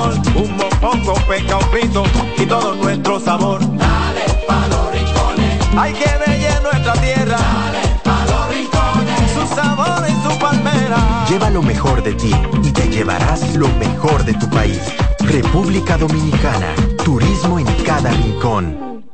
sol, 0.00 0.20
un 0.34 0.56
mopongo, 0.56 1.14
peca, 1.28 1.56
un 1.56 1.64
frito 1.70 2.04
y 2.36 2.46
todo 2.46 2.74
nuestro 2.76 3.20
sabor. 3.20 3.60
Dale 3.60 4.24
pa' 4.46 4.66
los 4.68 4.92
rincones. 4.92 5.68
Hay 5.76 5.92
que 5.92 6.10
ver 6.22 6.62
nuestra 6.62 6.92
tierra. 6.94 7.38
Dale 7.38 7.84
pa' 8.04 8.24
los 8.30 8.48
rincones. 8.54 9.30
Su 9.34 9.54
sabor 9.54 10.02
y 10.08 10.14
su 10.24 10.38
palmera. 10.38 11.26
Lleva 11.28 11.50
lo 11.50 11.62
mejor 11.62 12.02
de 12.02 12.14
ti 12.14 12.34
y 12.62 12.70
te 12.72 12.88
llevarás 12.88 13.54
lo 13.56 13.68
mejor 13.84 14.24
de 14.24 14.34
tu 14.34 14.48
país. 14.48 14.80
República 15.20 15.96
Dominicana. 15.96 16.74
Turismo 17.04 17.58
en 17.58 17.66
cada 17.84 18.10
rincón. 18.10 19.04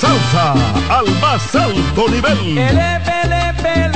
Salsa 0.00 0.52
al 0.88 1.08
más 1.20 1.54
alto 1.54 2.08
nivel. 2.08 3.16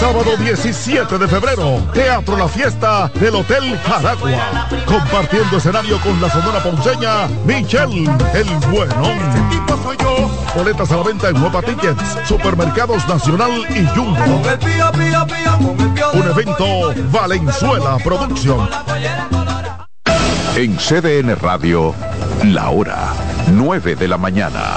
Sábado 0.00 0.36
17 0.36 1.18
de 1.18 1.26
febrero, 1.26 1.82
Teatro 1.92 2.36
La 2.36 2.46
Fiesta 2.46 3.10
del 3.14 3.34
Hotel 3.34 3.76
Jaragua. 3.80 4.68
Compartiendo 4.86 5.56
escenario 5.56 6.00
con 6.00 6.20
la 6.20 6.30
Sonora 6.30 6.62
Ponceña, 6.62 7.26
Michelle 7.44 8.08
El 8.32 8.48
Buenón. 8.70 9.18
Boletas 10.54 10.90
a 10.92 10.96
la 10.96 11.02
venta 11.02 11.28
en 11.30 11.40
Nueva 11.40 11.62
Tickets, 11.62 12.02
Supermercados 12.26 13.06
Nacional 13.08 13.50
y 13.70 13.86
Jumbo. 13.88 14.42
Un 16.14 16.28
evento 16.28 16.94
Valenzuela 17.10 17.98
Producción. 17.98 18.68
En 20.56 20.76
CDN 20.76 21.36
Radio, 21.40 21.94
la 22.44 22.70
hora 22.70 23.12
9 23.52 23.96
de 23.96 24.08
la 24.08 24.16
mañana. 24.16 24.76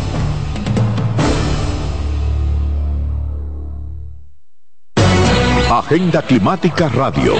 Agenda 5.71 6.21
Climática 6.21 6.89
Radio. 6.89 7.35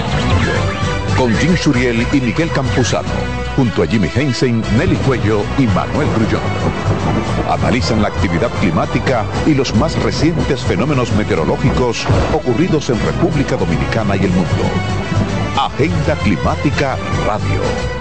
Con 1.17 1.35
Jim 1.35 1.53
Suriel 1.57 2.07
y 2.13 2.21
Miguel 2.21 2.49
Campuzano. 2.49 3.09
Junto 3.57 3.83
a 3.83 3.87
Jimmy 3.87 4.09
Hensen, 4.15 4.63
Nelly 4.77 4.95
Cuello 5.05 5.41
y 5.57 5.63
Manuel 5.67 6.07
Grullón. 6.15 6.41
Analizan 7.49 8.01
la 8.01 8.07
actividad 8.07 8.49
climática 8.61 9.25
y 9.45 9.53
los 9.53 9.75
más 9.75 10.01
recientes 10.01 10.61
fenómenos 10.61 11.11
meteorológicos 11.11 12.05
ocurridos 12.33 12.89
en 12.89 13.05
República 13.05 13.57
Dominicana 13.57 14.15
y 14.15 14.23
el 14.23 14.31
mundo. 14.31 14.63
Agenda 15.57 16.15
Climática 16.23 16.97
Radio. 17.27 18.00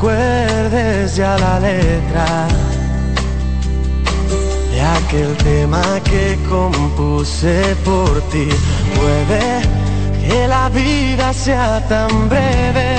Recuerdes 0.00 1.16
ya 1.16 1.36
la 1.36 1.60
letra 1.60 2.48
de 4.72 4.80
aquel 4.80 5.36
tema 5.36 5.82
que 6.04 6.38
compuse 6.48 7.76
por 7.84 8.22
ti. 8.32 8.48
Puede 8.96 9.60
que 10.26 10.48
la 10.48 10.70
vida 10.70 11.34
sea 11.34 11.86
tan 11.86 12.30
breve 12.30 12.96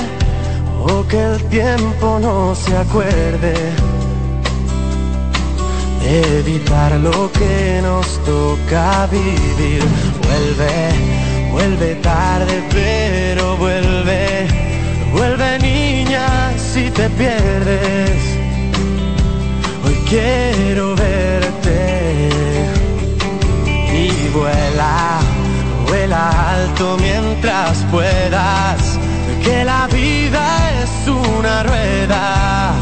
o 0.86 1.04
que 1.08 1.20
el 1.20 1.44
tiempo 1.46 2.20
no 2.22 2.54
se 2.54 2.78
acuerde 2.78 3.56
de 6.02 6.40
evitar 6.40 6.92
lo 7.00 7.32
que 7.32 7.80
nos 7.82 8.06
toca 8.26 9.08
vivir. 9.08 9.84
Vuelve, 10.24 11.52
vuelve 11.52 11.96
tarde, 11.96 12.62
pero 12.72 13.58
vuelve, 13.58 14.48
vuelve 15.12 15.52
si 15.62 15.81
te 16.94 17.10
pierdes. 17.10 18.22
Hoy 19.86 19.96
quiero 20.10 20.96
verte. 20.96 22.30
Y 23.94 24.30
vuela, 24.30 25.20
vuela 25.88 26.52
alto 26.54 26.98
mientras 27.00 27.78
puedas, 27.92 29.00
que 29.44 29.64
la 29.64 29.88
vida 29.88 30.44
es 30.82 31.08
una 31.08 31.64
rueda 31.64 32.74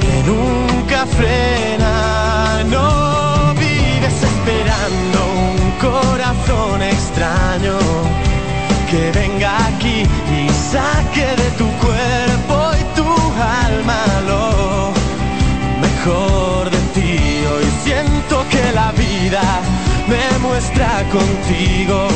que 0.00 0.22
nunca 0.30 1.06
frena, 1.06 2.64
no 2.64 3.54
vives 3.54 4.22
esperando 4.22 5.18
un 5.52 5.70
corazón 5.80 6.82
extraño 6.82 7.78
que 8.90 9.12
venga 9.12 9.66
aquí 9.66 10.02
y 10.02 10.48
saque 10.72 11.26
de 11.36 11.50
tu 11.58 11.66
cuerpo 11.78 12.37
y 13.38 13.40
tu 13.40 13.42
alma 13.42 14.04
lo 14.26 14.92
mejor 15.80 16.70
de 16.70 16.78
ti. 16.94 17.44
Hoy 17.52 17.64
siento 17.84 18.44
que 18.50 18.72
la 18.72 18.92
vida 18.92 19.42
me 20.08 20.38
muestra 20.38 21.04
contigo 21.10 22.08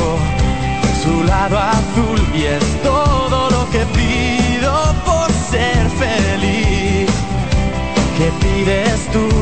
su 1.03 1.25
lado 1.25 1.59
azul 1.59 2.21
y 2.35 2.45
es 2.45 2.83
todo 2.83 3.51
lo 3.51 3.71
que 3.71 3.85
pido 3.99 4.95
por 5.05 5.31
ser 5.51 5.89
feliz. 6.03 7.11
¿Qué 8.17 8.31
pides 8.41 9.09
tú? 9.13 9.42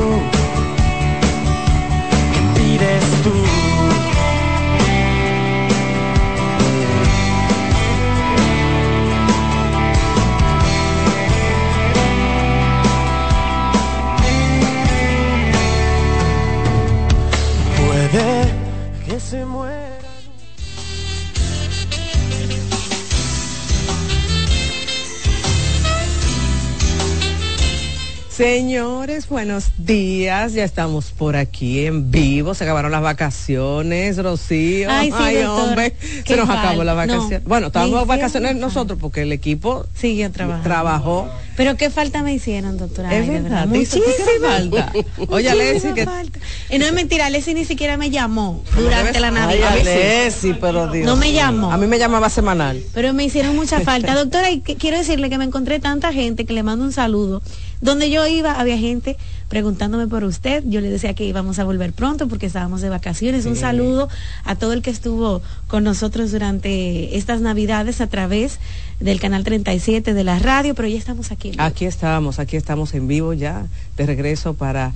Señores, 28.45 29.29
buenos 29.29 29.65
días. 29.77 30.55
Ya 30.55 30.65
estamos 30.65 31.11
por 31.11 31.37
aquí 31.37 31.85
en 31.85 32.11
vivo. 32.11 32.55
Se 32.55 32.65
acabaron 32.65 32.91
las 32.91 33.03
vacaciones, 33.03 34.17
Rocío. 34.17 34.89
Ay, 34.91 35.13
sí, 35.13 35.35
doctor. 35.43 35.69
hombre. 35.69 35.95
Se 36.27 36.37
nos 36.39 36.49
mal. 36.49 36.57
acabó 36.59 36.83
la 36.83 36.95
vacación. 36.95 37.43
No. 37.43 37.49
Bueno, 37.51 37.67
estábamos 37.67 38.07
vacaciones 38.07 38.57
nosotros 38.57 38.99
porque 38.99 39.21
el 39.23 39.33
equipo 39.33 39.85
Sigue 39.93 40.31
trabajando. 40.31 40.65
trabajó. 40.65 41.29
Pero 41.55 41.77
qué 41.77 41.91
falta 41.91 42.23
me 42.23 42.33
hicieron, 42.33 42.79
doctora. 42.79 43.15
Es 43.15 43.29
Ay, 43.29 43.41
verdad, 43.43 43.67
Muchísima 43.67 44.07
falta. 44.41 44.93
Oye, 45.29 45.51
Alessi, 45.51 45.89
que- 45.93 46.07
falta. 46.07 46.39
Y 46.71 46.79
no 46.79 46.87
es 46.87 46.95
mentira, 46.95 47.27
Alessi 47.27 47.53
ni 47.53 47.67
siquiera 47.67 47.99
me 47.99 48.09
llamó 48.09 48.65
durante 48.75 49.21
la 49.21 49.29
Ay, 49.29 49.35
Navidad. 49.35 49.73
Alessi, 49.73 50.55
pero 50.55 50.91
Dios 50.91 51.05
No 51.05 51.17
me 51.17 51.35
llamó. 51.35 51.71
A 51.71 51.77
mí 51.77 51.87
me 51.87 51.99
llamaba 51.99 52.31
semanal. 52.31 52.83
Pero 52.95 53.13
me 53.13 53.23
hicieron 53.25 53.55
mucha 53.55 53.81
falta. 53.85 54.15
Doctora, 54.15 54.51
y 54.51 54.61
que- 54.61 54.77
quiero 54.77 54.97
decirle 54.97 55.29
que 55.29 55.37
me 55.37 55.45
encontré 55.45 55.79
tanta 55.79 56.11
gente 56.15 56.47
que 56.47 56.55
le 56.55 56.63
mando 56.63 56.87
un 56.87 56.93
saludo. 56.93 57.43
Donde 57.81 58.11
yo 58.11 58.27
iba, 58.27 58.61
había 58.61 58.77
gente 58.77 59.17
preguntándome 59.49 60.07
por 60.07 60.25
usted. 60.25 60.63
Yo 60.67 60.81
le 60.81 60.91
decía 60.91 61.15
que 61.15 61.25
íbamos 61.25 61.59
a 61.59 61.65
volver 61.65 61.93
pronto 61.93 62.29
porque 62.29 62.47
estábamos 62.47 62.83
de 62.83 62.89
vacaciones. 62.89 63.47
Un 63.47 63.57
saludo 63.57 64.09
a 64.45 64.55
todo 64.55 64.73
el 64.73 64.83
que 64.83 64.91
estuvo 64.91 65.43
con 65.67 65.85
nosotros 65.85 66.31
durante 66.31 67.17
estas 67.17 67.41
Navidades 67.41 68.01
a 68.01 68.07
través 68.07 68.59
del 69.01 69.19
canal 69.19 69.45
37 69.45 70.13
de 70.15 70.25
la 70.25 70.39
radio, 70.39 70.75
pero 70.75 70.89
ya 70.89 70.99
estamos 70.99 71.31
aquí. 71.31 71.53
Aquí 71.59 71.87
estamos, 71.87 72.39
aquí 72.39 72.57
estamos 72.57 72.95
en 72.95 73.09
vivo 73.09 73.33
ya, 73.33 73.67
de 73.97 74.07
regreso 74.07 74.55
para 74.55 74.93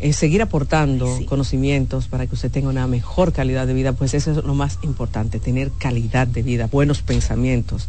eh, 0.00 0.12
seguir 0.12 0.42
aportando 0.42 1.16
Sí. 1.18 1.24
conocimientos 1.24 2.06
para 2.06 2.26
que 2.26 2.34
usted 2.34 2.50
tenga 2.50 2.68
una 2.68 2.86
mejor 2.86 3.32
calidad 3.32 3.66
de 3.66 3.74
vida, 3.74 3.92
pues 3.92 4.14
eso 4.14 4.30
es 4.30 4.36
lo 4.44 4.54
más 4.54 4.78
importante, 4.82 5.38
tener 5.40 5.70
calidad 5.78 6.26
de 6.26 6.42
vida, 6.42 6.66
buenos 6.70 7.02
pensamientos, 7.02 7.88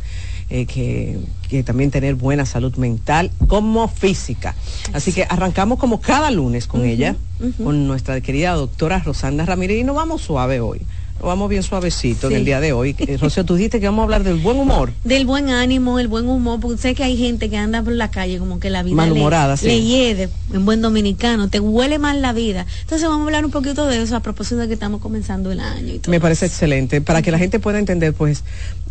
eh, 0.50 0.66
que, 0.66 1.20
que 1.50 1.62
también 1.64 1.92
tener 1.92 2.16
buena 2.16 2.46
salud 2.46 2.76
mental 2.78 3.32
como 3.48 3.88
física. 3.88 4.56
Así 4.94 5.14
que 5.14 5.24
arrancamos 5.30 5.78
como 5.78 6.02
cada 6.02 6.32
lunes 6.32 6.66
con 6.68 6.86
ella, 6.86 7.16
con 7.64 7.88
nuestra 7.88 8.20
querida 8.22 8.54
doctora 8.54 9.00
Rosanda 9.00 9.46
Ramírez, 9.46 9.78
y 9.80 9.84
nos 9.84 9.96
vamos 9.96 10.22
suave 10.22 10.60
hoy. 10.60 10.82
Vamos 11.22 11.50
bien 11.50 11.64
suavecito 11.64 12.28
en 12.28 12.34
Sí. 12.34 12.40
el 12.40 12.46
día 12.46 12.60
de 12.60 12.74
hoy. 12.74 12.96
Eh, 12.98 13.18
Rocío, 13.18 13.44
tú 13.46 13.56
dijiste 13.56 13.80
que 13.80 13.86
vamos 13.88 14.02
a 14.02 14.04
hablar 14.04 14.24
del 14.24 14.36
buen 14.40 14.58
humor. 14.58 14.92
del 15.04 15.26
buen 15.26 15.50
ánimo, 15.50 16.00
el 16.00 16.08
buen 16.08 16.28
humor, 16.28 16.60
porque 16.60 16.78
sé 16.82 16.96
que 16.96 17.04
hay 17.04 17.18
gente 17.18 17.50
que 17.50 17.58
anda 17.58 17.82
por 17.84 17.94
la 17.94 18.10
calle 18.12 18.40
como 18.40 18.60
que 18.60 18.70
la 18.70 18.84
vida 18.84 18.96
Malhumorada, 18.96 19.54
le, 19.54 19.58
sí. 19.58 19.66
le 19.68 19.82
hiede, 19.82 20.30
en 20.54 20.66
buen 20.66 20.82
dominicano, 20.82 21.50
te 21.50 21.60
huele 21.60 22.00
mal 22.00 22.22
la 22.22 22.34
vida. 22.34 22.66
Entonces 22.82 23.08
vamos 23.08 23.22
a 23.22 23.26
hablar 23.26 23.46
un 23.46 23.52
poquito 23.52 23.86
de 23.86 24.02
eso 24.02 24.16
a 24.16 24.22
propósito 24.22 24.58
de 24.58 24.68
que 24.68 24.74
estamos 24.74 25.02
comenzando 25.02 25.52
el 25.52 25.60
año 25.60 25.94
y 25.94 26.00
todo. 26.00 26.12
Me 26.12 26.20
parece 26.20 26.46
excelente. 26.46 27.02
Para 27.02 27.22
que 27.22 27.32
la 27.32 27.38
gente 27.40 27.60
pueda 27.60 27.80
entender, 27.80 28.14
pues, 28.14 28.44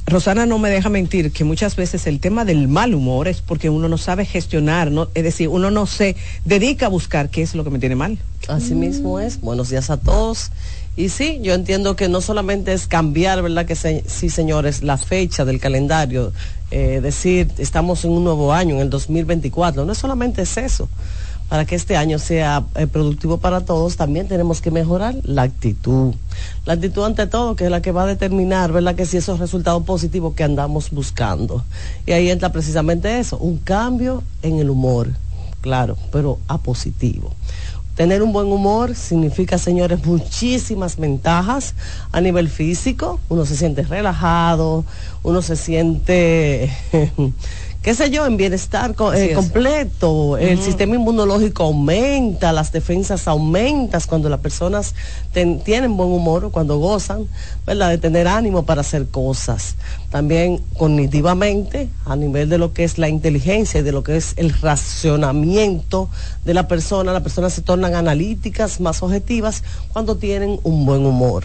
Rosana 0.06 0.46
no 0.46 0.58
me 0.58 0.70
deja 0.70 0.88
mentir 0.88 1.32
que 1.32 1.44
muchas 1.44 1.76
veces 1.76 2.06
el 2.06 2.18
tema 2.20 2.44
del 2.46 2.66
mal 2.68 2.94
humor 2.94 3.28
es 3.28 3.42
porque 3.42 3.68
uno 3.68 3.88
no 3.88 3.98
sabe 3.98 4.24
gestionar, 4.24 4.90
¿no? 4.90 5.08
es 5.14 5.22
decir, 5.22 5.48
uno 5.48 5.70
no 5.70 5.86
se 5.86 6.16
dedica 6.46 6.86
a 6.86 6.88
buscar 6.88 7.28
qué 7.28 7.42
es 7.42 7.54
lo 7.54 7.62
que 7.64 7.70
me 7.70 7.78
tiene 7.78 7.94
mal. 7.94 8.18
Así 8.48 8.74
mismo 8.74 9.20
es. 9.20 9.40
Buenos 9.42 9.68
días 9.68 9.90
a 9.90 9.98
todos. 9.98 10.50
Y 10.98 11.10
sí, 11.10 11.38
yo 11.42 11.54
entiendo 11.54 11.94
que 11.94 12.08
no 12.08 12.20
solamente 12.20 12.72
es 12.72 12.88
cambiar, 12.88 13.40
¿verdad? 13.40 13.66
Que 13.66 13.76
sí, 13.76 14.30
señores, 14.30 14.82
la 14.82 14.96
fecha 14.96 15.44
del 15.44 15.60
calendario, 15.60 16.32
eh, 16.72 16.98
decir, 17.00 17.52
estamos 17.58 18.04
en 18.04 18.10
un 18.10 18.24
nuevo 18.24 18.52
año, 18.52 18.74
en 18.74 18.80
el 18.80 18.90
2024. 18.90 19.84
No 19.84 19.94
solamente 19.94 20.42
es 20.42 20.56
eso. 20.56 20.88
Para 21.48 21.66
que 21.66 21.76
este 21.76 21.96
año 21.96 22.18
sea 22.18 22.64
eh, 22.74 22.88
productivo 22.88 23.38
para 23.38 23.60
todos, 23.60 23.96
también 23.96 24.26
tenemos 24.26 24.60
que 24.60 24.72
mejorar 24.72 25.14
la 25.22 25.42
actitud. 25.42 26.16
La 26.64 26.72
actitud 26.72 27.04
ante 27.04 27.28
todo, 27.28 27.54
que 27.54 27.66
es 27.66 27.70
la 27.70 27.80
que 27.80 27.92
va 27.92 28.02
a 28.02 28.06
determinar, 28.06 28.72
¿verdad? 28.72 28.96
Que 28.96 29.06
si 29.06 29.18
esos 29.18 29.38
resultados 29.38 29.84
positivos 29.84 30.34
que 30.34 30.42
andamos 30.42 30.90
buscando. 30.90 31.64
Y 32.06 32.10
ahí 32.10 32.28
entra 32.28 32.50
precisamente 32.50 33.20
eso, 33.20 33.38
un 33.38 33.58
cambio 33.58 34.24
en 34.42 34.58
el 34.58 34.68
humor, 34.68 35.10
claro, 35.60 35.96
pero 36.10 36.40
a 36.48 36.58
positivo. 36.58 37.32
Tener 37.98 38.22
un 38.22 38.32
buen 38.32 38.46
humor 38.46 38.94
significa, 38.94 39.58
señores, 39.58 40.06
muchísimas 40.06 40.98
ventajas 40.98 41.74
a 42.12 42.20
nivel 42.20 42.48
físico. 42.48 43.18
Uno 43.28 43.44
se 43.44 43.56
siente 43.56 43.82
relajado, 43.82 44.84
uno 45.24 45.42
se 45.42 45.56
siente, 45.56 46.70
qué 47.82 47.94
sé 47.94 48.10
yo, 48.10 48.26
en 48.26 48.36
bienestar 48.36 48.90
eh, 48.90 48.94
completo. 49.34 50.36
El 50.36 50.60
sistema 50.60 50.94
inmunológico 50.96 51.62
aumenta, 51.64 52.52
las 52.52 52.70
defensas 52.72 53.26
aumentan 53.28 54.00
cuando 54.06 54.28
las 54.28 54.40
personas 54.40 54.94
ten- 55.32 55.60
tienen 55.60 55.96
buen 55.96 56.10
humor 56.10 56.50
cuando 56.50 56.78
gozan, 56.78 57.26
¿verdad? 57.66 57.90
De 57.90 57.98
tener 57.98 58.26
ánimo 58.28 58.64
para 58.64 58.80
hacer 58.82 59.06
cosas. 59.08 59.76
También 60.10 60.60
cognitivamente, 60.76 61.88
a 62.04 62.16
nivel 62.16 62.48
de 62.48 62.58
lo 62.58 62.72
que 62.72 62.84
es 62.84 62.98
la 62.98 63.08
inteligencia 63.08 63.80
y 63.80 63.82
de 63.82 63.92
lo 63.92 64.02
que 64.02 64.16
es 64.16 64.34
el 64.36 64.52
racionamiento 64.60 66.10
de 66.44 66.54
la 66.54 66.68
persona, 66.68 67.12
las 67.12 67.22
personas 67.22 67.52
se 67.52 67.62
tornan 67.62 67.94
analíticas, 67.94 68.80
más 68.80 69.02
objetivas 69.02 69.62
cuando 69.92 70.16
tienen 70.16 70.58
un 70.62 70.84
buen 70.84 71.06
humor. 71.06 71.44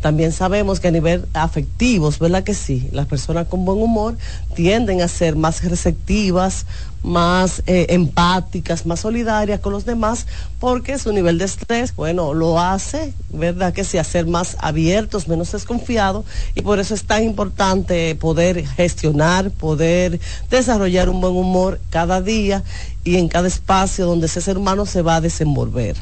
También 0.00 0.32
sabemos 0.32 0.80
que 0.80 0.88
a 0.88 0.90
nivel 0.90 1.26
afectivos, 1.34 2.18
¿verdad 2.18 2.42
que 2.42 2.54
sí? 2.54 2.88
Las 2.92 3.06
personas 3.06 3.48
con 3.48 3.66
buen 3.66 3.82
humor 3.82 4.16
tienden 4.54 5.02
a 5.02 5.08
ser 5.08 5.36
más 5.36 5.62
receptivas, 5.62 6.64
más 7.02 7.62
eh, 7.66 7.86
empáticas, 7.90 8.86
más 8.86 9.00
solidarias 9.00 9.60
con 9.60 9.72
los 9.72 9.84
demás, 9.84 10.26
porque 10.58 10.98
su 10.98 11.12
nivel 11.12 11.36
de 11.36 11.44
estrés, 11.44 11.94
bueno, 11.94 12.32
lo 12.32 12.58
hace, 12.58 13.12
¿verdad 13.30 13.74
que 13.74 13.84
sí? 13.84 13.98
A 13.98 14.04
ser 14.04 14.26
más 14.26 14.56
abiertos, 14.60 15.28
menos 15.28 15.52
desconfiados, 15.52 16.24
y 16.54 16.62
por 16.62 16.78
eso 16.78 16.94
es 16.94 17.04
tan 17.04 17.22
importante 17.22 18.14
poder 18.14 18.66
gestionar, 18.66 19.50
poder 19.50 20.18
desarrollar 20.50 21.10
un 21.10 21.20
buen 21.20 21.36
humor 21.36 21.80
cada 21.90 22.22
día 22.22 22.62
y 23.04 23.16
en 23.16 23.28
cada 23.28 23.48
espacio 23.48 24.06
donde 24.06 24.26
ese 24.26 24.40
ser 24.40 24.56
humano 24.56 24.86
se 24.86 25.02
va 25.02 25.16
a 25.16 25.20
desenvolver. 25.20 25.96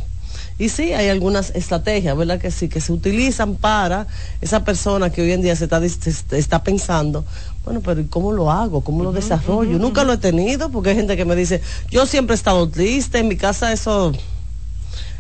Y 0.58 0.70
sí, 0.70 0.92
hay 0.92 1.08
algunas 1.08 1.50
estrategias, 1.54 2.16
¿verdad? 2.16 2.40
Que 2.40 2.50
sí, 2.50 2.68
que 2.68 2.80
se 2.80 2.92
utilizan 2.92 3.54
para 3.54 4.08
esa 4.40 4.64
persona 4.64 5.10
que 5.10 5.22
hoy 5.22 5.32
en 5.32 5.42
día 5.42 5.54
se 5.54 5.64
está, 5.64 5.80
se 5.88 6.38
está 6.38 6.62
pensando, 6.64 7.24
bueno, 7.64 7.80
pero 7.80 8.00
¿y 8.00 8.06
¿cómo 8.06 8.32
lo 8.32 8.50
hago? 8.50 8.80
¿Cómo 8.80 9.04
lo 9.04 9.12
desarrollo? 9.12 9.78
Nunca 9.78 10.02
lo 10.02 10.14
he 10.14 10.16
tenido 10.16 10.70
porque 10.70 10.90
hay 10.90 10.96
gente 10.96 11.16
que 11.16 11.24
me 11.24 11.36
dice, 11.36 11.60
yo 11.90 12.06
siempre 12.06 12.34
he 12.34 12.36
estado 12.36 12.68
triste, 12.68 13.18
en 13.18 13.28
mi 13.28 13.36
casa 13.36 13.72
eso 13.72 14.12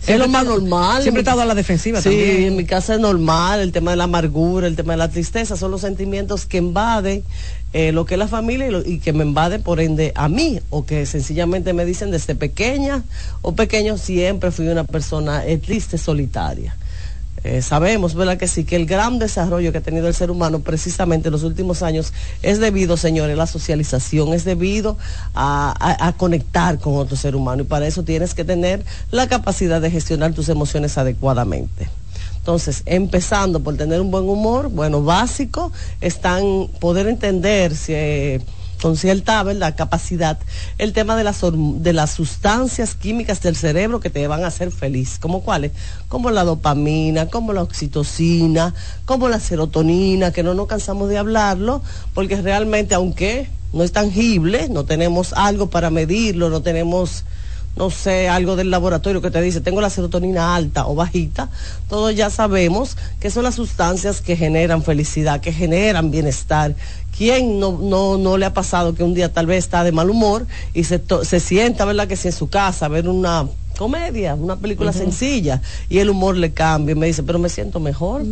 es 0.06 0.18
lo 0.18 0.28
más 0.28 0.46
normal. 0.46 1.02
Siempre 1.02 1.20
he 1.20 1.22
estado 1.22 1.42
a 1.42 1.44
la 1.44 1.54
defensiva 1.54 2.00
sí, 2.00 2.08
también. 2.08 2.42
en 2.44 2.56
mi 2.56 2.64
casa 2.64 2.94
es 2.94 3.00
normal, 3.00 3.60
el 3.60 3.72
tema 3.72 3.90
de 3.90 3.98
la 3.98 4.04
amargura, 4.04 4.66
el 4.66 4.76
tema 4.76 4.94
de 4.94 4.96
la 4.96 5.08
tristeza, 5.08 5.56
son 5.56 5.70
los 5.70 5.82
sentimientos 5.82 6.46
que 6.46 6.58
invaden 6.58 7.22
eh, 7.72 7.92
lo 7.92 8.04
que 8.06 8.14
es 8.14 8.18
la 8.18 8.28
familia 8.28 8.68
y, 8.84 8.98
que 8.98 9.12
me 9.12 9.24
invaden 9.24 9.62
por 9.62 9.80
ende 9.80 10.12
a 10.14 10.28
mí, 10.28 10.60
o 10.70 10.86
que 10.86 11.04
sencillamente 11.06 11.72
me 11.72 11.84
dicen 11.84 12.10
desde 12.10 12.34
pequeña 12.34 13.02
o 13.42 13.52
pequeño 13.54 13.98
siempre 13.98 14.50
fui 14.50 14.68
una 14.68 14.84
persona 14.84 15.44
eh, 15.46 15.58
triste, 15.58 15.98
solitaria. 15.98 16.76
Eh, 17.44 17.62
sabemos, 17.62 18.14
¿verdad 18.14 18.36
que 18.36 18.48
sí? 18.48 18.64
Que 18.64 18.74
el 18.74 18.84
gran 18.84 19.20
desarrollo 19.20 19.70
que 19.70 19.78
ha 19.78 19.80
tenido 19.80 20.08
el 20.08 20.14
ser 20.14 20.30
humano 20.32 20.58
precisamente 20.58 21.28
en 21.28 21.32
los 21.32 21.44
últimos 21.44 21.82
años 21.82 22.12
es 22.42 22.58
debido, 22.58 22.96
señores, 22.96 23.34
a 23.34 23.38
la 23.38 23.46
socialización, 23.46 24.34
es 24.34 24.44
debido 24.44 24.98
a- 25.34 25.96
a 26.08 26.12
conectar 26.14 26.78
con 26.80 26.96
otro 26.96 27.16
ser 27.16 27.36
humano 27.36 27.62
y 27.62 27.66
para 27.66 27.86
eso 27.86 28.02
tienes 28.02 28.34
que 28.34 28.44
tener 28.44 28.84
la 29.12 29.28
capacidad 29.28 29.80
de 29.80 29.88
gestionar 29.90 30.32
tus 30.32 30.48
emociones 30.48 30.98
adecuadamente. 30.98 31.88
Entonces, 32.48 32.82
empezando 32.86 33.60
por 33.60 33.76
tener 33.76 34.00
un 34.00 34.10
buen 34.10 34.26
humor, 34.26 34.70
bueno, 34.70 35.02
básico, 35.02 35.70
están 36.00 36.68
poder 36.80 37.06
entender 37.06 37.74
eh, 37.88 38.40
con 38.80 38.96
cierta 38.96 39.42
¿verdad? 39.42 39.74
capacidad 39.76 40.38
el 40.78 40.94
tema 40.94 41.14
de 41.14 41.24
las, 41.24 41.42
de 41.42 41.92
las 41.92 42.10
sustancias 42.12 42.94
químicas 42.94 43.42
del 43.42 43.54
cerebro 43.54 44.00
que 44.00 44.08
te 44.08 44.26
van 44.26 44.44
a 44.44 44.46
hacer 44.46 44.70
feliz. 44.70 45.18
¿Como 45.20 45.42
cuáles? 45.42 45.72
Como 46.08 46.30
la 46.30 46.42
dopamina, 46.44 47.26
como 47.26 47.52
la 47.52 47.60
oxitocina, 47.60 48.74
como 49.04 49.28
la 49.28 49.40
serotonina, 49.40 50.32
que 50.32 50.42
no 50.42 50.54
nos 50.54 50.68
cansamos 50.68 51.10
de 51.10 51.18
hablarlo, 51.18 51.82
porque 52.14 52.40
realmente, 52.40 52.94
aunque 52.94 53.50
no 53.74 53.84
es 53.84 53.92
tangible, 53.92 54.70
no 54.70 54.86
tenemos 54.86 55.34
algo 55.34 55.68
para 55.68 55.90
medirlo, 55.90 56.48
no 56.48 56.62
tenemos 56.62 57.24
no 57.78 57.90
sé, 57.90 58.28
algo 58.28 58.56
del 58.56 58.70
laboratorio 58.70 59.22
que 59.22 59.30
te 59.30 59.40
dice, 59.40 59.60
tengo 59.60 59.80
la 59.80 59.88
serotonina 59.88 60.56
alta 60.56 60.86
o 60.88 60.96
bajita, 60.96 61.48
todos 61.88 62.14
ya 62.14 62.28
sabemos 62.28 62.96
que 63.20 63.30
son 63.30 63.44
las 63.44 63.54
sustancias 63.54 64.20
que 64.20 64.36
generan 64.36 64.82
felicidad, 64.82 65.40
que 65.40 65.52
generan 65.52 66.10
bienestar. 66.10 66.74
¿Quién 67.16 67.60
no, 67.60 67.78
no, 67.78 68.18
no 68.18 68.36
le 68.36 68.46
ha 68.46 68.52
pasado 68.52 68.94
que 68.94 69.04
un 69.04 69.14
día 69.14 69.32
tal 69.32 69.46
vez 69.46 69.58
está 69.58 69.84
de 69.84 69.92
mal 69.92 70.10
humor 70.10 70.46
y 70.74 70.84
se, 70.84 71.00
se 71.22 71.40
sienta, 71.40 71.84
¿verdad? 71.84 72.08
Que 72.08 72.16
si 72.16 72.28
en 72.28 72.34
su 72.34 72.48
casa 72.48 72.86
a 72.86 72.88
ver 72.88 73.08
una 73.08 73.46
comedia, 73.76 74.34
una 74.34 74.56
película 74.56 74.92
sencilla 74.92 75.62
y 75.88 75.98
el 75.98 76.10
humor 76.10 76.36
le 76.36 76.52
cambia 76.52 76.92
y 76.92 76.96
me 76.96 77.06
dice, 77.06 77.22
pero 77.22 77.38
me 77.38 77.48
siento 77.48 77.78
mejor. 77.78 78.24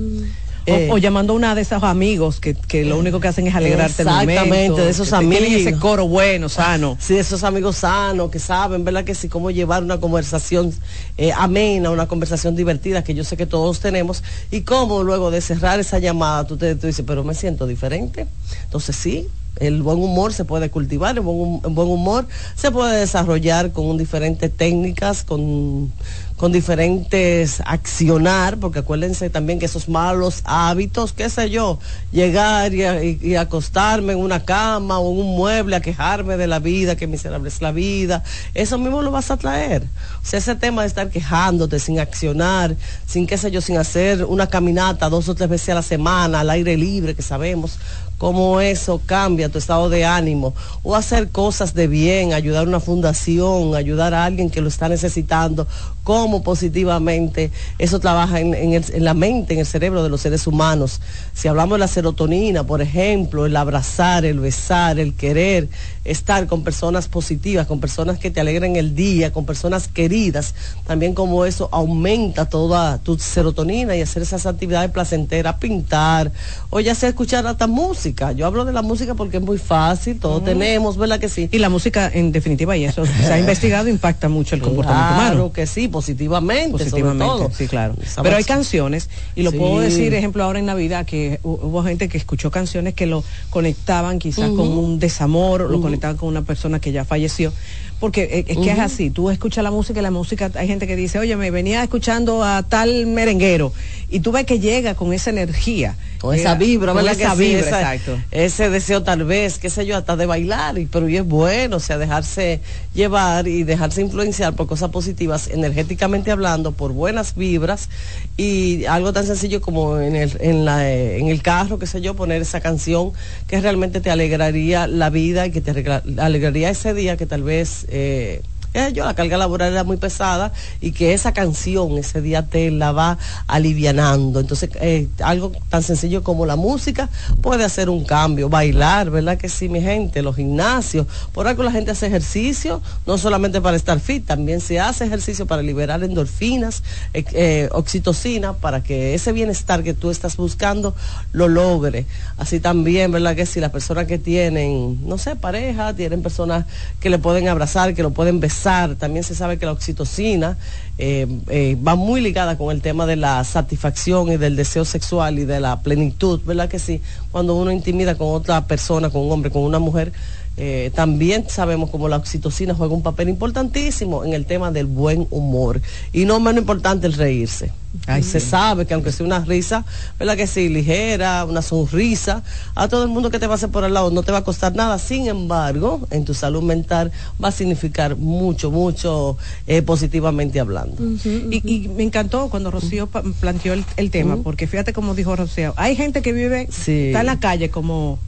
Eh, 0.67 0.89
o, 0.91 0.95
o 0.95 0.99
llamando 0.99 1.33
a 1.33 1.37
una 1.37 1.55
de 1.55 1.63
esos 1.63 1.83
amigos 1.85 2.41
que, 2.41 2.55
que 2.55 2.85
lo 2.85 2.99
único 2.99 3.21
que 3.21 3.29
hacen 3.29 3.47
es 3.47 3.55
alegrarte 3.55 4.03
el 4.03 4.09
momento. 4.09 4.33
Exactamente, 4.33 4.83
de 4.83 4.91
esos 4.91 5.13
amigos. 5.13 5.45
ese 5.49 5.77
coro 5.77 6.09
bueno, 6.09 6.49
sano. 6.49 6.97
Sí, 7.01 7.17
esos 7.17 7.45
amigos 7.45 7.77
sanos 7.77 8.31
que 8.31 8.39
saben, 8.39 8.85
¿verdad? 8.85 9.05
Que 9.05 9.15
sí, 9.15 9.29
cómo 9.29 9.51
llevar 9.51 9.83
una 9.83 10.01
conversación 10.01 10.75
eh, 11.19 11.33
amena, 11.33 11.91
una 11.91 12.09
conversación 12.09 12.57
divertida 12.57 13.05
que 13.05 13.15
yo 13.15 13.23
sé 13.23 13.37
que 13.37 13.47
todos 13.47 13.81
tenemos 13.81 14.25
y 14.51 14.63
cómo 14.63 15.05
luego 15.05 15.31
de 15.31 15.41
cerrar 15.41 15.79
esa 15.79 15.99
llamada 15.99 16.47
tú 16.47 16.57
te 16.57 16.75
tú 16.75 16.89
dices, 16.89 17.05
pero 17.07 17.23
me 17.23 17.35
siento 17.35 17.67
diferente. 17.67 18.27
Entonces 18.65 18.97
sí, 18.97 19.29
el 19.57 19.83
buen 19.83 19.99
humor 19.99 20.33
se 20.33 20.45
puede 20.45 20.71
cultivar, 20.71 21.17
el 21.17 21.23
buen, 21.23 21.61
buen 21.75 21.89
humor 21.89 22.27
se 22.55 22.71
puede 22.71 22.99
desarrollar 23.01 23.73
con 23.73 23.97
diferentes 23.97 24.55
técnicas, 24.55 25.25
con, 25.25 25.93
con 26.37 26.53
diferentes 26.53 27.63
accionar, 27.65 28.59
porque 28.59 28.81
acuérdense 28.81 29.31
también 29.31 29.59
que 29.59 29.67
esos 29.67 29.89
malos 29.89 30.43
hábitos, 30.45 31.13
qué 31.15 31.31
sé 31.31 31.49
yo, 31.49 31.79
llegar 32.13 32.75
y- 32.75 33.19
y 33.23 33.37
acostarme 33.37 34.13
en 34.13 34.19
una 34.19 34.45
cama 34.45 34.99
o 34.99 35.13
en 35.13 35.21
un 35.21 35.37
mueble 35.37 35.77
a 35.77 35.81
quejarme 35.81 36.37
de 36.37 36.47
la 36.47 36.59
vida, 36.59 36.97
que 36.97 37.07
miserable 37.07 37.49
es 37.49 37.63
la 37.63 37.73
vida, 37.73 38.23
eso 38.55 38.77
mismo 38.79 39.01
lo 39.03 39.11
vas 39.11 39.31
a 39.31 39.37
traer. 39.39 39.83
O 40.23 40.27
sea, 40.27 40.39
ese 40.39 40.55
tema 40.57 40.83
de 40.83 40.89
estar 40.89 41.09
quejándote 41.09 41.79
sin 41.79 41.99
accionar, 42.01 42.77
sin 43.07 43.27
qué 43.27 43.39
sé 43.39 43.51
yo, 43.51 43.61
sin 43.63 43.79
hacer 43.79 44.25
una 44.25 44.49
caminata 44.49 45.09
dos 45.09 45.29
o 45.29 45.35
tres 45.35 45.49
veces 45.49 45.71
a 45.71 45.75
la 45.77 45.83
semana, 45.83 46.41
al 46.41 46.51
aire 46.51 46.77
libre, 46.77 47.15
que 47.15 47.23
sabemos 47.23 47.79
cómo 48.19 48.61
eso 48.61 49.01
cambia 49.05 49.49
tu 49.49 49.59
estado 49.59 49.89
de 49.89 50.05
ánimo, 50.05 50.55
o 50.83 50.97
hacer 50.97 51.31
cosas 51.31 51.75
de 51.75 51.87
bien, 51.87 52.33
ayudar 52.33 52.65
a 52.65 52.69
una 52.69 52.81
fundación, 52.81 53.75
ayudar 53.75 54.15
a 54.15 54.25
alguien 54.25 54.51
que 54.51 54.61
lo 54.61 54.69
está 54.69 54.89
necesitando, 54.89 55.67
cómo 56.07 56.45
positivamente 56.45 57.51
eso 57.79 57.99
trabaja 57.99 58.39
en, 58.39 58.55
en 58.55 58.75
el- 58.75 58.85
en 58.95 59.05
la 59.05 59.13
mente, 59.13 59.55
en 59.55 59.61
el 59.61 59.67
cerebro 59.67 60.05
de 60.05 60.09
los 60.09 60.21
seres 60.21 60.47
humanos. 60.47 61.01
Si 61.35 61.49
hablamos 61.49 61.75
de 61.77 61.81
la 61.81 61.89
serotonina, 61.89 62.63
por 62.65 62.81
ejemplo, 62.81 63.45
el 63.45 63.57
abrazar, 63.57 64.25
el 64.25 64.39
besar, 64.39 65.01
el 65.01 65.15
querer, 65.15 65.69
estar 66.05 66.47
con 66.47 66.63
personas 66.63 67.09
positivas, 67.09 67.67
con 67.67 67.81
personas 67.81 68.19
que 68.21 68.31
te 68.31 68.39
alegren 68.41 68.77
el 68.77 68.95
día, 68.95 69.33
con 69.33 69.45
personas 69.47 69.89
queridas, 69.89 70.55
también 70.87 71.13
como 71.13 71.45
eso 71.45 71.69
aumenta 71.73 72.45
toda 72.49 72.99
tu 72.99 73.19
serotonina 73.19 73.97
y 73.97 74.01
hacer 74.03 74.23
esas 74.23 74.47
actividades 74.47 74.93
placenteras, 74.93 75.57
pintar, 75.57 76.31
o 76.71 76.79
ya 76.79 76.95
sea 76.95 77.09
escuchar 77.09 77.45
hasta 77.49 77.67
música. 77.67 78.31
Yo 78.31 78.47
hablo 78.47 78.65
de 78.65 78.73
la 78.73 78.83
música 78.83 79.15
porque 79.17 79.39
es 79.39 79.43
muy 79.43 79.59
fácil, 79.59 80.21
todos 80.21 80.45
tenemos, 80.45 80.97
¿verdad 80.97 81.19
que 81.19 81.29
sí? 81.29 81.49
Y 81.51 81.59
la 81.59 81.69
música, 81.69 82.09
en 82.15 82.31
definitiva, 82.31 82.77
y 82.77 82.85
eso 82.85 83.05
se 83.05 83.33
ha 83.33 83.41
investigado, 83.41 83.89
impacta 83.89 84.29
mucho 84.29 84.55
el 84.55 84.63
comportamiento 84.63 85.15
humano. 85.15 85.27
Claro 85.35 85.53
que 85.53 85.67
sí, 85.67 85.89
positivamente, 86.01 86.73
positivamente, 86.73 87.25
sobre 87.25 87.39
todo. 87.49 87.57
sí, 87.57 87.67
claro. 87.69 87.95
Pero 88.23 88.37
hay 88.37 88.45
canciones, 88.45 89.09
y 89.35 89.43
lo 89.43 89.51
Sí. 89.51 89.57
puedo 89.59 89.81
decir, 89.81 90.13
ejemplo, 90.13 90.45
ahora 90.45 90.59
en 90.59 90.67
Navidad, 90.67 91.07
que 91.07 91.41
hu- 91.43 91.59
hubo 91.63 91.83
gente 91.83 92.09
que 92.11 92.19
escuchó 92.19 92.51
canciones 92.51 92.93
que 92.93 93.07
lo 93.07 93.25
conectaban 93.49 94.19
quizás 94.19 94.51
con 94.51 94.69
un 94.77 94.99
desamor, 94.99 95.71
lo 95.71 95.81
conectaban 95.81 96.17
con 96.19 96.29
una 96.29 96.43
persona 96.43 96.81
que 96.81 96.93
ya 96.93 97.05
falleció. 97.07 97.53
Porque 97.99 98.25
eh, 98.25 98.45
es 98.49 98.59
que 98.59 98.71
es 98.71 98.79
así, 98.79 99.09
tú 99.11 99.31
escuchas 99.31 99.65
la 99.65 99.71
música 99.71 100.01
y 100.01 100.03
la 100.03 100.11
música, 100.11 100.51
hay 100.55 100.69
gente 100.69 100.87
que 100.87 100.97
dice, 100.97 101.19
oye, 101.19 101.35
me 101.37 101.51
venía 101.51 101.83
escuchando 101.83 102.45
a 102.45 102.63
tal 102.63 103.07
merenguero, 103.07 103.73
y 104.11 104.21
tú 104.21 104.33
ves 104.33 104.45
que 104.45 104.61
llega 104.61 104.95
con 104.95 105.13
esa 105.15 105.31
energía. 105.31 105.97
Con 106.21 106.35
esa 106.35 106.55
vibra, 106.55 106.93
con 106.93 107.03
¿verdad? 107.05 107.21
esa 107.21 107.31
que 107.31 107.37
sí? 107.37 107.43
vibra, 107.49 107.67
Esa- 107.67 107.95
exacto. 107.95 108.19
Ese 108.31 108.71
deseo 108.71 109.03
tal 109.03 109.25
vez, 109.25 109.59
qué 109.59 109.69
sé 109.71 109.85
yo, 109.87 109.97
hasta 109.97 110.17
de 110.17 110.27
bailar, 110.27 110.79
y, 110.79 110.87
pero 110.87 111.09
y 111.09 111.17
es 111.17 111.25
bueno, 111.27 111.77
o 111.77 111.81
sea, 111.81 111.97
dejarse 111.99 112.61
llevar 112.95 113.49
y 113.49 113.63
dejarse 113.65 114.01
influenciar 114.03 114.55
por 114.55 114.67
cosas 114.67 114.91
positivas, 114.91 115.49
energéticamente 115.49 116.31
hablando, 116.31 116.73
por 116.73 116.93
buenas 116.93 117.35
vibras, 117.35 117.89
y 118.37 118.85
algo 118.87 119.13
tan 119.13 119.27
sencillo 119.27 119.61
como 119.63 119.99
en 119.99 120.17
el, 120.17 120.37
en 120.41 120.65
la, 120.65 120.91
eh, 120.91 121.19
en 121.19 121.29
el 121.29 121.43
carro, 121.43 121.79
qué 121.79 121.87
sé 121.87 122.01
yo, 122.01 122.15
poner 122.15 122.43
esa 122.43 122.61
canción 122.61 123.13
que 123.47 123.61
realmente 123.61 124.01
te 124.01 124.11
alegraría 124.11 124.87
la 124.87 125.09
vida 125.11 125.47
y 125.47 125.51
que 125.51 125.61
te 125.63 125.73
alegraría 126.19 126.71
ese 126.71 126.93
día 126.93 127.17
que 127.17 127.25
tal 127.27 127.43
vez... 127.43 127.86
eh, 127.89 128.43
yo, 128.93 129.05
la 129.05 129.15
carga 129.15 129.37
laboral 129.37 129.73
era 129.73 129.85
muy 129.85 129.97
pesada 129.97 130.53
y 130.81 130.93
que 130.93 131.15
esa 131.15 131.33
canción 131.33 131.97
ese 131.99 132.21
día 132.21 132.47
te 132.47 132.71
la 132.71 132.93
va 132.93 133.19
alivianando. 133.47 134.41
Entonces, 134.41 134.71
eh, 134.81 135.09
algo 135.23 135.53
tan 135.71 135.83
sencillo 135.83 136.23
como 136.23 136.47
la 136.47 136.57
música 136.57 137.09
puede 137.43 137.65
hacer 137.65 137.89
un 137.89 138.05
cambio. 138.05 138.49
Bailar, 138.49 139.11
¿verdad 139.11 139.39
que 139.39 139.49
sí, 139.49 139.69
mi 139.69 139.81
gente? 139.81 140.23
Los 140.23 140.37
gimnasios. 140.37 141.07
Por 141.33 141.49
algo 141.49 141.63
la 141.63 141.73
gente 141.73 141.91
hace 141.91 142.07
ejercicio, 142.07 142.83
no 143.07 143.19
solamente 143.19 143.61
para 143.61 143.77
estar 143.77 144.01
fit, 144.01 144.27
también 144.27 144.61
se 144.61 144.81
hace 144.81 145.05
ejercicio 145.05 145.47
para 145.47 145.63
liberar 145.63 146.03
endorfinas, 146.03 146.83
eh, 147.15 147.25
eh, 147.33 147.69
oxitocina, 147.73 148.55
para 148.55 148.83
que 148.83 149.15
ese 149.15 149.33
bienestar 149.33 149.83
que 149.83 149.95
tú 149.95 150.11
estás 150.11 150.37
buscando 150.37 150.95
lo 151.33 151.49
logre. 151.49 152.07
Así 152.37 152.61
también, 152.61 153.11
¿verdad 153.11 153.35
que 153.37 153.47
si 153.47 153.61
las 153.61 153.71
personas 153.71 154.07
que 154.07 154.19
tienen, 154.19 155.07
no 155.07 155.19
sé, 155.19 155.37
pareja, 155.37 155.95
tienen 155.95 156.23
personas 156.23 156.67
que 157.01 157.11
le 157.11 157.19
pueden 157.19 157.49
abrazar, 157.49 157.95
que 157.95 158.03
lo 158.03 158.11
pueden 158.11 158.41
besar, 158.41 158.66
también 158.99 159.23
se 159.23 159.37
sabe 159.37 159.59
que 159.59 159.67
la 159.67 159.73
oxitocina 159.73 160.57
eh, 160.99 161.27
eh, 161.49 161.77
va 161.87 161.95
muy 161.95 162.21
ligada 162.21 162.59
con 162.59 162.75
el 162.75 162.83
tema 162.83 163.07
de 163.07 163.15
la 163.15 163.45
satisfacción 163.45 164.33
y 164.33 164.39
del 164.39 164.57
deseo 164.57 164.85
sexual 164.85 165.39
y 165.39 165.45
de 165.45 165.61
la 165.61 165.81
plenitud, 165.83 166.41
¿verdad 166.45 166.69
que 166.69 166.81
sí? 166.81 167.01
Cuando 167.31 167.55
uno 167.55 167.71
intimida 167.71 168.17
con 168.17 168.35
otra 168.35 168.67
persona, 168.67 169.09
con 169.09 169.23
un 169.23 169.31
hombre, 169.31 169.53
con 169.53 169.63
una 169.63 169.79
mujer, 169.79 170.13
eh, 170.59 170.91
también 170.95 171.45
sabemos 171.49 171.91
como 171.91 172.09
la 172.09 172.17
oxitocina 172.17 172.75
juega 172.75 172.95
un 172.95 173.03
papel 173.03 173.29
importantísimo 173.29 174.25
en 174.25 174.33
el 174.33 174.47
tema 174.47 174.71
del 174.73 174.87
buen 174.87 175.27
humor 175.31 175.81
y 176.13 176.25
no 176.25 176.41
menos 176.41 176.61
importante 176.63 177.07
el 177.07 177.13
reírse. 177.13 177.73
Ay, 178.07 178.23
se 178.23 178.41
sí. 178.41 178.51
sabe 178.51 178.85
que 178.85 178.93
aunque 178.93 179.11
sea 179.11 179.25
una 179.25 179.39
risa, 179.41 179.85
¿verdad 180.19 180.37
que 180.37 180.47
sí? 180.47 180.69
Ligera, 180.69 181.45
una 181.47 181.63
sonrisa, 181.63 182.43
a 182.75 182.89
todo 182.89 183.03
el 183.05 183.09
mundo 183.09 183.31
que 183.31 183.39
te 183.39 183.47
va 183.47 183.55
a 183.55 183.57
hacer 183.57 183.71
por 183.71 183.85
al 183.85 183.95
lado 183.95 184.11
no 184.11 184.23
te 184.23 184.33
va 184.33 184.39
a 184.39 184.45
costar 184.45 184.75
nada. 184.75 184.99
Sin 184.99 185.29
embargo, 185.29 186.07
en 186.11 186.25
tu 186.27 186.35
salud 186.35 186.63
mental 186.63 187.11
va 187.43 187.49
a 187.49 187.53
significar 187.53 188.17
mucho, 188.17 188.71
mucho 188.71 189.39
eh, 189.67 189.81
positivamente 189.83 190.61
hablando. 190.61 190.97
Y, 191.25 191.63
y 191.65 191.89
me 191.89 192.03
encantó 192.03 192.49
cuando 192.49 192.71
Rocío 192.71 193.09
planteó 193.41 193.73
el, 193.73 193.85
el 193.97 194.11
tema, 194.11 194.37
porque 194.43 194.67
fíjate 194.67 194.93
como 194.93 195.15
dijo 195.15 195.35
Rocío, 195.35 195.73
hay 195.77 195.97
gente 195.97 196.21
que 196.23 196.33
vive, 196.33 196.69
Sí. 196.71 197.07
está 197.09 197.21
en 197.21 197.27
la 197.27 197.41
calle 197.41 197.71
como 197.71 198.19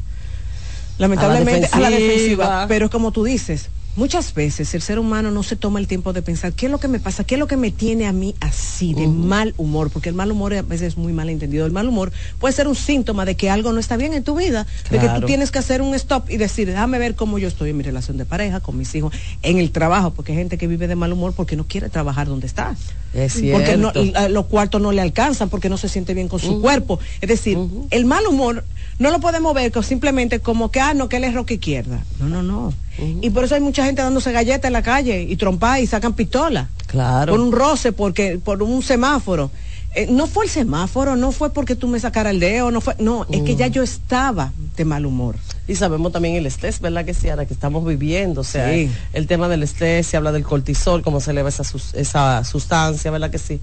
lamentablemente 0.98 1.68
a 1.72 1.80
la, 1.80 1.90
defensiva. 1.90 2.08
defensiva, 2.10 2.66
pero 2.68 2.86
es 2.86 2.90
como 2.90 3.12
tú 3.12 3.24
dices, 3.24 3.70
muchas 3.96 4.32
veces 4.32 4.74
el 4.74 4.82
ser 4.82 5.00
humano 5.00 5.32
no 5.32 5.42
se 5.42 5.56
toma 5.56 5.80
el 5.80 5.88
tiempo 5.88 6.12
de 6.12 6.22
pensar 6.22 6.52
qué 6.52 6.66
es 6.66 6.72
lo 6.72 6.78
que 6.78 6.86
me 6.86 7.00
pasa, 7.00 7.24
qué 7.24 7.34
es 7.34 7.38
lo 7.38 7.48
que 7.48 7.56
me 7.56 7.72
tiene 7.72 8.06
a 8.06 8.12
mí 8.12 8.34
así, 8.38 8.94
de 8.94 9.08
mal 9.08 9.54
humor, 9.56 9.90
porque 9.90 10.08
el 10.08 10.14
mal 10.14 10.30
humor 10.30 10.54
a 10.54 10.62
veces 10.62 10.88
es 10.88 10.96
muy 10.96 11.12
mal 11.12 11.28
entendido. 11.28 11.66
El 11.66 11.72
mal 11.72 11.88
humor 11.88 12.12
puede 12.38 12.54
ser 12.54 12.68
un 12.68 12.76
síntoma 12.76 13.24
de 13.24 13.34
que 13.34 13.50
algo 13.50 13.72
no 13.72 13.80
está 13.80 13.96
bien 13.96 14.14
en 14.14 14.22
tu 14.22 14.36
vida, 14.36 14.66
de 14.88 15.00
que 15.00 15.08
tú 15.08 15.26
tienes 15.26 15.50
que 15.50 15.58
hacer 15.58 15.82
un 15.82 15.94
stop 15.96 16.30
y 16.30 16.36
decir, 16.36 16.68
déjame 16.68 16.98
ver 17.00 17.16
cómo 17.16 17.38
yo 17.40 17.48
estoy 17.48 17.70
en 17.70 17.76
mi 17.76 17.82
relación 17.82 18.16
de 18.18 18.24
pareja, 18.24 18.60
con 18.60 18.76
mis 18.78 18.94
hijos, 18.94 19.12
en 19.42 19.58
el 19.58 19.72
trabajo, 19.72 20.12
porque 20.12 20.30
hay 20.32 20.38
gente 20.38 20.58
que 20.58 20.68
vive 20.68 20.86
de 20.86 20.94
mal 20.94 21.12
humor 21.12 21.32
porque 21.36 21.56
no 21.56 21.66
quiere 21.66 21.88
trabajar 21.88 22.28
donde 22.28 22.46
está. 22.46 22.76
Es 23.14 23.42
Porque 23.52 23.76
no- 23.76 23.92
los 24.28 24.46
cuartos 24.46 24.80
no 24.80 24.92
le 24.92 25.00
alcanzan, 25.00 25.48
porque 25.48 25.68
no 25.68 25.76
se 25.76 25.88
siente 25.88 26.14
bien 26.14 26.28
con 26.28 26.38
su 26.38 26.60
cuerpo. 26.60 27.00
Es 27.20 27.28
decir, 27.28 27.58
el 27.90 28.04
mal 28.04 28.24
humor 28.28 28.62
no 28.98 29.10
lo 29.10 29.20
podemos 29.20 29.54
ver 29.54 29.72
simplemente 29.84 30.40
como 30.40 30.70
que, 30.70 30.80
ah, 30.80 30.94
no, 30.94 31.08
que 31.08 31.16
él 31.18 31.24
es 31.24 31.34
roca 31.34 31.54
izquierda. 31.54 32.04
No, 32.18 32.28
no, 32.28 32.42
no. 32.42 32.72
Y 33.20 33.30
por 33.30 33.44
eso 33.44 33.54
hay 33.54 33.60
mucha 33.60 33.84
gente 33.84 34.02
dándose 34.02 34.32
galletas 34.32 34.68
en 34.68 34.72
la 34.72 34.82
calle 34.82 35.22
y 35.22 35.36
trompa 35.36 35.78
y 35.80 35.86
sacan 35.86 36.14
pistola. 36.14 36.68
Claro. 36.86 37.32
Por 37.32 37.40
un 37.40 37.52
roce, 37.52 37.92
porque, 37.92 38.38
por 38.42 38.62
un 38.62 38.82
semáforo. 38.82 39.50
Eh, 39.94 40.06
no 40.10 40.26
fue 40.26 40.44
el 40.44 40.50
semáforo, 40.50 41.16
no 41.16 41.32
fue 41.32 41.50
porque 41.50 41.74
tú 41.74 41.88
me 41.88 41.98
sacaras 41.98 42.32
el 42.34 42.40
dedo, 42.40 42.70
no 42.70 42.80
fue, 42.82 42.94
no, 42.98 43.26
es 43.30 43.42
que 43.42 43.56
ya 43.56 43.68
yo 43.68 43.82
estaba 43.82 44.52
de 44.76 44.84
mal 44.84 45.06
humor. 45.06 45.36
Y 45.66 45.76
sabemos 45.76 46.12
también 46.12 46.34
el 46.36 46.44
estrés, 46.46 46.80
¿verdad 46.80 47.04
que 47.06 47.14
sí? 47.14 47.28
Ahora 47.30 47.46
que 47.46 47.54
estamos 47.54 47.84
viviendo, 47.86 48.42
o 48.42 48.44
sea, 48.44 48.70
Sí. 48.72 48.90
el 49.14 49.26
tema 49.26 49.48
del 49.48 49.62
estrés, 49.62 50.06
se 50.06 50.16
habla 50.16 50.30
del 50.30 50.44
cortisol, 50.44 51.02
cómo 51.02 51.20
se 51.20 51.30
eleva 51.30 51.48
esa, 51.48 51.62
esa 51.94 52.44
sustancia, 52.44 53.10
¿verdad 53.10 53.30
que 53.30 53.38
sí? 53.38 53.60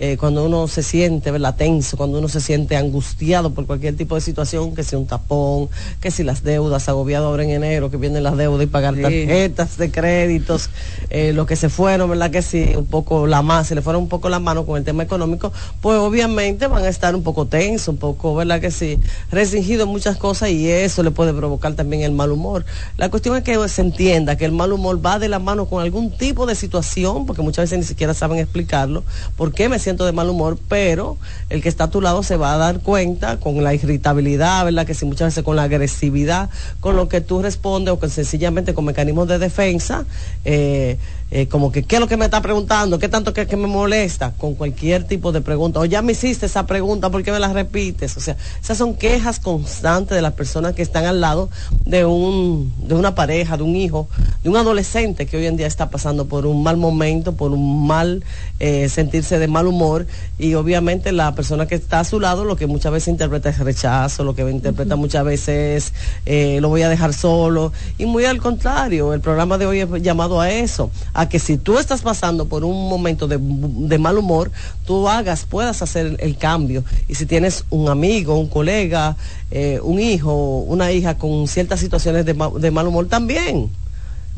Eh, 0.00 0.16
cuando 0.18 0.44
uno 0.44 0.66
se 0.66 0.82
siente, 0.82 1.30
¿verdad? 1.30 1.54
Tenso, 1.54 1.96
cuando 1.96 2.18
uno 2.18 2.28
se 2.28 2.40
siente 2.40 2.76
angustiado 2.76 3.54
por 3.54 3.64
cualquier 3.64 3.96
tipo 3.96 4.16
de 4.16 4.20
situación, 4.20 4.74
que 4.74 4.82
si 4.82 4.96
un 4.96 5.06
tapón, 5.06 5.68
que 6.00 6.10
si 6.10 6.24
las 6.24 6.42
deudas, 6.42 6.88
agobiado 6.88 7.26
ahora 7.26 7.44
en 7.44 7.50
enero, 7.50 7.92
que 7.92 7.96
vienen 7.96 8.24
las 8.24 8.36
deudas 8.36 8.64
y 8.64 8.66
pagar 8.66 8.96
Sí. 8.96 9.02
tarjetas 9.02 9.76
de 9.76 9.92
créditos, 9.92 10.70
eh, 11.10 11.32
lo 11.32 11.46
que 11.46 11.54
se 11.54 11.68
fueron, 11.68 12.10
¿verdad 12.10 12.32
que 12.32 12.42
sí? 12.42 12.72
Un 12.76 12.86
poco 12.86 13.28
la 13.28 13.42
más, 13.42 13.68
se 13.68 13.76
le 13.76 13.82
fueron 13.82 14.02
un 14.02 14.08
poco 14.08 14.28
la 14.28 14.40
mano 14.40 14.66
con 14.66 14.76
el 14.78 14.82
tema 14.84 15.04
económico, 15.04 15.52
pues 15.80 15.96
obviamente 15.98 16.66
van 16.66 16.84
a 16.84 16.88
estar 16.88 17.14
un 17.14 17.22
poco 17.22 17.46
tensos, 17.46 17.86
un 17.88 17.96
poco, 17.98 18.34
¿verdad 18.34 18.60
que 18.60 18.72
sí? 18.72 18.98
Restringidos 19.30 19.86
en 19.86 19.92
muchas 19.92 20.16
cosas 20.16 20.50
y 20.50 20.68
eso 20.68 21.04
le 21.04 21.12
puede 21.12 21.32
provocar 21.32 21.74
también 21.74 22.02
el 22.02 22.10
mal 22.10 22.32
humor. 22.32 22.64
La 22.96 23.10
cuestión 23.10 23.36
es 23.36 23.44
que 23.44 23.68
se 23.68 23.82
entienda 23.82 24.36
que 24.36 24.44
el 24.44 24.52
mal 24.52 24.72
humor 24.72 25.04
va 25.04 25.20
de 25.20 25.28
la 25.28 25.38
mano 25.38 25.66
con 25.66 25.80
algún 25.80 26.10
tipo 26.10 26.46
de 26.46 26.56
situación, 26.56 27.26
porque 27.26 27.42
muchas 27.42 27.64
veces 27.66 27.78
ni 27.78 27.84
siquiera 27.84 28.12
saben 28.12 28.38
explicarlo, 28.40 29.04
por 29.36 29.52
qué 29.52 29.68
me 29.68 29.78
siento 29.84 30.04
de 30.04 30.12
mal 30.12 30.28
humor, 30.28 30.58
pero 30.68 31.16
el 31.50 31.62
que 31.62 31.68
está 31.68 31.84
a 31.84 31.90
tu 31.90 32.00
lado 32.00 32.22
se 32.22 32.36
va 32.36 32.54
a 32.54 32.56
dar 32.56 32.80
cuenta 32.80 33.38
con 33.38 33.62
la 33.62 33.74
irritabilidad, 33.74 34.64
¿verdad? 34.64 34.86
Que 34.86 34.94
si 34.94 35.04
muchas 35.04 35.28
veces 35.28 35.44
con 35.44 35.56
la 35.56 35.64
agresividad, 35.64 36.50
con 36.80 36.96
lo 36.96 37.08
que 37.08 37.20
tú 37.20 37.42
respondes 37.42 37.94
o 37.94 38.00
que 38.00 38.08
sencillamente 38.08 38.74
con 38.74 38.84
mecanismos 38.86 39.28
de 39.28 39.38
defensa, 39.38 40.04
eh, 40.44 40.98
eh, 41.30 41.48
como 41.48 41.72
que 41.72 41.82
qué 41.82 41.96
es 41.96 42.00
lo 42.00 42.06
que 42.06 42.16
me 42.16 42.26
está 42.26 42.40
preguntando, 42.40 42.98
qué 42.98 43.08
tanto 43.08 43.32
que, 43.32 43.46
que 43.46 43.56
me 43.56 43.66
molesta, 43.66 44.32
con 44.38 44.54
cualquier 44.54 45.04
tipo 45.04 45.32
de 45.32 45.40
pregunta, 45.40 45.80
o 45.80 45.84
ya 45.84 46.02
me 46.02 46.12
hiciste 46.12 46.46
esa 46.46 46.66
pregunta, 46.66 47.10
¿por 47.10 47.22
qué 47.22 47.32
me 47.32 47.40
la 47.40 47.52
repites? 47.52 48.16
O 48.16 48.20
sea, 48.20 48.36
esas 48.62 48.78
son 48.78 48.94
quejas 48.94 49.40
constantes 49.40 50.14
de 50.14 50.22
las 50.22 50.34
personas 50.34 50.74
que 50.74 50.82
están 50.82 51.06
al 51.06 51.20
lado 51.20 51.50
de 51.84 52.04
un, 52.04 52.72
de 52.86 52.94
una 52.94 53.14
pareja, 53.14 53.56
de 53.56 53.62
un 53.62 53.74
hijo, 53.76 54.08
de 54.42 54.50
un 54.50 54.56
adolescente 54.56 55.26
que 55.26 55.36
hoy 55.36 55.46
en 55.46 55.56
día 55.56 55.66
está 55.66 55.90
pasando 55.90 56.26
por 56.26 56.46
un 56.46 56.62
mal 56.62 56.76
momento, 56.76 57.34
por 57.34 57.52
un 57.52 57.86
mal 57.86 58.22
eh, 58.60 58.88
sentirse 58.88 59.38
de 59.38 59.48
mal 59.48 59.66
humor, 59.66 60.06
y 60.38 60.54
obviamente 60.54 61.12
la 61.12 61.34
persona 61.34 61.66
que 61.66 61.74
está 61.74 62.00
a 62.00 62.04
su 62.04 62.20
lado 62.20 62.44
lo 62.44 62.56
que 62.56 62.66
muchas 62.66 62.92
veces 62.92 63.08
interpreta 63.08 63.48
es 63.48 63.58
rechazo, 63.58 64.24
lo 64.24 64.34
que 64.34 64.42
interpreta 64.42 64.96
muchas 64.96 65.24
veces 65.24 65.44
es 65.48 65.92
eh, 66.26 66.58
lo 66.60 66.68
voy 66.68 66.82
a 66.82 66.88
dejar 66.88 67.12
solo, 67.12 67.72
y 67.98 68.06
muy 68.06 68.24
al 68.24 68.38
contrario, 68.38 69.12
el 69.14 69.20
programa 69.20 69.58
de 69.58 69.66
hoy 69.66 69.80
es 69.80 69.88
llamado 70.02 70.40
a 70.40 70.50
eso, 70.50 70.90
a 71.14 71.28
que 71.28 71.38
si 71.38 71.56
tú 71.56 71.78
estás 71.78 72.02
pasando 72.02 72.46
por 72.46 72.64
un 72.64 72.88
momento 72.88 73.28
de, 73.28 73.38
de 73.40 73.98
mal 73.98 74.18
humor, 74.18 74.50
tú 74.84 75.08
hagas, 75.08 75.44
puedas 75.44 75.80
hacer 75.80 76.16
el, 76.18 76.36
cambio. 76.36 76.84
Y 77.08 77.14
si 77.14 77.24
tienes 77.24 77.64
un 77.70 77.88
amigo, 77.88 78.38
un 78.38 78.48
colega, 78.48 79.16
eh, 79.50 79.78
un 79.82 80.00
hijo, 80.00 80.58
una 80.58 80.90
hija 80.90 81.16
con 81.16 81.46
ciertas 81.46 81.80
situaciones 81.80 82.26
de, 82.26 82.34
de 82.34 82.70
mal 82.72 82.88
humor 82.88 83.06
también, 83.06 83.70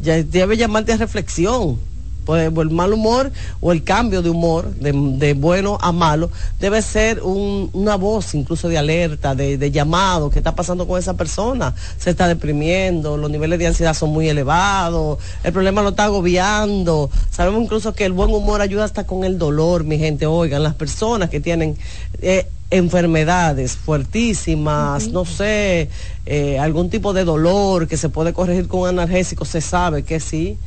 ya 0.01 0.23
debe 0.23 0.59
llamarte 0.59 0.93
a 0.93 0.99
reflexión. 0.99 1.79
Pues 2.27 2.45
el 2.55 2.71
mal 2.71 2.93
humor 2.93 3.31
o 3.61 3.73
el 3.73 3.83
cambio 3.85 4.21
de 4.21 4.29
humor, 4.29 4.69
de, 4.75 4.93
de 4.93 5.33
bueno 5.33 5.79
a 5.81 5.93
malo, 5.93 6.31
debe 6.61 6.83
ser 6.83 7.23
un- 7.23 7.71
una 7.73 7.95
voz 7.97 8.35
incluso 8.35 8.69
de 8.69 8.77
alerta, 8.77 9.35
de, 9.35 9.57
de 9.57 9.71
llamado, 9.71 10.29
¿qué 10.29 10.39
está 10.41 10.55
pasando 10.55 10.87
con 10.87 10.99
esa 10.99 11.15
persona? 11.15 11.75
Se 11.99 12.11
está 12.11 12.27
deprimiendo, 12.29 13.17
los 13.17 13.31
niveles 13.31 13.59
de 13.59 13.69
ansiedad 13.69 13.95
son 13.95 14.11
muy 14.11 14.29
elevados, 14.29 15.19
el 15.45 15.53
problema 15.53 15.81
lo 15.83 15.91
está 15.91 16.05
agobiando. 16.05 17.11
Sabemos 17.31 17.63
incluso 17.63 17.95
que 17.95 18.05
el 18.05 18.13
buen 18.13 18.31
humor 18.35 18.61
ayuda 18.61 18.85
hasta 18.85 19.07
con 19.07 19.25
el 19.25 19.39
dolor, 19.39 19.85
mi 19.85 19.97
gente. 19.99 20.27
Oigan, 20.27 20.63
las 20.65 20.75
personas 20.75 21.31
que 21.31 21.39
tienen 21.41 21.77
eh, 22.21 22.49
enfermedades 22.71 23.77
fuertísimas, 23.77 25.09
no 25.09 25.25
sé, 25.25 25.89
eh, 26.27 26.59
algún 26.59 26.91
tipo 26.91 27.13
de 27.13 27.25
dolor 27.25 27.87
que 27.87 27.97
se 27.97 28.09
puede 28.09 28.33
corregir 28.33 28.67
con 28.67 28.89
analgésico, 28.89 29.45
se 29.45 29.61
sabe 29.61 30.03
que 30.03 30.19
sí. 30.21 30.59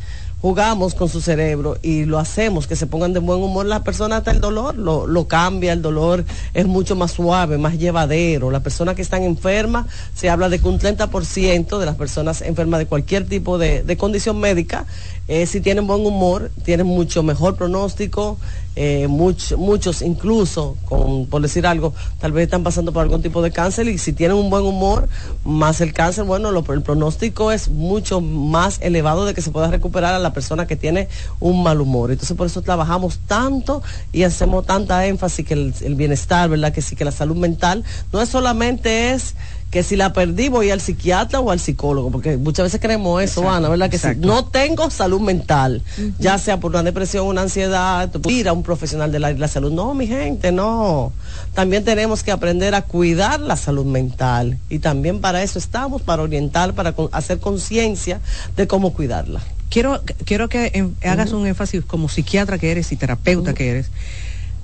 Jugamos 0.41 0.95
con 0.95 1.10
su 1.10 1.19
cerebro 1.19 1.78
y 1.82 2.06
lo 2.06 2.17
hacemos 2.17 2.65
que 2.65 2.78
se 2.78 2.88
pongan 2.88 3.12
de 3.12 3.19
buen 3.19 3.41
humor 3.41 3.65
las 3.65 3.82
personas 3.82 4.19
hasta 4.19 4.32
el 4.32 4.39
dolor 4.39 4.78
lo, 4.78 5.06
lo 5.06 5.28
cambia, 5.28 5.73
el 5.73 5.82
dolor 5.82 6.23
es 6.54 6.65
mucho 6.65 6.95
más 6.95 7.12
suave, 7.12 7.58
más 7.58 7.78
llevadero. 7.78 8.49
Las 8.49 8.62
personas 8.62 8.95
que 8.95 9.02
están 9.02 9.23
enfermas, 9.23 9.88
se 10.15 10.30
habla 10.30 10.47
de 10.47 10.60
que 10.60 10.67
un 10.67 10.80
30% 10.80 11.78
de 11.78 11.86
las 11.86 11.95
personas 11.95 12.41
enfermas 12.41 12.80
de 12.80 12.86
cualquier 12.86 13.28
tipo 13.28 13.58
de, 13.58 13.84
de 13.84 13.97
condición 13.97 14.39
médica, 14.39 14.86
eh, 15.28 15.45
si 15.45 15.60
tienen 15.60 15.88
buen 15.88 16.06
humor, 16.06 16.52
tienen 16.63 16.88
mucho 16.88 17.21
mejor 17.21 17.58
pronóstico, 17.58 18.38
eh, 18.81 19.07
much- 19.09 19.57
muchos 19.57 20.01
incluso, 20.01 20.77
con, 20.85 21.25
por 21.25 21.41
decir 21.41 21.67
algo, 21.67 21.93
tal 22.19 22.31
vez 22.31 22.45
están 22.45 22.63
pasando 22.63 22.93
por 22.93 23.03
algún 23.03 23.21
tipo 23.21 23.41
de 23.41 23.51
cáncer 23.51 23.89
y 23.89 23.97
si 23.97 24.13
tienen 24.13 24.37
un 24.37 24.49
buen 24.49 24.63
humor, 24.63 25.09
más 25.43 25.81
el 25.81 25.91
cáncer, 25.91 26.23
bueno, 26.23 26.49
lo- 26.51 26.63
el 26.71 26.81
pronóstico 26.81 27.51
es 27.51 27.67
mucho 27.67 28.21
más 28.21 28.79
elevado 28.81 29.25
de 29.25 29.33
que 29.33 29.41
se 29.41 29.51
pueda 29.51 29.69
recuperar 29.69 30.13
a 30.13 30.19
la 30.19 30.31
persona 30.31 30.65
que 30.65 30.77
tiene 30.77 31.09
un 31.41 31.61
mal 31.61 31.81
humor. 31.81 32.09
Entonces 32.11 32.37
por 32.37 32.47
eso 32.47 32.61
trabajamos 32.61 33.19
tanto 33.27 33.83
y 34.13 34.23
hacemos 34.23 34.65
tanta 34.65 35.05
énfasis 35.07 35.45
que 35.45 35.55
el, 35.55 35.73
el 35.81 35.95
bienestar, 35.95 36.47
¿verdad? 36.49 36.71
Que 36.71 36.81
sí, 36.81 36.95
que 36.95 37.03
la 37.03 37.11
salud 37.11 37.35
mental 37.35 37.83
no 38.13 38.21
es 38.21 38.29
solamente 38.29 39.11
es 39.11 39.35
que 39.69 39.84
si 39.84 39.95
la 39.95 40.13
perdí 40.13 40.49
voy 40.49 40.71
al 40.71 40.82
psiquiatra 40.82 41.39
o 41.39 41.51
al 41.51 41.60
psicólogo, 41.60 42.10
porque 42.10 42.38
muchas 42.38 42.63
veces 42.63 42.82
creemos 42.82 43.21
eso, 43.21 43.41
Exacto, 43.41 43.55
Ana, 43.55 43.69
¿verdad? 43.69 43.89
Que 43.91 43.99
si 43.99 44.08
no 44.17 44.45
tengo 44.45 44.89
salud 44.89 45.21
mental, 45.21 45.84
ya 46.17 46.39
sea 46.39 46.60
por 46.60 46.71
una 46.71 46.82
depresión, 46.82 47.27
una 47.27 47.41
ansiedad, 47.41 48.10
ir 48.27 48.47
a 48.49 48.53
un 48.53 48.63
profesional 48.63 49.12
de 49.12 49.19
la, 49.19 49.32
la 49.34 49.47
salud. 49.47 49.71
No, 49.71 49.93
mi 49.93 50.08
gente, 50.08 50.51
no. 50.51 51.13
También 51.53 51.84
tenemos 51.86 52.23
que 52.23 52.32
aprender 52.32 52.73
a 52.73 52.82
cuidar 52.82 53.39
la 53.41 53.55
salud 53.58 53.86
mental. 53.86 54.58
Y 54.69 54.79
también 54.79 55.21
para 55.21 55.43
eso 55.43 55.60
estamos, 55.60 56.01
para 56.01 56.23
orientar, 56.23 56.73
para 56.73 56.93
con- 56.93 57.10
hacer 57.12 57.39
conciencia 57.39 58.21
de 58.58 58.65
cómo 58.67 58.91
cuidarla. 58.93 59.39
quiero, 59.69 60.01
quiero 60.25 60.49
que 60.49 60.71
em, 60.73 60.95
hagas 61.03 61.32
un 61.32 61.45
énfasis 61.45 61.86
como 61.86 62.10
psiquiatra 62.10 62.58
que 62.58 62.71
eres 62.71 62.91
y 62.91 62.95
terapeuta 62.95 63.53
que 63.53 63.69
eres, 63.69 63.91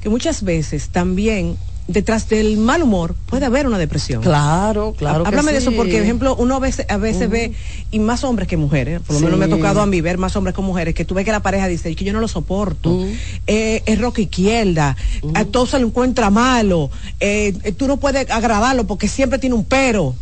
que 0.02 0.10
muchas 0.10 0.42
veces 0.42 0.90
también 0.90 1.58
detrás 1.88 2.28
del 2.30 2.58
mal 2.58 2.82
humor 2.82 3.16
puede 3.28 3.46
haber 3.46 3.68
una 3.68 3.78
depresión. 3.78 4.22
Claro, 4.22 4.94
claro. 4.98 5.24
que 5.24 5.30
Háblame 5.30 5.52
de 5.52 5.60
eso 5.60 5.72
porque, 5.72 5.94
por 5.94 6.02
ejemplo, 6.04 6.36
uno 6.38 6.56
a 6.56 6.60
veces, 6.60 6.86
a 6.90 6.98
veces 6.98 7.30
ve, 7.30 7.54
y 7.92 8.00
más 8.00 8.24
hombres 8.24 8.48
que 8.48 8.58
mujeres, 8.58 9.02
por 9.02 9.16
lo 9.16 9.22
menos 9.22 9.38
me 9.38 9.46
ha 9.46 9.50
tocado 9.50 9.82
a 9.82 9.86
mí 9.86 10.02
ver 10.02 10.18
más 10.18 10.36
hombres 10.36 10.56
que 10.56 10.62
mujeres, 10.62 10.96
que 10.96 11.06
tú 11.06 11.14
ves 11.14 11.26
que 11.26 11.32
la 11.32 11.42
pareja 11.42 11.68
dice, 11.68 11.90
"Es 11.90 11.96
que 11.96 12.06
yo 12.06 12.14
no 12.14 12.20
lo 12.20 12.28
soporto, 12.28 13.06
eh, 13.48 13.84
es 13.86 14.00
roca 14.00 14.22
izquierda, 14.22 14.96
a 15.34 15.46
todo 15.46 15.66
se 15.66 15.80
lo 15.80 15.88
encuentra 15.88 16.30
malo, 16.30 16.90
eh, 17.20 17.54
tú 17.78 17.88
no 17.88 17.98
puedes 17.98 18.30
agradarlo 18.32 18.88
porque 18.88 19.08
siempre 19.08 19.40
tiene 19.40 19.56
un 19.56 19.66
pero. 19.66 20.16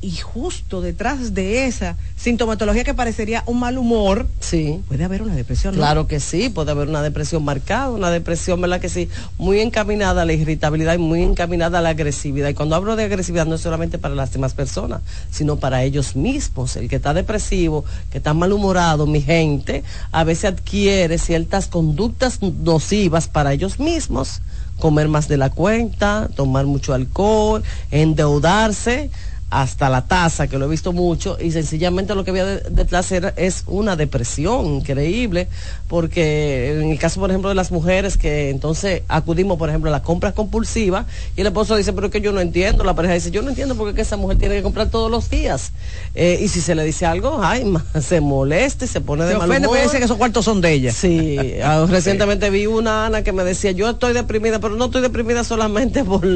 Y 0.00 0.12
justo 0.16 0.80
detrás 0.80 1.34
de 1.34 1.66
esa 1.66 1.96
sintomatología 2.16 2.84
que 2.84 2.94
parecería 2.94 3.42
un 3.46 3.58
mal 3.58 3.78
humor, 3.78 4.28
Sí. 4.38 4.80
puede 4.86 5.02
haber 5.02 5.22
una 5.22 5.34
depresión. 5.34 5.74
¿no? 5.74 5.80
Claro 5.80 6.06
que 6.06 6.20
sí, 6.20 6.50
puede 6.50 6.70
haber 6.70 6.88
una 6.88 7.02
depresión 7.02 7.44
marcada, 7.44 7.90
una 7.90 8.10
depresión, 8.10 8.60
¿verdad 8.60 8.80
que 8.80 8.88
sí? 8.88 9.08
Muy 9.38 9.58
encaminada 9.58 10.22
a 10.22 10.24
la 10.24 10.32
irritabilidad 10.34 10.94
y 10.94 10.98
muy 10.98 11.22
encaminada 11.22 11.80
a 11.80 11.82
la 11.82 11.88
agresividad. 11.90 12.48
Y 12.48 12.54
cuando 12.54 12.76
hablo 12.76 12.94
de 12.94 13.04
agresividad 13.04 13.46
no 13.46 13.56
es 13.56 13.60
solamente 13.60 13.98
para 13.98 14.14
las 14.14 14.32
demás 14.32 14.54
personas, 14.54 15.00
sino 15.32 15.56
para 15.56 15.82
ellos 15.82 16.14
mismos. 16.14 16.76
El 16.76 16.88
que 16.88 16.96
está 16.96 17.12
depresivo, 17.12 17.84
que 18.12 18.18
está 18.18 18.34
malhumorado, 18.34 19.04
mi 19.06 19.20
gente, 19.20 19.82
a 20.12 20.22
veces 20.22 20.44
adquiere 20.52 21.18
ciertas 21.18 21.66
conductas 21.66 22.40
nocivas 22.40 23.26
para 23.26 23.52
ellos 23.52 23.80
mismos. 23.80 24.42
Comer 24.78 25.08
más 25.08 25.26
de 25.26 25.38
la 25.38 25.50
cuenta, 25.50 26.28
tomar 26.36 26.66
mucho 26.66 26.94
alcohol, 26.94 27.64
endeudarse 27.90 29.10
hasta 29.50 29.88
la 29.88 30.06
taza, 30.06 30.46
que 30.46 30.58
lo 30.58 30.66
he 30.66 30.68
visto 30.68 30.92
mucho, 30.92 31.38
y 31.40 31.50
sencillamente 31.52 32.14
lo 32.14 32.22
que 32.24 32.30
había 32.32 32.44
de- 32.44 32.60
detrás 32.70 33.10
era- 33.12 33.32
es 33.36 33.64
una 33.66 33.96
depresión 33.96 34.66
increíble, 34.66 35.48
porque 35.88 36.72
en 36.80 36.90
el 36.90 36.98
caso, 36.98 37.18
por 37.20 37.30
ejemplo, 37.30 37.48
de 37.48 37.54
las 37.54 37.70
mujeres 37.72 38.16
que 38.18 38.50
entonces 38.50 39.02
acudimos, 39.08 39.58
por 39.58 39.68
ejemplo, 39.70 39.88
a 39.88 39.92
las 39.92 40.02
compras 40.02 40.34
compulsivas, 40.34 41.06
y 41.36 41.40
el 41.40 41.46
esposo 41.46 41.76
dice, 41.76 41.92
pero 41.94 42.08
es 42.08 42.12
que 42.12 42.20
yo 42.20 42.32
no 42.32 42.40
entiendo, 42.40 42.84
la 42.84 42.94
pareja 42.94 43.14
dice, 43.14 43.30
yo 43.30 43.40
no 43.42 43.48
entiendo 43.50 43.74
por 43.74 43.94
qué 43.94 44.02
esa 44.02 44.16
mujer 44.16 44.36
tiene 44.38 44.56
que 44.56 44.62
comprar 44.62 44.90
todos 44.90 45.10
los 45.10 45.30
días. 45.30 45.72
Eh, 46.14 46.40
y 46.42 46.48
si 46.48 46.60
se 46.60 46.74
le 46.74 46.84
dice 46.84 47.06
algo, 47.06 47.40
ay, 47.42 47.64
ma, 47.64 47.84
se 48.02 48.20
molesta 48.20 48.84
y 48.84 48.88
se 48.88 49.00
pone 49.00 49.24
de 49.24 49.32
Se 49.32 49.38
mal 49.38 49.50
humor. 49.64 49.78
dice 49.82 49.98
que 49.98 50.04
esos 50.04 50.18
cuartos 50.18 50.44
son 50.44 50.60
de 50.60 50.72
ella. 50.72 50.92
Sí, 50.92 51.38
ah, 51.64 51.86
recientemente 51.90 52.50
vi 52.50 52.66
una 52.66 53.06
Ana 53.06 53.22
que 53.22 53.32
me 53.32 53.44
decía, 53.44 53.70
yo 53.70 53.88
estoy 53.88 54.12
deprimida, 54.12 54.58
pero 54.58 54.76
no 54.76 54.86
estoy 54.86 55.00
deprimida 55.00 55.42
solamente 55.42 56.04
por, 56.04 56.26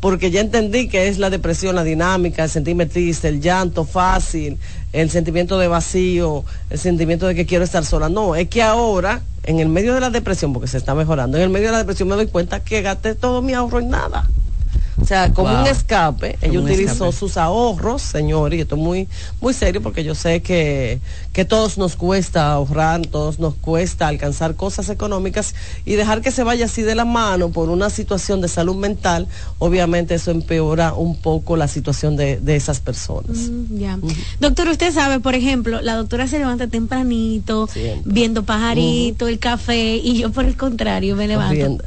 porque 0.00 0.30
ya 0.30 0.40
entendí 0.42 0.88
que 0.88 1.08
es 1.08 1.18
la 1.18 1.30
depresión, 1.30 1.74
la 1.74 1.84
dinámica, 1.84 2.44
el 2.44 2.50
sentirme 2.58 2.86
triste, 2.86 3.28
el 3.28 3.40
llanto 3.40 3.84
fácil, 3.84 4.58
el 4.92 5.10
sentimiento 5.10 5.58
de 5.58 5.68
vacío, 5.68 6.44
el 6.70 6.78
sentimiento 6.78 7.26
de 7.26 7.34
que 7.34 7.46
quiero 7.46 7.64
estar 7.64 7.84
sola. 7.84 8.08
No, 8.08 8.34
es 8.34 8.48
que 8.48 8.62
ahora, 8.62 9.22
en 9.44 9.60
el 9.60 9.68
medio 9.68 9.94
de 9.94 10.00
la 10.00 10.10
depresión, 10.10 10.52
porque 10.52 10.66
se 10.66 10.76
está 10.76 10.94
mejorando, 10.94 11.36
en 11.36 11.44
el 11.44 11.50
medio 11.50 11.66
de 11.66 11.72
la 11.72 11.78
depresión 11.78 12.08
me 12.08 12.16
doy 12.16 12.26
cuenta 12.26 12.60
que 12.60 12.82
gasté 12.82 13.14
todo 13.14 13.42
mi 13.42 13.54
ahorro 13.54 13.78
en 13.78 13.90
nada. 13.90 14.28
O 15.00 15.04
sea, 15.08 15.32
como 15.32 15.48
Wow. 15.50 15.60
un 15.62 15.66
escape, 15.68 16.36
Como 16.40 16.50
ella 16.52 16.58
un 16.60 16.66
utilizó 16.66 16.92
escape. 16.92 17.12
sus 17.12 17.36
ahorros, 17.36 18.02
señor, 18.02 18.52
y 18.52 18.60
esto 18.60 18.74
es 18.74 18.80
muy, 18.80 19.08
muy 19.40 19.54
serio 19.54 19.80
porque 19.80 20.02
yo 20.04 20.14
sé 20.14 20.42
que, 20.42 21.00
que 21.32 21.44
todos 21.44 21.78
nos 21.78 21.94
cuesta 21.96 22.50
ahorrar, 22.52 23.06
todos 23.06 23.38
nos 23.38 23.54
cuesta 23.54 24.08
alcanzar 24.08 24.56
cosas 24.56 24.88
económicas 24.90 25.54
y 25.84 25.94
dejar 25.94 26.20
que 26.20 26.30
se 26.32 26.42
vaya 26.42 26.64
así 26.66 26.82
de 26.82 26.94
la 26.96 27.04
mano 27.04 27.50
por 27.50 27.70
una 27.70 27.90
situación 27.90 28.40
de 28.40 28.48
salud 28.48 28.74
mental, 28.76 29.28
obviamente 29.58 30.14
eso 30.16 30.30
empeora 30.32 30.92
un 30.94 31.16
poco 31.16 31.56
la 31.56 31.68
situación 31.68 32.16
de, 32.16 32.38
de 32.40 32.56
esas 32.56 32.80
personas. 32.80 33.36
Mm, 33.38 33.78
Ya. 33.78 33.98
Doctor, 34.40 34.68
usted 34.68 34.92
sabe, 34.92 35.20
por 35.20 35.34
ejemplo, 35.36 35.80
la 35.80 35.94
doctora 35.94 36.26
se 36.26 36.38
levanta 36.38 36.66
tempranito, 36.66 37.68
viendo 38.04 38.42
pajarito, 38.44 39.28
el 39.28 39.38
café, 39.38 39.96
y 39.96 40.18
yo 40.18 40.30
por 40.32 40.44
el 40.44 40.56
contrario 40.56 41.14
me 41.16 41.28
levanto 41.28 41.48
Corriendo. 41.54 41.84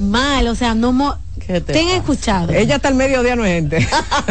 mal, 0.00 0.46
o 0.48 0.54
sea, 0.54 0.74
no 0.74 0.92
mo 0.92 1.16
¿Qué 1.48 1.60
te 1.62 1.72
Ten 1.72 1.86
pasa? 1.86 1.96
escuchado. 1.96 2.52
Ella 2.52 2.76
hasta 2.76 2.88
el 2.90 2.94
mediodía 2.94 3.34
no 3.34 3.44
es 3.44 3.52
gente. 3.54 3.88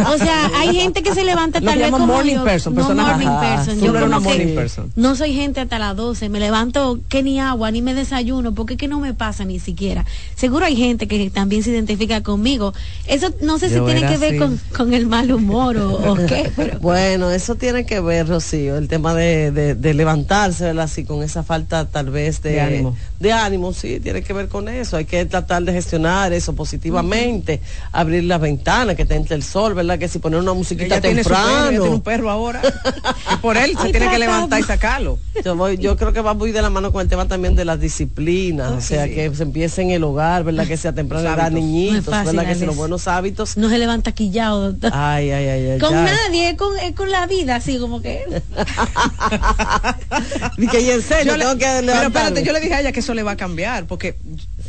O 0.08 0.16
sea, 0.18 0.50
hay 0.56 0.72
gente 0.74 1.02
que 1.02 1.12
se 1.14 1.24
levanta 1.24 1.60
tal 1.60 1.76
vez 1.78 1.90
como 1.90 2.06
morning 2.06 2.36
yo. 2.36 2.44
person, 2.44 2.74
no 2.74 2.80
personas- 2.82 3.08
morning 3.08 3.26
Ajá, 3.26 3.56
person. 3.56 3.78
tú 3.80 3.86
Yo 3.86 3.92
como 3.92 4.06
que 4.06 4.20
morning 4.20 4.54
person. 4.54 4.92
no 4.94 5.16
soy 5.16 5.34
gente 5.34 5.60
hasta 5.60 5.80
las 5.80 5.96
12. 5.96 6.28
Me 6.28 6.38
levanto 6.38 7.00
que 7.08 7.24
ni 7.24 7.40
agua, 7.40 7.72
ni 7.72 7.82
me 7.82 7.92
desayuno, 7.92 8.54
porque 8.54 8.74
es 8.74 8.78
que 8.78 8.86
no 8.86 9.00
me 9.00 9.14
pasa 9.14 9.44
ni 9.44 9.58
siquiera. 9.58 10.06
Seguro 10.36 10.64
hay 10.64 10.76
gente 10.76 11.08
que 11.08 11.28
también 11.30 11.64
se 11.64 11.70
identifica 11.70 12.22
conmigo. 12.22 12.72
Eso 13.08 13.34
no 13.42 13.58
sé 13.58 13.68
si 13.68 13.74
Yo 13.74 13.84
tiene 13.84 14.06
que 14.06 14.16
ver 14.16 14.38
con, 14.38 14.60
con 14.76 14.94
el 14.94 15.06
mal 15.06 15.32
humor 15.32 15.76
o, 15.76 16.12
o 16.12 16.14
qué, 16.26 16.52
pero 16.56 16.78
Bueno, 16.78 17.32
eso 17.32 17.56
tiene 17.56 17.84
que 17.84 17.98
ver, 18.00 18.28
Rocío, 18.28 18.76
el 18.78 18.86
tema 18.86 19.12
de, 19.14 19.50
de, 19.50 19.74
de 19.74 19.94
levantarse, 19.94 20.64
¿verdad? 20.66 20.84
Así 20.84 21.02
con 21.04 21.24
esa 21.24 21.42
falta 21.42 21.84
tal 21.86 22.10
vez 22.10 22.42
de, 22.42 22.52
De 22.52 22.60
ánimo. 22.60 22.96
de 23.18 23.32
ánimo, 23.32 23.72
sí, 23.72 23.98
tiene 23.98 24.22
que 24.22 24.32
ver 24.32 24.46
con 24.48 24.68
eso. 24.68 24.96
Hay 24.96 25.04
que 25.04 25.26
tratar 25.26 25.64
de 25.64 25.72
gestionar 25.72 26.32
eso 26.32 26.52
positivamente, 26.54 27.07
abrir 27.92 28.24
las 28.24 28.40
ventanas, 28.40 28.96
que 28.96 29.04
te 29.04 29.14
entre 29.14 29.36
el 29.36 29.42
sol, 29.42 29.74
¿verdad? 29.74 29.98
Que 29.98 30.08
si 30.08 30.18
poner 30.18 30.40
una 30.40 30.52
musiquita 30.52 30.96
Ella 30.96 31.00
tiene 31.00 31.22
su 31.22 31.30
perro, 31.30 31.40
ella 31.40 31.48
temprano. 31.54 31.80
tiene 31.82 31.94
un 31.94 32.00
perro 32.02 32.30
ahora. 32.30 32.62
Y 33.32 33.36
por 33.36 33.56
él 33.56 33.76
se 33.78 33.86
Ay, 33.86 33.90
tiene 33.92 34.10
que 34.10 34.18
levantar 34.18 34.60
y 34.60 34.62
sacarlo. 34.62 35.18
Yo, 35.44 35.54
voy- 35.56 35.76
yo 35.76 35.96
creo 35.96 36.12
que 36.12 36.20
va 36.20 36.34
muy 36.34 36.50
de 36.52 36.62
la 36.62 36.70
mano 36.70 36.92
con 36.92 37.02
el 37.02 37.08
tema 37.08 37.26
también 37.28 37.54
de 37.54 37.64
las 37.64 37.80
disciplinas, 37.80 38.72
o 38.72 38.80
sea, 38.80 39.04
sí. 39.04 39.14
que 39.14 39.34
se 39.34 39.42
empiece 39.42 39.82
en 39.82 39.90
el 39.90 40.02
hogar, 40.04 40.44
¿verdad? 40.44 40.66
Que 40.66 40.76
sea 40.76 40.92
temprano 40.92 41.24
Los 41.28 41.34
edad, 41.38 41.50
niñitos, 41.50 41.92
No 41.92 41.98
es 41.98 42.04
fácil, 42.04 42.26
¿verdad? 42.26 42.42
Que 42.44 42.50
Alex. 42.52 42.66
los 42.66 42.76
buenos 42.76 43.08
hábitos. 43.08 43.56
no 43.56 43.68
se 43.68 43.78
levanta 43.78 44.12
quillado, 44.12 44.72
doctor. 44.72 44.92
Ay, 44.94 45.30
ay, 45.30 45.46
ay, 45.48 45.70
ay. 45.72 45.78
con 45.78 45.90
ya. 45.92 46.04
nadie, 46.04 46.50
es 46.50 46.56
con, 46.56 46.78
es 46.78 46.94
con 46.94 47.10
la 47.10 47.26
vida, 47.26 47.56
así 47.56 47.78
como 47.78 48.00
que. 48.02 48.24
Dije, 50.56 50.80
y 50.80 50.90
en 50.90 51.02
serio, 51.02 51.32
Yo 51.32 51.36
le- 51.36 51.44
tengo 51.44 51.58
que 51.58 51.82
pero 51.86 52.02
espérate, 52.02 52.42
yo 52.44 52.52
le 52.52 52.60
dije 52.60 52.74
a 52.74 52.80
ella 52.80 52.92
que 52.92 53.00
eso 53.00 53.14
le 53.14 53.22
va 53.22 53.32
a 53.32 53.36
cambiar, 53.36 53.86
porque 53.86 54.16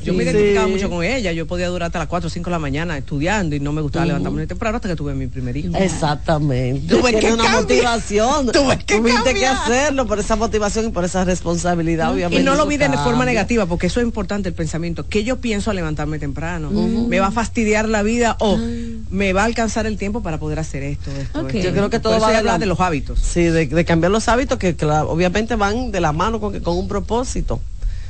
yo 0.04 0.14
me 0.14 0.24
identificaba 0.24 0.66
Sí. 0.68 0.72
mucho 0.72 0.90
con 0.90 1.04
ella. 1.04 1.32
Yo 1.32 1.46
podía 1.48 1.68
durar 1.68 1.88
hasta 1.88 2.00
las 2.00 2.08
4 2.08 2.28
o 2.28 2.30
5 2.30 2.50
de 2.50 2.52
la 2.52 2.60
mañana 2.60 2.98
estudiando 2.98 3.56
y 3.56 3.60
no 3.60 3.72
me 3.74 3.82
gustaba 3.82 4.06
levantarme 4.06 4.46
temprano 4.48 4.78
hasta 4.78 4.90
que 4.90 4.96
tuve 4.96 5.14
mi 5.14 5.28
primer 5.28 5.56
hijo. 5.58 5.76
Exactamente. 5.78 6.88
Tuve 6.96 7.20
que 7.20 7.32
una 7.34 7.44
cambiar. 7.44 7.62
motivación. 7.62 8.52
Tuve 8.52 8.78
que 8.80 8.98
Tuviste 8.98 9.34
que 9.34 9.46
hacerlo 9.48 10.06
por 10.08 10.20
esa 10.20 10.36
motivación 10.36 10.86
y 10.86 10.90
por 10.90 11.04
esa 11.06 11.24
responsabilidad, 11.26 12.12
obviamente. 12.14 12.42
Y 12.42 12.46
no 12.46 12.56
lo 12.56 12.66
vi 12.66 12.78
de 12.78 12.90
forma 12.90 13.26
negativa, 13.26 13.66
porque 13.66 13.88
eso 13.88 14.00
es 14.00 14.06
importante 14.06 14.50
el 14.50 14.56
pensamiento. 14.56 15.08
¿Qué 15.08 15.24
yo 15.24 15.38
pienso 15.38 15.70
al 15.70 15.76
levantarme 15.76 16.20
temprano? 16.20 16.70
¿Me 16.72 17.20
va 17.20 17.28
a 17.28 17.32
fastidiar 17.32 17.88
la 17.90 18.04
vida 18.04 18.36
o 18.40 18.58
me 19.10 19.34
va 19.34 19.42
a 19.44 19.46
alcanzar 19.46 19.86
el 19.86 19.98
tiempo 19.98 20.22
para 20.24 20.40
poder 20.40 20.60
hacer 20.60 20.84
esto? 20.84 21.12
esto, 21.12 21.40
Ok. 21.42 21.54
esto? 21.56 21.60
Yo 21.68 21.72
creo 21.74 21.90
que 21.90 22.00
todo 22.00 22.14
va 22.14 22.18
ella 22.20 22.28
de 22.28 22.34
la- 22.34 22.40
habla 22.40 22.58
de 22.60 22.66
los 22.66 22.80
hábitos. 22.80 23.20
Sí, 23.20 23.42
de, 23.44 23.68
de 23.68 23.86
cambiar 23.86 24.12
los 24.12 24.28
hábitos 24.28 24.58
que 24.58 24.76
obviamente 25.08 25.56
van 25.56 25.92
de 25.92 26.00
la 26.02 26.12
mano 26.12 26.40
con, 26.40 26.60
con 26.62 26.78
un 26.78 26.88
propósito. 26.88 27.60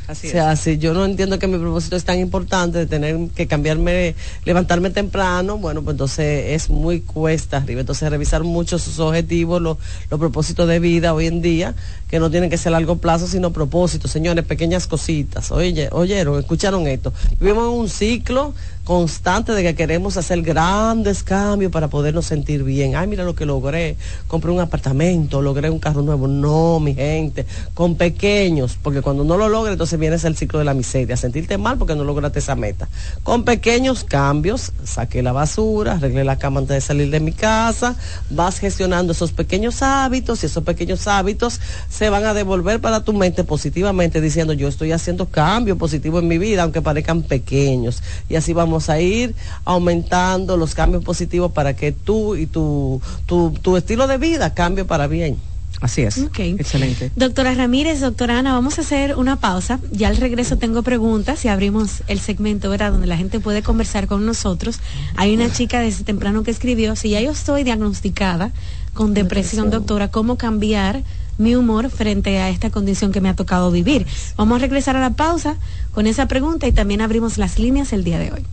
Así 0.10 0.28
o 0.28 0.32
sea, 0.32 0.56
si 0.56 0.80
yo 0.80 0.96
no 0.96 1.06
entiendo 1.06 1.38
que 1.38 1.46
mi 1.46 1.60
propósito 1.60 1.96
es 1.96 2.04
tan 2.04 2.18
importante 2.18 2.80
de 2.80 2.88
tener 2.88 3.16
que 3.36 3.46
cambiarme, 3.46 4.16
levantarme 4.44 4.90
temprano, 4.90 5.60
bueno, 5.60 5.84
pues 5.84 5.94
entonces 5.94 6.46
es 6.48 6.72
muy 6.72 7.02
cuesta 7.02 7.58
arriba. 7.58 7.82
Entonces 7.82 8.10
revisar 8.10 8.44
mucho 8.44 8.80
sus 8.80 8.98
objetivos, 8.98 9.62
los, 9.62 9.78
los 10.10 10.20
propósitos 10.20 10.68
de 10.68 10.80
vida 10.80 11.14
hoy 11.14 11.28
en 11.28 11.44
día, 11.44 11.76
que 12.10 12.20
no 12.20 12.32
tienen 12.32 12.50
que 12.50 12.58
ser 12.58 12.70
a 12.70 12.80
largo 12.80 12.96
plazo, 12.96 13.28
sino 13.28 13.54
propósitos, 13.54 14.10
señores, 14.10 14.46
pequeñas 14.46 14.88
cositas. 14.88 15.52
Oye, 15.52 15.90
oyeron, 15.92 16.40
escucharon 16.40 16.88
esto. 16.88 17.14
Vivimos 17.40 17.72
en 17.72 17.80
un 17.80 17.88
ciclo 17.88 18.56
constante 18.90 19.52
de 19.52 19.62
que 19.62 19.76
queremos 19.76 20.18
hacer 20.18 20.42
grandes 20.42 21.22
cambios 21.22 21.72
para 21.72 21.90
podernos 21.90 22.26
sentir 22.26 22.64
bien. 22.64 22.96
Ay, 22.96 23.06
mira 23.06 23.24
lo 23.24 23.36
que 23.36 23.46
logré. 23.46 23.98
Compré 24.28 24.50
un 24.50 24.60
apartamento, 24.60 25.44
logré 25.44 25.70
un 25.70 25.78
carro 25.78 26.02
nuevo. 26.02 26.28
No, 26.28 26.80
mi 26.80 26.96
gente, 26.96 27.46
con 27.76 27.94
pequeños, 27.94 28.80
porque 28.82 29.04
cuando 29.04 29.24
no 29.24 29.38
lo 29.38 29.48
logras, 29.48 29.74
entonces 29.74 30.00
vienes 30.00 30.24
el 30.24 30.36
ciclo 30.36 30.58
de 30.58 30.66
la 30.66 30.74
miseria, 30.74 31.16
sentirte 31.18 31.60
mal 31.60 31.78
porque 31.78 31.94
no 31.94 32.04
lograste 32.04 32.40
esa 32.40 32.56
meta. 32.56 32.90
Con 33.22 33.44
pequeños 33.44 34.04
cambios, 34.04 34.72
saqué 34.84 35.22
la 35.22 35.34
basura, 35.34 35.94
arreglé 35.94 36.24
la 36.24 36.40
cama 36.40 36.62
antes 36.62 36.74
de 36.74 36.82
salir 36.82 37.12
de 37.12 37.20
mi 37.20 37.32
casa, 37.32 37.96
vas 38.32 38.58
gestionando 38.58 39.12
esos 39.12 39.34
pequeños 39.34 39.84
hábitos 39.84 40.42
y 40.42 40.48
esos 40.48 40.64
pequeños 40.64 41.06
hábitos 41.06 41.62
se 41.92 42.10
van 42.10 42.26
a 42.26 42.34
devolver 42.34 42.82
para 42.82 43.04
tu 43.04 43.14
mente 43.14 43.44
positivamente 43.44 44.20
diciendo 44.20 44.54
yo 44.54 44.68
estoy 44.68 44.94
haciendo 44.94 45.28
cambios 45.28 45.78
positivos 45.78 46.24
en 46.24 46.28
mi 46.28 46.40
vida, 46.40 46.64
aunque 46.64 46.82
parezcan 46.82 47.22
pequeños. 47.22 48.02
Y 48.28 48.36
así 48.36 48.52
vamos 48.52 48.79
a 48.88 49.02
ir 49.02 49.36
aumentando 49.66 50.56
los 50.56 50.76
cambios 50.76 51.04
positivos 51.04 51.52
para 51.52 51.76
que 51.76 51.92
tú 51.92 52.38
y 52.38 52.46
tu, 52.46 53.02
tu, 53.26 53.52
tu 53.62 53.76
estilo 53.76 54.08
de 54.08 54.18
vida 54.18 54.54
cambie 54.54 54.86
para 54.86 55.08
bien. 55.08 55.38
Así 55.82 56.02
es. 56.02 56.18
Ok. 56.18 56.40
Excelente. 56.40 57.12
Doctora 57.16 57.54
Ramírez, 57.54 58.02
doctora 58.02 58.40
Ana, 58.40 58.54
vamos 58.54 58.78
a 58.78 58.82
hacer 58.82 59.16
una 59.16 59.38
pausa. 59.38 59.80
Ya 59.92 60.10
al 60.10 60.18
regreso 60.18 60.58
tengo 60.58 60.84
preguntas 60.84 61.46
y 61.46 61.48
abrimos 61.48 62.04
el 62.08 62.20
segmento, 62.20 62.70
¿verdad? 62.70 62.92
Donde 62.92 63.08
la 63.08 63.16
gente 63.16 63.40
puede 63.40 63.64
conversar 63.64 64.08
con 64.08 64.26
nosotros. 64.26 64.80
Hay 65.16 65.34
una 65.34 65.52
chica 65.52 65.80
desde 65.80 66.04
temprano 66.04 66.44
que 66.44 66.52
escribió, 66.52 66.96
si 66.96 67.12
ya 67.12 67.22
yo 67.22 67.32
estoy 67.32 67.64
diagnosticada 67.64 68.52
con 68.94 69.14
depresión, 69.14 69.70
doctora, 69.70 70.10
¿cómo 70.10 70.38
cambiar 70.38 71.04
mi 71.38 71.56
humor 71.56 71.90
frente 71.90 72.40
a 72.40 72.50
esta 72.50 72.70
condición 72.70 73.14
que 73.14 73.22
me 73.22 73.30
ha 73.30 73.36
tocado 73.36 73.72
vivir? 73.72 74.06
Vamos 74.36 74.58
a 74.58 74.60
regresar 74.60 74.98
a 74.98 75.00
la 75.00 75.12
pausa 75.12 75.56
con 75.94 76.08
esa 76.08 76.28
pregunta 76.28 76.68
y 76.68 76.74
también 76.74 77.00
abrimos 77.00 77.38
las 77.38 77.58
líneas 77.58 77.94
el 77.94 78.04
día 78.04 78.20
de 78.20 78.34
hoy. 78.34 78.46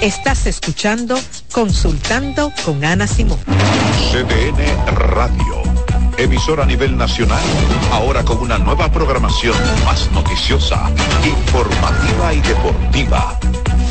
Estás 0.00 0.46
escuchando 0.46 1.14
Consultando 1.52 2.50
con 2.64 2.82
Ana 2.86 3.06
Simón. 3.06 3.38
CDN 4.10 4.96
Radio. 4.96 5.62
Emisora 6.16 6.62
a 6.62 6.66
nivel 6.66 6.96
nacional, 6.96 7.42
ahora 7.92 8.24
con 8.24 8.38
una 8.38 8.56
nueva 8.56 8.90
programación 8.90 9.54
más 9.84 10.10
noticiosa, 10.12 10.90
informativa 11.24 12.32
y 12.32 12.40
deportiva. 12.40 13.38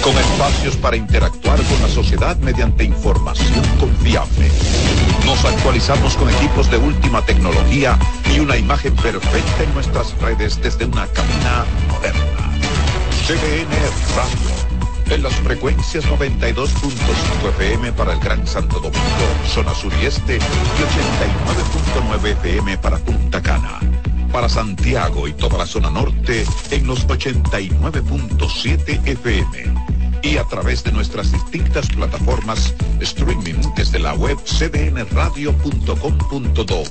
Con 0.03 0.17
espacios 0.17 0.77
para 0.77 0.95
interactuar 0.95 1.61
con 1.63 1.81
la 1.81 1.89
sociedad 1.89 2.37
mediante 2.37 2.83
información 2.83 3.63
confiable. 3.79 4.49
Nos 5.25 5.43
actualizamos 5.45 6.15
con 6.15 6.29
equipos 6.29 6.71
de 6.71 6.77
última 6.77 7.21
tecnología 7.23 7.97
y 8.33 8.39
una 8.39 8.57
imagen 8.57 8.95
perfecta 8.95 9.63
en 9.63 9.73
nuestras 9.73 10.17
redes 10.19 10.61
desde 10.61 10.85
una 10.85 11.05
cabina 11.07 11.65
moderna. 11.89 12.49
CDN 13.27 13.69
Radio. 14.15 15.15
En 15.15 15.23
las 15.23 15.33
frecuencias 15.35 16.05
92.5 16.05 17.49
FM 17.57 17.91
para 17.93 18.13
el 18.13 18.19
Gran 18.19 18.45
Santo 18.47 18.79
Domingo, 18.79 18.99
zona 19.47 19.73
sur 19.73 19.91
y 20.01 20.05
este, 20.05 20.37
y 20.37 20.39
89.9 20.39 22.31
FM 22.31 22.77
para 22.77 22.97
Punta 22.97 23.41
Cana. 23.41 23.79
Para 24.31 24.49
Santiago 24.49 25.27
y 25.27 25.33
toda 25.33 25.57
la 25.57 25.65
zona 25.65 25.89
norte 25.89 26.45
en 26.71 26.87
los 26.87 27.05
89.7 27.07 29.01
FM. 29.05 29.89
y 30.21 30.37
a 30.37 30.43
través 30.43 30.83
de 30.83 30.91
nuestras 30.91 31.31
distintas 31.31 31.87
plataformas 31.87 32.75
streaming 32.99 33.61
desde 33.75 33.97
la 33.99 34.13
web 34.13 34.37
cdnradio.com.do, 34.43 36.83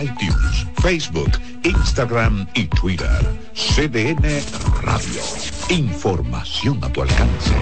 iTunes, 0.00 0.66
Facebook, 0.82 1.30
Instagram 1.64 2.46
y 2.54 2.66
Twitter. 2.66 3.08
CDN 3.54 4.42
Radio. 4.82 5.22
Información 5.68 6.80
a 6.82 6.92
tu 6.92 7.02
alcance. 7.02 7.54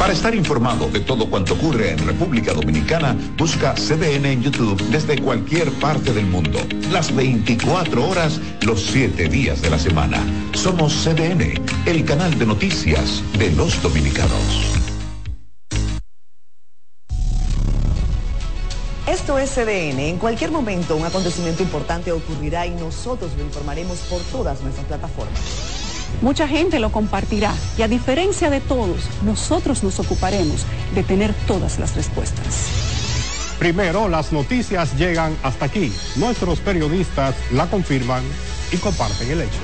Para 0.00 0.14
estar 0.14 0.34
informado 0.34 0.88
de 0.88 1.00
todo 1.00 1.28
cuanto 1.28 1.52
ocurre 1.52 1.90
en 1.90 1.98
República 1.98 2.54
Dominicana, 2.54 3.14
busca 3.36 3.74
CDN 3.74 4.24
en 4.24 4.42
YouTube 4.42 4.80
desde 4.84 5.20
cualquier 5.20 5.70
parte 5.72 6.14
del 6.14 6.24
mundo. 6.24 6.58
Las 6.90 7.14
24 7.14 8.08
horas, 8.08 8.40
los 8.62 8.80
7 8.80 9.28
días 9.28 9.60
de 9.60 9.68
la 9.68 9.78
semana. 9.78 10.24
Somos 10.54 10.94
CDN, 11.04 11.52
el 11.84 12.04
canal 12.06 12.38
de 12.38 12.46
noticias 12.46 13.22
de 13.38 13.50
los 13.50 13.82
dominicanos. 13.82 14.72
Esto 19.06 19.38
es 19.38 19.50
CDN. 19.50 20.00
En 20.00 20.16
cualquier 20.16 20.50
momento 20.50 20.96
un 20.96 21.04
acontecimiento 21.04 21.62
importante 21.62 22.10
ocurrirá 22.10 22.66
y 22.66 22.70
nosotros 22.70 23.32
lo 23.36 23.44
informaremos 23.44 23.98
por 24.08 24.22
todas 24.32 24.62
nuestras 24.62 24.86
plataformas. 24.86 25.79
Mucha 26.22 26.46
gente 26.46 26.78
lo 26.78 26.92
compartirá 26.92 27.54
y 27.78 27.82
a 27.82 27.88
diferencia 27.88 28.50
de 28.50 28.60
todos, 28.60 29.08
nosotros 29.22 29.82
nos 29.82 29.98
ocuparemos 29.98 30.66
de 30.94 31.02
tener 31.02 31.32
todas 31.46 31.78
las 31.78 31.94
respuestas. 31.94 32.80
Primero, 33.58 34.08
las 34.08 34.32
noticias 34.32 34.96
llegan 34.96 35.36
hasta 35.42 35.66
aquí. 35.66 35.92
Nuestros 36.16 36.60
periodistas 36.60 37.34
la 37.52 37.66
confirman 37.66 38.22
y 38.72 38.76
comparten 38.78 39.30
el 39.30 39.42
hecho. 39.42 39.58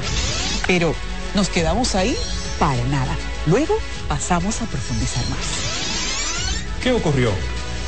Pero, 0.67 0.95
¿nos 1.35 1.49
quedamos 1.49 1.95
ahí? 1.95 2.15
Para 2.59 2.83
nada. 2.89 3.17
Luego 3.47 3.75
pasamos 4.09 4.61
a 4.61 4.67
profundizar 4.67 5.25
más. 5.31 5.39
¿Qué 6.83 6.93
ocurrió? 6.93 7.31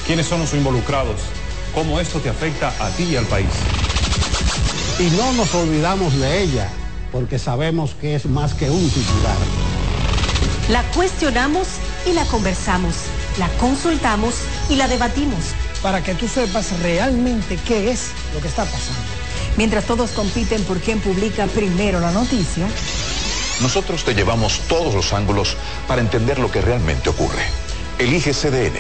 ¿Quiénes 0.07 0.27
son 0.27 0.41
los 0.41 0.55
involucrados? 0.55 1.21
¿Cómo 1.75 2.01
esto 2.01 2.21
te 2.21 2.31
afecta 2.31 2.73
a 2.81 2.89
ti 2.91 3.05
y 3.05 3.17
al 3.17 3.27
país? 3.27 3.49
Y 4.99 5.11
no 5.17 5.33
nos 5.35 5.55
olvidamos 5.55 6.19
de 6.19 6.43
ella 6.43 6.71
porque 7.13 7.39
sabemos 7.39 7.95
que 8.01 8.15
es 8.15 8.27
más 8.27 8.55
que 8.55 8.71
un 8.71 8.91
titular. 8.91 9.37
La 10.69 10.83
cuestionamos 10.93 11.69
y 12.07 12.13
la 12.13 12.25
conversamos, 12.27 12.95
la 13.39 13.49
consultamos 13.59 14.35
y 14.69 14.77
la 14.77 14.89
debatimos. 14.89 15.55
Para 15.83 16.03
que 16.03 16.15
tú 16.15 16.29
sepas 16.29 16.79
realmente 16.81 17.59
qué 17.67 17.91
es 17.91 18.11
lo 18.35 18.41
que 18.41 18.49
está 18.49 18.65
pasando. 18.65 19.01
Mientras 19.57 19.85
todos 19.85 20.11
compiten 20.11 20.63
por 20.65 20.79
quién 20.81 21.01
publica 21.01 21.47
primero 21.47 22.01
la 22.01 22.11
noticia. 22.11 22.67
Nosotros 23.61 24.05
te 24.05 24.15
llevamos 24.15 24.61
todos 24.69 24.95
los 24.95 25.13
ángulos 25.13 25.57
para 25.87 26.01
entender 26.01 26.39
lo 26.39 26.51
que 26.51 26.61
realmente 26.61 27.09
ocurre. 27.09 27.43
Elige 27.99 28.33
CDN. 28.33 28.79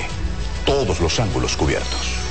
Todos 0.64 1.00
los 1.00 1.18
ángulos 1.18 1.56
cubiertos. 1.56 2.27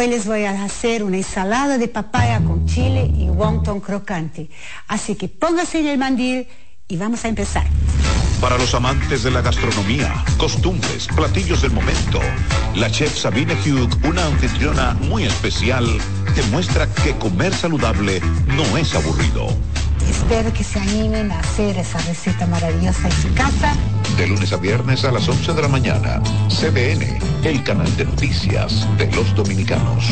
Hoy 0.00 0.06
les 0.06 0.24
voy 0.24 0.44
a 0.46 0.64
hacer 0.64 1.04
una 1.04 1.18
ensalada 1.18 1.76
de 1.76 1.86
papaya 1.86 2.40
con 2.40 2.64
chile 2.64 3.12
y 3.18 3.28
wonton 3.28 3.80
crocante. 3.80 4.48
Así 4.88 5.14
que 5.14 5.28
póngase 5.28 5.80
en 5.80 5.88
el 5.88 5.98
mandil 5.98 6.48
y 6.88 6.96
vamos 6.96 7.22
a 7.26 7.28
empezar. 7.28 7.66
Para 8.40 8.56
los 8.56 8.74
amantes 8.74 9.24
de 9.24 9.30
la 9.30 9.42
gastronomía, 9.42 10.24
costumbres, 10.38 11.06
platillos 11.08 11.60
del 11.60 11.72
momento, 11.72 12.18
la 12.76 12.90
chef 12.90 13.14
Sabine 13.14 13.52
Hugh, 13.52 13.90
una 14.08 14.24
anfitriona 14.24 14.94
muy 14.94 15.24
especial, 15.24 15.84
demuestra 16.34 16.86
que 17.04 17.14
comer 17.16 17.52
saludable 17.52 18.22
no 18.46 18.78
es 18.78 18.94
aburrido. 18.94 19.48
Espero 20.08 20.50
que 20.54 20.64
se 20.64 20.80
animen 20.80 21.30
a 21.30 21.40
hacer 21.40 21.76
esa 21.76 21.98
receta 21.98 22.46
maravillosa 22.46 23.06
en 23.06 23.12
su 23.12 23.34
casa. 23.34 23.76
De 24.20 24.26
lunes 24.26 24.52
a 24.52 24.58
viernes 24.58 25.02
a 25.06 25.12
las 25.12 25.26
11 25.26 25.54
de 25.54 25.62
la 25.62 25.68
mañana, 25.68 26.22
CDN, 26.50 27.18
el 27.42 27.64
canal 27.64 27.96
de 27.96 28.04
noticias 28.04 28.86
de 28.98 29.10
los 29.12 29.34
dominicanos. 29.34 30.04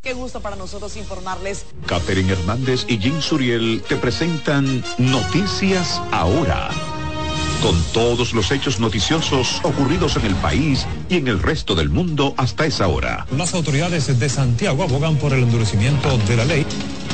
Qué 0.00 0.12
gusto 0.12 0.40
para 0.40 0.54
nosotros 0.54 0.96
informarles. 0.96 1.66
Catherine 1.86 2.30
Hernández 2.30 2.86
y 2.86 2.98
Jim 2.98 3.20
Suriel 3.20 3.82
te 3.88 3.96
presentan 3.96 4.84
Noticias 4.98 6.00
Ahora. 6.12 6.70
Con 7.64 7.82
todos 7.94 8.34
los 8.34 8.50
hechos 8.50 8.78
noticiosos 8.78 9.60
ocurridos 9.62 10.16
en 10.16 10.26
el 10.26 10.34
país 10.34 10.86
y 11.08 11.16
en 11.16 11.28
el 11.28 11.42
resto 11.42 11.74
del 11.74 11.88
mundo 11.88 12.34
hasta 12.36 12.66
esa 12.66 12.88
hora. 12.88 13.26
Las 13.34 13.54
autoridades 13.54 14.20
de 14.20 14.28
Santiago 14.28 14.82
abogan 14.82 15.16
por 15.16 15.32
el 15.32 15.44
endurecimiento 15.44 16.18
de 16.18 16.36
la 16.36 16.44
ley. 16.44 16.66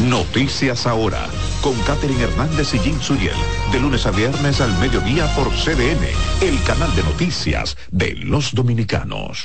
Noticias 0.09 0.89
Ahora, 0.89 1.29
con 1.61 1.81
Catherine 1.83 2.21
Hernández 2.21 2.75
y 2.75 2.81
Jim 2.81 3.01
Suriel, 3.01 3.37
de 3.71 3.79
lunes 3.79 4.05
a 4.07 4.11
viernes 4.11 4.61
al 4.61 4.77
mediodía 4.81 5.33
por 5.37 5.51
CDN, 5.51 6.05
el 6.41 6.61
canal 6.65 6.93
de 6.97 7.05
noticias 7.05 7.77
de 7.93 8.17
los 8.17 8.53
dominicanos. 8.53 9.45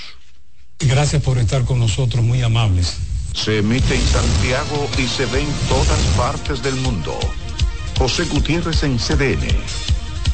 Gracias 0.80 1.22
por 1.22 1.38
estar 1.38 1.66
con 1.66 1.78
nosotros, 1.78 2.26
muy 2.26 2.42
amables. 2.42 2.98
Se 3.36 3.60
emite 3.60 3.94
en 3.94 4.08
Santiago 4.08 4.90
y 4.98 5.04
se 5.04 5.28
ve 5.28 5.42
en 5.42 5.54
todas 5.70 6.00
partes 6.18 6.64
del 6.64 6.76
mundo. 6.78 7.16
José 7.96 8.26
Gutiérrez 8.26 8.82
en 8.82 8.98
CDN. 8.98 9.95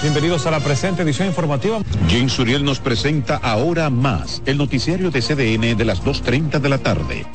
Bienvenidos 0.00 0.46
a 0.46 0.52
la 0.52 0.60
presente 0.60 1.02
edición 1.02 1.26
informativa. 1.26 1.80
Jim 2.08 2.28
Suriel 2.28 2.64
nos 2.64 2.78
presenta 2.78 3.34
ahora 3.36 3.90
más 3.90 4.42
el 4.46 4.56
noticiario 4.56 5.10
de 5.10 5.20
CDN 5.20 5.76
de 5.76 5.84
las 5.84 6.04
2.30 6.04 6.60
de 6.60 6.68
la 6.68 6.78
tarde. 6.78 7.26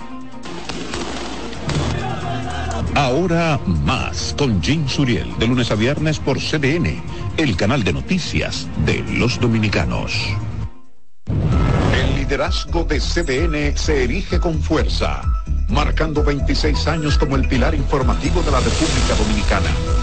Ahora 2.95 3.59
más 3.65 4.33
con 4.37 4.63
Jim 4.63 4.87
Suriel 4.87 5.37
de 5.39 5.47
lunes 5.47 5.71
a 5.71 5.75
viernes 5.75 6.19
por 6.19 6.39
CDN, 6.39 7.03
el 7.35 7.57
canal 7.57 7.83
de 7.83 7.91
noticias 7.91 8.65
de 8.85 9.03
los 9.17 9.41
dominicanos. 9.41 10.13
El 11.27 12.15
liderazgo 12.15 12.85
de 12.85 13.01
CDN 13.01 13.77
se 13.77 14.05
erige 14.05 14.39
con 14.39 14.57
fuerza, 14.61 15.21
marcando 15.67 16.23
26 16.23 16.87
años 16.87 17.17
como 17.17 17.35
el 17.35 17.45
pilar 17.45 17.75
informativo 17.75 18.41
de 18.41 18.51
la 18.51 18.61
República 18.61 19.15
Dominicana. 19.17 20.02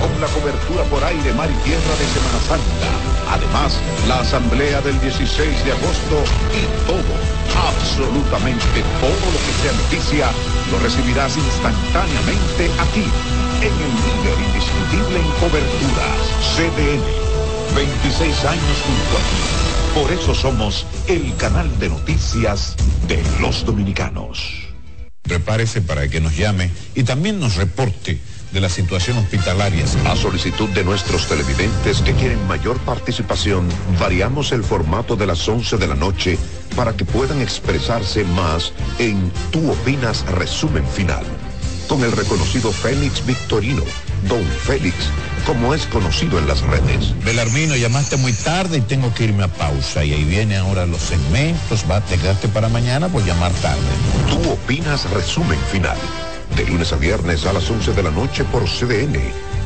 con 0.00 0.20
la 0.20 0.26
cobertura 0.28 0.84
por 0.84 1.02
aire, 1.04 1.32
mar 1.34 1.50
y 1.50 1.58
tierra 1.64 1.94
de 1.98 2.06
Semana 2.06 2.40
Santa. 2.46 2.90
Además, 3.30 3.78
la 4.08 4.20
asamblea 4.20 4.80
del 4.80 5.00
16 5.00 5.64
de 5.64 5.72
agosto 5.72 6.16
y 6.52 6.64
todo, 6.86 7.14
absolutamente 7.54 8.82
todo 9.00 9.24
lo 9.32 9.38
que 9.42 9.54
sea 9.62 9.72
noticia, 9.72 10.26
lo 10.70 10.78
recibirás 10.80 11.36
instantáneamente 11.36 12.70
aquí 12.78 13.06
en 13.60 13.74
el 13.74 13.92
líder 14.04 14.38
indiscutible 14.48 15.20
en 15.20 15.30
coberturas, 15.40 16.22
CDN. 16.56 17.24
26 17.74 18.44
años 18.44 18.76
junto 18.86 19.18
a 19.18 19.22
ti. 19.30 19.64
Por 19.94 20.12
eso 20.12 20.34
somos 20.34 20.86
el 21.08 21.34
canal 21.36 21.78
de 21.78 21.88
noticias 21.88 22.76
de 23.08 23.22
los 23.40 23.64
dominicanos. 23.64 24.68
Prepárese 25.22 25.80
para 25.80 26.08
que 26.08 26.20
nos 26.20 26.36
llame 26.36 26.70
y 26.94 27.04
también 27.04 27.40
nos 27.40 27.56
reporte 27.56 28.20
de 28.54 28.60
la 28.60 28.68
situación 28.68 29.18
hospitalaria. 29.18 29.84
A 30.06 30.16
solicitud 30.16 30.68
de 30.70 30.84
nuestros 30.84 31.26
televidentes 31.26 32.00
que 32.00 32.14
quieren 32.14 32.46
mayor 32.46 32.78
participación, 32.78 33.68
variamos 34.00 34.52
el 34.52 34.64
formato 34.64 35.16
de 35.16 35.26
las 35.26 35.46
11 35.46 35.76
de 35.76 35.86
la 35.88 35.96
noche 35.96 36.38
para 36.76 36.96
que 36.96 37.04
puedan 37.04 37.42
expresarse 37.42 38.24
más 38.24 38.72
en 38.98 39.30
Tú 39.50 39.70
opinas 39.70 40.24
resumen 40.26 40.86
final 40.86 41.24
con 41.88 42.02
el 42.02 42.12
reconocido 42.12 42.72
Fénix 42.72 43.24
Victorino, 43.26 43.82
Don 44.28 44.44
Félix, 44.44 44.94
como 45.46 45.74
es 45.74 45.86
conocido 45.86 46.38
en 46.38 46.46
las 46.46 46.62
redes. 46.62 47.14
Belarmino, 47.24 47.76
llamaste 47.76 48.16
muy 48.16 48.32
tarde 48.32 48.78
y 48.78 48.80
tengo 48.80 49.12
que 49.14 49.24
irme 49.24 49.44
a 49.44 49.48
pausa. 49.48 50.04
Y 50.04 50.12
ahí 50.12 50.24
viene 50.24 50.56
ahora 50.56 50.86
los 50.86 51.02
segmentos. 51.02 51.84
Va 51.90 51.98
a 51.98 52.04
quedarte 52.04 52.48
para 52.48 52.68
mañana 52.68 53.08
por 53.08 53.24
llamar 53.24 53.52
tarde. 53.54 53.80
Tú 54.30 54.50
opinas 54.50 55.08
resumen 55.10 55.58
final. 55.70 55.98
De 56.56 56.64
lunes 56.66 56.92
a 56.92 56.96
viernes 56.96 57.46
a 57.46 57.52
las 57.52 57.68
11 57.68 57.94
de 57.94 58.02
la 58.02 58.10
noche 58.12 58.44
por 58.44 58.64
CDN, 58.64 59.18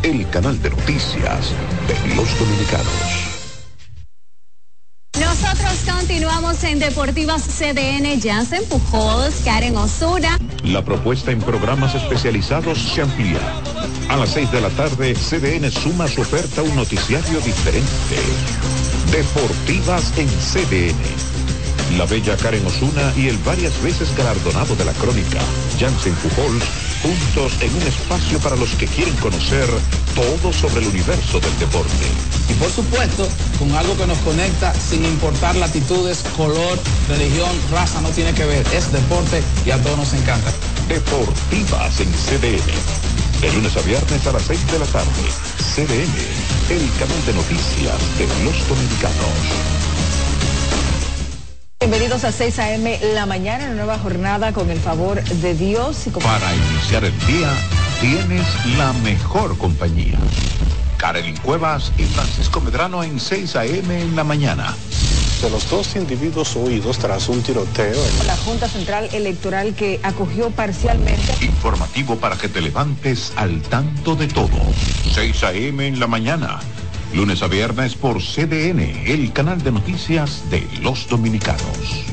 el 0.03 0.29
canal 0.31 0.61
de 0.62 0.70
noticias 0.70 1.53
de 1.87 2.14
los 2.14 2.38
dominicanos. 2.38 3.29
Nosotros 5.20 5.94
continuamos 5.94 6.64
en 6.64 6.79
Deportivas 6.79 7.42
CDN, 7.42 8.18
Jansen 8.22 8.64
Pujols, 8.70 9.42
Karen 9.44 9.77
Osuna. 9.77 10.38
La 10.64 10.83
propuesta 10.83 11.31
en 11.31 11.40
programas 11.40 11.94
especializados 11.94 12.79
se 12.79 13.03
amplía. 13.03 13.40
A 14.09 14.16
las 14.16 14.31
6 14.31 14.51
de 14.51 14.61
la 14.62 14.70
tarde, 14.70 15.14
CDN 15.14 15.70
suma 15.70 16.05
a 16.05 16.09
su 16.09 16.22
oferta 16.22 16.62
un 16.62 16.74
noticiario 16.74 17.38
diferente. 17.40 18.16
Deportivas 19.12 20.16
en 20.16 20.29
CDN. 20.29 21.29
La 21.96 22.05
bella 22.05 22.37
Karen 22.37 22.66
Osuna 22.66 23.12
y 23.16 23.29
el 23.29 23.38
varias 23.38 23.81
veces 23.83 24.14
galardonado 24.16 24.77
de 24.77 24.85
la 24.85 24.92
crónica, 24.92 25.40
Jansen 25.81 26.14
Pujols, 26.16 26.64
juntos 27.03 27.53
en 27.61 27.74
un 27.74 27.83
espacio 27.83 28.38
para 28.40 28.57
los 28.57 28.70
que 28.74 28.87
quieren 28.87 29.14
conocer 29.16 29.66
todo 30.14 30.53
sobre 30.53 30.81
el 30.83 30.88
universo 30.88 31.40
del 31.40 31.59
deporte. 31.59 32.07
Y 32.48 32.55
por 32.55 32.70
supuesto, 32.70 33.29
con 33.59 33.72
algo 33.72 33.96
que 33.96 34.07
nos 34.07 34.18
conecta 34.18 34.74
sin 34.74 35.05
importar 35.05 35.57
latitudes, 35.57 36.24
color, 36.37 36.79
religión, 37.09 37.51
raza, 37.72 38.01
no 38.01 38.11
tiene 38.11 38.33
que 38.35 38.44
ver. 38.44 38.66
Es 38.74 38.92
deporte 38.92 39.42
y 39.64 39.70
a 39.70 39.83
todos 39.83 39.98
nos 39.98 40.12
encanta. 40.12 40.53
Deportivas 40.88 42.01
en 42.01 42.12
CDN. 42.12 43.40
De 43.40 43.53
lunes 43.53 43.77
a 43.77 43.81
viernes 43.83 44.27
a 44.27 44.33
las 44.33 44.42
6 44.42 44.72
de 44.72 44.79
la 44.79 44.87
tarde. 44.87 45.22
CDN, 45.74 46.74
el 46.74 46.90
canal 46.98 47.27
de 47.27 47.35
noticias 47.35 48.18
de 48.18 48.27
los 48.44 48.68
dominicanos. 48.68 49.88
Bienvenidos 51.81 52.25
a 52.25 52.33
6 52.33 52.59
a.m. 52.59 52.99
la 53.14 53.25
mañana, 53.25 53.67
una 53.67 53.75
nueva 53.75 53.99
jornada 54.01 54.53
con 54.53 54.69
el 54.69 54.81
favor 54.81 55.23
de 55.23 55.55
Dios. 55.55 56.09
Y 56.09 56.11
con... 56.11 56.21
Para 56.25 56.53
iniciar 56.53 57.05
el 57.05 57.17
día, 57.27 57.49
tienes 58.01 58.47
la 58.77 58.93
mejor 58.95 59.57
compañía. 59.57 60.19
Karen 60.97 61.37
Cuevas 61.37 61.93
y 61.97 62.03
Francisco 62.03 62.61
Medrano 62.61 63.05
en 63.05 63.21
6 63.21 63.55
a.m. 63.55 64.03
en 64.03 64.17
la 64.17 64.25
mañana. 64.25 64.75
De 65.41 65.51
los 65.51 65.71
dos 65.71 65.95
individuos 65.95 66.57
huidos 66.57 66.99
tras 66.99 67.29
un 67.29 67.45
tiroteo. 67.45 67.95
En... 67.95 68.27
La 68.27 68.37
Junta 68.37 68.69
Central 68.69 69.09
Electoral 69.12 69.75
que 69.77 70.01
acogió 70.03 70.51
parcialmente. 70.51 71.33
Informativo 71.43 72.17
para 72.17 72.37
que 72.37 72.49
te 72.49 72.61
levantes 72.61 73.33
al 73.37 73.62
tanto 73.62 74.17
de 74.17 74.27
todo. 74.27 74.59
6 75.14 75.45
a.m. 75.45 75.87
en 75.87 76.01
la 76.01 76.09
mañana. 76.09 76.59
Lunes 77.14 77.42
a 77.42 77.49
viernes 77.49 77.94
por 77.94 78.21
CDN, 78.21 78.81
el 79.07 79.33
canal 79.33 79.62
de 79.62 79.73
noticias 79.73 80.49
de 80.51 80.66
los 80.83 81.09
dominicanos. 81.09 82.05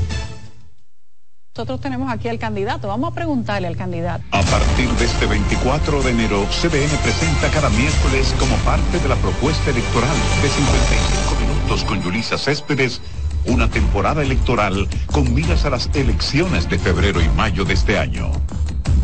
Nosotros 1.56 1.80
tenemos 1.80 2.12
aquí 2.12 2.28
al 2.28 2.40
candidato. 2.40 2.88
Vamos 2.88 3.12
a 3.12 3.16
preguntarle 3.16 3.68
al 3.68 3.78
candidato. 3.78 4.24
A 4.32 4.42
partir 4.42 4.90
de 4.92 5.06
este 5.06 5.26
24 5.26 6.02
de 6.02 6.12
enero, 6.12 6.46
CDN 6.50 6.98
presenta 7.02 7.50
cada 7.50 7.70
miércoles 7.70 8.36
como 8.40 8.56
parte 8.58 9.00
de 9.00 9.08
la 9.08 9.16
propuesta 9.16 9.72
electoral 9.72 10.16
de 10.42 10.50
55 10.50 11.36
minutos 11.40 11.84
con 11.86 12.02
Yulisa 12.02 12.38
Céspedes, 12.38 13.02
una 13.46 13.70
temporada 13.70 14.22
electoral 14.22 14.88
con 15.12 15.34
miras 15.34 15.66
a 15.66 15.70
las 15.70 15.90
elecciones 15.94 16.70
de 16.70 16.80
febrero 16.80 17.22
y 17.22 17.30
mayo 17.30 17.64
de 17.64 17.74
este 17.74 17.98
año. 17.98 18.32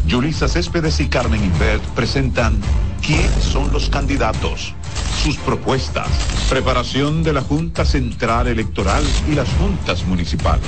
Yulisa 0.05 0.47
Céspedes 0.47 0.99
y 0.99 1.07
Carmen 1.07 1.43
Invert 1.43 1.83
presentan 1.95 2.59
quiénes 3.01 3.43
son 3.43 3.71
los 3.71 3.89
candidatos, 3.89 4.75
sus 5.23 5.37
propuestas, 5.37 6.07
preparación 6.49 7.23
de 7.23 7.33
la 7.33 7.41
Junta 7.41 7.85
Central 7.85 8.47
Electoral 8.47 9.03
y 9.29 9.35
las 9.35 9.49
juntas 9.53 10.05
municipales. 10.05 10.65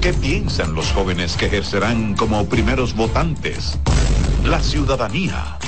¿Qué 0.00 0.12
piensan 0.14 0.74
los 0.74 0.92
jóvenes 0.92 1.36
que 1.36 1.46
ejercerán 1.46 2.14
como 2.14 2.48
primeros 2.48 2.94
votantes? 2.94 3.78
La 4.44 4.62
ciudadanía. 4.62 5.58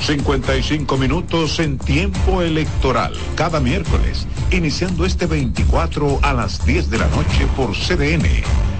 55 0.00 0.96
minutos 0.96 1.60
en 1.60 1.78
tiempo 1.78 2.40
electoral, 2.40 3.12
cada 3.34 3.60
miércoles, 3.60 4.26
iniciando 4.50 5.04
este 5.04 5.26
24 5.26 6.20
a 6.22 6.32
las 6.32 6.64
10 6.64 6.90
de 6.90 6.98
la 6.98 7.06
noche 7.08 7.46
por 7.56 7.72
CDN, 7.72 8.24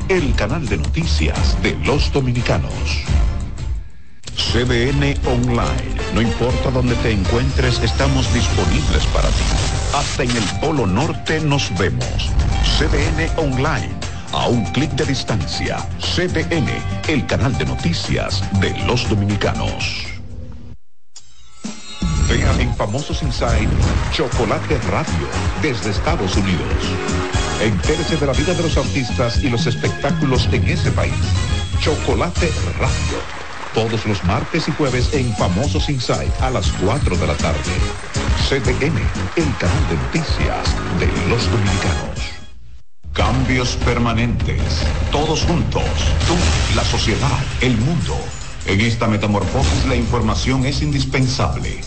el 0.09 0.35
canal 0.35 0.67
de 0.67 0.79
noticias 0.79 1.61
de 1.63 1.77
los 1.85 2.11
dominicanos. 2.13 2.73
CDN 4.37 5.17
Online. 5.27 5.95
No 6.15 6.21
importa 6.21 6.71
dónde 6.71 6.95
te 6.97 7.13
encuentres, 7.13 7.81
estamos 7.81 8.33
disponibles 8.33 9.05
para 9.15 9.29
ti. 9.29 9.43
Hasta 9.95 10.23
en 10.25 10.31
el 10.31 10.45
Polo 10.61 10.87
Norte 10.87 11.41
nos 11.41 11.71
vemos. 11.79 12.31
CDN 12.79 13.31
Online. 13.37 13.95
A 14.33 14.49
un 14.49 14.65
clic 14.73 14.91
de 14.93 15.05
distancia. 15.05 15.79
CDN, 15.99 16.69
el 17.09 17.27
canal 17.27 17.57
de 17.59 17.67
noticias 17.67 18.43
de 18.61 18.77
los 18.87 19.09
dominicanos. 19.09 20.07
Vean 22.29 22.61
en 22.61 22.75
Famosos 22.77 23.23
Inside 23.23 23.69
Chocolate 24.13 24.79
Radio 24.89 25.27
desde 25.63 25.91
Estados 25.91 26.37
Unidos. 26.37 26.75
Entérese 27.61 28.17
de 28.17 28.27
la 28.27 28.33
vida 28.33 28.55
de 28.55 28.63
los 28.63 28.77
artistas 28.77 29.43
y 29.43 29.51
los 29.51 29.67
espectáculos 29.67 30.49
en 30.53 30.69
ese 30.69 30.93
país. 30.93 31.13
Chocolate 31.81 32.53
Radio. 32.79 33.50
Todos 33.75 34.05
los 34.05 34.25
martes 34.25 34.67
y 34.67 34.73
jueves 34.73 35.15
en 35.15 35.33
Famosos 35.37 35.89
Inside 35.89 36.33
a 36.41 36.51
las 36.51 36.73
4 36.85 37.17
de 37.17 37.27
la 37.27 37.35
tarde. 37.35 37.59
CDN, 38.49 38.99
el 39.37 39.57
canal 39.59 39.89
de 39.89 39.97
noticias 39.97 40.75
de 40.99 41.07
los 41.29 41.49
dominicanos. 41.49 42.19
Cambios 43.13 43.77
permanentes. 43.85 44.61
Todos 45.13 45.45
juntos. 45.45 45.85
Tú, 46.27 46.35
la 46.75 46.85
sociedad, 46.85 47.39
el 47.61 47.77
mundo. 47.77 48.17
En 48.67 48.81
esta 48.81 49.07
metamorfosis 49.07 49.85
la 49.87 49.95
información 49.95 50.67
es 50.67 50.83
indispensable. 50.83 51.81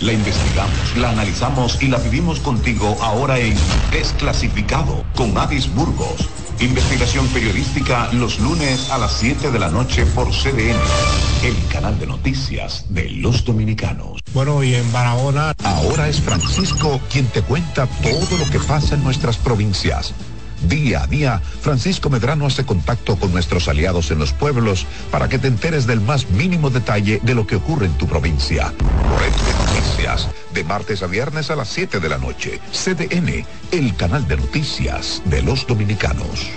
La 0.00 0.12
investigamos, 0.12 0.96
la 0.96 1.10
analizamos 1.10 1.80
y 1.80 1.86
la 1.86 1.98
vivimos 1.98 2.40
contigo 2.40 2.96
ahora 3.00 3.38
en 3.38 3.54
Desclasificado 3.92 5.04
con 5.14 5.38
Adis 5.38 5.72
Burgos. 5.72 6.28
Investigación 6.62 7.26
periodística 7.28 8.12
los 8.12 8.38
lunes 8.38 8.88
a 8.90 8.96
las 8.96 9.14
7 9.14 9.50
de 9.50 9.58
la 9.58 9.68
noche 9.68 10.06
por 10.06 10.28
CDN, 10.30 10.78
el 11.42 11.56
canal 11.72 11.98
de 11.98 12.06
noticias 12.06 12.86
de 12.88 13.10
los 13.10 13.44
dominicanos. 13.44 14.20
Bueno, 14.32 14.62
y 14.62 14.76
en 14.76 14.92
Barahona. 14.92 15.56
Ahora 15.64 16.08
es 16.08 16.20
Francisco 16.20 17.00
quien 17.10 17.26
te 17.26 17.42
cuenta 17.42 17.88
todo 17.88 18.38
lo 18.38 18.48
que 18.48 18.60
pasa 18.60 18.94
en 18.94 19.02
nuestras 19.02 19.38
provincias. 19.38 20.14
Día 20.68 21.02
a 21.02 21.06
día, 21.06 21.40
Francisco 21.60 22.08
Medrano 22.10 22.46
hace 22.46 22.64
contacto 22.64 23.16
con 23.16 23.32
nuestros 23.32 23.68
aliados 23.68 24.10
en 24.10 24.18
los 24.18 24.32
pueblos 24.32 24.86
para 25.10 25.28
que 25.28 25.38
te 25.38 25.48
enteres 25.48 25.86
del 25.86 26.00
más 26.00 26.30
mínimo 26.30 26.70
detalle 26.70 27.20
de 27.22 27.34
lo 27.34 27.46
que 27.46 27.56
ocurre 27.56 27.86
en 27.86 27.98
tu 27.98 28.06
provincia. 28.06 28.72
Por 28.78 29.22
Ende 29.22 29.52
Noticias, 29.58 30.28
de 30.54 30.64
martes 30.64 31.02
a 31.02 31.06
viernes 31.06 31.50
a 31.50 31.56
las 31.56 31.68
7 31.68 32.00
de 32.00 32.08
la 32.08 32.18
noche. 32.18 32.60
CDN, 32.72 33.44
el 33.72 33.96
canal 33.96 34.26
de 34.28 34.36
noticias 34.36 35.22
de 35.24 35.42
los 35.42 35.66
dominicanos. 35.66 36.48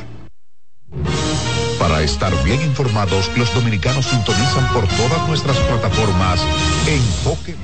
Para 1.80 2.02
estar 2.02 2.32
bien 2.44 2.62
informados, 2.62 3.30
los 3.38 3.54
dominicanos 3.54 4.06
sintonizan 4.06 4.72
por 4.74 4.88
todas 4.88 5.28
nuestras 5.28 5.58
plataformas 5.58 6.40
Enfoque. 6.88 7.56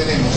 Tenemos, 0.00 0.32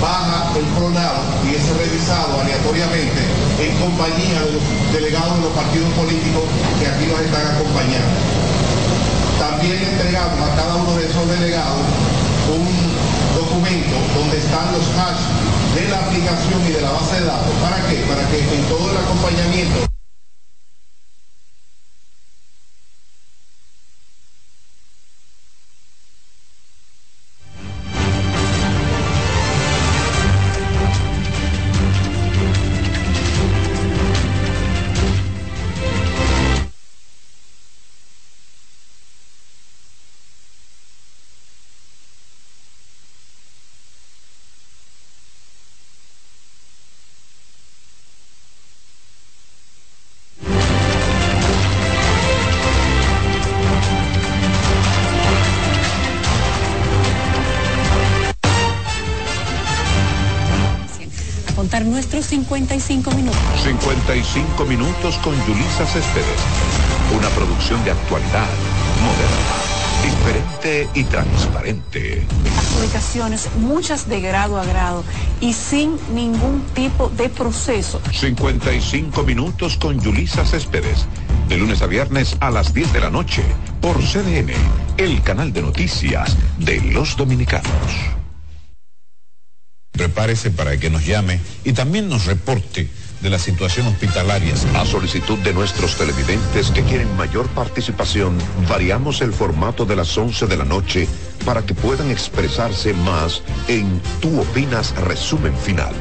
baja 0.00 0.56
el 0.56 0.64
clonado 0.72 1.20
y 1.44 1.54
es 1.54 1.68
revisado 1.76 2.40
aleatoriamente 2.40 3.20
en 3.60 3.76
compañía 3.76 4.40
de 4.40 4.52
los 4.56 4.64
delegados 4.92 5.36
de 5.36 5.42
los 5.44 5.52
partidos 5.52 5.90
políticos 5.92 6.44
que 6.80 6.86
aquí 6.88 7.04
nos 7.12 7.20
están 7.20 7.44
acompañando. 7.52 8.16
También 9.38 9.76
entregamos 9.76 10.40
a 10.40 10.56
cada 10.56 10.76
uno 10.76 10.96
de 10.96 11.04
esos 11.04 11.28
delegados 11.28 11.84
un 12.48 12.64
documento 13.36 13.96
donde 14.16 14.38
están 14.38 14.72
los 14.72 14.86
hash 14.96 15.28
de 15.76 15.88
la 15.88 15.98
aplicación 16.08 16.60
y 16.68 16.72
de 16.72 16.80
la 16.80 16.92
base 16.92 17.20
de 17.20 17.26
datos. 17.26 17.52
¿Para 17.60 17.76
qué? 17.88 18.00
Para 18.08 18.24
que 18.32 18.40
en 18.40 18.64
todo 18.68 18.90
el 18.90 18.96
acompañamiento 18.96 19.91
55 62.52 63.10
minutos. 63.12 63.40
55 63.64 64.64
minutos 64.66 65.16
con 65.24 65.34
Yulisa 65.46 65.86
Céspedes. 65.86 66.26
Una 67.16 67.28
producción 67.30 67.82
de 67.82 67.92
actualidad, 67.92 68.46
moderna, 69.00 70.04
diferente 70.04 70.88
y 70.92 71.04
transparente. 71.04 72.26
Adjudicaciones, 72.58 73.48
muchas 73.56 74.06
de 74.06 74.20
grado 74.20 74.60
a 74.60 74.66
grado 74.66 75.02
y 75.40 75.54
sin 75.54 75.96
ningún 76.12 76.62
tipo 76.74 77.08
de 77.08 77.30
proceso. 77.30 78.02
55 78.12 79.22
minutos 79.22 79.78
con 79.78 79.98
Yulisa 79.98 80.44
Céspedes. 80.44 81.06
De 81.48 81.56
lunes 81.56 81.80
a 81.80 81.86
viernes 81.86 82.36
a 82.40 82.50
las 82.50 82.74
10 82.74 82.92
de 82.92 83.00
la 83.00 83.08
noche 83.08 83.42
por 83.80 83.96
CDN, 83.96 84.52
el 84.98 85.22
canal 85.22 85.54
de 85.54 85.62
noticias 85.62 86.36
de 86.58 86.82
los 86.82 87.16
dominicanos. 87.16 88.21
Prepárese 89.92 90.50
para 90.50 90.76
que 90.78 90.90
nos 90.90 91.04
llame 91.04 91.40
y 91.64 91.72
también 91.72 92.08
nos 92.08 92.24
reporte 92.24 92.88
de 93.20 93.30
la 93.30 93.38
situación 93.38 93.86
hospitalaria. 93.86 94.54
A 94.74 94.84
solicitud 94.84 95.38
de 95.38 95.54
nuestros 95.54 95.96
televidentes 95.96 96.70
que 96.70 96.82
quieren 96.82 97.14
mayor 97.16 97.46
participación, 97.48 98.36
variamos 98.68 99.20
el 99.20 99.32
formato 99.32 99.84
de 99.84 99.96
las 99.96 100.16
11 100.16 100.46
de 100.46 100.56
la 100.56 100.64
noche 100.64 101.08
para 101.44 101.64
que 101.64 101.74
puedan 101.74 102.10
expresarse 102.10 102.92
más 102.94 103.42
en 103.68 104.00
Tú 104.20 104.40
opinas 104.40 104.94
resumen 104.96 105.56
final. 105.56 105.94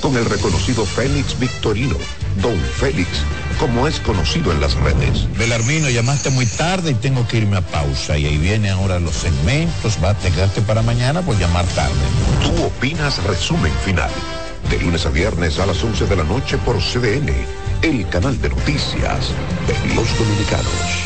Con 0.00 0.16
el 0.16 0.24
reconocido 0.24 0.84
Félix 0.84 1.38
Victorino, 1.38 1.96
Don 2.42 2.58
Félix, 2.58 3.08
como 3.58 3.86
es 3.86 4.00
conocido 4.00 4.52
en 4.52 4.60
las 4.60 4.74
redes. 4.74 5.26
Belarmino, 5.36 5.88
llamaste 5.88 6.30
muy 6.30 6.46
tarde 6.46 6.90
y 6.90 6.94
tengo 6.94 7.26
que 7.26 7.38
irme 7.38 7.56
a 7.56 7.60
pausa. 7.60 8.18
Y 8.18 8.26
ahí 8.26 8.38
viene 8.38 8.70
ahora 8.70 9.00
los 9.00 9.14
segmentos. 9.14 9.98
Va 10.02 10.10
a 10.10 10.18
quedarte 10.18 10.60
para 10.62 10.82
mañana 10.82 11.22
por 11.22 11.38
llamar 11.38 11.64
tarde. 11.66 11.94
Tú 12.42 12.64
opinas 12.64 13.22
resumen 13.24 13.72
final. 13.84 14.10
De 14.70 14.78
lunes 14.78 15.06
a 15.06 15.10
viernes 15.10 15.58
a 15.58 15.66
las 15.66 15.82
11 15.82 16.06
de 16.06 16.16
la 16.16 16.24
noche 16.24 16.58
por 16.58 16.76
CDN, 16.78 17.32
el 17.82 18.08
canal 18.08 18.40
de 18.40 18.48
noticias 18.48 19.30
de 19.66 19.94
los 19.94 20.18
dominicanos. 20.18 21.05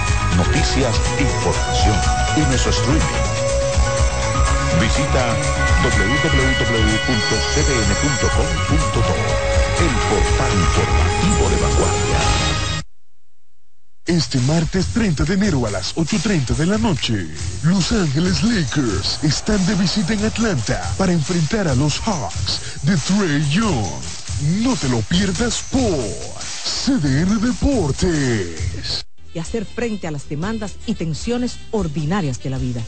Noticias, 0.37 0.95
información 1.19 1.97
y 2.37 2.41
nuestro 2.41 2.71
streaming. 2.71 3.01
Visita 4.79 5.35
www.cdn.com.do, 5.83 6.41
el 9.79 9.93
portal 10.09 10.51
informativo 10.53 11.49
de 11.49 11.57
vanguardia. 11.61 12.19
Este 14.07 14.39
martes 14.41 14.87
30 14.87 15.25
de 15.25 15.33
enero 15.35 15.65
a 15.67 15.71
las 15.71 15.95
8.30 15.95 16.55
de 16.55 16.65
la 16.65 16.77
noche, 16.77 17.27
Los 17.63 17.91
Ángeles 17.91 18.43
Lakers 18.43 19.23
están 19.23 19.63
de 19.67 19.75
visita 19.75 20.13
en 20.13 20.25
Atlanta 20.25 20.81
para 20.97 21.11
enfrentar 21.11 21.67
a 21.67 21.75
los 21.75 21.99
Hawks 21.99 22.81
de 22.83 22.97
Trey 22.97 23.47
Young. 23.51 24.01
No 24.63 24.75
te 24.75 24.89
lo 24.89 25.01
pierdas 25.01 25.63
por 25.71 25.99
CDN 26.63 27.39
Deportes. 27.41 29.05
Y 29.33 29.39
hacer 29.39 29.65
frente 29.65 30.07
a 30.07 30.11
las 30.11 30.29
demandas 30.29 30.77
y 30.85 30.95
tensiones 30.95 31.57
ordinarias 31.71 32.41
de 32.43 32.49
la 32.49 32.57
vida. 32.57 32.83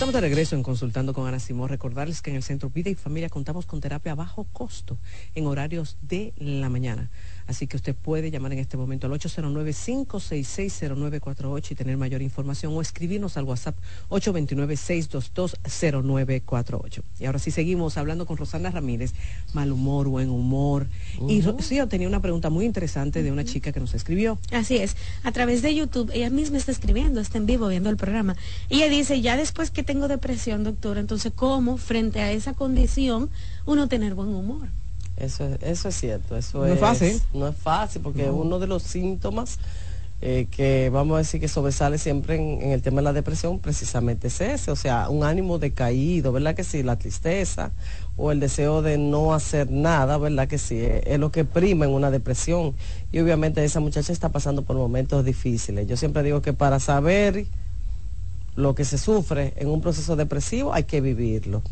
Estamos 0.00 0.14
de 0.14 0.20
regreso 0.22 0.56
en 0.56 0.62
Consultando 0.62 1.12
con 1.12 1.26
Ana 1.26 1.38
Simón. 1.38 1.68
Recordarles 1.68 2.22
que 2.22 2.30
en 2.30 2.36
el 2.36 2.42
Centro 2.42 2.70
Vida 2.70 2.88
y 2.88 2.94
Familia 2.94 3.28
contamos 3.28 3.66
con 3.66 3.82
terapia 3.82 4.12
a 4.12 4.14
bajo 4.14 4.44
costo 4.44 4.98
en 5.34 5.46
horarios 5.46 5.98
de 6.00 6.32
la 6.38 6.70
mañana. 6.70 7.10
Así 7.50 7.66
que 7.66 7.76
usted 7.76 7.94
puede 7.96 8.30
llamar 8.30 8.52
en 8.52 8.60
este 8.60 8.76
momento 8.76 9.08
al 9.08 9.12
809-566-0948 9.14 11.72
y 11.72 11.74
tener 11.74 11.96
mayor 11.96 12.22
información 12.22 12.72
o 12.76 12.80
escribirnos 12.80 13.36
al 13.36 13.42
WhatsApp 13.42 13.76
829-622-0948. 14.08 17.02
Y 17.18 17.24
ahora 17.24 17.40
sí 17.40 17.50
seguimos 17.50 17.96
hablando 17.96 18.24
con 18.24 18.36
Rosana 18.36 18.70
Ramírez, 18.70 19.14
mal 19.52 19.72
humor, 19.72 20.06
buen 20.06 20.30
humor. 20.30 20.86
Y 21.26 21.40
Ujú. 21.40 21.56
Rocío 21.56 21.88
tenía 21.88 22.06
una 22.06 22.22
pregunta 22.22 22.50
muy 22.50 22.66
interesante 22.66 23.24
de 23.24 23.32
una 23.32 23.44
chica 23.44 23.72
que 23.72 23.80
nos 23.80 23.94
escribió. 23.94 24.38
Así 24.52 24.76
es, 24.76 24.96
a 25.24 25.32
través 25.32 25.60
de 25.60 25.74
YouTube, 25.74 26.12
ella 26.14 26.30
misma 26.30 26.56
está 26.56 26.70
escribiendo, 26.70 27.20
está 27.20 27.38
en 27.38 27.46
vivo 27.46 27.66
viendo 27.66 27.90
el 27.90 27.96
programa. 27.96 28.36
Ella 28.68 28.88
dice, 28.88 29.22
ya 29.22 29.36
después 29.36 29.72
que 29.72 29.82
tengo 29.82 30.06
depresión, 30.06 30.62
doctor, 30.62 30.98
entonces, 30.98 31.32
¿cómo 31.34 31.78
frente 31.78 32.20
a 32.20 32.30
esa 32.30 32.54
condición 32.54 33.28
uno 33.66 33.88
tener 33.88 34.14
buen 34.14 34.28
humor? 34.28 34.68
Eso, 35.20 35.44
es- 35.46 35.62
eso 35.62 35.88
es 35.88 35.94
cierto, 35.96 36.36
eso 36.36 36.58
No 36.58 36.66
es 36.72 36.80
fácil. 36.80 37.20
No 37.34 37.48
es 37.48 37.56
fácil 37.56 38.02
porque 38.02 38.26
No. 38.26 38.34
uno 38.34 38.58
de 38.58 38.66
los 38.66 38.82
síntomas 38.82 39.58
eh, 40.22 40.48
que 40.50 40.90
vamos 40.90 41.14
a 41.14 41.18
decir 41.18 41.40
que 41.40 41.48
sobresale 41.48 41.96
siempre 41.96 42.36
en, 42.36 42.60
en 42.60 42.70
el 42.72 42.82
tema 42.82 42.96
de 42.96 43.04
la 43.04 43.12
depresión 43.14 43.58
precisamente 43.58 44.26
es 44.28 44.38
ese, 44.42 44.70
o 44.70 44.76
sea, 44.76 45.08
un 45.08 45.24
ánimo 45.24 45.58
decaído, 45.58 46.30
¿verdad 46.30 46.54
que 46.54 46.62
sí? 46.62 46.82
La 46.82 46.96
tristeza 46.96 47.72
o 48.18 48.30
el 48.30 48.38
deseo 48.38 48.82
de 48.82 48.98
no 48.98 49.32
hacer 49.32 49.70
nada, 49.70 50.18
¿verdad 50.18 50.46
que 50.46 50.58
sí? 50.58 50.78
Es, 50.78 51.06
es 51.06 51.18
lo 51.18 51.32
que 51.32 51.46
prima 51.46 51.86
en 51.86 51.92
una 51.92 52.10
depresión 52.10 52.74
y 53.12 53.18
obviamente 53.18 53.64
esa 53.64 53.80
muchacha 53.80 54.12
está 54.12 54.28
pasando 54.28 54.60
por 54.60 54.76
momentos 54.76 55.24
difíciles. 55.24 55.86
Yo 55.86 55.96
siempre 55.96 56.22
digo 56.22 56.42
que 56.42 56.52
para 56.52 56.80
saber 56.80 57.46
lo 58.56 58.74
que 58.74 58.84
se 58.84 58.98
sufre 58.98 59.54
en 59.56 59.68
un 59.68 59.80
proceso 59.80 60.16
depresivo 60.16 60.74
hay 60.74 60.84
que 60.84 61.00
vivirlo. 61.00 61.62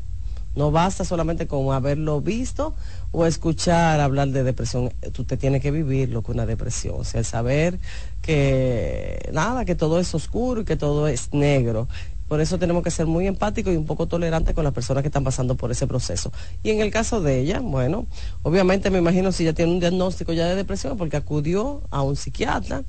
No 0.57 0.70
basta 0.70 1.05
solamente 1.05 1.46
con 1.46 1.72
haberlo 1.74 2.20
visto 2.22 2.74
o 3.11 3.27
escuchar 3.27 4.01
hablar 4.01 4.29
de 4.29 4.43
depresión. 4.43 4.93
Tú 5.13 5.25
te 5.25 5.37
tienes 5.37 5.63
que 5.63 5.71
vivir 5.71 6.11
lo 6.11 6.23
que 6.23 6.33
una 6.33 6.47
depresión. 6.47 6.97
O 6.99 7.05
sea, 7.05 7.21
el 7.21 7.27
saber 7.27 7.79
que 8.23 9.31
nada, 9.33 9.65
que 9.65 9.75
todo 9.75 9.99
es 9.99 10.15
oscuro 10.15 10.63
y 10.63 10.65
que 10.65 10.77
todo 10.77 11.09
es 11.09 11.33
negro. 11.33 11.89
Por 12.29 12.43
eso 12.43 12.59
tenemos 12.59 12.83
que 12.83 12.91
ser 12.91 13.07
muy 13.07 13.27
empáticos 13.27 13.73
y 13.73 13.77
un 13.77 13.87
poco 13.87 14.07
tolerantes 14.07 14.55
con 14.55 14.63
las 14.63 14.75
personas 14.75 15.03
que 15.03 15.09
están 15.09 15.25
pasando 15.25 15.55
por 15.55 15.71
ese 15.71 15.87
proceso. 15.87 16.31
Y 16.63 16.71
en 16.71 16.81
el 16.81 16.91
caso 16.91 17.23
de 17.23 17.41
ella, 17.41 17.61
bueno, 17.61 18.07
obviamente 18.43 18.91
me 18.91 18.99
imagino 18.99 19.33
si 19.33 19.45
ella 19.45 19.55
tiene 19.55 19.73
un 19.73 19.81
diagnóstico 19.81 20.35
ya 20.35 20.47
de 20.47 20.55
depresión 20.55 20.99
porque 20.99 21.17
acudió 21.17 21.83
a 21.91 22.03
un 22.03 22.17
psiquiatra 22.17 22.85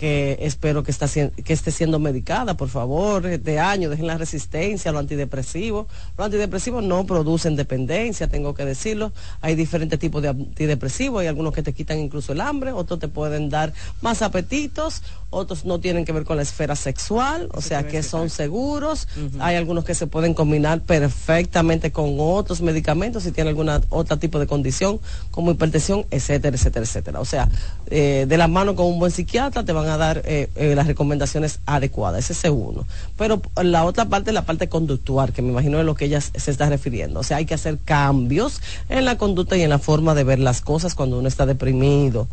que 0.00 0.38
espero 0.40 0.82
que, 0.82 0.90
está, 0.90 1.06
que 1.08 1.52
esté 1.52 1.70
siendo 1.70 1.98
medicada, 1.98 2.56
por 2.56 2.70
favor, 2.70 3.20
de 3.38 3.58
año, 3.58 3.90
dejen 3.90 4.06
la 4.06 4.16
resistencia, 4.16 4.92
los 4.92 5.00
antidepresivos. 5.00 5.88
Los 6.16 6.24
antidepresivos 6.24 6.82
no 6.82 7.04
producen 7.04 7.54
dependencia, 7.54 8.26
tengo 8.26 8.54
que 8.54 8.64
decirlo. 8.64 9.12
Hay 9.42 9.56
diferentes 9.56 9.98
tipos 9.98 10.22
de 10.22 10.28
antidepresivos, 10.28 11.20
hay 11.20 11.26
algunos 11.26 11.52
que 11.52 11.62
te 11.62 11.74
quitan 11.74 11.98
incluso 11.98 12.32
el 12.32 12.40
hambre, 12.40 12.72
otros 12.72 12.98
te 12.98 13.08
pueden 13.08 13.50
dar 13.50 13.74
más 14.00 14.22
apetitos, 14.22 15.02
otros 15.28 15.66
no 15.66 15.80
tienen 15.80 16.06
que 16.06 16.12
ver 16.12 16.24
con 16.24 16.38
la 16.38 16.44
esfera 16.44 16.76
sexual, 16.76 17.50
o 17.52 17.60
sea 17.60 17.86
que 17.86 18.02
son 18.02 18.30
seguros. 18.30 19.06
Hay 19.38 19.56
algunos 19.56 19.84
que 19.84 19.94
se 19.94 20.06
pueden 20.06 20.32
combinar 20.32 20.80
perfectamente 20.80 21.92
con 21.92 22.16
otros 22.18 22.62
medicamentos 22.62 23.24
si 23.24 23.32
tiene 23.32 23.50
alguna 23.50 23.82
otro 23.90 24.18
tipo 24.18 24.38
de 24.38 24.46
condición, 24.46 24.98
como 25.30 25.50
hipertensión, 25.50 26.06
etcétera, 26.10 26.56
etcétera, 26.56 26.86
etcétera. 26.86 27.20
O 27.20 27.26
sea, 27.26 27.50
eh, 27.90 28.24
de 28.26 28.36
la 28.38 28.48
mano 28.48 28.74
con 28.74 28.86
un 28.86 28.98
buen 28.98 29.12
psiquiatra 29.12 29.62
te 29.62 29.72
van 29.72 29.89
a 29.89 29.89
dar 29.96 30.22
eh, 30.24 30.48
eh, 30.54 30.74
las 30.74 30.86
recomendaciones 30.86 31.60
adecuadas, 31.66 32.30
ese 32.30 32.48
es 32.48 32.52
uno. 32.52 32.86
Pero 33.16 33.42
la 33.62 33.84
otra 33.84 34.06
parte 34.06 34.30
es 34.30 34.34
la 34.34 34.46
parte 34.46 34.68
conductual, 34.68 35.32
que 35.32 35.42
me 35.42 35.50
imagino 35.50 35.78
es 35.78 35.84
lo 35.84 35.94
que 35.94 36.06
ella 36.06 36.20
se 36.20 36.50
está 36.50 36.68
refiriendo. 36.68 37.20
O 37.20 37.22
sea, 37.22 37.38
hay 37.38 37.46
que 37.46 37.54
hacer 37.54 37.78
cambios 37.84 38.60
en 38.88 39.04
la 39.04 39.18
conducta 39.18 39.56
y 39.56 39.62
en 39.62 39.70
la 39.70 39.78
forma 39.78 40.14
de 40.14 40.24
ver 40.24 40.38
las 40.38 40.60
cosas 40.60 40.94
cuando 40.94 41.18
uno 41.18 41.28
está 41.28 41.46
deprimido. 41.46 42.28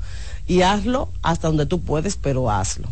Y 0.48 0.62
hazlo 0.62 1.10
hasta 1.22 1.48
donde 1.48 1.66
tú 1.66 1.82
puedes, 1.82 2.16
pero 2.16 2.50
hazlo. 2.50 2.88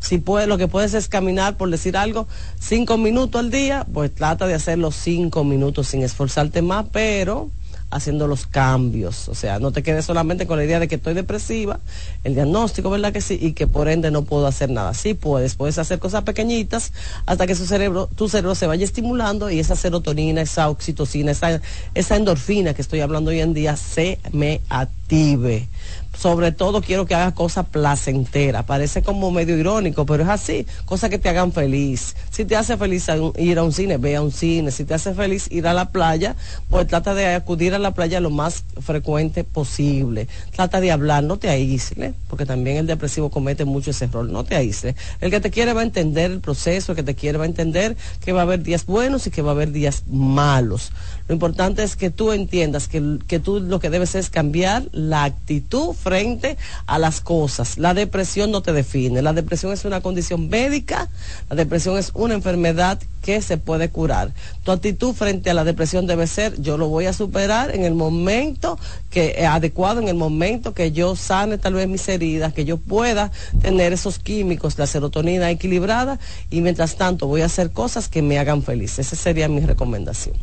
Si 0.00 0.18
puedes, 0.18 0.48
lo 0.48 0.58
que 0.58 0.68
puedes 0.68 0.92
es 0.92 1.08
caminar, 1.08 1.56
por 1.56 1.70
decir 1.70 1.96
algo, 1.96 2.26
cinco 2.60 2.98
minutos 2.98 3.40
al 3.40 3.50
día, 3.50 3.86
pues 3.90 4.14
trata 4.14 4.46
de 4.46 4.52
hacerlo 4.52 4.90
cinco 4.90 5.44
minutos 5.44 5.88
sin 5.88 6.02
esforzarte 6.02 6.60
más, 6.60 6.84
pero 6.92 7.50
haciendo 7.94 8.26
los 8.26 8.46
cambios. 8.46 9.28
O 9.28 9.34
sea, 9.34 9.58
no 9.58 9.72
te 9.72 9.82
quedes 9.82 10.04
solamente 10.04 10.46
con 10.46 10.58
la 10.58 10.64
idea 10.64 10.80
de 10.80 10.88
que 10.88 10.96
estoy 10.96 11.14
depresiva, 11.14 11.80
el 12.22 12.34
diagnóstico, 12.34 12.90
¿verdad 12.90 13.12
que 13.12 13.20
sí? 13.20 13.38
Y 13.40 13.52
que 13.52 13.66
por 13.66 13.88
ende 13.88 14.10
no 14.10 14.22
puedo 14.22 14.46
hacer 14.46 14.70
nada. 14.70 14.94
Sí 14.94 15.14
puedes, 15.14 15.54
puedes 15.54 15.78
hacer 15.78 15.98
cosas 15.98 16.22
pequeñitas 16.22 16.92
hasta 17.26 17.46
que 17.46 17.54
cerebro, 17.66 18.08
tu 18.14 18.28
cerebro 18.28 18.54
se 18.54 18.66
vaya 18.66 18.84
estimulando 18.84 19.50
y 19.50 19.58
esa 19.58 19.76
serotonina, 19.76 20.42
esa 20.42 20.68
oxitocina, 20.68 21.32
esa, 21.32 21.60
esa 21.94 22.16
endorfina 22.16 22.74
que 22.74 22.82
estoy 22.82 23.00
hablando 23.00 23.30
hoy 23.30 23.40
en 23.40 23.54
día 23.54 23.76
se 23.76 24.18
me 24.32 24.60
active. 24.68 25.68
Sobre 26.16 26.52
todo 26.52 26.80
quiero 26.80 27.06
que 27.06 27.14
hagas 27.14 27.34
cosas 27.34 27.66
placenteras. 27.66 28.64
Parece 28.64 29.02
como 29.02 29.30
medio 29.30 29.56
irónico, 29.58 30.06
pero 30.06 30.22
es 30.22 30.28
así. 30.28 30.66
Cosas 30.84 31.10
que 31.10 31.18
te 31.18 31.28
hagan 31.28 31.52
feliz. 31.52 32.16
Si 32.30 32.44
te 32.44 32.56
hace 32.56 32.76
feliz 32.76 33.06
ir 33.36 33.58
a 33.58 33.62
un 33.62 33.72
cine, 33.72 33.96
ve 33.96 34.16
a 34.16 34.22
un 34.22 34.32
cine. 34.32 34.70
Si 34.70 34.84
te 34.84 34.94
hace 34.94 35.14
feliz 35.14 35.48
ir 35.50 35.66
a 35.66 35.74
la 35.74 35.90
playa, 35.90 36.36
pues 36.70 36.86
trata 36.86 37.14
de 37.14 37.34
acudir 37.34 37.74
a 37.74 37.78
la 37.78 37.92
playa 37.92 38.20
lo 38.20 38.30
más 38.30 38.64
frecuente 38.80 39.44
posible. 39.44 40.28
Trata 40.54 40.80
de 40.80 40.92
hablar, 40.92 41.24
no 41.24 41.38
te 41.38 41.48
aísles, 41.48 42.14
porque 42.28 42.46
también 42.46 42.76
el 42.78 42.86
depresivo 42.86 43.30
comete 43.30 43.64
mucho 43.64 43.90
ese 43.90 44.06
error. 44.06 44.28
No 44.28 44.44
te 44.44 44.56
aísles. 44.56 44.94
El 45.20 45.30
que 45.30 45.40
te 45.40 45.50
quiere 45.50 45.72
va 45.72 45.80
a 45.80 45.84
entender 45.84 46.30
el 46.30 46.40
proceso, 46.40 46.92
el 46.92 46.96
que 46.96 47.02
te 47.02 47.14
quiere 47.14 47.38
va 47.38 47.44
a 47.44 47.48
entender 47.48 47.96
que 48.24 48.32
va 48.32 48.40
a 48.40 48.44
haber 48.44 48.62
días 48.62 48.86
buenos 48.86 49.26
y 49.26 49.30
que 49.30 49.42
va 49.42 49.50
a 49.50 49.54
haber 49.54 49.72
días 49.72 50.04
malos. 50.08 50.92
Lo 51.28 51.34
importante 51.34 51.82
es 51.82 51.96
que 51.96 52.10
tú 52.10 52.32
entiendas 52.32 52.88
que, 52.88 53.18
que 53.26 53.40
tú 53.40 53.60
lo 53.60 53.80
que 53.80 53.90
debes 53.90 54.14
es 54.14 54.30
cambiar 54.30 54.84
la 54.92 55.24
actitud 55.24 55.94
frente 56.04 56.58
a 56.86 56.98
las 56.98 57.22
cosas. 57.22 57.78
La 57.78 57.94
depresión 57.94 58.50
no 58.50 58.60
te 58.60 58.74
define. 58.74 59.22
La 59.22 59.32
depresión 59.32 59.72
es 59.72 59.86
una 59.86 60.02
condición 60.02 60.50
médica. 60.50 61.08
La 61.48 61.56
depresión 61.56 61.96
es 61.96 62.10
una 62.14 62.34
enfermedad 62.34 63.00
que 63.22 63.40
se 63.40 63.56
puede 63.56 63.88
curar. 63.88 64.34
Tu 64.64 64.70
actitud 64.70 65.14
frente 65.14 65.48
a 65.48 65.54
la 65.54 65.64
depresión 65.64 66.06
debe 66.06 66.26
ser, 66.26 66.60
yo 66.60 66.76
lo 66.76 66.88
voy 66.88 67.06
a 67.06 67.14
superar 67.14 67.74
en 67.74 67.82
el 67.82 67.94
momento 67.94 68.78
que 69.10 69.36
eh, 69.38 69.46
adecuado, 69.46 69.98
en 70.00 70.08
el 70.08 70.16
momento 70.16 70.74
que 70.74 70.92
yo 70.92 71.16
sane 71.16 71.56
tal 71.56 71.72
vez 71.72 71.88
mis 71.88 72.06
heridas, 72.06 72.52
que 72.52 72.66
yo 72.66 72.76
pueda 72.76 73.32
tener 73.62 73.94
esos 73.94 74.18
químicos, 74.18 74.78
la 74.78 74.86
serotonina 74.86 75.50
equilibrada 75.50 76.20
y 76.50 76.60
mientras 76.60 76.96
tanto 76.96 77.26
voy 77.26 77.40
a 77.40 77.46
hacer 77.46 77.70
cosas 77.70 78.08
que 78.08 78.20
me 78.20 78.38
hagan 78.38 78.62
feliz. 78.62 78.98
Esa 78.98 79.16
sería 79.16 79.48
mi 79.48 79.60
recomendación. 79.60 80.34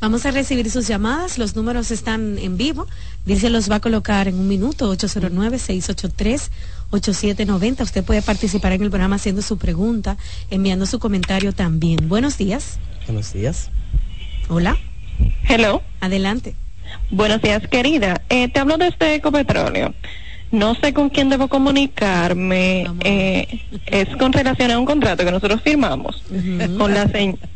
Vamos 0.00 0.24
a 0.26 0.30
recibir 0.30 0.70
sus 0.70 0.86
llamadas, 0.86 1.38
los 1.38 1.56
números 1.56 1.90
están 1.90 2.38
en 2.38 2.56
vivo. 2.56 2.86
Dice 3.26 3.50
los 3.50 3.68
va 3.68 3.74
a 3.76 3.80
colocar 3.80 4.28
en 4.28 4.36
un 4.36 4.46
minuto, 4.46 4.94
809-683-8790. 4.94 7.82
Usted 7.82 8.04
puede 8.04 8.22
participar 8.22 8.70
en 8.72 8.84
el 8.84 8.90
programa 8.90 9.16
haciendo 9.16 9.42
su 9.42 9.58
pregunta, 9.58 10.16
enviando 10.50 10.86
su 10.86 11.00
comentario 11.00 11.52
también. 11.52 12.08
Buenos 12.08 12.38
días. 12.38 12.78
Buenos 13.06 13.32
días. 13.32 13.70
Hola. 14.48 14.76
Hello. 15.48 15.82
Adelante. 15.98 16.54
Buenos 17.10 17.42
días, 17.42 17.66
querida. 17.66 18.22
Eh, 18.28 18.46
te 18.48 18.60
hablo 18.60 18.76
este 18.76 19.16
Ecopetróleo. 19.16 19.92
No 20.52 20.76
sé 20.76 20.94
con 20.94 21.10
quién 21.10 21.28
debo 21.28 21.48
comunicarme. 21.48 22.86
Eh, 23.00 23.62
es 23.86 24.16
con 24.16 24.32
relación 24.32 24.70
a 24.70 24.78
un 24.78 24.86
contrato 24.86 25.24
que 25.24 25.32
nosotros 25.32 25.60
firmamos 25.62 26.22
con 26.78 26.94
la 26.94 27.08
señora 27.08 27.48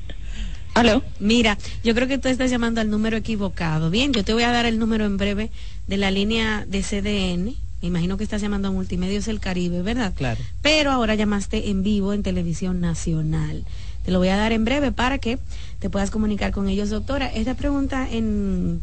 ¿Aló? 0.74 1.02
Mira, 1.20 1.58
yo 1.84 1.94
creo 1.94 2.08
que 2.08 2.18
tú 2.18 2.28
estás 2.28 2.50
llamando 2.50 2.80
al 2.80 2.90
número 2.90 3.16
equivocado. 3.16 3.90
Bien, 3.90 4.12
yo 4.12 4.24
te 4.24 4.32
voy 4.32 4.44
a 4.44 4.52
dar 4.52 4.64
el 4.64 4.78
número 4.78 5.04
en 5.04 5.18
breve 5.18 5.50
de 5.86 5.96
la 5.98 6.10
línea 6.10 6.64
de 6.66 6.82
CDN. 6.82 7.54
Me 7.82 7.88
imagino 7.88 8.16
que 8.16 8.24
estás 8.24 8.40
llamando 8.40 8.68
a 8.68 8.70
Multimedios 8.70 9.26
del 9.26 9.40
Caribe, 9.40 9.82
¿verdad? 9.82 10.14
Claro. 10.14 10.40
Pero 10.62 10.92
ahora 10.92 11.14
llamaste 11.14 11.70
en 11.70 11.82
vivo 11.82 12.12
en 12.12 12.22
Televisión 12.22 12.80
Nacional. 12.80 13.64
Te 14.04 14.12
lo 14.12 14.18
voy 14.18 14.28
a 14.28 14.36
dar 14.36 14.52
en 14.52 14.64
breve 14.64 14.92
para 14.92 15.18
que 15.18 15.38
te 15.78 15.90
puedas 15.90 16.10
comunicar 16.10 16.52
con 16.52 16.68
ellos, 16.68 16.90
doctora. 16.90 17.26
Esta 17.26 17.54
pregunta 17.54 18.08
en, 18.10 18.82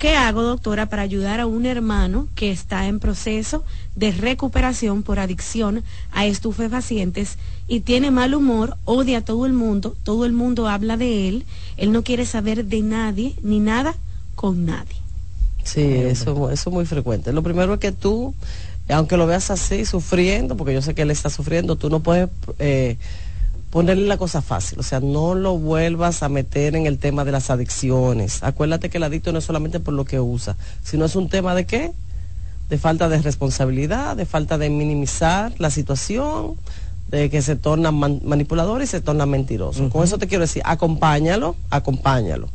¿Qué 0.00 0.16
hago, 0.16 0.42
doctora, 0.42 0.86
para 0.86 1.02
ayudar 1.02 1.40
a 1.40 1.46
un 1.46 1.66
hermano 1.66 2.26
que 2.34 2.50
está 2.50 2.86
en 2.86 3.00
proceso 3.00 3.62
de 3.94 4.12
recuperación 4.12 5.02
por 5.02 5.18
adicción 5.18 5.84
a 6.10 6.24
estupefacientes 6.24 7.36
y 7.68 7.80
tiene 7.80 8.10
mal 8.10 8.34
humor, 8.34 8.78
odia 8.86 9.18
a 9.18 9.20
todo 9.20 9.44
el 9.44 9.52
mundo, 9.52 9.94
todo 10.02 10.24
el 10.24 10.32
mundo 10.32 10.68
habla 10.68 10.96
de 10.96 11.28
él, 11.28 11.44
él 11.76 11.92
no 11.92 12.02
quiere 12.02 12.24
saber 12.24 12.64
de 12.64 12.80
nadie 12.80 13.34
ni 13.42 13.60
nada 13.60 13.94
con 14.36 14.64
nadie? 14.64 14.96
Sí, 15.64 15.82
eso, 15.82 16.50
es 16.50 16.66
muy 16.68 16.86
frecuente. 16.86 17.34
Lo 17.34 17.42
primero 17.42 17.74
es 17.74 17.80
que 17.80 17.92
tú, 17.92 18.32
aunque 18.88 19.18
lo 19.18 19.26
veas 19.26 19.50
así, 19.50 19.84
sufriendo, 19.84 20.56
porque 20.56 20.72
yo 20.72 20.80
sé 20.80 20.94
que 20.94 21.02
él 21.02 21.10
está 21.10 21.28
sufriendo, 21.28 21.76
tú 21.76 21.90
no 21.90 22.00
puedes... 22.00 22.30
Eh, 22.58 22.96
ponerle 23.70 24.06
la 24.06 24.16
cosa 24.16 24.42
fácil, 24.42 24.80
o 24.80 24.82
sea, 24.82 25.00
no 25.00 25.34
lo 25.34 25.56
vuelvas 25.56 26.22
a 26.22 26.28
meter 26.28 26.74
en 26.74 26.86
el 26.86 26.98
tema 26.98 27.24
de 27.24 27.32
las 27.32 27.50
adicciones. 27.50 28.42
Acuérdate 28.42 28.90
que 28.90 28.98
el 28.98 29.04
adicto 29.04 29.32
no 29.32 29.38
es 29.38 29.44
solamente 29.44 29.80
por 29.80 29.94
lo 29.94 30.04
que 30.04 30.20
usa, 30.20 30.56
sino 30.82 31.04
es 31.04 31.14
un 31.16 31.28
tema 31.28 31.54
de 31.54 31.66
qué? 31.66 31.92
De 32.68 32.78
falta 32.78 33.08
de 33.08 33.22
responsabilidad, 33.22 34.16
de 34.16 34.26
falta 34.26 34.58
de 34.58 34.70
minimizar 34.70 35.52
la 35.58 35.70
situación, 35.70 36.56
de 37.10 37.30
que 37.30 37.42
se 37.42 37.56
torna 37.56 37.90
manipulador 37.90 38.82
y 38.82 38.86
se 38.86 39.00
torna 39.00 39.26
mentiroso. 39.26 39.88
Con 39.90 40.04
eso 40.04 40.18
te 40.18 40.28
quiero 40.28 40.42
decir, 40.42 40.62
acompáñalo, 40.64 41.56
acompáñalo 41.70 42.48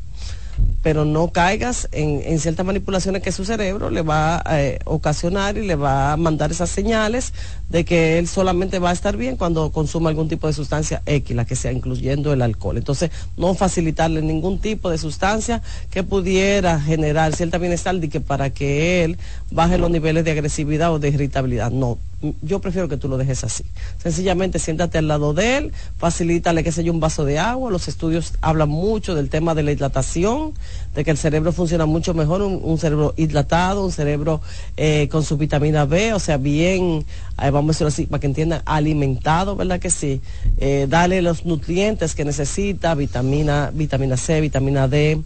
pero 0.85 1.03
no 1.03 1.29
caigas 1.29 1.89
en, 1.93 2.39
ciertas 2.39 2.63
manipulaciones 2.63 3.23
que 3.23 3.31
su 3.31 3.43
cerebro 3.43 3.89
le 3.89 4.03
va 4.03 4.43
a 4.45 4.61
eh, 4.61 4.77
ocasionar 4.85 5.57
y 5.57 5.65
le 5.65 5.73
va 5.73 6.13
a 6.13 6.15
mandar 6.15 6.51
esas 6.51 6.69
señales 6.69 7.33
de 7.69 7.85
que 7.85 8.19
él 8.19 8.27
solamente 8.27 8.77
va 8.77 8.91
a 8.91 8.93
estar 8.93 9.17
bien 9.17 9.35
cuando 9.35 9.71
consuma 9.71 10.11
algún 10.11 10.29
tipo 10.29 10.45
de 10.45 10.53
sustancia 10.53 11.01
X, 11.07 11.35
la 11.35 11.45
que 11.45 11.55
sea, 11.55 11.71
incluyendo 11.71 12.31
el 12.33 12.43
alcohol. 12.43 12.77
Entonces, 12.77 13.09
no 13.35 13.55
facilitarle 13.55 14.21
ningún 14.21 14.59
tipo 14.59 14.91
de 14.91 14.99
sustancia 14.99 15.63
que 15.89 16.03
pudiera 16.03 16.79
generar 16.79 17.35
cierta 17.35 17.57
bienestar 17.57 17.95
de 17.95 18.07
que 18.07 18.21
para 18.21 18.51
que 18.51 19.03
él 19.03 19.17
baje 19.49 19.79
los 19.79 19.89
niveles 19.89 20.23
de 20.23 20.33
agresividad 20.33 20.93
o 20.93 20.99
de 20.99 21.09
irritabilidad. 21.09 21.71
No, 21.71 21.97
yo 22.41 22.59
prefiero 22.59 22.87
que 22.87 22.97
tú 22.97 23.07
lo 23.07 23.17
dejes 23.17 23.43
así. 23.43 23.63
Sencillamente 24.01 24.59
siéntate 24.59 24.97
al 24.97 25.07
lado 25.07 25.33
de 25.33 25.57
él, 25.57 25.73
facilítale, 25.97 26.63
que 26.63 26.71
sé 26.71 26.89
un 26.89 26.99
vaso 26.99 27.25
de 27.25 27.39
agua. 27.39 27.71
Los 27.71 27.87
estudios 27.87 28.33
hablan 28.41 28.69
mucho 28.69 29.15
del 29.15 29.29
tema 29.29 29.55
de 29.55 29.63
la 29.63 29.71
hidratación, 29.71 30.53
de 30.93 31.03
que 31.03 31.11
el 31.11 31.17
cerebro 31.17 31.51
funciona 31.51 31.85
mucho 31.85 32.13
mejor, 32.13 32.41
un, 32.41 32.77
cerebro 32.77 33.13
hidratado, 33.17 33.83
un 33.83 33.91
cerebro 33.91 34.41
eh, 34.77 35.07
con 35.11 35.23
su 35.23 35.37
vitamina 35.37 35.85
B, 35.85 36.13
o 36.13 36.19
sea, 36.19 36.37
bien, 36.37 37.05
eh, 37.41 37.49
vamos 37.49 37.69
a 37.69 37.73
decirlo 37.73 37.87
así, 37.89 38.05
para 38.05 38.21
que 38.21 38.27
entiendan, 38.27 38.61
alimentado, 38.65 39.55
¿verdad 39.55 39.79
que 39.79 39.89
sí? 39.89 40.21
Eh, 40.57 40.87
dale 40.89 41.21
los 41.21 41.45
nutrientes 41.45 42.15
que 42.15 42.25
necesita, 42.25 42.95
vitamina, 42.95 43.71
vitamina 43.73 44.17
C, 44.17 44.41
vitamina 44.41 44.87
D, 44.87 45.21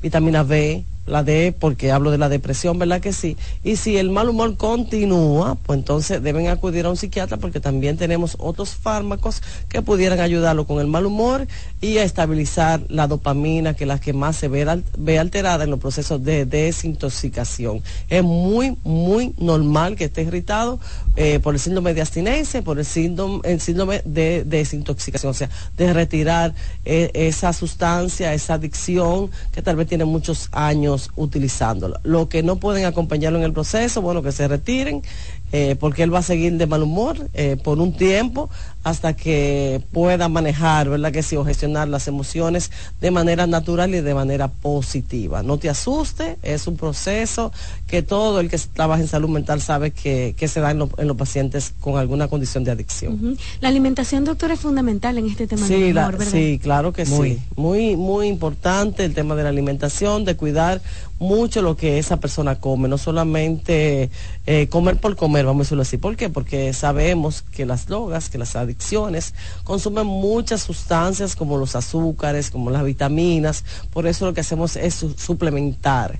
vitamina 0.00 0.42
B, 0.42 0.84
la 1.10 1.22
D, 1.22 1.54
porque 1.58 1.92
hablo 1.92 2.10
de 2.10 2.18
la 2.18 2.28
depresión, 2.28 2.78
¿verdad 2.78 3.00
que 3.00 3.12
sí? 3.12 3.36
Y 3.64 3.76
si 3.76 3.96
el 3.96 4.10
mal 4.10 4.28
humor 4.28 4.56
continúa, 4.56 5.56
pues 5.56 5.78
entonces 5.78 6.22
deben 6.22 6.48
acudir 6.48 6.86
a 6.86 6.90
un 6.90 6.96
psiquiatra 6.96 7.36
porque 7.36 7.60
también 7.60 7.96
tenemos 7.96 8.36
otros 8.38 8.74
fármacos 8.74 9.42
que 9.68 9.82
pudieran 9.82 10.20
ayudarlo 10.20 10.66
con 10.66 10.80
el 10.80 10.86
mal 10.86 11.06
humor 11.06 11.46
y 11.80 11.98
a 11.98 12.04
estabilizar 12.04 12.82
la 12.88 13.06
dopamina, 13.06 13.74
que 13.74 13.84
es 13.84 13.88
la 13.88 14.00
que 14.00 14.12
más 14.12 14.36
se 14.36 14.48
ve, 14.48 14.82
ve 14.98 15.18
alterada 15.18 15.64
en 15.64 15.70
los 15.70 15.80
procesos 15.80 16.22
de 16.22 16.44
desintoxicación. 16.46 17.82
Es 18.08 18.22
muy, 18.22 18.76
muy 18.84 19.34
normal 19.38 19.96
que 19.96 20.04
esté 20.04 20.22
irritado 20.22 20.78
eh, 21.16 21.40
por 21.40 21.54
el 21.54 21.60
síndrome 21.60 21.94
de 21.94 22.02
abstinencia, 22.02 22.62
por 22.62 22.78
el 22.78 22.84
síndrome, 22.84 23.40
el 23.44 23.60
síndrome 23.60 24.02
de, 24.04 24.44
desintoxicación, 24.44 25.30
o 25.30 25.34
sea, 25.34 25.50
de 25.76 25.92
retirar 25.92 26.54
eh, 26.84 27.10
esa 27.14 27.52
sustancia, 27.52 28.32
esa 28.34 28.54
adicción 28.54 29.30
que 29.52 29.62
tal 29.62 29.76
vez 29.76 29.88
tiene 29.88 30.04
muchos 30.04 30.48
años 30.52 30.99
utilizándolo. 31.16 31.98
Lo 32.02 32.28
que 32.28 32.42
no 32.42 32.56
pueden 32.56 32.84
acompañarlo 32.84 33.38
en 33.38 33.44
el 33.44 33.52
proceso, 33.52 34.02
bueno, 34.02 34.22
que 34.22 34.32
se 34.32 34.46
retiren, 34.48 35.02
eh, 35.52 35.76
porque 35.78 36.02
él 36.02 36.14
va 36.14 36.20
a 36.20 36.22
seguir 36.22 36.56
de 36.56 36.66
mal 36.66 36.82
humor 36.82 37.28
eh, 37.34 37.56
por 37.62 37.78
un 37.78 37.92
tiempo 37.92 38.50
hasta 38.82 39.14
que 39.14 39.82
pueda 39.92 40.28
manejar, 40.28 40.88
¿verdad? 40.88 41.12
Que 41.12 41.22
sí, 41.22 41.36
o 41.36 41.44
gestionar 41.44 41.88
las 41.88 42.08
emociones 42.08 42.70
de 43.00 43.10
manera 43.10 43.46
natural 43.46 43.94
y 43.94 44.00
de 44.00 44.14
manera 44.14 44.48
positiva. 44.48 45.42
No 45.42 45.58
te 45.58 45.68
asuste, 45.68 46.38
es 46.42 46.66
un 46.66 46.76
proceso 46.76 47.52
que 47.86 48.02
todo 48.02 48.40
el 48.40 48.48
que 48.48 48.58
trabaja 48.58 49.02
en 49.02 49.08
salud 49.08 49.28
mental 49.28 49.60
sabe 49.60 49.90
que, 49.90 50.34
se 50.48 50.60
da 50.60 50.70
en, 50.70 50.78
los 50.78 51.16
pacientes 51.16 51.74
con 51.78 51.98
alguna 51.98 52.28
condición 52.28 52.64
de 52.64 52.70
adicción. 52.70 53.36
La 53.60 53.68
alimentación, 53.68 54.24
doctor, 54.24 54.50
es 54.50 54.60
fundamental 54.60 55.18
en 55.18 55.26
este 55.26 55.46
tema 55.46 55.66
sí, 55.66 55.92
¿verdad? 55.92 56.14
Sí, 56.30 56.58
claro 56.62 56.92
que 56.92 57.04
sí. 57.04 57.38
Muy, 57.56 57.96
muy 57.96 58.28
importante 58.28 59.04
el 59.04 59.14
tema 59.14 59.34
de 59.34 59.42
la 59.42 59.50
alimentación, 59.50 60.24
de 60.24 60.36
cuidar 60.36 60.80
mucho 61.18 61.60
lo 61.60 61.76
que 61.76 61.98
esa 61.98 62.18
persona 62.18 62.56
come, 62.56 62.88
no 62.88 62.96
solamente 62.96 64.08
eh, 64.46 64.68
comer 64.68 64.96
por 64.96 65.16
comer, 65.16 65.44
vamos 65.44 65.60
a 65.60 65.64
decirlo 65.64 65.82
así. 65.82 65.98
¿Por 65.98 66.16
qué? 66.16 66.30
Porque 66.30 66.72
sabemos 66.72 67.42
que 67.42 67.66
las 67.66 67.86
drogas, 67.86 68.30
que 68.30 68.38
las 68.38 68.56
adicciones 68.56 68.69
consumen 69.64 70.06
muchas 70.06 70.62
sustancias 70.62 71.36
como 71.36 71.56
los 71.56 71.76
azúcares, 71.76 72.50
como 72.50 72.70
las 72.70 72.84
vitaminas, 72.84 73.64
por 73.92 74.06
eso 74.06 74.26
lo 74.26 74.34
que 74.34 74.40
hacemos 74.40 74.76
es 74.76 74.94
suplementar. 75.16 76.18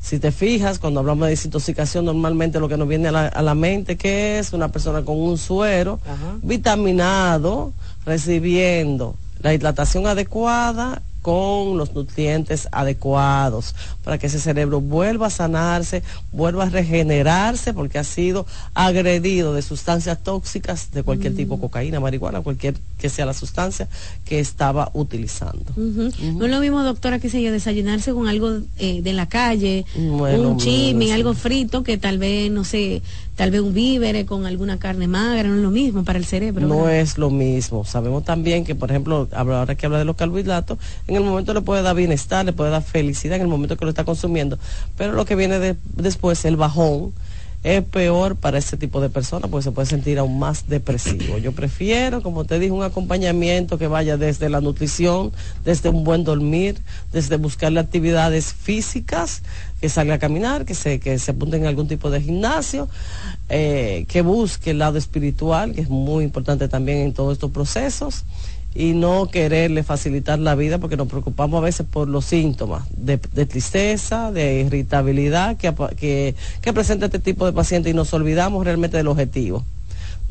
Si 0.00 0.18
te 0.18 0.32
fijas, 0.32 0.80
cuando 0.80 0.98
hablamos 0.98 1.26
de 1.26 1.30
desintoxicación, 1.30 2.04
normalmente 2.04 2.58
lo 2.58 2.68
que 2.68 2.76
nos 2.76 2.88
viene 2.88 3.08
a 3.08 3.42
la, 3.42 3.54
mente 3.54 3.96
que 3.96 4.40
es 4.40 4.52
una 4.52 4.68
persona 4.68 5.04
con 5.04 5.16
un 5.16 5.38
suero 5.38 6.00
vitaminado, 6.42 7.72
recibiendo 8.04 9.14
la 9.40 9.54
hidratación 9.54 10.06
adecuada 10.08 11.02
con 11.22 11.78
los 11.78 11.94
nutrientes 11.94 12.68
adecuados 12.72 13.76
para 14.04 14.18
que 14.18 14.26
ese 14.26 14.38
cerebro 14.38 14.80
vuelva 14.80 15.28
a 15.28 15.30
sanarse, 15.30 16.02
vuelva 16.32 16.64
a 16.64 16.70
regenerarse 16.70 17.72
porque 17.72 17.98
ha 17.98 18.04
sido 18.04 18.46
agredido 18.74 19.54
de 19.54 19.62
sustancias 19.62 20.18
tóxicas 20.22 20.90
de 20.92 21.02
cualquier 21.02 21.34
tipo, 21.34 21.60
cocaína, 21.60 22.00
marihuana, 22.00 22.40
cualquier 22.40 22.74
que 22.98 23.08
sea 23.08 23.26
la 23.26 23.34
sustancia 23.34 23.88
que 24.24 24.40
estaba 24.40 24.90
utilizando. 24.94 25.72
No 25.76 26.44
es 26.44 26.50
lo 26.50 26.60
mismo, 26.60 26.82
doctora, 26.82 27.18
que 27.18 27.28
sé 27.28 27.42
yo, 27.42 27.52
desayunarse 27.52 28.12
con 28.12 28.28
algo 28.28 28.60
eh, 28.78 29.02
de 29.02 29.12
la 29.12 29.28
calle, 29.28 29.84
Bueno, 29.96 30.50
un 30.50 30.56
chimi, 30.58 31.10
algo 31.10 31.34
frito, 31.34 31.82
que 31.82 31.98
tal 31.98 32.18
vez, 32.18 32.50
no 32.50 32.64
sé, 32.64 33.02
tal 33.36 33.50
vez 33.50 33.60
un 33.60 33.72
vívere 33.72 34.26
con 34.26 34.46
alguna 34.46 34.78
carne 34.78 35.08
magra, 35.08 35.48
no 35.48 35.56
es 35.56 35.62
lo 35.62 35.70
mismo 35.70 36.04
para 36.04 36.18
el 36.18 36.24
cerebro. 36.24 36.66
No 36.66 36.84
¿verdad? 36.84 37.00
es 37.00 37.18
lo 37.18 37.30
mismo. 37.30 37.84
Sabemos 37.84 38.24
también 38.24 38.64
que, 38.64 38.74
por 38.74 38.90
ejemplo, 38.90 39.28
ahora 39.32 39.74
que 39.74 39.86
habla 39.86 39.98
de 39.98 40.04
los 40.04 40.16
carbohidratos, 40.16 40.78
en 41.06 41.16
el 41.16 41.22
momento 41.22 41.54
le 41.54 41.62
puede 41.62 41.82
dar 41.82 41.96
bienestar, 41.96 42.44
le 42.44 42.52
puede 42.52 42.70
dar 42.70 42.82
felicidad 42.82 43.36
en 43.36 43.42
el 43.42 43.48
momento 43.48 43.76
que 43.76 43.84
lo 43.84 43.91
está 43.92 44.04
consumiendo, 44.04 44.58
pero 44.96 45.12
lo 45.12 45.24
que 45.24 45.36
viene 45.36 45.58
de- 45.58 45.76
después, 45.96 46.44
el 46.44 46.56
bajón, 46.56 47.12
es 47.64 47.84
peor 47.84 48.34
para 48.34 48.58
ese 48.58 48.76
tipo 48.76 49.00
de 49.00 49.08
personas 49.08 49.48
porque 49.48 49.62
se 49.62 49.70
puede 49.70 49.86
sentir 49.86 50.18
aún 50.18 50.36
más 50.40 50.66
depresivo. 50.68 51.38
Yo 51.38 51.52
prefiero, 51.52 52.20
como 52.20 52.44
te 52.44 52.58
dije, 52.58 52.72
un 52.72 52.82
acompañamiento 52.82 53.78
que 53.78 53.86
vaya 53.86 54.16
desde 54.16 54.48
la 54.48 54.60
nutrición, 54.60 55.30
desde 55.64 55.88
un 55.88 56.02
buen 56.02 56.24
dormir, 56.24 56.80
desde 57.12 57.36
buscarle 57.36 57.78
actividades 57.78 58.52
físicas, 58.52 59.42
que 59.80 59.88
salga 59.88 60.14
a 60.14 60.18
caminar, 60.18 60.64
que 60.64 60.74
se, 60.74 60.98
que 60.98 61.18
se 61.20 61.30
apunte 61.30 61.56
en 61.56 61.66
algún 61.66 61.86
tipo 61.86 62.10
de 62.10 62.20
gimnasio, 62.20 62.88
eh, 63.48 64.06
que 64.08 64.22
busque 64.22 64.70
el 64.70 64.78
lado 64.78 64.98
espiritual, 64.98 65.72
que 65.72 65.82
es 65.82 65.88
muy 65.88 66.24
importante 66.24 66.66
también 66.68 66.98
en 66.98 67.12
todos 67.12 67.34
estos 67.34 67.52
procesos 67.52 68.24
y 68.74 68.92
no 68.92 69.28
quererle 69.28 69.82
facilitar 69.82 70.38
la 70.38 70.54
vida 70.54 70.78
porque 70.78 70.96
nos 70.96 71.08
preocupamos 71.08 71.58
a 71.58 71.64
veces 71.64 71.86
por 71.90 72.08
los 72.08 72.24
síntomas 72.24 72.84
de, 72.96 73.20
de 73.32 73.46
tristeza, 73.46 74.32
de 74.32 74.60
irritabilidad 74.60 75.56
que, 75.56 75.74
que, 75.96 76.34
que 76.60 76.72
presenta 76.72 77.06
este 77.06 77.18
tipo 77.18 77.44
de 77.46 77.52
paciente 77.52 77.90
y 77.90 77.94
nos 77.94 78.12
olvidamos 78.14 78.64
realmente 78.64 78.96
del 78.96 79.08
objetivo. 79.08 79.64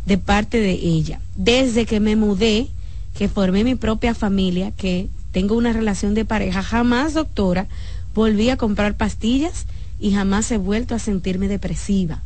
de 0.07 0.19
parte 0.19 0.59
de 0.59 0.73
ella. 0.73 1.21
Desde 1.37 1.85
que 1.87 2.01
me 2.01 2.17
mudé, 2.17 2.69
que 3.17 3.29
formé 3.29 3.65
mi 3.65 3.75
propia 3.75 4.15
familia, 4.15 4.71
que 4.73 5.09
tengo 5.33 5.57
una 5.57 5.73
relación 5.73 6.15
de 6.15 6.25
pareja, 6.25 6.63
jamás, 6.63 7.15
doctora, 7.15 7.67
volví 8.15 8.51
a 8.51 8.57
comprar 8.57 8.97
pastillas 8.97 9.67
y 10.01 10.13
jamás 10.13 10.51
he 10.51 10.59
vuelto 10.59 10.95
a 10.95 10.99
sentirme 10.99 11.49
depresiva. 11.49 12.23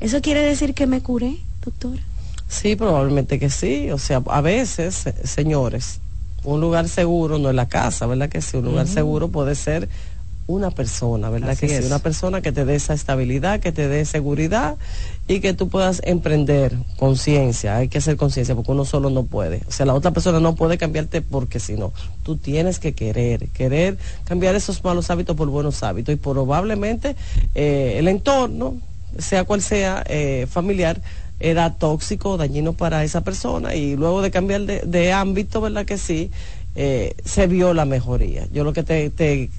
¿Eso 0.00 0.20
quiere 0.22 0.40
decir 0.42 0.72
que 0.74 0.86
me 0.86 1.02
curé, 1.02 1.36
doctora? 1.64 2.02
Sí, 2.48 2.74
probablemente 2.76 3.38
que 3.38 3.50
sí. 3.50 3.90
O 3.90 3.98
sea, 3.98 4.22
a 4.26 4.40
veces, 4.40 4.94
se- 4.94 5.26
señores, 5.26 6.00
un 6.42 6.60
lugar 6.60 6.88
seguro 6.88 7.38
no 7.38 7.50
es 7.50 7.54
la 7.54 7.68
casa, 7.68 8.06
¿verdad 8.06 8.28
que 8.30 8.40
sí? 8.40 8.56
Un 8.56 8.64
lugar 8.64 8.88
seguro 8.88 9.28
puede 9.28 9.54
ser 9.54 9.88
una 10.50 10.70
persona, 10.70 11.30
¿verdad 11.30 11.50
Así 11.50 11.66
que 11.66 11.76
es. 11.76 11.84
sí? 11.84 11.86
Una 11.86 12.00
persona 12.00 12.40
que 12.40 12.52
te 12.52 12.64
dé 12.64 12.74
esa 12.74 12.94
estabilidad, 12.94 13.60
que 13.60 13.72
te 13.72 13.88
dé 13.88 14.04
seguridad 14.04 14.76
y 15.28 15.40
que 15.40 15.54
tú 15.54 15.68
puedas 15.68 16.02
emprender 16.04 16.76
conciencia. 16.98 17.76
Hay 17.76 17.88
que 17.88 17.98
hacer 17.98 18.16
conciencia 18.16 18.54
porque 18.54 18.72
uno 18.72 18.84
solo 18.84 19.10
no 19.10 19.24
puede. 19.24 19.62
O 19.68 19.72
sea, 19.72 19.86
la 19.86 19.94
otra 19.94 20.10
persona 20.10 20.40
no 20.40 20.54
puede 20.56 20.76
cambiarte 20.78 21.22
porque 21.22 21.60
si 21.60 21.74
no, 21.74 21.92
tú 22.22 22.36
tienes 22.36 22.78
que 22.78 22.94
querer, 22.94 23.48
querer 23.48 23.96
cambiar 24.24 24.54
esos 24.54 24.82
malos 24.82 25.10
hábitos 25.10 25.36
por 25.36 25.48
buenos 25.48 25.82
hábitos 25.82 26.12
y 26.12 26.16
probablemente 26.16 27.16
eh, 27.54 27.94
el 27.96 28.08
entorno, 28.08 28.74
sea 29.18 29.44
cual 29.44 29.62
sea, 29.62 30.02
eh, 30.06 30.46
familiar, 30.50 31.00
era 31.38 31.72
tóxico 31.74 32.32
o 32.32 32.36
dañino 32.36 32.74
para 32.74 33.02
esa 33.02 33.22
persona 33.22 33.74
y 33.74 33.96
luego 33.96 34.20
de 34.20 34.30
cambiar 34.30 34.62
de, 34.62 34.80
de 34.80 35.12
ámbito, 35.12 35.60
¿verdad 35.60 35.86
que 35.86 35.96
sí? 35.96 36.30
Eh, 36.76 37.14
se 37.24 37.46
vio 37.46 37.74
la 37.74 37.84
mejoría. 37.84 38.46
Yo 38.52 38.62
lo 38.62 38.72
que 38.72 38.82
te, 38.82 39.10
te, 39.10 39.50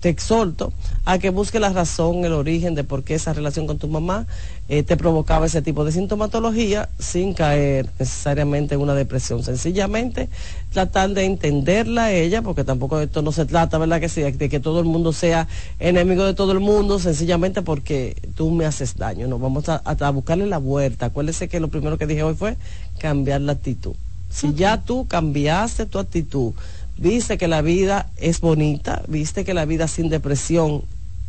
te 0.00 0.08
exhorto 0.08 0.72
a 1.04 1.18
que 1.18 1.30
busques 1.30 1.60
la 1.60 1.68
razón, 1.70 2.24
el 2.24 2.32
origen 2.32 2.74
de 2.74 2.84
por 2.84 3.04
qué 3.04 3.14
esa 3.14 3.32
relación 3.34 3.66
con 3.66 3.78
tu 3.78 3.86
mamá 3.86 4.26
eh, 4.68 4.82
te 4.82 4.96
provocaba 4.96 5.44
ese 5.46 5.60
tipo 5.62 5.84
de 5.84 5.92
sintomatología 5.92 6.88
sin 6.98 7.34
caer 7.34 7.88
necesariamente 7.98 8.74
en 8.76 8.80
una 8.80 8.94
depresión. 8.94 9.42
Sencillamente 9.42 10.28
tratar 10.72 11.10
de 11.10 11.24
entenderla 11.24 12.04
a 12.04 12.12
ella, 12.12 12.40
porque 12.42 12.64
tampoco 12.64 12.98
esto 13.00 13.20
no 13.22 13.30
se 13.32 13.44
trata, 13.44 13.76
¿verdad? 13.78 14.00
Que 14.00 14.08
sí, 14.08 14.22
de 14.22 14.48
que 14.48 14.60
todo 14.60 14.80
el 14.80 14.86
mundo 14.86 15.12
sea 15.12 15.48
enemigo 15.78 16.24
de 16.24 16.34
todo 16.34 16.52
el 16.52 16.60
mundo, 16.60 16.98
sencillamente 16.98 17.60
porque 17.62 18.16
tú 18.36 18.50
me 18.50 18.64
haces 18.64 18.96
daño. 18.96 19.26
No, 19.26 19.38
vamos 19.38 19.68
a, 19.68 19.82
a- 19.84 19.96
a 20.06 20.10
buscarle 20.10 20.46
la 20.46 20.58
vuelta. 20.58 21.06
Acuérdese 21.06 21.48
que 21.48 21.60
lo 21.60 21.68
primero 21.68 21.98
que 21.98 22.06
dije 22.06 22.22
hoy 22.22 22.34
fue 22.34 22.56
cambiar 22.98 23.40
la 23.42 23.52
actitud. 23.52 23.92
Si 24.30 24.54
ya 24.54 24.80
tú 24.80 25.06
cambiaste 25.08 25.86
tu 25.86 25.98
actitud, 25.98 26.52
viste 26.96 27.38
que 27.38 27.48
la 27.48 27.62
vida 27.62 28.08
es 28.16 28.40
bonita, 28.40 29.02
viste 29.08 29.44
que 29.44 29.54
la 29.54 29.64
vida 29.64 29.88
sin 29.88 30.08
depresión 30.08 30.82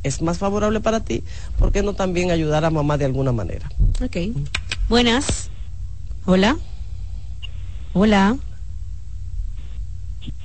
es 0.03 0.21
más 0.21 0.37
favorable 0.39 0.79
para 0.81 0.99
ti, 1.01 1.23
¿por 1.59 1.71
qué 1.71 1.83
no 1.83 1.93
también 1.93 2.31
ayudar 2.31 2.65
a 2.65 2.69
mamá 2.71 2.97
de 2.97 3.05
alguna 3.05 3.31
manera? 3.31 3.71
Ok. 4.03 4.17
Buenas. 4.89 5.49
Hola. 6.25 6.57
Hola. 7.93 8.35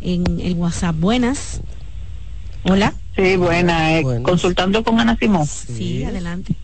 en 0.00 0.40
el 0.40 0.54
WhatsApp. 0.54 0.96
Buenas. 0.96 1.60
Hola. 2.62 2.94
Sí, 3.16 3.36
buena. 3.36 3.98
eh, 3.98 4.22
Consultando 4.22 4.84
con 4.84 5.00
Ana 5.00 5.16
Simón. 5.18 5.46
Sí, 5.46 6.04
adelante. 6.04 6.54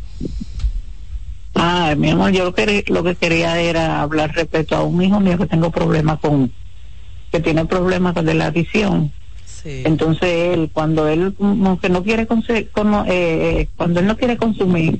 Ah, 1.54 1.94
mi 1.96 2.10
amor, 2.10 2.32
yo 2.32 2.44
lo 2.44 2.54
que, 2.54 2.84
lo 2.88 3.02
que 3.02 3.14
quería 3.14 3.58
era 3.58 4.02
hablar 4.02 4.34
respecto 4.34 4.76
a 4.76 4.82
un 4.82 5.02
hijo 5.02 5.20
mío 5.20 5.38
que 5.38 5.46
tengo 5.46 5.70
problemas 5.70 6.20
con, 6.20 6.52
que 7.32 7.40
tiene 7.40 7.64
problemas 7.64 8.12
con 8.12 8.26
de 8.26 8.34
la 8.34 8.46
adicción. 8.46 9.10
Entonces 9.84 10.28
él, 10.54 10.70
cuando 10.72 11.06
él 11.08 11.34
como 11.36 11.78
que 11.80 11.88
no 11.88 12.02
quiere 12.02 12.26
cono- 12.26 13.04
eh, 13.06 13.60
eh, 13.60 13.68
cuando 13.76 14.00
él 14.00 14.06
no 14.06 14.16
quiere 14.16 14.36
consumir, 14.36 14.98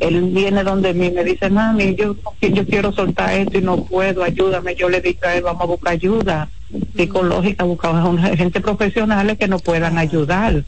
él 0.00 0.22
viene 0.30 0.62
donde 0.62 0.92
mí 0.94 1.06
y 1.06 1.10
me 1.10 1.24
dice, 1.24 1.48
mami, 1.48 1.94
yo, 1.94 2.16
yo 2.40 2.66
quiero 2.66 2.92
soltar 2.92 3.32
esto 3.34 3.58
y 3.58 3.62
no 3.62 3.84
puedo, 3.84 4.22
ayúdame. 4.22 4.74
Yo 4.74 4.88
le 4.90 5.00
digo 5.00 5.20
a 5.22 5.34
él, 5.36 5.42
vamos 5.42 5.62
a 5.62 5.66
buscar 5.66 5.92
ayuda 5.94 6.50
psicológica, 6.96 7.64
a 7.96 8.08
una 8.08 8.36
gente 8.36 8.60
profesionales 8.60 9.38
que 9.38 9.48
nos 9.48 9.62
puedan 9.62 9.96
ayudar. 9.98 10.64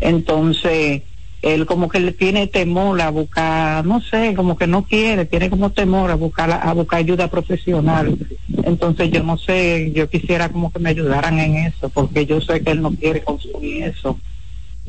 Entonces, 0.00 1.02
él 1.44 1.66
como 1.66 1.88
que 1.90 2.00
le 2.00 2.12
tiene 2.12 2.46
temor 2.46 3.00
a 3.02 3.10
buscar, 3.10 3.84
no 3.84 4.00
sé, 4.00 4.34
como 4.34 4.56
que 4.56 4.66
no 4.66 4.84
quiere, 4.84 5.26
tiene 5.26 5.50
como 5.50 5.70
temor 5.70 6.10
a 6.10 6.14
buscar 6.14 6.50
a 6.50 6.72
buscar 6.72 7.00
ayuda 7.00 7.28
profesional. 7.28 8.16
Entonces 8.62 9.10
yo 9.10 9.22
no 9.22 9.36
sé, 9.36 9.92
yo 9.94 10.08
quisiera 10.08 10.48
como 10.48 10.72
que 10.72 10.78
me 10.78 10.90
ayudaran 10.90 11.38
en 11.38 11.56
eso, 11.56 11.90
porque 11.90 12.24
yo 12.24 12.40
sé 12.40 12.62
que 12.62 12.70
él 12.70 12.80
no 12.80 12.92
quiere 12.92 13.22
consumir 13.22 13.84
eso. 13.84 14.18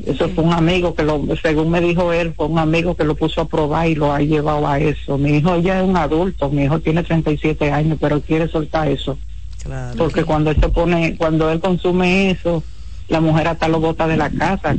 Eso 0.04 0.28
fue 0.30 0.44
un 0.44 0.52
amigo 0.52 0.94
que 0.94 1.02
lo, 1.02 1.22
según 1.42 1.70
me 1.70 1.80
dijo 1.80 2.12
él, 2.12 2.32
fue 2.34 2.46
un 2.46 2.58
amigo 2.58 2.94
que 2.94 3.04
lo 3.04 3.14
puso 3.14 3.42
a 3.42 3.48
probar 3.48 3.88
y 3.88 3.94
lo 3.94 4.12
ha 4.12 4.20
llevado 4.20 4.66
a 4.66 4.78
eso. 4.78 5.18
Mi 5.18 5.36
hijo 5.36 5.58
ya 5.58 5.80
es 5.80 5.88
un 5.88 5.96
adulto, 5.96 6.50
mi 6.50 6.64
hijo 6.64 6.80
tiene 6.80 7.02
37 7.02 7.70
años, 7.70 7.98
pero 8.00 8.20
quiere 8.20 8.48
soltar 8.48 8.88
eso. 8.88 9.18
Porque 9.96 10.24
cuando 10.24 10.50
él 10.50 10.60
se 10.60 10.68
pone, 10.68 11.16
cuando 11.16 11.50
él 11.50 11.60
consume 11.60 12.30
eso, 12.30 12.62
la 13.08 13.20
mujer 13.20 13.48
hasta 13.48 13.68
lo 13.68 13.80
bota 13.80 14.06
de 14.06 14.16
la 14.16 14.30
casa 14.30 14.74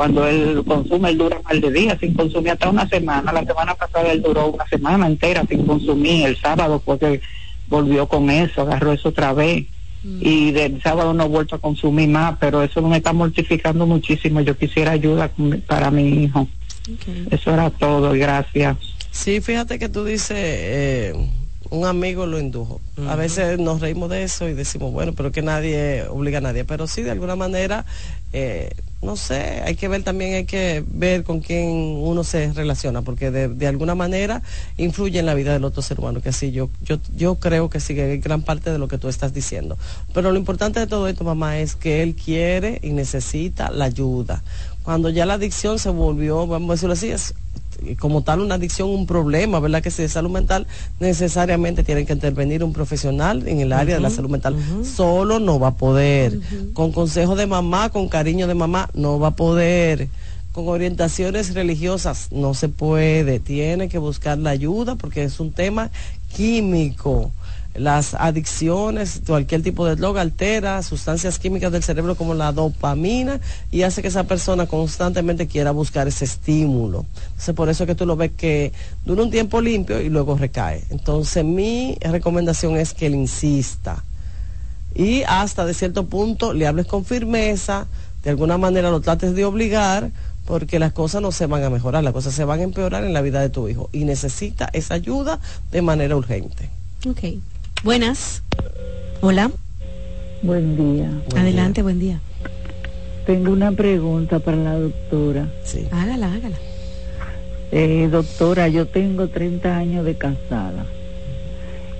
cuando 0.00 0.26
él 0.26 0.64
consume, 0.66 1.10
él 1.10 1.18
dura 1.18 1.40
par 1.40 1.60
de 1.60 1.70
días 1.70 1.98
sin 2.00 2.14
consumir 2.14 2.52
hasta 2.52 2.70
una 2.70 2.88
semana. 2.88 3.34
La 3.34 3.44
semana 3.44 3.74
pasada 3.74 4.10
él 4.10 4.22
duró 4.22 4.46
una 4.46 4.66
semana 4.66 5.06
entera 5.06 5.44
sin 5.46 5.66
consumir. 5.66 6.26
El 6.26 6.38
sábado 6.38 6.80
porque 6.82 7.20
volvió 7.68 8.08
con 8.08 8.30
eso, 8.30 8.62
agarró 8.62 8.94
eso 8.94 9.10
otra 9.10 9.34
vez. 9.34 9.66
Mm. 10.02 10.18
Y 10.22 10.52
del 10.52 10.82
sábado 10.82 11.12
no 11.12 11.24
ha 11.24 11.26
vuelto 11.26 11.56
a 11.56 11.58
consumir 11.58 12.08
más, 12.08 12.36
pero 12.40 12.62
eso 12.62 12.80
me 12.80 12.96
está 12.96 13.12
mortificando 13.12 13.86
muchísimo. 13.86 14.40
Yo 14.40 14.56
quisiera 14.56 14.92
ayuda 14.92 15.30
para 15.66 15.90
mi 15.90 16.24
hijo. 16.24 16.48
Eso 17.30 17.52
era 17.52 17.68
todo, 17.68 18.16
y 18.16 18.20
gracias. 18.20 18.78
Sí, 19.10 19.42
fíjate 19.42 19.78
que 19.78 19.90
tú 19.90 20.06
dices, 20.06 20.38
eh, 20.38 21.12
un 21.70 21.86
amigo 21.86 22.26
lo 22.26 22.38
indujo. 22.38 22.80
A 23.08 23.16
veces 23.16 23.58
nos 23.58 23.80
reímos 23.80 24.10
de 24.10 24.24
eso 24.24 24.48
y 24.48 24.54
decimos, 24.54 24.92
bueno, 24.92 25.14
pero 25.14 25.32
que 25.32 25.42
nadie 25.42 26.04
obliga 26.08 26.38
a 26.38 26.40
nadie. 26.40 26.64
Pero 26.64 26.86
sí, 26.86 27.02
de 27.02 27.12
alguna 27.12 27.36
manera, 27.36 27.86
eh, 28.32 28.70
no 29.02 29.16
sé, 29.16 29.62
hay 29.64 29.76
que 29.76 29.88
ver 29.88 30.02
también, 30.02 30.34
hay 30.34 30.44
que 30.44 30.84
ver 30.86 31.24
con 31.24 31.40
quién 31.40 31.68
uno 31.68 32.22
se 32.24 32.52
relaciona, 32.52 33.02
porque 33.02 33.30
de, 33.30 33.66
alguna 33.66 33.94
manera 33.94 34.42
influye 34.76 35.20
en 35.20 35.26
la 35.26 35.34
vida 35.34 35.52
del 35.52 35.64
otro 35.64 35.80
ser 35.80 36.00
humano, 36.00 36.20
que 36.20 36.28
así 36.28 36.50
yo, 36.50 36.68
yo, 36.82 36.98
yo 37.16 37.36
creo 37.36 37.70
que 37.70 37.80
sigue 37.80 38.18
gran 38.18 38.42
parte 38.42 38.70
de 38.70 38.78
lo 38.78 38.88
que 38.88 38.98
tú 38.98 39.08
estás 39.08 39.32
diciendo. 39.32 39.78
Pero 40.12 40.32
lo 40.32 40.38
importante 40.38 40.80
de 40.80 40.86
todo 40.86 41.08
esto, 41.08 41.24
mamá, 41.24 41.58
es 41.58 41.76
que 41.76 42.02
él 42.02 42.14
quiere 42.14 42.80
y 42.82 42.90
necesita 42.90 43.70
la 43.70 43.86
ayuda. 43.86 44.42
Cuando 44.82 45.08
ya 45.08 45.24
la 45.24 45.34
adicción 45.34 45.78
se 45.78 45.90
volvió, 45.90 46.46
vamos 46.46 46.70
a 46.70 46.72
decirlo 46.74 46.94
así, 46.94 47.10
es 47.10 47.34
como 47.98 48.22
tal 48.22 48.40
una 48.40 48.56
adicción, 48.56 48.88
un 48.88 49.06
problema, 49.06 49.60
¿verdad? 49.60 49.82
Que 49.82 49.90
si 49.90 50.02
de 50.02 50.08
salud 50.08 50.30
mental 50.30 50.66
necesariamente 50.98 51.82
tiene 51.82 52.04
que 52.06 52.12
intervenir 52.12 52.62
un 52.64 52.72
profesional 52.72 53.46
en 53.46 53.60
el 53.60 53.72
área 53.72 53.96
de 53.96 54.00
la 54.00 54.10
salud 54.10 54.30
mental. 54.30 54.56
Solo 54.84 55.38
no 55.38 55.58
va 55.58 55.68
a 55.68 55.74
poder. 55.74 56.38
Con 56.72 56.92
consejo 56.92 57.36
de 57.36 57.46
mamá, 57.46 57.90
con 57.90 58.08
cariño 58.08 58.46
de 58.46 58.54
mamá, 58.54 58.90
no 58.94 59.18
va 59.18 59.28
a 59.28 59.36
poder. 59.36 60.08
Con 60.52 60.68
orientaciones 60.68 61.54
religiosas 61.54 62.28
no 62.32 62.54
se 62.54 62.68
puede. 62.68 63.38
Tiene 63.38 63.88
que 63.88 63.98
buscar 63.98 64.38
la 64.38 64.50
ayuda 64.50 64.96
porque 64.96 65.22
es 65.22 65.38
un 65.40 65.52
tema 65.52 65.90
químico 66.34 67.32
las 67.74 68.14
adicciones, 68.14 69.22
cualquier 69.26 69.62
tipo 69.62 69.86
de 69.86 69.96
droga 69.96 70.20
altera 70.20 70.82
sustancias 70.82 71.38
químicas 71.38 71.70
del 71.70 71.82
cerebro 71.82 72.16
como 72.16 72.34
la 72.34 72.52
dopamina 72.52 73.40
y 73.70 73.82
hace 73.82 74.02
que 74.02 74.08
esa 74.08 74.24
persona 74.24 74.66
constantemente 74.66 75.46
quiera 75.46 75.70
buscar 75.70 76.08
ese 76.08 76.24
estímulo. 76.24 77.06
Entonces 77.28 77.54
por 77.54 77.68
eso 77.68 77.84
es 77.84 77.86
que 77.86 77.94
tú 77.94 78.06
lo 78.06 78.16
ves 78.16 78.32
que 78.36 78.72
dura 79.04 79.22
un 79.22 79.30
tiempo 79.30 79.60
limpio 79.60 80.00
y 80.00 80.08
luego 80.08 80.36
recae. 80.36 80.84
Entonces 80.90 81.44
mi 81.44 81.96
recomendación 82.00 82.76
es 82.76 82.92
que 82.92 83.06
él 83.06 83.14
insista 83.14 84.02
y 84.94 85.22
hasta 85.22 85.64
de 85.64 85.74
cierto 85.74 86.06
punto 86.06 86.52
le 86.52 86.66
hables 86.66 86.86
con 86.86 87.04
firmeza, 87.04 87.86
de 88.24 88.30
alguna 88.30 88.58
manera 88.58 88.90
lo 88.90 89.00
trates 89.00 89.34
de 89.34 89.44
obligar 89.44 90.10
porque 90.44 90.80
las 90.80 90.92
cosas 90.92 91.22
no 91.22 91.30
se 91.30 91.46
van 91.46 91.62
a 91.62 91.70
mejorar, 91.70 92.02
las 92.02 92.12
cosas 92.12 92.34
se 92.34 92.44
van 92.44 92.60
a 92.60 92.64
empeorar 92.64 93.04
en 93.04 93.12
la 93.12 93.20
vida 93.20 93.40
de 93.40 93.50
tu 93.50 93.68
hijo 93.68 93.88
y 93.92 94.04
necesita 94.04 94.68
esa 94.72 94.94
ayuda 94.94 95.38
de 95.70 95.82
manera 95.82 96.16
urgente. 96.16 96.68
Okay. 97.06 97.40
Buenas. 97.82 98.42
Hola. 99.22 99.50
Buen 100.42 100.76
día. 100.76 101.10
Adelante, 101.34 101.82
buen 101.82 101.98
día. 101.98 102.20
Tengo 103.24 103.52
una 103.52 103.72
pregunta 103.72 104.38
para 104.38 104.58
la 104.58 104.74
doctora. 104.74 105.48
Sí. 105.64 105.88
Hágala, 105.90 106.30
hágala. 106.30 106.56
Eh, 107.72 108.08
doctora, 108.12 108.68
yo 108.68 108.86
tengo 108.86 109.28
30 109.28 109.74
años 109.74 110.04
de 110.04 110.14
casada 110.14 110.84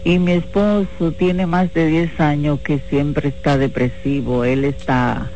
y 0.04 0.18
mi 0.18 0.32
esposo 0.32 1.12
tiene 1.16 1.46
más 1.46 1.72
de 1.72 1.86
10 1.86 2.20
años 2.20 2.60
que 2.60 2.80
siempre 2.90 3.30
está 3.30 3.56
depresivo. 3.56 4.44
Él 4.44 4.66
está, 4.66 5.30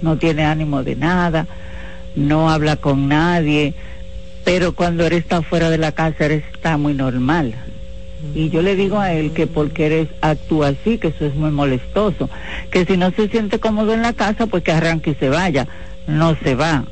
no 0.00 0.16
tiene 0.16 0.44
ánimo 0.44 0.84
de 0.84 0.94
nada, 0.94 1.48
no 2.14 2.50
habla 2.50 2.76
con 2.76 3.08
nadie, 3.08 3.74
pero 4.44 4.76
cuando 4.76 5.04
él 5.04 5.14
está 5.14 5.42
fuera 5.42 5.70
de 5.70 5.78
la 5.78 5.90
casa, 5.90 6.26
él 6.26 6.44
está 6.52 6.76
muy 6.76 6.94
normal 6.94 7.56
y 8.34 8.50
yo 8.50 8.62
le 8.62 8.76
digo 8.76 8.98
a 8.98 9.12
él 9.12 9.32
que 9.32 9.46
porque 9.46 9.86
eres 9.86 10.08
actúa 10.20 10.68
así, 10.68 10.98
que 10.98 11.08
eso 11.08 11.26
es 11.26 11.34
muy 11.34 11.50
molestoso, 11.50 12.30
que 12.70 12.84
si 12.84 12.96
no 12.96 13.10
se 13.10 13.28
siente 13.28 13.58
cómodo 13.58 13.92
en 13.92 14.02
la 14.02 14.12
casa, 14.12 14.46
pues 14.46 14.62
que 14.62 14.72
arranque 14.72 15.10
y 15.10 15.14
se 15.14 15.28
vaya. 15.28 15.68
No 16.06 16.36
se 16.42 16.54
va. 16.54 16.84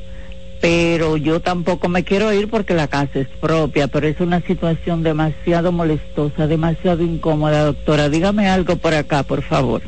Pero 0.61 1.17
yo 1.17 1.39
tampoco 1.39 1.89
me 1.89 2.03
quiero 2.03 2.31
ir 2.31 2.47
porque 2.49 2.75
la 2.75 2.87
casa 2.87 3.19
es 3.19 3.27
propia, 3.27 3.87
pero 3.87 4.07
es 4.07 4.19
una 4.19 4.41
situación 4.41 5.01
demasiado 5.01 5.71
molestosa, 5.71 6.45
demasiado 6.45 7.03
incómoda, 7.03 7.65
doctora. 7.65 8.09
Dígame 8.09 8.47
algo 8.47 8.75
por 8.75 8.93
acá, 8.93 9.23
por 9.23 9.41
favor. 9.41 9.81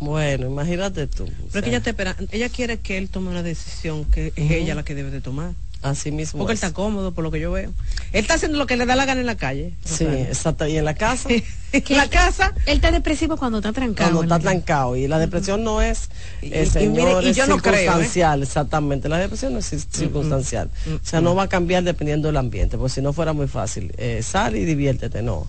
Bueno, 0.00 0.46
imagínate 0.46 1.06
tú. 1.06 1.26
Pero 1.52 1.64
que 1.64 1.70
ella 1.70 1.80
te 1.80 1.90
espera, 1.90 2.16
ella 2.32 2.48
quiere 2.48 2.78
que 2.78 2.98
él 2.98 3.08
tome 3.08 3.30
una 3.30 3.42
decisión 3.42 4.04
que 4.06 4.32
es 4.34 4.50
ella 4.50 4.74
la 4.74 4.82
que 4.82 4.94
debe 4.94 5.10
de 5.10 5.20
tomar. 5.20 5.52
Así 5.84 6.10
mismo. 6.10 6.38
Porque 6.38 6.52
él 6.52 6.54
está 6.54 6.72
cómodo, 6.72 7.12
por 7.12 7.22
lo 7.24 7.30
que 7.30 7.38
yo 7.38 7.52
veo. 7.52 7.68
Él 8.12 8.22
está 8.22 8.34
haciendo 8.34 8.56
lo 8.56 8.66
que 8.66 8.78
le 8.78 8.86
da 8.86 8.96
la 8.96 9.04
gana 9.04 9.20
en 9.20 9.26
la 9.26 9.36
calle. 9.36 9.74
Sí, 9.84 10.06
exacto. 10.06 10.66
Y 10.66 10.78
en 10.78 10.86
la 10.86 10.94
casa. 10.94 11.28
en 11.28 11.42
la 11.90 12.08
casa. 12.08 12.54
Él 12.64 12.76
está 12.76 12.90
depresivo 12.90 13.36
cuando 13.36 13.58
está 13.58 13.70
trancado. 13.70 14.12
Cuando 14.16 14.34
está 14.34 14.50
trancado. 14.50 14.96
Y 14.96 15.08
la 15.08 15.18
depresión 15.18 15.62
no 15.62 15.82
es, 15.82 16.08
eh, 16.40 16.64
señor, 16.64 17.22
y, 17.22 17.34
yo 17.34 17.46
no 17.46 17.58
creo, 17.58 18.00
¿eh? 18.00 18.08
exactamente. 18.40 19.10
La 19.10 19.18
depresión 19.18 19.52
no 19.52 19.58
es 19.58 19.66
circunstancial. 19.90 20.70
O 20.86 21.06
sea, 21.06 21.20
no 21.20 21.34
va 21.34 21.42
a 21.42 21.48
cambiar 21.50 21.84
dependiendo 21.84 22.28
del 22.28 22.38
ambiente, 22.38 22.78
porque 22.78 22.94
si 22.94 23.02
no 23.02 23.12
fuera 23.12 23.34
muy 23.34 23.46
fácil. 23.46 23.92
Eh, 23.98 24.22
sal 24.22 24.56
y 24.56 24.64
diviértete, 24.64 25.22
no. 25.22 25.48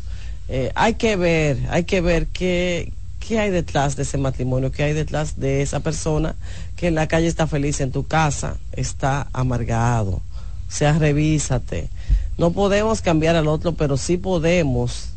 Eh, 0.50 0.70
hay 0.76 0.96
que 0.96 1.16
ver, 1.16 1.60
hay 1.70 1.86
que 1.86 2.02
ver 2.02 2.28
qué, 2.28 2.92
qué 3.28 3.40
hay 3.40 3.50
detrás 3.50 3.96
de 3.96 4.04
ese 4.04 4.18
matrimonio, 4.18 4.72
qué 4.72 4.84
hay 4.84 4.94
detrás 4.94 5.40
de 5.40 5.62
esa 5.62 5.80
persona 5.80 6.36
que 6.76 6.88
en 6.88 6.96
la 6.96 7.08
calle 7.08 7.28
está 7.28 7.48
feliz, 7.48 7.82
en 7.82 7.92
tu 7.92 8.06
casa 8.06 8.58
está 8.72 9.28
amargado. 9.34 10.12
O 10.68 10.72
sea, 10.72 10.94
revísate. 10.94 11.90
No 12.38 12.52
podemos 12.52 13.02
cambiar 13.02 13.36
al 13.36 13.48
otro, 13.48 13.74
pero 13.74 13.98
sí 13.98 14.18
podemos 14.18 15.10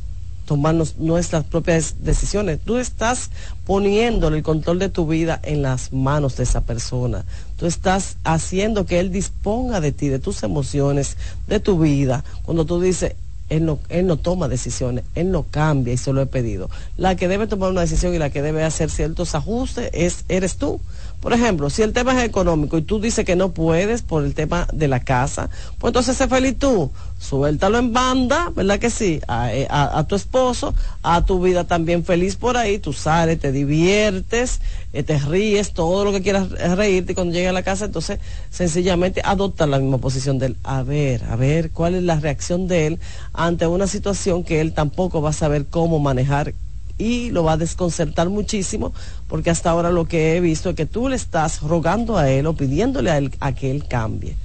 tomarnos 0.46 0.96
nuestras 0.96 1.44
propias 1.44 1.96
decisiones. 2.00 2.58
Tú 2.64 2.78
estás 2.78 3.30
poniéndole 3.66 4.38
el 4.38 4.42
control 4.42 4.78
de 4.78 4.88
tu 4.88 5.06
vida 5.06 5.38
en 5.42 5.60
las 5.60 5.92
manos 5.92 6.36
de 6.36 6.44
esa 6.44 6.62
persona. 6.62 7.26
Tú 7.58 7.66
estás 7.66 8.16
haciendo 8.24 8.86
que 8.86 9.00
él 9.00 9.12
disponga 9.12 9.80
de 9.82 9.92
ti, 9.92 10.08
de 10.08 10.18
tus 10.18 10.42
emociones, 10.42 11.18
de 11.46 11.60
tu 11.60 11.78
vida. 11.78 12.24
Cuando 12.44 12.64
tú 12.64 12.80
dices, 12.80 13.14
él 13.48 13.64
no, 13.64 13.78
él 13.88 14.06
no 14.06 14.16
toma 14.16 14.48
decisiones, 14.48 15.04
él 15.14 15.30
no 15.30 15.44
cambia 15.50 15.94
y 15.94 15.96
se 15.96 16.12
lo 16.12 16.20
he 16.20 16.26
pedido. 16.26 16.68
La 16.96 17.16
que 17.16 17.28
debe 17.28 17.46
tomar 17.46 17.70
una 17.70 17.80
decisión 17.80 18.14
y 18.14 18.18
la 18.18 18.30
que 18.30 18.42
debe 18.42 18.64
hacer 18.64 18.90
ciertos 18.90 19.34
ajustes 19.34 19.90
es, 19.92 20.24
eres 20.28 20.56
tú. 20.56 20.80
Por 21.20 21.32
ejemplo, 21.32 21.68
si 21.68 21.82
el 21.82 21.92
tema 21.92 22.16
es 22.16 22.28
económico 22.28 22.78
y 22.78 22.82
tú 22.82 23.00
dices 23.00 23.24
que 23.24 23.34
no 23.34 23.50
puedes 23.50 24.02
por 24.02 24.24
el 24.24 24.34
tema 24.34 24.68
de 24.72 24.86
la 24.86 25.00
casa, 25.00 25.50
pues 25.78 25.90
entonces 25.90 26.16
sé 26.16 26.28
feliz 26.28 26.56
tú. 26.58 26.92
Suéltalo 27.18 27.78
en 27.78 27.92
banda, 27.92 28.52
¿verdad 28.54 28.78
que 28.78 28.88
sí? 28.88 29.20
Eh, 29.50 29.66
a, 29.68 30.04
tu 30.06 30.14
esposo, 30.14 30.74
a 31.02 31.24
tu 31.24 31.42
vida 31.42 31.64
también 31.64 32.04
feliz 32.04 32.36
por 32.36 32.56
ahí, 32.56 32.78
tú 32.78 32.92
sales, 32.92 33.40
te 33.40 33.50
diviertes, 33.50 34.60
eh, 34.92 35.02
te 35.02 35.18
ríes, 35.18 35.72
todo 35.72 36.04
lo 36.04 36.12
que 36.12 36.22
quieras 36.22 36.50
reírte 36.76 37.12
y 37.12 37.14
cuando 37.16 37.34
llegue 37.34 37.48
a 37.48 37.52
la 37.52 37.64
casa, 37.64 37.86
entonces 37.86 38.20
sencillamente 38.50 39.20
adopta 39.24 39.66
la 39.66 39.80
misma 39.80 39.98
posición 39.98 40.38
de 40.38 40.46
él. 40.46 40.56
A 40.62 40.84
ver, 40.84 41.24
a 41.24 41.34
ver 41.34 41.72
cuál 41.72 41.96
es 41.96 42.04
la 42.04 42.20
reacción 42.20 42.68
de 42.68 42.86
él 42.86 43.00
ante 43.32 43.66
una 43.66 43.88
situación 43.88 44.44
que 44.44 44.60
él 44.60 44.72
tampoco 44.72 45.20
va 45.20 45.30
a 45.30 45.32
saber 45.32 45.66
cómo 45.66 45.98
manejar 45.98 46.54
y 46.98 47.30
lo 47.30 47.44
va 47.44 47.52
a 47.52 47.56
desconcertar 47.56 48.28
muchísimo 48.28 48.92
porque 49.28 49.50
hasta 49.50 49.70
ahora 49.70 49.90
lo 49.90 50.06
que 50.06 50.36
he 50.36 50.40
visto 50.40 50.70
es 50.70 50.76
que 50.76 50.86
tú 50.86 51.08
le 51.08 51.16
estás 51.16 51.62
rogando 51.62 52.18
a 52.18 52.28
él 52.28 52.46
o 52.46 52.54
pidiéndole 52.54 53.10
a 53.10 53.18
él 53.18 53.32
a 53.40 53.54
que 53.54 53.70
él 53.70 53.86
cambie. 53.88 54.36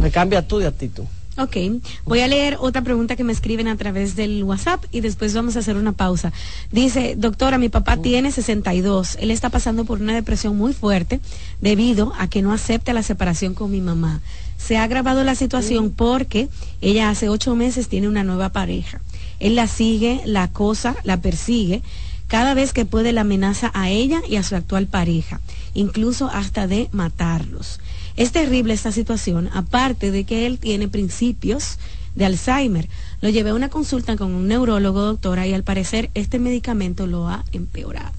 Me 0.00 0.10
cambia 0.10 0.46
tú 0.46 0.58
de 0.58 0.66
actitud. 0.66 1.04
Ok, 1.38 1.56
voy 2.04 2.20
a 2.20 2.28
leer 2.28 2.58
otra 2.60 2.82
pregunta 2.82 3.16
que 3.16 3.24
me 3.24 3.32
escriben 3.32 3.66
a 3.66 3.76
través 3.76 4.16
del 4.16 4.44
WhatsApp 4.44 4.84
y 4.92 5.00
después 5.00 5.32
vamos 5.32 5.56
a 5.56 5.60
hacer 5.60 5.78
una 5.78 5.92
pausa. 5.92 6.30
Dice, 6.70 7.14
doctora, 7.16 7.56
mi 7.56 7.70
papá 7.70 7.96
tiene 7.96 8.30
62, 8.30 9.16
él 9.18 9.30
está 9.30 9.48
pasando 9.48 9.86
por 9.86 10.02
una 10.02 10.14
depresión 10.14 10.58
muy 10.58 10.74
fuerte 10.74 11.20
debido 11.62 12.12
a 12.18 12.28
que 12.28 12.42
no 12.42 12.52
acepta 12.52 12.92
la 12.92 13.02
separación 13.02 13.54
con 13.54 13.70
mi 13.70 13.80
mamá. 13.80 14.20
Se 14.58 14.76
ha 14.76 14.82
agravado 14.82 15.24
la 15.24 15.34
situación 15.34 15.90
porque 15.90 16.48
ella 16.82 17.08
hace 17.08 17.30
ocho 17.30 17.56
meses 17.56 17.88
tiene 17.88 18.08
una 18.08 18.24
nueva 18.24 18.50
pareja. 18.50 19.00
Él 19.42 19.56
la 19.56 19.66
sigue, 19.66 20.22
la 20.24 20.44
acosa, 20.44 20.94
la 21.02 21.20
persigue. 21.20 21.82
Cada 22.28 22.54
vez 22.54 22.72
que 22.72 22.86
puede 22.86 23.12
la 23.12 23.22
amenaza 23.22 23.70
a 23.74 23.90
ella 23.90 24.22
y 24.26 24.36
a 24.36 24.42
su 24.42 24.54
actual 24.56 24.86
pareja, 24.86 25.40
incluso 25.74 26.30
hasta 26.32 26.66
de 26.66 26.88
matarlos. 26.92 27.80
Es 28.16 28.32
terrible 28.32 28.72
esta 28.72 28.92
situación, 28.92 29.50
aparte 29.52 30.10
de 30.10 30.24
que 30.24 30.46
él 30.46 30.58
tiene 30.58 30.88
principios 30.88 31.78
de 32.14 32.24
Alzheimer. 32.24 32.88
Lo 33.20 33.28
llevé 33.28 33.50
a 33.50 33.54
una 33.54 33.68
consulta 33.68 34.16
con 34.16 34.32
un 34.32 34.48
neurólogo, 34.48 35.02
doctora, 35.02 35.46
y 35.46 35.54
al 35.54 35.64
parecer 35.64 36.10
este 36.14 36.38
medicamento 36.38 37.06
lo 37.06 37.28
ha 37.28 37.44
empeorado. 37.52 38.12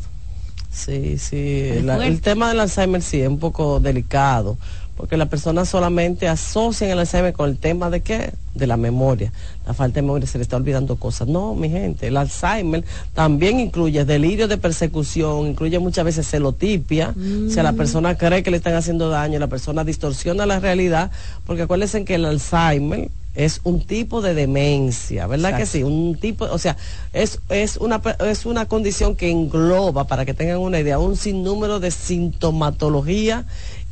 Sí, 0.71 1.19
sí, 1.19 1.37
el 1.37 2.21
tema 2.21 2.49
del 2.49 2.59
Alzheimer 2.59 3.03
sí 3.03 3.21
es 3.21 3.27
un 3.27 3.37
poco 3.37 3.79
delicado, 3.79 4.57
porque 4.95 5.17
las 5.17 5.27
personas 5.27 5.69
solamente 5.69 6.27
asocian 6.27 6.91
el 6.91 6.99
Alzheimer 6.99 7.33
con 7.33 7.49
el 7.49 7.57
tema 7.57 7.89
de 7.89 8.01
qué? 8.01 8.33
De 8.53 8.67
la 8.67 8.77
memoria. 8.77 9.31
La 9.65 9.73
falta 9.73 9.95
de 9.95 10.03
memoria 10.03 10.27
se 10.27 10.37
le 10.37 10.43
está 10.43 10.57
olvidando 10.57 10.97
cosas. 10.97 11.27
No, 11.27 11.55
mi 11.55 11.69
gente, 11.69 12.07
el 12.07 12.17
Alzheimer 12.17 12.83
también 13.13 13.59
incluye 13.59 14.05
delirio 14.05 14.47
de 14.47 14.57
persecución, 14.57 15.47
incluye 15.47 15.79
muchas 15.79 16.05
veces 16.05 16.29
celotipia. 16.29 17.15
O 17.47 17.49
sea, 17.49 17.63
la 17.63 17.71
mm. 17.71 17.77
persona 17.77 18.17
cree 18.17 18.43
que 18.43 18.51
le 18.51 18.57
están 18.57 18.75
haciendo 18.75 19.09
daño, 19.09 19.39
la 19.39 19.47
persona 19.47 19.83
distorsiona 19.83 20.45
la 20.45 20.59
realidad, 20.59 21.09
porque 21.45 21.63
acuérdense 21.63 22.05
que 22.05 22.15
el 22.15 22.25
Alzheimer 22.25 23.09
es 23.35 23.61
un 23.63 23.81
tipo 23.81 24.21
de 24.21 24.35
demencia, 24.35 25.25
¿verdad 25.25 25.57
que 25.57 25.65
sí? 25.65 25.81
Un 25.81 26.15
tipo, 26.19 26.45
o 26.45 26.59
sea, 26.59 26.77
es, 27.13 27.39
es, 27.49 27.77
una, 27.77 27.99
es 28.27 28.45
una 28.45 28.67
condición 28.67 29.15
que 29.15 29.31
engloba, 29.31 30.05
para 30.05 30.23
que 30.23 30.35
tengan 30.35 30.59
una 30.59 30.79
idea, 30.79 30.99
un 30.99 31.17
sinnúmero 31.17 31.79
de 31.79 31.89
sintomatología 31.89 33.45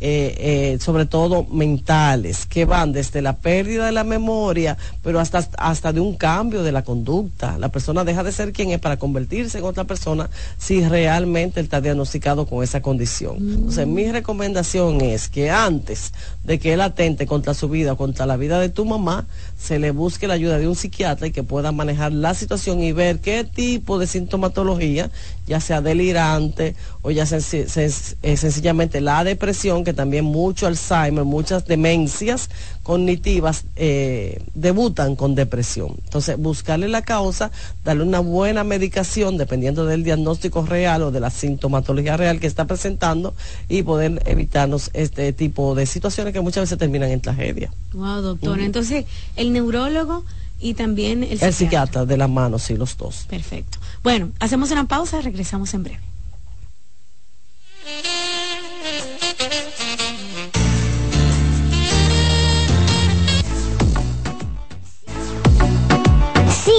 eh, 0.04 0.74
eh, 0.74 0.80
sobre 0.82 1.06
todo 1.06 1.46
mentales, 1.52 2.48
que 2.48 2.66
van 2.66 2.92
desde 2.92 3.22
la 3.22 3.38
pérdida 3.38 3.86
de 3.86 3.92
la 3.92 4.04
memoria, 4.04 4.76
pero 5.04 5.20
hasta, 5.20 5.48
hasta 5.58 5.94
de 5.94 6.00
un 6.00 6.16
cambio 6.16 6.64
de 6.64 6.72
la 6.72 6.84
conducta. 6.84 7.60
La 7.60 7.70
persona 7.70 8.04
deja 8.04 8.24
de 8.24 8.32
ser 8.32 8.52
quien 8.52 8.72
es 8.72 8.80
para 8.80 8.98
convertirse 8.98 9.60
en 9.60 9.64
otra 9.64 9.84
persona 9.84 10.30
si 10.58 10.84
realmente 10.84 11.62
está 11.62 11.82
diagnosticado 11.82 12.48
con 12.48 12.64
esa 12.64 12.82
condición. 12.82 13.38
Entonces, 13.38 13.86
mi 13.86 14.12
recomendación 14.12 15.02
es 15.02 15.30
que 15.30 15.52
antes 15.52 16.14
de 16.44 16.58
que 16.58 16.74
él 16.74 16.82
atente 16.82 17.28
contra 17.28 17.54
su 17.54 17.70
vida 17.70 17.94
o 17.94 17.98
contra 17.98 18.26
la 18.26 18.38
vida 18.38 18.60
de 18.60 18.70
tu 18.70 18.86
mamá, 18.86 19.28
se 19.62 19.78
le 19.78 19.92
busque 19.92 20.28
la 20.28 20.34
ayuda 20.34 20.58
de 20.58 20.68
un 20.68 20.76
psiquiatra 20.76 21.28
y 21.28 21.32
que 21.32 21.44
pueda 21.44 21.72
manejar 21.72 22.12
la 22.12 22.34
situación 22.34 22.82
y 22.82 22.94
ver 22.94 23.20
qué 23.20 23.44
tipo 23.44 24.00
de 24.00 24.08
sintomatología, 24.08 25.12
ya 25.46 25.60
sea 25.60 25.82
delirante 25.82 26.76
o 27.04 27.12
ya 27.12 27.28
sea 27.28 27.38
eh, 27.38 28.38
sencillamente 28.38 29.02
la 29.02 29.24
depresión, 29.24 29.84
que 29.84 29.94
también 29.94 30.26
mucho 30.26 30.66
Alzheimer, 30.66 31.26
muchas 31.26 31.66
demencias 31.66 32.50
cognitivas 32.84 33.66
eh, 33.76 34.44
debutan 34.54 35.16
con 35.16 35.36
depresión. 35.36 35.96
Entonces, 36.04 36.38
buscarle 36.38 36.88
la 36.88 37.02
causa, 37.04 37.52
darle 37.84 38.04
una 38.04 38.20
buena 38.20 38.64
medicación 38.64 39.38
dependiendo 39.38 39.86
del 39.86 40.04
diagnóstico 40.04 40.66
real 40.66 41.04
o 41.04 41.12
de 41.12 41.20
la 41.20 41.30
sintomatología 41.30 42.18
real 42.18 42.40
que 42.40 42.48
está 42.48 42.66
presentando 42.66 43.34
y 43.70 43.84
poder 43.84 44.22
evitarnos 44.26 44.90
este 44.94 45.34
tipo 45.34 45.76
de 45.76 45.86
situaciones 45.86 46.34
que 46.34 46.42
muchas 46.42 46.64
veces 46.64 46.78
terminan 46.78 47.12
en 47.12 47.22
tragedia. 47.22 47.72
Wow, 47.94 48.22
doctora. 48.22 48.64
Entonces, 48.64 49.06
el 49.36 49.54
neurólogo 49.54 50.24
y 50.60 50.74
también 50.76 51.24
el 51.24 51.30
psiquiatra. 51.30 51.48
El 51.48 51.54
psiquiatra 51.54 52.06
de 52.06 52.18
las 52.18 52.30
manos, 52.30 52.64
sí, 52.64 52.76
los 52.76 52.98
dos. 52.98 53.26
Perfecto. 53.30 53.78
Bueno, 54.04 54.32
hacemos 54.40 54.72
una 54.72 54.88
pausa, 54.88 55.22
regresamos 55.22 55.74
en 55.74 55.84
breve. 55.84 56.11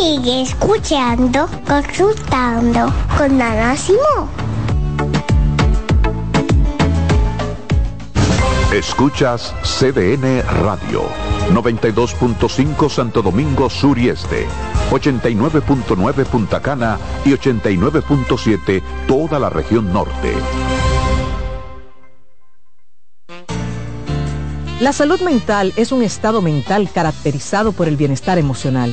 Sigue 0.02 0.42
escuchando, 0.42 1.48
consultando 1.64 2.92
con 3.16 3.40
Ana 3.40 3.76
Escuchas 8.74 9.54
CDN 9.62 10.42
Radio, 10.64 11.04
92.5 11.52 12.90
Santo 12.90 13.22
Domingo 13.22 13.70
Sur 13.70 13.96
y 13.96 14.08
Este, 14.08 14.48
89.9 14.90 16.24
Punta 16.24 16.60
Cana 16.60 16.98
y 17.24 17.30
89.7 17.30 18.82
toda 19.06 19.38
la 19.38 19.50
región 19.50 19.92
norte. 19.92 20.34
La 24.82 24.92
salud 24.92 25.20
mental 25.20 25.72
es 25.76 25.92
un 25.92 26.02
estado 26.02 26.42
mental 26.42 26.90
caracterizado 26.92 27.70
por 27.70 27.86
el 27.86 27.96
bienestar 27.96 28.36
emocional, 28.38 28.92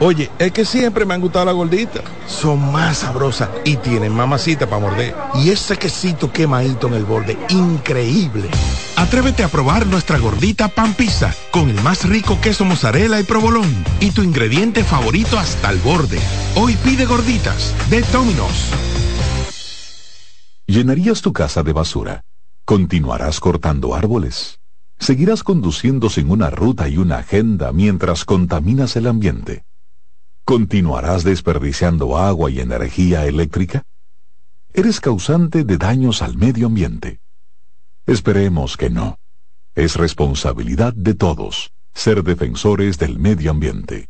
Oye, 0.00 0.30
es 0.38 0.52
que 0.52 0.64
siempre 0.64 1.04
me 1.04 1.14
han 1.14 1.20
gustado 1.20 1.46
las 1.46 1.54
gorditas. 1.56 2.04
Son 2.28 2.70
más 2.70 2.98
sabrosas 2.98 3.48
y 3.64 3.76
tienen 3.76 4.12
mamacita 4.12 4.66
para 4.66 4.80
morder. 4.80 5.14
Y 5.34 5.50
ese 5.50 5.76
quesito 5.76 6.32
quemadito 6.32 6.86
en 6.86 6.94
el 6.94 7.04
borde, 7.04 7.36
increíble. 7.48 8.48
Atrévete 8.96 9.42
a 9.42 9.48
probar 9.48 9.86
nuestra 9.88 10.18
gordita 10.18 10.68
pan 10.68 10.94
pizza 10.94 11.34
con 11.50 11.68
el 11.68 11.80
más 11.82 12.08
rico 12.08 12.40
queso 12.40 12.64
mozzarella 12.64 13.18
y 13.18 13.24
provolón 13.24 13.84
y 13.98 14.12
tu 14.12 14.22
ingrediente 14.22 14.84
favorito 14.84 15.36
hasta 15.36 15.70
el 15.70 15.78
borde. 15.78 16.20
Hoy 16.54 16.76
pide 16.84 17.04
gorditas 17.04 17.74
de 17.90 18.02
Domino's. 18.02 18.70
¿Llenarías 20.66 21.22
tu 21.22 21.32
casa 21.32 21.64
de 21.64 21.72
basura? 21.72 22.24
¿Continuarás 22.64 23.40
cortando 23.40 23.96
árboles? 23.96 24.60
¿Seguirás 25.00 25.42
conduciendo 25.42 26.08
en 26.16 26.30
una 26.30 26.50
ruta 26.50 26.88
y 26.88 26.98
una 26.98 27.18
agenda 27.18 27.72
mientras 27.72 28.24
contaminas 28.24 28.94
el 28.96 29.06
ambiente? 29.06 29.64
¿Continuarás 30.48 31.24
desperdiciando 31.24 32.16
agua 32.16 32.50
y 32.50 32.60
energía 32.60 33.26
eléctrica? 33.26 33.82
Eres 34.72 34.98
causante 34.98 35.62
de 35.62 35.76
daños 35.76 36.22
al 36.22 36.38
medio 36.38 36.68
ambiente. 36.68 37.20
Esperemos 38.06 38.78
que 38.78 38.88
no. 38.88 39.18
Es 39.74 39.96
responsabilidad 39.96 40.94
de 40.94 41.12
todos 41.12 41.70
ser 41.92 42.24
defensores 42.24 42.96
del 42.98 43.18
medio 43.18 43.50
ambiente. 43.50 44.08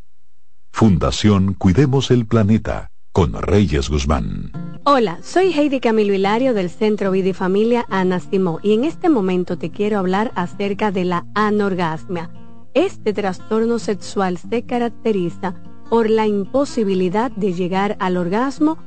Fundación 0.71 1.55
Cuidemos 1.55 2.13
el 2.13 2.25
Planeta 2.25 2.93
con 3.11 3.33
Reyes 3.33 3.89
Guzmán. 3.89 4.53
Hola, 4.85 5.19
soy 5.25 5.53
Heidi 5.53 5.81
Camilo 5.81 6.15
Hilario 6.15 6.55
del 6.55 6.71
Centro 6.71 7.11
Vida 7.11 7.31
y 7.31 7.33
Familia 7.33 7.85
Ana 7.89 8.21
Simó 8.21 8.61
y 8.63 8.75
en 8.75 8.85
este 8.85 9.09
momento 9.09 9.59
te 9.59 9.73
quiero 9.73 9.99
hablar 9.99 10.31
acerca 10.37 10.93
de 10.93 11.05
la 11.05 11.27
anorgasmia. 11.35 12.31
Este 12.75 13.13
trastorno 13.13 13.81
sexual 13.81 14.39
se 14.39 14.63
caracteriza 14.63 15.57
por 15.89 16.11
la 16.11 16.27
imposibilidad 16.27 17.31
de 17.31 17.53
llegar 17.53 17.97
al 17.99 18.17
orgasmo 18.17 18.79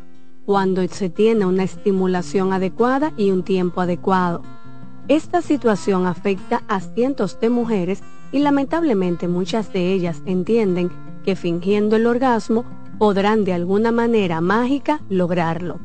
cuando 0.45 0.88
se 0.88 1.10
tiene 1.10 1.45
una 1.45 1.64
estimulación 1.64 2.54
adecuada 2.54 3.14
y 3.18 3.32
un 3.32 3.43
tiempo 3.43 3.82
adecuado. 3.82 4.41
Esta 5.08 5.41
situación 5.41 6.06
afecta 6.06 6.64
a 6.68 6.80
cientos 6.80 7.39
de 7.39 7.49
mujeres 7.49 8.04
y 8.32 8.39
lamentablemente 8.39 9.28
muchas 9.28 9.74
de 9.74 9.91
ellas 9.93 10.22
entienden 10.26 10.91
que 11.26 11.36
fingiendo 11.36 11.95
el 11.95 12.08
orgasmo 12.08 12.66
podrán 12.97 13.43
de 13.43 13.54
alguna 13.54 13.91
manera 13.91 14.41
mágica 14.41 15.02
lograrlo. 15.10 15.80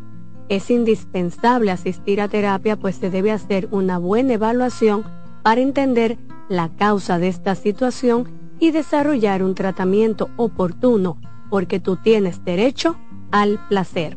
Es 0.49 0.71
indispensable 0.71 1.71
asistir 1.71 2.21
a 2.21 2.29
terapia 2.29 2.77
pues 2.77 2.97
se 2.97 3.11
debe 3.11 3.33
hacer 3.33 3.69
una 3.71 3.99
buena 3.99 4.35
evaluación 4.35 5.05
para 5.43 5.61
entender 5.61 6.19
la 6.49 6.69
causa 6.69 7.19
de 7.19 7.29
esta 7.29 7.55
situación 7.55 8.29
y 8.59 8.70
desarrollar 8.70 9.42
un 9.42 9.54
tratamiento 9.54 10.30
oportuno 10.36 11.18
porque 11.50 11.80
tú 11.80 11.96
tienes 11.96 12.44
derecho 12.44 12.96
al 13.30 13.59
placer. 13.68 14.16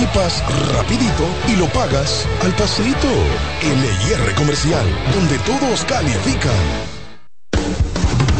equipas 0.00 0.42
rapidito 0.74 1.24
y 1.48 1.56
lo 1.56 1.66
pagas 1.66 2.26
al 2.42 2.52
pasito. 2.52 3.08
LIR 3.62 4.34
Comercial, 4.34 4.86
donde 5.14 5.38
todos 5.40 5.84
califican. 5.84 6.52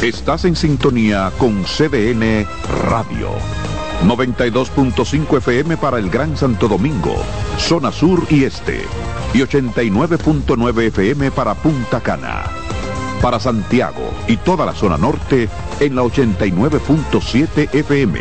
Estás 0.01 0.47
en 0.47 0.57
sintonía 0.57 1.31
con 1.37 1.65
CDN 1.65 2.47
Radio. 2.89 3.33
92.5 4.07 5.37
FM 5.37 5.77
para 5.77 5.99
el 5.99 6.09
Gran 6.09 6.35
Santo 6.35 6.67
Domingo, 6.67 7.15
zona 7.59 7.93
sur 7.93 8.27
y 8.31 8.45
este. 8.45 8.81
Y 9.35 9.41
89.9 9.41 10.83
FM 10.87 11.31
para 11.31 11.55
Punta 11.55 12.01
Cana. 12.01 12.45
Para 13.21 13.39
Santiago 13.39 14.11
y 14.27 14.39
toda 14.39 14.65
la 14.65 14.73
zona 14.73 14.97
norte 14.97 15.51
en 15.81 15.95
la 15.95 16.03
89.7 16.05 17.75
FM. 17.75 18.19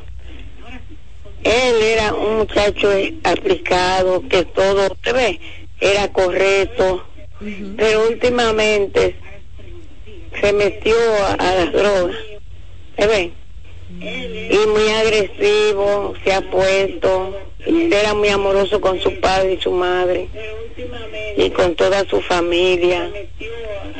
él 1.42 1.82
era 1.82 2.12
un 2.14 2.38
muchacho 2.38 2.90
aplicado, 3.24 4.28
que 4.28 4.44
todo, 4.44 4.90
¿te 5.02 5.12
ve? 5.12 5.40
Era 5.80 6.12
correcto, 6.12 7.04
pero 7.76 8.08
últimamente 8.08 9.16
se 10.40 10.52
metió 10.52 10.94
a, 11.24 11.32
a 11.32 11.54
las 11.56 11.72
drogas, 11.72 12.16
¿te 12.96 13.06
ve? 13.06 13.32
Y 13.98 14.66
muy 14.68 14.88
agresivo 14.90 16.14
se 16.22 16.32
ha 16.34 16.42
puesto, 16.50 17.36
y 17.66 17.92
era 17.92 18.14
muy 18.14 18.28
amoroso 18.28 18.80
con 18.80 19.00
su 19.00 19.20
padre 19.20 19.54
y 19.54 19.60
su 19.60 19.72
madre, 19.72 20.28
y 21.36 21.50
con 21.50 21.74
toda 21.74 22.08
su 22.08 22.20
familia, 22.20 23.10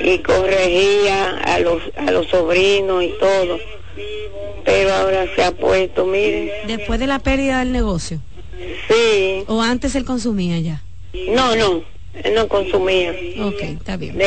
y 0.03 0.19
corregía 0.19 1.39
a 1.39 1.61
los, 1.61 1.83
a 1.97 2.11
los 2.11 2.27
sobrinos 2.29 3.03
y 3.05 3.15
todo 3.19 3.59
pero 4.65 4.93
ahora 4.95 5.27
se 5.35 5.43
ha 5.43 5.53
puesto, 5.53 6.07
mire. 6.07 6.53
Después 6.67 7.01
de 7.01 7.07
la 7.07 7.19
pérdida 7.19 7.61
del 7.61 7.73
negocio. 7.73 8.21
Sí. 8.89 9.45
¿O 9.47 9.61
antes 9.63 9.95
él 9.95 10.05
consumía 10.05 10.59
ya? 10.61 10.83
No, 11.35 11.57
no, 11.57 11.83
él 12.23 12.35
no 12.35 12.49
consumía. 12.49 13.15
Ok, 13.43 13.63
está 13.63 13.97
bien. 13.97 14.19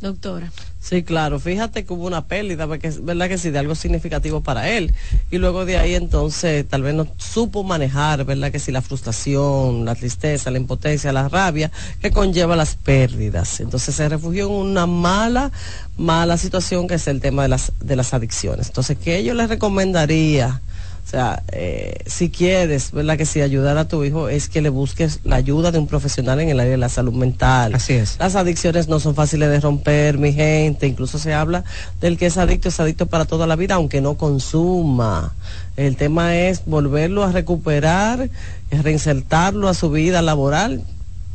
Doctora. 0.00 0.50
Sí, 0.88 1.02
claro, 1.02 1.40
fíjate 1.40 1.84
que 1.84 1.92
hubo 1.92 2.06
una 2.06 2.28
pérdida, 2.28 2.68
porque 2.68 2.92
verdad 3.00 3.26
que 3.26 3.38
sí, 3.38 3.50
de 3.50 3.58
algo 3.58 3.74
significativo 3.74 4.40
para 4.40 4.70
él. 4.70 4.94
Y 5.32 5.38
luego 5.38 5.64
de 5.64 5.78
ahí 5.78 5.96
entonces 5.96 6.64
tal 6.68 6.82
vez 6.82 6.94
no 6.94 7.08
supo 7.16 7.64
manejar, 7.64 8.24
verdad 8.24 8.52
que 8.52 8.60
sí, 8.60 8.70
la 8.70 8.82
frustración, 8.82 9.84
la 9.84 9.96
tristeza, 9.96 10.48
la 10.52 10.58
impotencia, 10.58 11.12
la 11.12 11.28
rabia 11.28 11.72
que 12.00 12.12
conlleva 12.12 12.54
las 12.54 12.76
pérdidas. 12.76 13.58
Entonces 13.58 13.96
se 13.96 14.08
refugió 14.08 14.46
en 14.46 14.52
una 14.52 14.86
mala, 14.86 15.50
mala 15.96 16.36
situación 16.36 16.86
que 16.86 16.94
es 16.94 17.08
el 17.08 17.20
tema 17.20 17.42
de 17.42 17.48
las, 17.48 17.72
de 17.80 17.96
las 17.96 18.14
adicciones. 18.14 18.68
Entonces, 18.68 18.96
¿qué 19.02 19.24
yo 19.24 19.34
le 19.34 19.48
recomendaría? 19.48 20.60
O 21.06 21.08
sea, 21.08 21.44
eh, 21.52 21.98
si 22.06 22.30
quieres, 22.30 22.90
¿verdad? 22.90 23.16
Que 23.16 23.26
si 23.26 23.40
ayudar 23.40 23.78
a 23.78 23.86
tu 23.86 24.02
hijo 24.02 24.28
es 24.28 24.48
que 24.48 24.60
le 24.60 24.70
busques 24.70 25.20
la 25.22 25.36
ayuda 25.36 25.70
de 25.70 25.78
un 25.78 25.86
profesional 25.86 26.40
en 26.40 26.48
el 26.48 26.58
área 26.58 26.72
de 26.72 26.78
la 26.78 26.88
salud 26.88 27.12
mental. 27.12 27.76
Así 27.76 27.92
es. 27.92 28.16
Las 28.18 28.34
adicciones 28.34 28.88
no 28.88 28.98
son 28.98 29.14
fáciles 29.14 29.48
de 29.48 29.60
romper, 29.60 30.18
mi 30.18 30.32
gente. 30.32 30.88
Incluso 30.88 31.20
se 31.20 31.32
habla 31.32 31.62
del 32.00 32.18
que 32.18 32.26
es 32.26 32.36
adicto, 32.38 32.70
es 32.70 32.80
adicto 32.80 33.06
para 33.06 33.24
toda 33.24 33.46
la 33.46 33.54
vida, 33.54 33.76
aunque 33.76 34.00
no 34.00 34.14
consuma. 34.14 35.32
El 35.76 35.96
tema 35.96 36.36
es 36.36 36.62
volverlo 36.66 37.22
a 37.22 37.30
recuperar, 37.30 38.28
reinsertarlo 38.72 39.68
a 39.68 39.74
su 39.74 39.90
vida 39.90 40.22
laboral, 40.22 40.82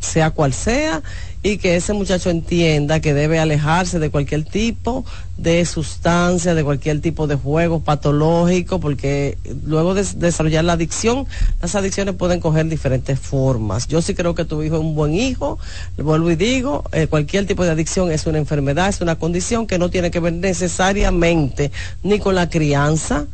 sea 0.02 0.32
cual 0.32 0.52
sea, 0.52 1.02
y 1.44 1.58
que 1.58 1.76
ese 1.76 1.94
muchacho 1.94 2.30
entienda 2.30 3.00
que 3.00 3.14
debe 3.14 3.40
alejarse 3.40 4.00
de 4.00 4.12
cualquier 4.12 4.44
tipo 4.44 5.04
de 5.38 5.66
sustancia, 5.66 6.54
de 6.54 6.64
cualquier 6.64 7.02
tipo 7.02 7.26
de 7.26 7.36
juego 7.36 7.80
patológico, 7.80 8.80
porque 8.80 9.38
luego 9.66 9.96
de 9.96 10.06
desarrollar 10.18 10.66
la 10.66 10.74
adicción, 10.74 11.26
las 11.62 11.74
adicciones 11.74 12.14
pueden 12.16 12.40
coger 12.40 12.68
diferentes 12.68 13.20
formas. 13.20 13.88
Yo 13.88 14.02
sí 14.04 14.14
creo 14.14 14.36
que 14.36 14.46
tu 14.46 14.62
hijo 14.62 14.76
es 14.76 14.82
un 14.82 14.94
buen 14.94 15.16
hijo, 15.16 15.58
vuelvo 15.98 16.30
y 16.30 16.36
digo, 16.36 16.84
eh, 16.92 17.08
cualquier 17.08 17.48
tipo 17.48 17.64
de 17.64 17.72
adicción 17.72 18.12
es 18.12 18.28
una 18.28 18.38
enfermedad, 18.38 18.90
es 18.90 19.02
una 19.02 19.16
condición 19.16 19.66
que 19.66 19.80
no 19.80 19.90
tiene 19.90 20.12
que 20.12 20.20
ver 20.20 20.34
necesariamente 20.34 21.72
ni 22.04 22.20
con 22.20 22.36
la 22.36 22.50
crianza, 22.50 23.26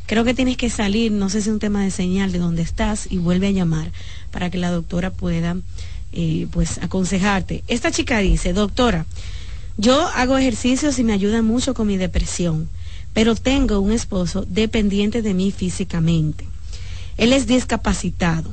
creo 0.07 0.24
que 0.24 0.34
tienes 0.34 0.57
que 0.57 0.70
salir, 0.70 1.12
no 1.12 1.28
sé 1.28 1.42
si 1.42 1.48
es 1.48 1.52
un 1.52 1.59
tema 1.59 1.82
de 1.82 1.90
señal 1.90 2.32
de 2.32 2.38
dónde 2.38 2.62
estás 2.62 3.09
y 3.11 3.18
vuelve 3.18 3.48
a 3.48 3.50
llamar 3.50 3.90
para 4.30 4.50
que 4.50 4.59
la 4.59 4.70
doctora 4.70 5.11
pueda 5.11 5.57
eh, 6.18 6.46
pues 6.50 6.78
aconsejarte. 6.78 7.62
Esta 7.68 7.90
chica 7.90 8.20
dice, 8.20 8.54
doctora, 8.54 9.04
yo 9.76 10.08
hago 10.14 10.38
ejercicios 10.38 10.98
y 10.98 11.04
me 11.04 11.12
ayuda 11.12 11.42
mucho 11.42 11.74
con 11.74 11.86
mi 11.86 11.98
depresión, 11.98 12.70
pero 13.12 13.34
tengo 13.34 13.80
un 13.80 13.92
esposo 13.92 14.46
dependiente 14.48 15.20
de 15.20 15.34
mí 15.34 15.52
físicamente. 15.52 16.46
Él 17.18 17.34
es 17.34 17.46
discapacitado. 17.46 18.50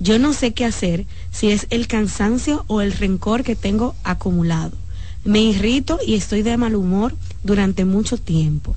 Yo 0.00 0.18
no 0.18 0.32
sé 0.32 0.54
qué 0.54 0.64
hacer 0.64 1.06
si 1.30 1.52
es 1.52 1.68
el 1.70 1.86
cansancio 1.86 2.64
o 2.66 2.80
el 2.80 2.90
rencor 2.90 3.44
que 3.44 3.54
tengo 3.54 3.94
acumulado. 4.02 4.76
Me 5.24 5.40
irrito 5.40 6.00
y 6.04 6.14
estoy 6.14 6.42
de 6.42 6.56
mal 6.56 6.74
humor 6.74 7.14
durante 7.44 7.84
mucho 7.84 8.18
tiempo. 8.18 8.74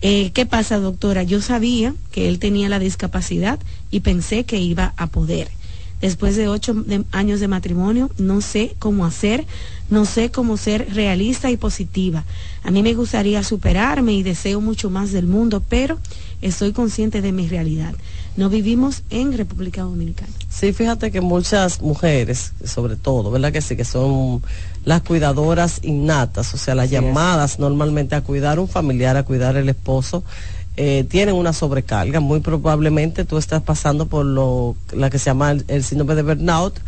Eh, 0.00 0.30
¿Qué 0.30 0.46
pasa, 0.46 0.78
doctora? 0.78 1.24
Yo 1.24 1.42
sabía 1.42 1.92
que 2.12 2.28
él 2.28 2.38
tenía 2.38 2.68
la 2.68 2.78
discapacidad 2.78 3.58
y 3.90 3.98
pensé 3.98 4.44
que 4.44 4.60
iba 4.60 4.94
a 4.96 5.08
poder. 5.08 5.50
Después 6.00 6.36
de 6.36 6.48
ocho 6.48 6.84
años 7.10 7.40
de 7.40 7.48
matrimonio, 7.48 8.10
no 8.18 8.40
sé 8.40 8.76
cómo 8.78 9.04
hacer, 9.04 9.46
no 9.90 10.04
sé 10.04 10.30
cómo 10.30 10.56
ser 10.56 10.94
realista 10.94 11.50
y 11.50 11.56
positiva. 11.56 12.24
A 12.62 12.70
mí 12.70 12.82
me 12.82 12.94
gustaría 12.94 13.42
superarme 13.42 14.12
y 14.12 14.22
deseo 14.22 14.60
mucho 14.60 14.90
más 14.90 15.10
del 15.10 15.26
mundo, 15.26 15.62
pero 15.68 15.98
estoy 16.40 16.72
consciente 16.72 17.20
de 17.20 17.32
mi 17.32 17.48
realidad. 17.48 17.94
No 18.36 18.48
vivimos 18.48 19.02
en 19.10 19.36
República 19.36 19.82
Dominicana. 19.82 20.32
Sí, 20.48 20.72
fíjate 20.72 21.10
que 21.10 21.20
muchas 21.20 21.82
mujeres, 21.82 22.52
sobre 22.64 22.94
todo, 22.94 23.32
¿verdad 23.32 23.52
que 23.52 23.60
sí? 23.60 23.74
Que 23.74 23.84
son 23.84 24.42
las 24.84 25.02
cuidadoras 25.02 25.80
innatas, 25.82 26.54
o 26.54 26.58
sea, 26.58 26.76
las 26.76 26.88
llamadas 26.88 27.58
normalmente 27.58 28.14
a 28.14 28.20
cuidar 28.20 28.60
un 28.60 28.68
familiar, 28.68 29.16
a 29.16 29.24
cuidar 29.24 29.56
el 29.56 29.68
esposo, 29.68 30.22
eh, 30.80 31.02
tienen 31.02 31.34
una 31.34 31.52
sobrecarga. 31.52 32.20
Muy 32.20 32.38
probablemente 32.38 33.24
tú 33.24 33.36
estás 33.36 33.62
pasando 33.62 34.06
por 34.06 34.24
lo 34.24 34.76
la 34.92 35.10
que 35.10 35.18
se 35.18 35.26
llama 35.26 35.50
el 35.50 35.82
síndrome 35.82 36.14
de 36.14 36.22
burnout 36.22 36.78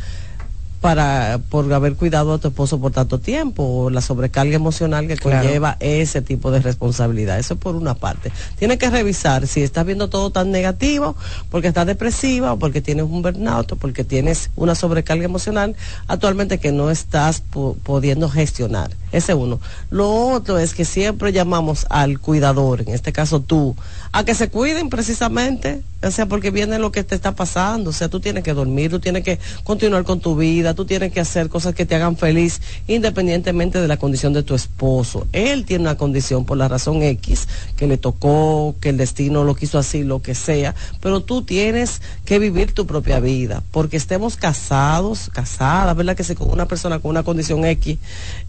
para 0.80 1.38
por 1.50 1.70
haber 1.72 1.94
cuidado 1.94 2.32
a 2.32 2.38
tu 2.38 2.48
esposo 2.48 2.80
por 2.80 2.92
tanto 2.92 3.18
tiempo 3.18 3.62
o 3.62 3.90
la 3.90 4.00
sobrecarga 4.00 4.54
emocional 4.54 5.06
que 5.06 5.18
conlleva 5.18 5.76
ese 5.80 6.22
tipo 6.22 6.50
de 6.50 6.60
responsabilidad. 6.60 7.38
Eso 7.38 7.56
por 7.56 7.76
una 7.76 7.94
parte. 7.94 8.32
Tienes 8.58 8.78
que 8.78 8.88
revisar 8.88 9.46
si 9.46 9.62
estás 9.62 9.84
viendo 9.84 10.08
todo 10.08 10.30
tan 10.30 10.50
negativo 10.50 11.16
porque 11.50 11.68
estás 11.68 11.86
depresiva 11.86 12.54
o 12.54 12.58
porque 12.58 12.80
tienes 12.80 13.04
un 13.04 13.20
burnout 13.20 13.72
o 13.72 13.76
porque 13.76 14.04
tienes 14.04 14.50
una 14.56 14.74
sobrecarga 14.74 15.24
emocional 15.24 15.76
actualmente 16.08 16.58
que 16.58 16.72
no 16.72 16.90
estás 16.90 17.42
pudiendo 17.82 18.30
gestionar. 18.30 18.90
Ese 19.12 19.34
uno. 19.34 19.60
Lo 19.90 20.10
otro 20.10 20.58
es 20.58 20.72
que 20.72 20.84
siempre 20.84 21.32
llamamos 21.32 21.86
al 21.90 22.20
cuidador, 22.20 22.80
en 22.82 22.90
este 22.90 23.12
caso 23.12 23.40
tú, 23.40 23.76
a 24.12 24.24
que 24.24 24.34
se 24.34 24.48
cuiden 24.48 24.90
precisamente, 24.90 25.82
o 26.02 26.10
sea, 26.10 26.26
porque 26.26 26.50
viene 26.50 26.78
lo 26.78 26.90
que 26.90 27.04
te 27.04 27.14
está 27.14 27.36
pasando, 27.36 27.90
o 27.90 27.92
sea, 27.92 28.08
tú 28.08 28.18
tienes 28.18 28.42
que 28.42 28.54
dormir, 28.54 28.90
tú 28.90 28.98
tienes 28.98 29.22
que 29.22 29.38
continuar 29.62 30.02
con 30.02 30.18
tu 30.18 30.34
vida, 30.34 30.74
tú 30.74 30.84
tienes 30.84 31.12
que 31.12 31.20
hacer 31.20 31.48
cosas 31.48 31.74
que 31.74 31.86
te 31.86 31.94
hagan 31.94 32.16
feliz, 32.16 32.60
independientemente 32.88 33.80
de 33.80 33.86
la 33.86 33.98
condición 33.98 34.32
de 34.32 34.42
tu 34.42 34.54
esposo. 34.54 35.28
Él 35.32 35.64
tiene 35.64 35.82
una 35.82 35.96
condición 35.96 36.44
por 36.44 36.56
la 36.56 36.66
razón 36.66 37.02
X, 37.02 37.46
que 37.76 37.86
le 37.86 37.98
tocó, 37.98 38.74
que 38.80 38.88
el 38.88 38.96
destino 38.96 39.44
lo 39.44 39.54
quiso 39.54 39.78
así, 39.78 40.02
lo 40.02 40.22
que 40.22 40.34
sea, 40.34 40.74
pero 41.00 41.20
tú 41.20 41.42
tienes 41.42 42.02
que 42.24 42.38
vivir 42.40 42.72
tu 42.72 42.86
propia 42.86 43.20
vida, 43.20 43.62
porque 43.70 43.96
estemos 43.96 44.36
casados, 44.36 45.30
casadas, 45.32 45.94
¿verdad? 45.94 46.16
Que 46.16 46.24
si 46.24 46.34
con 46.34 46.50
una 46.50 46.66
persona 46.66 46.98
con 46.98 47.10
una 47.10 47.22
condición 47.22 47.64
X, 47.64 47.98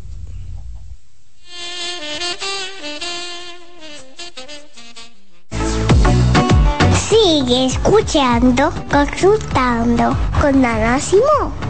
Sigue 7.08 7.66
escuchando, 7.66 8.72
consultando 8.88 10.16
con 10.40 10.64
Ana 10.64 11.00
Simón. 11.00 11.69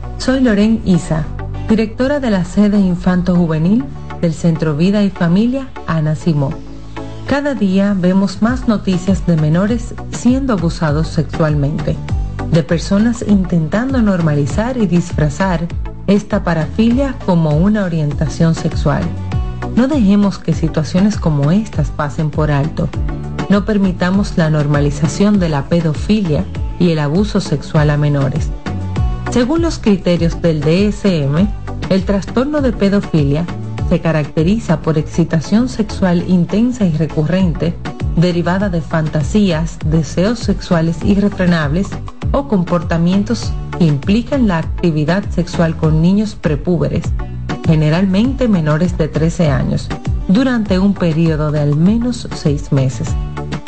soy 0.21 0.39
Loren 0.41 0.83
Isa, 0.85 1.25
directora 1.67 2.19
de 2.19 2.29
la 2.29 2.45
sede 2.45 2.79
Infanto 2.79 3.35
Juvenil 3.35 3.83
del 4.21 4.35
Centro 4.35 4.77
Vida 4.77 5.01
y 5.01 5.09
Familia 5.09 5.69
Ana 5.87 6.13
Simó. 6.13 6.51
Cada 7.25 7.55
día 7.55 7.95
vemos 7.97 8.43
más 8.43 8.67
noticias 8.67 9.25
de 9.25 9.35
menores 9.35 9.95
siendo 10.11 10.53
abusados 10.53 11.07
sexualmente, 11.07 11.97
de 12.51 12.61
personas 12.61 13.25
intentando 13.27 13.99
normalizar 14.03 14.77
y 14.77 14.85
disfrazar 14.85 15.67
esta 16.05 16.43
parafilia 16.43 17.15
como 17.25 17.57
una 17.57 17.83
orientación 17.83 18.53
sexual. 18.53 19.01
No 19.75 19.87
dejemos 19.87 20.37
que 20.37 20.53
situaciones 20.53 21.17
como 21.17 21.49
estas 21.49 21.89
pasen 21.89 22.29
por 22.29 22.51
alto. 22.51 22.89
No 23.49 23.65
permitamos 23.65 24.37
la 24.37 24.51
normalización 24.51 25.39
de 25.39 25.49
la 25.49 25.63
pedofilia 25.63 26.45
y 26.77 26.91
el 26.91 26.99
abuso 26.99 27.41
sexual 27.41 27.89
a 27.89 27.97
menores. 27.97 28.51
Según 29.31 29.61
los 29.61 29.79
criterios 29.79 30.41
del 30.41 30.59
DSM, 30.59 31.47
el 31.89 32.03
trastorno 32.03 32.61
de 32.61 32.73
pedofilia 32.73 33.45
se 33.87 34.01
caracteriza 34.01 34.81
por 34.81 34.97
excitación 34.97 35.69
sexual 35.69 36.25
intensa 36.27 36.85
y 36.85 36.91
recurrente 36.91 37.73
derivada 38.17 38.67
de 38.67 38.81
fantasías, 38.81 39.79
deseos 39.85 40.39
sexuales 40.39 40.97
irrefrenables 41.05 41.87
o 42.33 42.49
comportamientos 42.49 43.53
que 43.77 43.85
implican 43.85 44.49
la 44.49 44.57
actividad 44.57 45.23
sexual 45.29 45.77
con 45.77 46.01
niños 46.01 46.35
prepúberes, 46.35 47.05
generalmente 47.65 48.49
menores 48.49 48.97
de 48.97 49.07
13 49.07 49.49
años, 49.49 49.87
durante 50.27 50.77
un 50.77 50.93
periodo 50.93 51.51
de 51.51 51.61
al 51.61 51.77
menos 51.77 52.27
6 52.35 52.73
meses. 52.73 53.07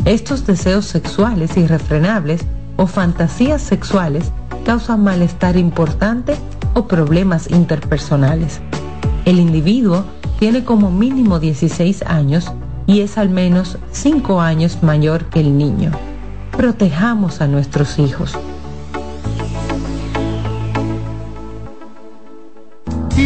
Estos 0.03 0.45
deseos 0.45 0.85
sexuales 0.85 1.55
irrefrenables 1.55 2.41
o 2.75 2.85
fantasías 2.85 3.61
sexuales 3.61 4.33
causan 4.65 5.03
malestar 5.03 5.57
importante 5.57 6.35
o 6.73 6.87
problemas 6.87 7.49
interpersonales. 7.49 8.61
El 9.25 9.39
individuo 9.39 10.05
tiene 10.39 10.63
como 10.63 10.91
mínimo 10.91 11.39
16 11.39 12.03
años 12.03 12.51
y 12.87 13.01
es 13.01 13.17
al 13.17 13.29
menos 13.29 13.77
5 13.91 14.41
años 14.41 14.83
mayor 14.83 15.25
que 15.25 15.39
el 15.39 15.57
niño. 15.57 15.91
Protejamos 16.55 17.41
a 17.41 17.47
nuestros 17.47 17.99
hijos. 17.99 18.37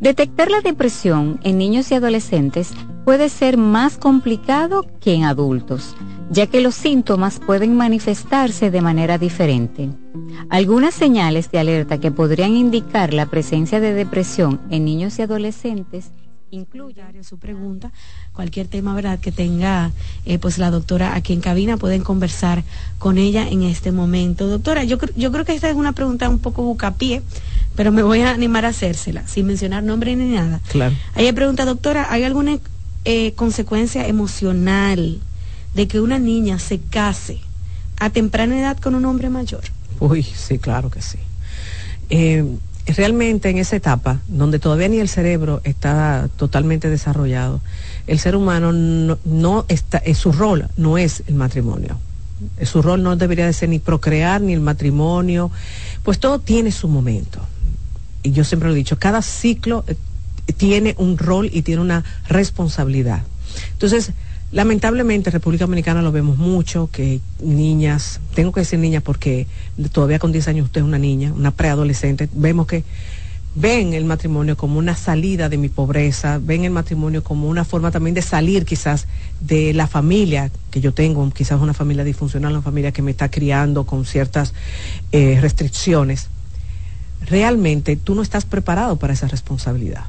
Detectar 0.00 0.48
la 0.48 0.60
depresión 0.60 1.40
en 1.42 1.58
niños 1.58 1.90
y 1.90 1.94
adolescentes 1.94 2.72
puede 3.04 3.28
ser 3.28 3.56
más 3.56 3.98
complicado 3.98 4.86
que 5.00 5.14
en 5.14 5.24
adultos, 5.24 5.96
ya 6.30 6.46
que 6.46 6.60
los 6.60 6.76
síntomas 6.76 7.40
pueden 7.40 7.76
manifestarse 7.76 8.70
de 8.70 8.80
manera 8.80 9.18
diferente. 9.18 9.90
Algunas 10.50 10.94
señales 10.94 11.50
de 11.50 11.58
alerta 11.58 11.98
que 11.98 12.12
podrían 12.12 12.52
indicar 12.52 13.12
la 13.12 13.26
presencia 13.26 13.80
de 13.80 13.92
depresión 13.92 14.60
en 14.70 14.84
niños 14.84 15.18
y 15.18 15.22
adolescentes 15.22 16.12
incluye 16.50 17.02
su 17.22 17.38
pregunta, 17.38 17.90
cualquier 18.32 18.68
tema 18.68 18.94
verdad 18.94 19.18
que 19.18 19.32
tenga 19.32 19.92
eh, 20.24 20.38
pues 20.38 20.58
la 20.58 20.70
doctora 20.70 21.14
aquí 21.14 21.32
en 21.32 21.40
cabina 21.40 21.76
pueden 21.76 22.02
conversar 22.02 22.64
con 22.98 23.18
ella 23.18 23.48
en 23.48 23.62
este 23.62 23.92
momento. 23.92 24.46
Doctora, 24.46 24.84
yo, 24.84 24.98
yo 25.16 25.32
creo 25.32 25.44
que 25.44 25.54
esta 25.54 25.68
es 25.68 25.76
una 25.76 25.92
pregunta 25.92 26.28
un 26.28 26.38
poco 26.38 26.62
bucapié, 26.62 27.22
pero 27.74 27.92
me 27.92 28.02
voy 28.02 28.20
a 28.20 28.30
animar 28.30 28.64
a 28.64 28.68
hacérsela, 28.68 29.26
sin 29.26 29.46
mencionar 29.46 29.82
nombre 29.82 30.14
ni 30.16 30.34
nada. 30.34 30.60
Claro. 30.68 30.94
Ella 31.16 31.32
pregunta, 31.32 31.64
doctora, 31.64 32.06
¿hay 32.10 32.24
alguna 32.24 32.58
eh, 33.04 33.32
consecuencia 33.32 34.06
emocional 34.06 35.20
de 35.74 35.88
que 35.88 36.00
una 36.00 36.18
niña 36.18 36.58
se 36.58 36.78
case 36.78 37.40
a 37.98 38.10
temprana 38.10 38.58
edad 38.58 38.78
con 38.78 38.94
un 38.94 39.04
hombre 39.04 39.30
mayor? 39.30 39.62
Uy, 40.00 40.22
sí, 40.22 40.58
claro 40.58 40.90
que 40.90 41.02
sí. 41.02 41.18
Eh, 42.10 42.44
realmente 42.96 43.50
en 43.50 43.58
esa 43.58 43.76
etapa, 43.76 44.20
donde 44.28 44.58
todavía 44.58 44.88
ni 44.88 44.98
el 44.98 45.08
cerebro 45.08 45.60
está 45.64 46.28
totalmente 46.36 46.88
desarrollado, 46.88 47.60
el 48.06 48.18
ser 48.18 48.36
humano 48.36 48.72
no, 48.72 49.66
está, 49.68 49.98
es 49.98 50.18
su 50.18 50.32
rol 50.32 50.68
no 50.76 50.98
es 50.98 51.22
el 51.26 51.34
matrimonio. 51.34 51.98
Su 52.62 52.82
rol 52.82 53.02
no 53.02 53.16
debería 53.16 53.46
de 53.46 53.52
ser 53.52 53.68
ni 53.68 53.80
procrear 53.80 54.40
ni 54.40 54.52
el 54.52 54.60
matrimonio, 54.60 55.50
pues 56.04 56.18
todo 56.20 56.38
tiene 56.38 56.70
su 56.70 56.88
momento 56.88 57.40
y 58.22 58.32
yo 58.32 58.44
siempre 58.44 58.68
lo 58.68 58.74
he 58.74 58.78
dicho, 58.78 58.98
cada 58.98 59.22
ciclo 59.22 59.84
eh, 59.86 59.96
tiene 60.56 60.94
un 60.98 61.18
rol 61.18 61.48
y 61.52 61.62
tiene 61.62 61.80
una 61.80 62.04
responsabilidad. 62.28 63.22
Entonces, 63.72 64.12
lamentablemente 64.52 65.30
en 65.30 65.32
República 65.32 65.64
Dominicana 65.64 66.02
lo 66.02 66.12
vemos 66.12 66.38
mucho, 66.38 66.88
que 66.92 67.20
niñas, 67.40 68.20
tengo 68.34 68.52
que 68.52 68.60
decir 68.60 68.78
niñas 68.78 69.02
porque 69.02 69.46
todavía 69.92 70.18
con 70.18 70.32
10 70.32 70.48
años 70.48 70.66
usted 70.66 70.80
es 70.80 70.86
una 70.86 70.98
niña, 70.98 71.32
una 71.32 71.50
preadolescente, 71.50 72.28
vemos 72.32 72.66
que 72.66 72.84
ven 73.54 73.92
el 73.94 74.04
matrimonio 74.04 74.56
como 74.56 74.78
una 74.78 74.94
salida 74.94 75.48
de 75.48 75.56
mi 75.56 75.68
pobreza, 75.68 76.38
ven 76.40 76.64
el 76.64 76.70
matrimonio 76.70 77.24
como 77.24 77.48
una 77.48 77.64
forma 77.64 77.90
también 77.90 78.14
de 78.14 78.22
salir 78.22 78.64
quizás 78.64 79.06
de 79.40 79.72
la 79.74 79.86
familia 79.86 80.50
que 80.70 80.80
yo 80.80 80.92
tengo, 80.92 81.28
quizás 81.30 81.60
una 81.60 81.74
familia 81.74 82.04
disfuncional, 82.04 82.52
una 82.52 82.62
familia 82.62 82.92
que 82.92 83.02
me 83.02 83.10
está 83.10 83.30
criando 83.30 83.84
con 83.84 84.04
ciertas 84.04 84.54
eh, 85.12 85.38
restricciones 85.40 86.28
realmente 87.26 87.96
tú 87.96 88.14
no 88.14 88.22
estás 88.22 88.44
preparado 88.44 88.96
para 88.96 89.12
esa 89.12 89.26
responsabilidad. 89.28 90.04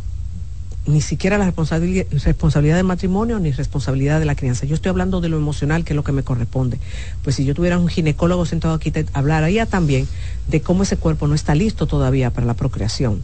Ni 0.85 1.01
siquiera 1.01 1.37
la 1.37 1.45
responsabilidad, 1.45 2.05
responsabilidad 2.11 2.77
del 2.77 2.85
matrimonio 2.85 3.37
ni 3.39 3.51
responsabilidad 3.51 4.19
de 4.19 4.25
la 4.25 4.35
crianza. 4.35 4.65
Yo 4.65 4.75
estoy 4.75 4.89
hablando 4.89 5.21
de 5.21 5.29
lo 5.29 5.37
emocional, 5.37 5.83
que 5.83 5.93
es 5.93 5.95
lo 5.95 6.03
que 6.03 6.11
me 6.11 6.23
corresponde. 6.23 6.79
Pues 7.23 7.35
si 7.35 7.45
yo 7.45 7.53
tuviera 7.53 7.77
un 7.77 7.87
ginecólogo 7.87 8.45
sentado 8.45 8.73
aquí, 8.73 8.89
te 8.89 9.05
hablaría 9.13 9.65
también 9.65 10.07
de 10.47 10.61
cómo 10.61 10.83
ese 10.83 10.97
cuerpo 10.97 11.27
no 11.27 11.35
está 11.35 11.53
listo 11.53 11.85
todavía 11.85 12.31
para 12.31 12.47
la 12.47 12.55
procreación. 12.55 13.21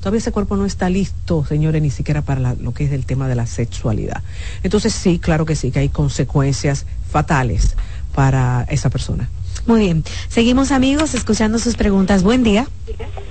Todavía 0.00 0.18
ese 0.18 0.30
cuerpo 0.30 0.56
no 0.56 0.66
está 0.66 0.90
listo, 0.90 1.44
señores, 1.46 1.80
ni 1.80 1.90
siquiera 1.90 2.22
para 2.22 2.54
lo 2.54 2.74
que 2.74 2.84
es 2.84 2.92
el 2.92 3.06
tema 3.06 3.28
de 3.28 3.34
la 3.34 3.46
sexualidad. 3.46 4.22
Entonces 4.62 4.92
sí, 4.92 5.18
claro 5.18 5.46
que 5.46 5.56
sí, 5.56 5.70
que 5.70 5.78
hay 5.78 5.88
consecuencias 5.88 6.86
fatales 7.10 7.76
para 8.14 8.66
esa 8.68 8.90
persona. 8.90 9.28
Muy 9.66 9.80
bien. 9.80 10.04
Seguimos 10.28 10.70
amigos 10.70 11.14
escuchando 11.14 11.58
sus 11.58 11.76
preguntas. 11.76 12.22
Buen 12.22 12.44
día. 12.44 12.68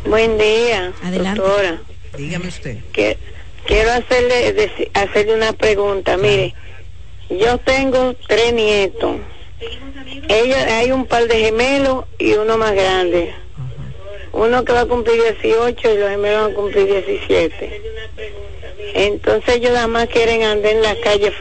Buen 0.10 0.38
día. 0.38 0.91
Adelante. 1.03 1.41
Doctora. 1.41 1.81
Dígame 2.18 2.47
usted. 2.47 2.80
Quiero 3.66 3.92
hacerle, 3.92 4.72
hacerle 4.94 5.36
una 5.36 5.54
pregunta. 5.54 6.18
Mire, 6.18 6.54
yo 7.30 7.58
tengo 7.60 8.16
tres 8.28 8.54
nietos. 8.54 9.18
Ella, 10.28 10.78
hay 10.80 10.92
un 10.92 11.06
par 11.06 11.28
de 11.28 11.36
gemelos 11.40 12.06
y 12.18 12.34
uno 12.34 12.58
más 12.58 12.74
grande. 12.74 13.34
Uno 14.32 14.66
que 14.66 14.74
va 14.74 14.82
a 14.82 14.86
cumplir 14.86 15.22
18 15.42 15.94
y 15.94 15.98
los 15.98 16.10
gemelos 16.10 16.42
van 16.44 16.52
a 16.52 16.56
cumplir 16.56 16.88
17. 16.88 17.82
Entonces 18.94 19.56
ellos 19.56 19.72
nada 19.72 19.88
más 19.88 20.08
quieren 20.08 20.44
andar 20.44 20.72
en 20.72 20.82
la 20.82 20.96
calle 21.02 21.32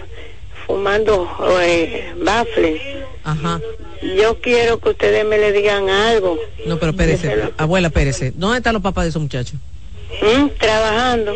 fumando 0.67 1.29
eh, 1.61 2.13
baffles. 2.17 2.81
Ajá. 3.25 3.61
Yo 4.17 4.41
quiero 4.41 4.79
que 4.81 4.91
ustedes 4.91 5.25
me 5.25 5.39
le 5.39 5.53
digan 5.53 5.89
algo. 5.89 6.39
No, 6.67 6.79
pero 6.79 6.93
Pérez, 6.93 7.23
abuela 7.57 7.91
Pérez, 7.91 8.33
¿dónde 8.35 8.59
están 8.59 8.75
los 8.75 8.83
papás 8.83 9.05
de 9.05 9.11
esos 9.11 9.23
muchachos? 9.23 9.59
¿Mm? 10.23 10.49
Trabajando. 10.59 11.35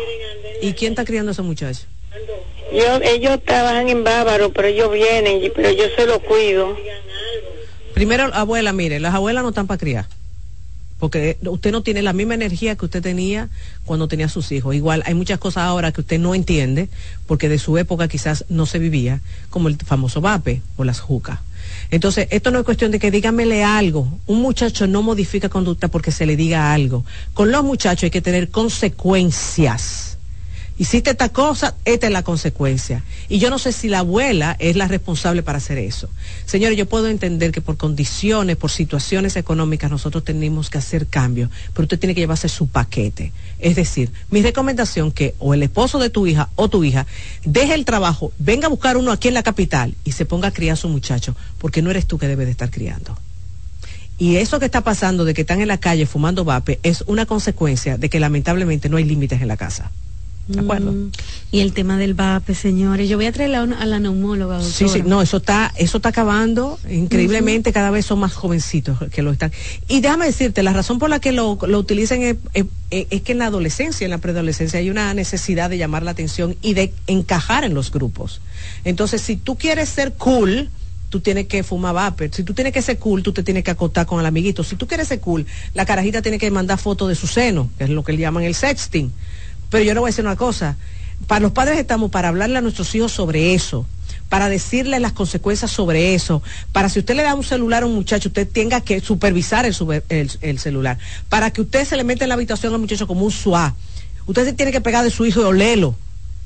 ¿Y 0.61 0.73
quién 0.73 0.93
está 0.93 1.05
criando 1.05 1.31
a 1.31 1.33
esos 1.33 1.45
muchachos? 1.45 1.87
Yo, 2.73 3.01
ellos 3.03 3.39
trabajan 3.45 3.89
en 3.89 4.03
Bávaro, 4.03 4.51
pero 4.51 4.67
ellos 4.67 4.91
vienen, 4.91 5.51
pero 5.55 5.71
yo 5.71 5.85
se 5.95 6.05
los 6.05 6.19
cuido. 6.19 6.75
Primero, 7.93 8.29
abuela, 8.33 8.73
mire, 8.73 8.99
las 8.99 9.15
abuelas 9.15 9.43
no 9.43 9.49
están 9.49 9.67
para 9.67 9.79
criar 9.79 10.05
porque 10.99 11.37
usted 11.41 11.71
no 11.71 11.81
tiene 11.81 12.01
la 12.01 12.13
misma 12.13 12.33
energía 12.33 12.75
que 12.75 12.85
usted 12.85 13.01
tenía 13.01 13.49
cuando 13.85 14.07
tenía 14.07 14.27
sus 14.27 14.51
hijos. 14.51 14.75
Igual 14.75 15.01
hay 15.05 15.13
muchas 15.13 15.39
cosas 15.39 15.63
ahora 15.63 15.91
que 15.91 16.01
usted 16.01 16.19
no 16.19 16.35
entiende, 16.35 16.89
porque 17.25 17.47
de 17.49 17.57
su 17.57 17.77
época 17.77 18.07
quizás 18.07 18.45
no 18.49 18.65
se 18.65 18.79
vivía, 18.79 19.21
como 19.49 19.69
el 19.69 19.77
famoso 19.77 20.19
vape 20.19 20.61
o 20.75 20.83
las 20.83 20.99
jucas. 20.99 21.39
Entonces, 21.91 22.27
esto 22.29 22.51
no 22.51 22.59
es 22.59 22.65
cuestión 22.65 22.91
de 22.91 22.99
que 22.99 23.09
dígamele 23.09 23.63
algo. 23.63 24.07
Un 24.27 24.41
muchacho 24.41 24.85
no 24.85 25.01
modifica 25.01 25.49
conducta 25.49 25.87
porque 25.87 26.11
se 26.11 26.25
le 26.25 26.35
diga 26.35 26.71
algo. 26.71 27.03
Con 27.33 27.51
los 27.51 27.63
muchachos 27.63 28.03
hay 28.03 28.11
que 28.11 28.21
tener 28.21 28.49
consecuencias 28.49 30.18
hiciste 30.79 31.11
esta 31.11 31.29
cosa, 31.29 31.75
esta 31.85 32.07
es 32.07 32.13
la 32.13 32.23
consecuencia. 32.23 33.03
Y 33.27 33.37
yo 33.37 33.49
no 33.49 33.59
sé 33.59 33.71
si 33.73 33.89
la 33.89 33.99
abuela 33.99 34.55
es 34.59 34.75
la 34.75 34.87
responsable 34.87 35.43
para 35.43 35.59
hacer 35.59 35.77
eso. 35.77 36.09
Señores, 36.45 36.77
yo 36.77 36.87
puedo 36.87 37.07
entender 37.07 37.51
que 37.51 37.61
por 37.61 37.77
condiciones, 37.77 38.55
por 38.55 38.71
situaciones 38.71 39.35
económicas, 39.35 39.91
nosotros 39.91 40.23
tenemos 40.23 40.69
que 40.69 40.77
hacer 40.77 41.05
cambios, 41.05 41.51
pero 41.73 41.83
usted 41.83 41.99
tiene 41.99 42.15
que 42.15 42.21
llevarse 42.21 42.47
su 42.47 42.67
paquete. 42.67 43.33
Es 43.59 43.75
decir, 43.75 44.11
mi 44.31 44.41
recomendación 44.41 45.11
que 45.11 45.35
o 45.37 45.53
el 45.53 45.63
esposo 45.63 45.99
de 45.99 46.09
tu 46.09 46.25
hija 46.25 46.49
o 46.55 46.69
tu 46.69 46.83
hija 46.85 47.05
deje 47.43 47.73
el 47.73 47.83
trabajo, 47.83 48.31
venga 48.39 48.67
a 48.67 48.69
buscar 48.69 48.95
uno 48.95 49.11
aquí 49.11 49.27
en 49.27 49.33
la 49.33 49.43
capital 49.43 49.93
y 50.05 50.13
se 50.13 50.25
ponga 50.25 50.47
a 50.47 50.53
criar 50.53 50.73
a 50.73 50.77
su 50.77 50.87
muchacho, 50.87 51.35
porque 51.59 51.81
no 51.81 51.91
eres 51.91 52.07
tú 52.07 52.17
que 52.17 52.27
debes 52.27 52.47
de 52.47 52.51
estar 52.51 52.71
criando. 52.71 53.17
Y 54.17 54.37
eso 54.37 54.59
que 54.59 54.65
está 54.65 54.81
pasando 54.81 55.25
de 55.25 55.33
que 55.33 55.41
están 55.41 55.61
en 55.61 55.67
la 55.67 55.77
calle 55.77 56.05
fumando 56.05 56.45
vape 56.45 56.79
es 56.83 57.03
una 57.07 57.25
consecuencia 57.25 57.97
de 57.97 58.09
que 58.09 58.19
lamentablemente 58.19 58.87
no 58.87 58.97
hay 58.97 59.03
límites 59.03 59.41
en 59.41 59.47
la 59.49 59.57
casa. 59.57 59.91
¿De 60.49 60.61
acuerdo? 60.61 60.91
Mm. 60.91 61.11
y 61.51 61.59
el 61.59 61.73
tema 61.73 61.97
del 61.97 62.15
VAPE, 62.15 62.55
señores. 62.55 63.07
Yo 63.07 63.17
voy 63.17 63.27
a 63.27 63.31
traer 63.31 63.53
a, 63.55 63.65
la 63.65 63.99
neumóloga. 63.99 64.57
Doctora. 64.57 64.73
Sí, 64.73 64.89
sí, 64.89 65.03
no, 65.05 65.21
eso 65.21 65.37
está, 65.37 65.71
eso 65.75 65.97
está 65.97 66.09
acabando. 66.09 66.79
Increíblemente, 66.89 67.71
cada 67.71 67.91
vez 67.91 68.07
son 68.07 68.19
más 68.19 68.33
jovencitos 68.33 68.97
que 69.11 69.21
lo 69.21 69.31
están. 69.31 69.51
Y 69.87 70.01
déjame 70.01 70.25
decirte, 70.25 70.63
la 70.63 70.73
razón 70.73 70.97
por 70.97 71.11
la 71.11 71.19
que 71.19 71.31
lo, 71.31 71.59
lo 71.67 71.77
utilizan 71.77 72.23
es, 72.23 72.37
que 72.89 73.31
en 73.31 73.37
la 73.37 73.45
adolescencia, 73.45 74.05
en 74.05 74.11
la 74.11 74.17
preadolescencia, 74.17 74.79
hay 74.79 74.89
una 74.89 75.13
necesidad 75.13 75.69
de 75.69 75.77
llamar 75.77 76.01
la 76.01 76.11
atención 76.11 76.55
y 76.63 76.73
de 76.73 76.93
encajar 77.05 77.63
en 77.63 77.75
los 77.75 77.91
grupos. 77.91 78.41
Entonces, 78.83 79.21
si 79.21 79.35
tú 79.35 79.55
quieres 79.55 79.89
ser 79.89 80.13
cool, 80.13 80.71
tú 81.09 81.19
tienes 81.19 81.47
que 81.47 81.61
fumar 81.61 81.93
vapor. 81.93 82.29
Si 82.31 82.43
tú 82.43 82.55
tienes 82.55 82.73
que 82.73 82.81
ser 82.81 82.97
cool, 82.97 83.21
tú 83.21 83.33
te 83.33 83.43
tienes 83.43 83.63
que 83.63 83.71
acotar 83.71 84.07
con 84.07 84.19
el 84.19 84.25
amiguito. 84.25 84.63
Si 84.63 84.75
tú 84.75 84.87
quieres 84.87 85.07
ser 85.07 85.19
cool, 85.19 85.45
la 85.75 85.85
carajita 85.85 86.23
tiene 86.23 86.39
que 86.39 86.49
mandar 86.49 86.79
fotos 86.79 87.07
de 87.09 87.15
su 87.15 87.27
seno, 87.27 87.69
que 87.77 87.83
es 87.83 87.89
lo 87.91 88.03
que 88.03 88.13
le 88.13 88.19
llaman 88.19 88.43
el 88.43 88.55
sexting. 88.55 89.11
Pero 89.69 89.83
yo 89.83 89.93
le 89.93 89.99
voy 89.99 90.09
a 90.09 90.11
decir 90.11 90.25
una 90.25 90.35
cosa, 90.35 90.77
para 91.27 91.41
los 91.41 91.51
padres 91.51 91.77
estamos 91.77 92.11
para 92.11 92.29
hablarle 92.29 92.57
a 92.57 92.61
nuestros 92.61 92.93
hijos 92.95 93.11
sobre 93.11 93.53
eso, 93.53 93.85
para 94.29 94.49
decirle 94.49 94.99
las 94.99 95.13
consecuencias 95.13 95.71
sobre 95.71 96.15
eso, 96.15 96.41
para 96.71 96.89
si 96.89 96.99
usted 96.99 97.15
le 97.15 97.23
da 97.23 97.35
un 97.35 97.43
celular 97.43 97.83
a 97.83 97.85
un 97.85 97.95
muchacho, 97.95 98.29
usted 98.29 98.47
tenga 98.47 98.81
que 98.81 98.99
supervisar 99.01 99.65
el, 99.65 100.59
celular, 100.59 100.97
para 101.29 101.51
que 101.51 101.61
usted 101.61 101.85
se 101.85 101.97
le 101.97 102.03
meta 102.03 102.25
en 102.25 102.29
la 102.29 102.35
habitación 102.35 102.73
al 102.73 102.79
muchacho 102.79 103.07
como 103.07 103.25
un 103.25 103.31
suá. 103.31 103.75
Usted 104.25 104.45
se 104.45 104.53
tiene 104.53 104.71
que 104.71 104.81
pegar 104.81 105.03
de 105.03 105.09
su 105.09 105.25
hijo 105.25 105.41
y 105.41 105.43
olerlo. 105.43 105.95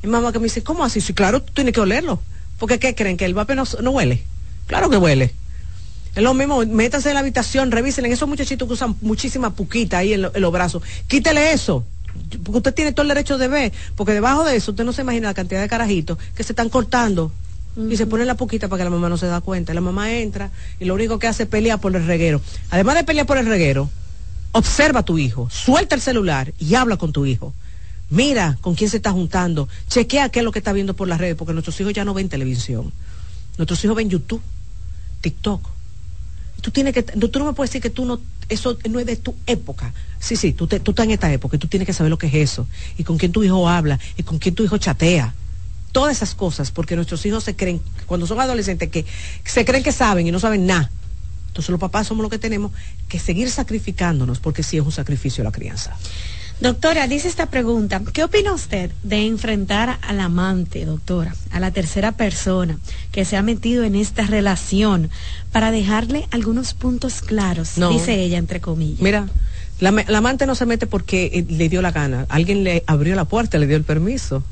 Mi 0.01 0.09
mamá 0.09 0.31
que 0.31 0.39
me 0.39 0.45
dice, 0.45 0.63
¿cómo 0.63 0.83
así? 0.83 1.01
Sí, 1.01 1.13
claro, 1.13 1.41
tú 1.41 1.53
tienes 1.53 1.73
que 1.73 1.81
olerlo. 1.81 2.21
Porque 2.57 2.79
¿qué 2.79 2.95
creen? 2.95 3.17
¿Que 3.17 3.25
el 3.25 3.33
vape 3.33 3.55
no, 3.55 3.63
huele? 3.91 4.23
Claro 4.67 4.89
que 4.89 4.97
huele. 4.97 5.33
Es 6.15 6.23
lo 6.23 6.33
mismo, 6.33 6.63
métase 6.65 7.09
en 7.09 7.15
la 7.15 7.19
habitación, 7.21 7.71
revisen 7.71 8.05
esos 8.05 8.29
muchachitos 8.29 8.67
que 8.67 8.73
usan 8.73 8.95
muchísima 9.01 9.53
puquita 9.55 9.97
ahí 9.97 10.13
en, 10.13 10.25
en 10.33 10.41
los 10.41 10.51
brazos. 10.51 10.83
Quítele 11.07 11.51
eso 11.51 11.85
porque 12.43 12.57
usted 12.57 12.73
tiene 12.73 12.91
todo 12.91 13.03
el 13.03 13.09
derecho 13.09 13.37
de 13.37 13.47
ver, 13.47 13.73
porque 13.95 14.13
debajo 14.13 14.43
de 14.43 14.55
eso 14.55 14.71
usted 14.71 14.83
no 14.83 14.93
se 14.93 15.01
imagina 15.01 15.27
la 15.27 15.33
cantidad 15.33 15.61
de 15.61 15.67
carajitos 15.67 16.17
que 16.35 16.43
se 16.43 16.53
están 16.53 16.69
cortando 16.69 17.31
y 17.89 17.97
se 17.97 18.05
pone 18.05 18.25
la 18.25 18.35
poquita 18.35 18.67
para 18.67 18.79
que 18.79 18.83
la 18.83 18.89
mamá 18.91 19.09
no 19.09 19.17
se 19.17 19.25
da 19.25 19.41
cuenta. 19.41 19.73
La 19.73 19.81
mamá 19.81 20.11
entra 20.11 20.51
y 20.79 20.85
lo 20.85 20.93
único 20.93 21.17
que 21.17 21.27
hace 21.27 21.43
es 21.43 21.49
pelear 21.49 21.79
por 21.79 21.95
el 21.95 22.05
reguero. 22.05 22.41
Además 22.69 22.95
de 22.95 23.03
pelear 23.03 23.25
por 23.25 23.37
el 23.37 23.47
reguero, 23.47 23.89
observa 24.51 24.99
a 24.99 25.03
tu 25.03 25.17
hijo, 25.17 25.49
suelta 25.49 25.95
el 25.95 26.01
celular 26.01 26.53
y 26.59 26.75
habla 26.75 26.97
con 26.97 27.11
tu 27.11 27.25
hijo. 27.25 27.53
Mira 28.09 28.57
con 28.61 28.75
quién 28.75 28.89
se 28.89 28.97
está 28.97 29.11
juntando, 29.11 29.67
chequea 29.87 30.29
qué 30.29 30.39
es 30.39 30.45
lo 30.45 30.51
que 30.51 30.59
está 30.59 30.71
viendo 30.71 30.93
por 30.93 31.07
las 31.07 31.19
redes, 31.19 31.35
porque 31.35 31.53
nuestros 31.53 31.79
hijos 31.81 31.93
ya 31.93 32.05
no 32.05 32.13
ven 32.13 32.29
televisión. 32.29 32.93
Nuestros 33.57 33.83
hijos 33.83 33.95
ven 33.95 34.09
YouTube, 34.09 34.41
TikTok, 35.21 35.67
tú 36.63 36.71
tienes 36.71 36.93
que, 36.93 37.03
tú 37.03 37.39
no 37.39 37.45
me 37.45 37.53
puedes 37.53 37.71
decir 37.71 37.81
que 37.81 37.89
tú 37.89 38.05
no, 38.05 38.19
eso 38.49 38.77
no 38.89 38.99
es 38.99 39.05
de 39.05 39.17
tu 39.17 39.35
época. 39.47 39.93
Sí, 40.23 40.37
sí, 40.37 40.53
tú, 40.53 40.67
tú 40.67 40.91
estás 40.91 41.03
en 41.03 41.11
esta 41.11 41.33
época 41.33 41.57
y 41.57 41.59
tú 41.59 41.67
tienes 41.67 41.85
que 41.85 41.91
saber 41.91 42.09
lo 42.09 42.17
que 42.17 42.27
es 42.27 42.33
eso, 42.35 42.65
y 42.97 43.03
con 43.03 43.17
quién 43.17 43.33
tu 43.33 43.43
hijo 43.43 43.67
habla, 43.67 43.99
y 44.15 44.23
con 44.23 44.39
quién 44.39 44.55
tu 44.55 44.63
hijo 44.63 44.77
chatea. 44.77 45.35
Todas 45.91 46.15
esas 46.15 46.33
cosas, 46.33 46.71
porque 46.71 46.95
nuestros 46.95 47.25
hijos 47.25 47.43
se 47.43 47.57
creen, 47.57 47.81
cuando 48.05 48.25
son 48.25 48.39
adolescentes, 48.39 48.89
que 48.89 49.05
se 49.43 49.65
creen 49.65 49.83
que 49.83 49.91
saben 49.91 50.25
y 50.25 50.31
no 50.31 50.39
saben 50.39 50.65
nada. 50.65 50.89
Entonces 51.47 51.71
los 51.71 51.79
papás 51.79 52.07
somos 52.07 52.21
los 52.21 52.31
que 52.31 52.39
tenemos 52.39 52.71
que 53.09 53.19
seguir 53.19 53.51
sacrificándonos, 53.51 54.39
porque 54.39 54.63
sí 54.63 54.77
es 54.77 54.85
un 54.85 54.93
sacrificio 54.93 55.43
la 55.43 55.51
crianza. 55.51 55.97
Doctora, 56.61 57.05
dice 57.07 57.27
esta 57.27 57.47
pregunta, 57.47 58.01
¿qué 58.13 58.23
opina 58.23 58.53
usted 58.53 58.91
de 59.03 59.27
enfrentar 59.27 59.99
al 60.03 60.21
amante, 60.21 60.85
doctora, 60.85 61.35
a 61.51 61.59
la 61.59 61.71
tercera 61.71 62.13
persona 62.13 62.79
que 63.11 63.25
se 63.25 63.35
ha 63.35 63.41
metido 63.41 63.83
en 63.83 63.95
esta 63.95 64.25
relación 64.25 65.09
para 65.51 65.71
dejarle 65.71 66.29
algunos 66.31 66.73
puntos 66.73 67.21
claros, 67.21 67.71
dice 67.75 68.23
ella 68.23 68.37
entre 68.37 68.61
comillas? 68.61 69.01
Mira, 69.01 69.27
la, 69.79 69.89
amante 70.17 70.45
no 70.45 70.55
se 70.55 70.65
mete 70.65 70.87
porque 70.87 71.25
eh, 71.33 71.45
le 71.47 71.69
dio 71.69 71.81
la 71.81 71.91
gana, 71.91 72.25
alguien 72.29 72.63
le 72.63 72.83
abrió 72.87 73.15
la 73.15 73.25
puerta, 73.25 73.57
le 73.57 73.67
dio 73.67 73.77
el 73.77 73.83
permiso. 73.83 74.43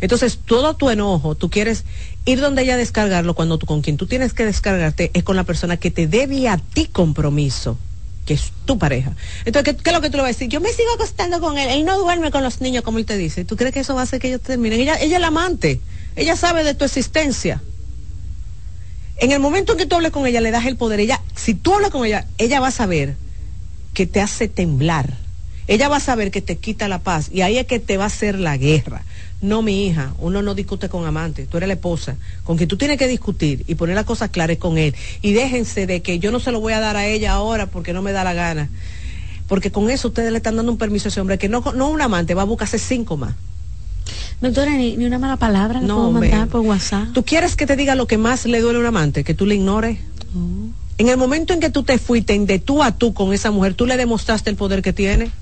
Entonces, 0.00 0.40
todo 0.44 0.74
tu 0.74 0.90
enojo, 0.90 1.36
tú 1.36 1.48
quieres 1.48 1.84
ir 2.24 2.40
donde 2.40 2.62
ella 2.62 2.76
descargarlo 2.76 3.34
cuando 3.34 3.58
tú 3.58 3.66
con 3.66 3.82
quien 3.82 3.96
tú 3.96 4.06
tienes 4.06 4.32
que 4.32 4.44
descargarte 4.44 5.12
es 5.14 5.22
con 5.22 5.36
la 5.36 5.44
persona 5.44 5.76
que 5.76 5.92
te 5.92 6.08
debe 6.08 6.48
a 6.48 6.58
ti 6.58 6.86
compromiso 6.86 7.78
que 8.26 8.34
es 8.34 8.52
tu 8.64 8.78
pareja. 8.78 9.12
Entonces, 9.44 9.76
¿qué, 9.82 9.90
es 9.90 9.94
lo 9.94 10.00
que 10.00 10.10
tú 10.10 10.16
le 10.16 10.22
vas 10.22 10.30
a 10.30 10.34
decir? 10.34 10.48
Yo 10.48 10.60
me 10.60 10.72
sigo 10.72 10.92
acostando 10.94 11.40
con 11.40 11.58
él, 11.58 11.68
él 11.70 11.84
no 11.84 11.98
duerme 11.98 12.30
con 12.30 12.42
los 12.42 12.60
niños 12.60 12.84
como 12.84 12.98
él 12.98 13.06
te 13.06 13.16
dice. 13.16 13.44
¿Tú 13.44 13.56
crees 13.56 13.72
que 13.72 13.80
eso 13.80 13.94
va 13.94 14.00
a 14.00 14.04
hacer 14.04 14.20
que 14.20 14.28
ellos 14.28 14.40
terminen? 14.40 14.80
Ella, 14.80 14.96
ella 15.00 15.16
es 15.16 15.20
la 15.20 15.28
amante, 15.28 15.80
ella 16.16 16.36
sabe 16.36 16.64
de 16.64 16.74
tu 16.74 16.84
existencia. 16.84 17.62
En 19.16 19.32
el 19.32 19.40
momento 19.40 19.72
en 19.72 19.78
que 19.78 19.86
tú 19.86 19.96
hables 19.96 20.10
con 20.10 20.26
ella, 20.26 20.40
le 20.40 20.50
das 20.50 20.66
el 20.66 20.76
poder. 20.76 21.00
Ella, 21.00 21.20
si 21.34 21.54
tú 21.54 21.74
hablas 21.74 21.90
con 21.90 22.04
ella, 22.04 22.26
ella 22.38 22.60
va 22.60 22.68
a 22.68 22.72
saber 22.72 23.16
que 23.94 24.06
te 24.06 24.20
hace 24.20 24.48
temblar. 24.48 25.16
Ella 25.68 25.88
va 25.88 25.96
a 25.96 26.00
saber 26.00 26.30
que 26.30 26.42
te 26.42 26.56
quita 26.56 26.88
la 26.88 26.98
paz 26.98 27.30
y 27.32 27.42
ahí 27.42 27.58
es 27.58 27.66
que 27.66 27.78
te 27.78 27.96
va 27.96 28.04
a 28.04 28.08
hacer 28.08 28.38
la 28.38 28.56
guerra. 28.56 29.02
No, 29.40 29.62
mi 29.62 29.86
hija, 29.86 30.12
uno 30.18 30.42
no 30.42 30.54
discute 30.54 30.88
con 30.88 31.04
amante, 31.04 31.46
tú 31.46 31.56
eres 31.56 31.66
la 31.66 31.74
esposa, 31.74 32.16
con 32.44 32.56
quien 32.56 32.68
tú 32.68 32.76
tienes 32.76 32.98
que 32.98 33.08
discutir 33.08 33.64
y 33.66 33.74
poner 33.74 33.94
las 33.96 34.04
cosas 34.04 34.30
claras 34.30 34.56
con 34.58 34.78
él. 34.78 34.94
Y 35.20 35.32
déjense 35.32 35.86
de 35.86 36.00
que 36.02 36.18
yo 36.18 36.30
no 36.30 36.40
se 36.40 36.52
lo 36.52 36.60
voy 36.60 36.72
a 36.72 36.80
dar 36.80 36.96
a 36.96 37.06
ella 37.06 37.32
ahora 37.32 37.66
porque 37.66 37.92
no 37.92 38.02
me 38.02 38.12
da 38.12 38.24
la 38.24 38.34
gana. 38.34 38.68
Porque 39.48 39.70
con 39.70 39.90
eso 39.90 40.08
ustedes 40.08 40.30
le 40.30 40.38
están 40.38 40.56
dando 40.56 40.72
un 40.72 40.78
permiso 40.78 41.08
a 41.08 41.10
ese 41.10 41.20
hombre 41.20 41.38
que 41.38 41.48
no, 41.48 41.62
no 41.74 41.90
un 41.90 42.00
amante, 42.00 42.34
va 42.34 42.42
a 42.42 42.46
buscarse 42.46 42.78
cinco 42.78 43.16
más. 43.16 43.34
Doctora, 44.40 44.72
ni, 44.76 44.96
una 44.96 45.18
mala 45.18 45.36
palabra 45.36 45.80
no, 45.80 45.96
puedo 45.96 46.12
mandar 46.12 46.48
por 46.48 46.60
WhatsApp. 46.62 47.12
¿Tú 47.12 47.24
quieres 47.24 47.54
que 47.54 47.66
te 47.66 47.76
diga 47.76 47.94
lo 47.94 48.06
que 48.06 48.18
más 48.18 48.44
le 48.46 48.60
duele 48.60 48.78
a 48.78 48.80
un 48.80 48.86
amante? 48.86 49.22
Que 49.22 49.34
tú 49.34 49.46
le 49.46 49.54
ignores. 49.54 49.98
Oh. 50.36 50.81
En 51.02 51.08
el 51.08 51.16
momento 51.16 51.52
en 51.52 51.58
que 51.58 51.68
tú 51.68 51.82
te 51.82 51.98
fuiste 51.98 52.38
de 52.38 52.60
tú 52.60 52.80
a 52.80 52.92
tú 52.92 53.12
con 53.12 53.32
esa 53.32 53.50
mujer, 53.50 53.74
tú 53.74 53.86
le 53.86 53.96
demostraste 53.96 54.50
el 54.50 54.54
poder 54.54 54.82
que 54.82 54.92
tiene. 54.92 55.32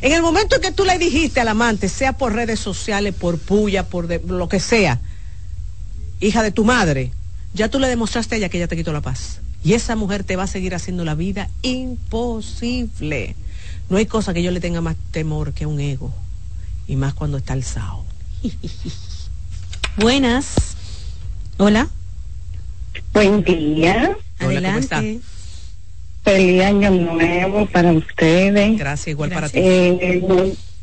En 0.00 0.10
el 0.10 0.22
momento 0.22 0.56
en 0.56 0.60
que 0.60 0.72
tú 0.72 0.84
le 0.84 0.98
dijiste 0.98 1.38
al 1.38 1.46
amante, 1.46 1.88
sea 1.88 2.14
por 2.14 2.32
redes 2.32 2.58
sociales, 2.58 3.14
por 3.14 3.38
puya, 3.38 3.86
por 3.86 4.10
lo 4.28 4.48
que 4.48 4.58
sea, 4.58 5.00
hija 6.18 6.42
de 6.42 6.50
tu 6.50 6.64
madre, 6.64 7.12
ya 7.54 7.68
tú 7.68 7.78
le 7.78 7.86
demostraste 7.86 8.34
a 8.34 8.38
ella 8.38 8.48
que 8.48 8.56
ella 8.56 8.66
te 8.66 8.74
quitó 8.74 8.92
la 8.92 9.00
paz. 9.00 9.38
Y 9.62 9.74
esa 9.74 9.94
mujer 9.94 10.24
te 10.24 10.34
va 10.34 10.42
a 10.42 10.48
seguir 10.48 10.74
haciendo 10.74 11.04
la 11.04 11.14
vida 11.14 11.48
imposible. 11.62 13.36
No 13.90 13.98
hay 13.98 14.06
cosa 14.06 14.34
que 14.34 14.42
yo 14.42 14.50
le 14.50 14.58
tenga 14.58 14.80
más 14.80 14.96
temor 15.12 15.52
que 15.52 15.64
un 15.64 15.78
ego. 15.78 16.12
Y 16.88 16.96
más 16.96 17.14
cuando 17.14 17.38
está 17.38 17.52
alzado. 17.52 18.04
Buenas. 19.96 20.74
Hola. 21.56 21.88
Buen 23.12 23.42
día. 23.42 24.16
Adelante. 24.38 25.20
Feliz 26.24 26.62
año 26.62 26.90
nuevo 26.90 27.66
para 27.66 27.92
ustedes. 27.92 28.78
Gracias, 28.78 29.08
igual 29.08 29.30
para 29.30 29.48
ti. 29.48 29.58
Eh, 29.60 30.22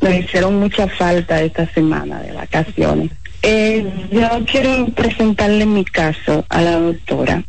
me 0.01 0.19
hicieron 0.19 0.59
mucha 0.59 0.87
falta 0.87 1.41
esta 1.41 1.71
semana 1.71 2.21
de 2.21 2.31
vacaciones. 2.31 3.11
Eh, 3.41 3.85
yo 4.11 4.27
quiero 4.49 4.87
presentarle 4.87 5.65
mi 5.65 5.85
caso 5.85 6.45
a 6.49 6.61
la 6.61 6.79
doctora. 6.79 7.43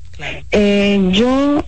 Eh, 0.50 1.00
yo, 1.10 1.64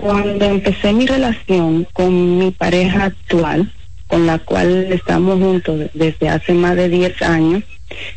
cuando 0.00 0.44
empecé 0.44 0.92
mi 0.92 1.06
relación 1.06 1.86
con 1.92 2.38
mi 2.38 2.50
pareja 2.50 3.04
actual, 3.04 3.72
con 4.08 4.26
la 4.26 4.38
cual 4.38 4.92
estamos 4.92 5.38
juntos 5.38 5.90
desde 5.94 6.28
hace 6.28 6.52
más 6.52 6.74
de 6.74 6.88
10 6.88 7.22
años, 7.22 7.62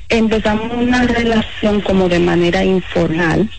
empezamos 0.10 0.72
una 0.74 1.04
relación 1.04 1.82
como 1.82 2.10
de 2.10 2.20
manera 2.20 2.64
informal 2.64 3.50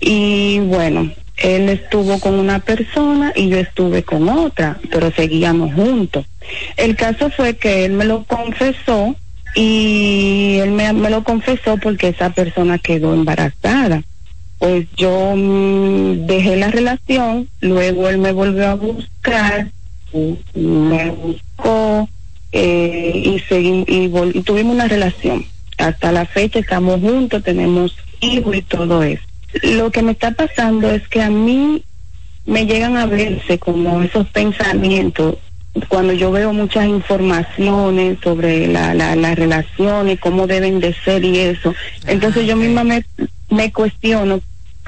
y 0.00 0.60
bueno, 0.60 1.10
él 1.36 1.68
estuvo 1.68 2.18
con 2.18 2.34
una 2.34 2.58
persona 2.58 3.32
y 3.34 3.48
yo 3.48 3.58
estuve 3.58 4.02
con 4.02 4.28
otra, 4.28 4.78
pero 4.90 5.10
seguíamos 5.12 5.72
juntos. 5.74 6.26
El 6.76 6.96
caso 6.96 7.30
fue 7.30 7.56
que 7.56 7.84
él 7.84 7.92
me 7.92 8.04
lo 8.04 8.24
confesó 8.24 9.14
y 9.54 10.58
él 10.60 10.72
me, 10.72 10.92
lo 10.92 11.24
confesó 11.24 11.76
porque 11.78 12.08
esa 12.08 12.30
persona 12.30 12.78
quedó 12.78 13.14
embarazada. 13.14 14.02
Pues 14.58 14.86
yo 14.96 15.34
mm, 15.36 16.26
dejé 16.26 16.56
la 16.56 16.70
relación, 16.70 17.48
luego 17.60 18.08
él 18.08 18.18
me 18.18 18.32
volvió 18.32 18.68
a 18.68 18.74
buscar, 18.74 19.70
me 20.54 21.10
buscó 21.10 22.08
eh, 22.50 23.12
y, 23.14 23.38
seguí, 23.40 23.84
y 23.86 24.42
tuvimos 24.42 24.74
una 24.74 24.88
relación. 24.88 25.44
Hasta 25.76 26.10
la 26.10 26.26
fecha 26.26 26.58
estamos 26.58 27.00
juntos, 27.00 27.44
tenemos 27.44 27.96
hijos 28.20 28.56
y 28.56 28.62
todo 28.62 29.04
eso. 29.04 29.27
Lo 29.62 29.90
que 29.90 30.02
me 30.02 30.12
está 30.12 30.30
pasando 30.32 30.90
es 30.90 31.06
que 31.08 31.22
a 31.22 31.30
mí 31.30 31.82
me 32.44 32.66
llegan 32.66 32.96
a 32.96 33.06
verse 33.06 33.58
como 33.58 34.02
esos 34.02 34.26
pensamientos 34.28 35.36
cuando 35.88 36.12
yo 36.12 36.32
veo 36.32 36.52
muchas 36.52 36.86
informaciones 36.86 38.18
sobre 38.22 38.66
la, 38.66 38.94
la, 38.94 39.14
la 39.14 39.34
relación 39.34 40.08
y 40.08 40.16
cómo 40.16 40.46
deben 40.46 40.80
de 40.80 40.94
ser 40.94 41.24
y 41.24 41.38
eso. 41.38 41.74
Entonces 42.06 42.46
yo 42.46 42.56
misma 42.56 42.84
me, 42.84 43.04
me 43.50 43.72
cuestiono 43.72 44.40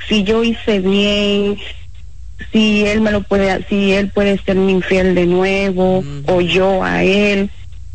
si 0.09 0.25
yo 0.25 0.43
hice 0.43 0.81
bien, 0.81 1.59
si 2.53 2.85
él 2.87 3.01
me 3.01 3.13
lo 3.13 3.23
puede, 3.23 3.65
si 3.69 3.93
él 3.93 4.09
puede 4.09 4.39
ser 4.39 4.57
mi 4.57 4.73
infiel 4.73 5.15
de 5.15 5.27
nuevo 5.27 6.03
o 6.27 6.41
yo 6.41 6.83
a 6.83 7.03
él. 7.05 7.51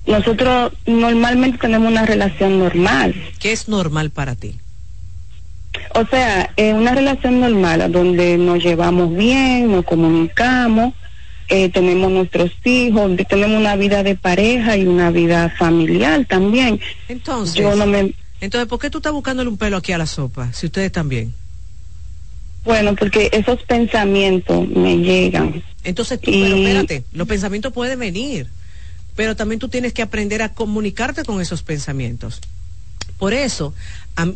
Nosotros 0.06 0.72
normalmente 0.86 1.58
tenemos 1.58 1.92
una 1.92 2.06
relación 2.06 2.60
normal. 2.60 3.16
¿Qué 3.40 3.52
es 3.52 3.68
normal 3.68 4.12
para 4.12 4.36
ti? 4.36 4.56
O 5.94 6.06
sea, 6.06 6.52
eh, 6.58 6.74
una 6.74 6.94
relación 6.94 7.40
normal 7.40 7.92
donde 7.92 8.38
nos 8.38 8.64
llevamos 8.64 9.16
bien, 9.16 9.72
nos 9.72 9.86
comunicamos, 9.86 10.94
eh, 11.48 11.70
tenemos 11.70 12.12
nuestros 12.12 12.52
hijos, 12.64 13.12
tenemos 13.30 13.60
una 13.60 13.76
vida 13.76 14.04
de 14.04 14.16
pareja 14.16 14.78
y 14.78 14.86
una 14.86 15.12
vida 15.12 15.50
familiar 15.58 16.26
también. 16.26 16.80
Entonces, 17.08 17.56
yo 17.56 17.76
no 17.76 17.86
me... 17.86 18.16
entonces, 18.42 18.68
¿por 18.68 18.80
qué 18.80 18.90
tú 18.90 18.98
estás 18.98 19.14
buscándole 19.14 19.50
un 19.50 19.58
pelo 19.58 19.78
aquí 19.78 19.92
a 19.92 19.98
la 19.98 20.08
sopa? 20.08 20.52
Si 20.54 20.66
ustedes 20.66 20.92
también. 20.92 21.34
Bueno, 22.64 22.96
porque 22.96 23.30
esos 23.32 23.62
pensamientos 23.62 24.68
me 24.68 24.98
llegan. 24.98 25.64
Entonces 25.84 26.20
tú, 26.20 26.32
pero 26.32 26.56
espérate, 26.56 27.04
los 27.14 27.28
pensamientos 27.28 27.72
pueden 27.72 28.00
venir, 28.00 28.48
pero 29.16 29.36
también 29.36 29.60
tú 29.60 29.70
tienes 29.70 29.94
que 29.94 30.02
aprender 30.02 30.42
a 30.42 30.50
comunicarte 30.50 31.24
con 31.24 31.40
esos 31.42 31.62
pensamientos. 31.62 32.42
Por 33.18 33.34
eso, 33.34 33.74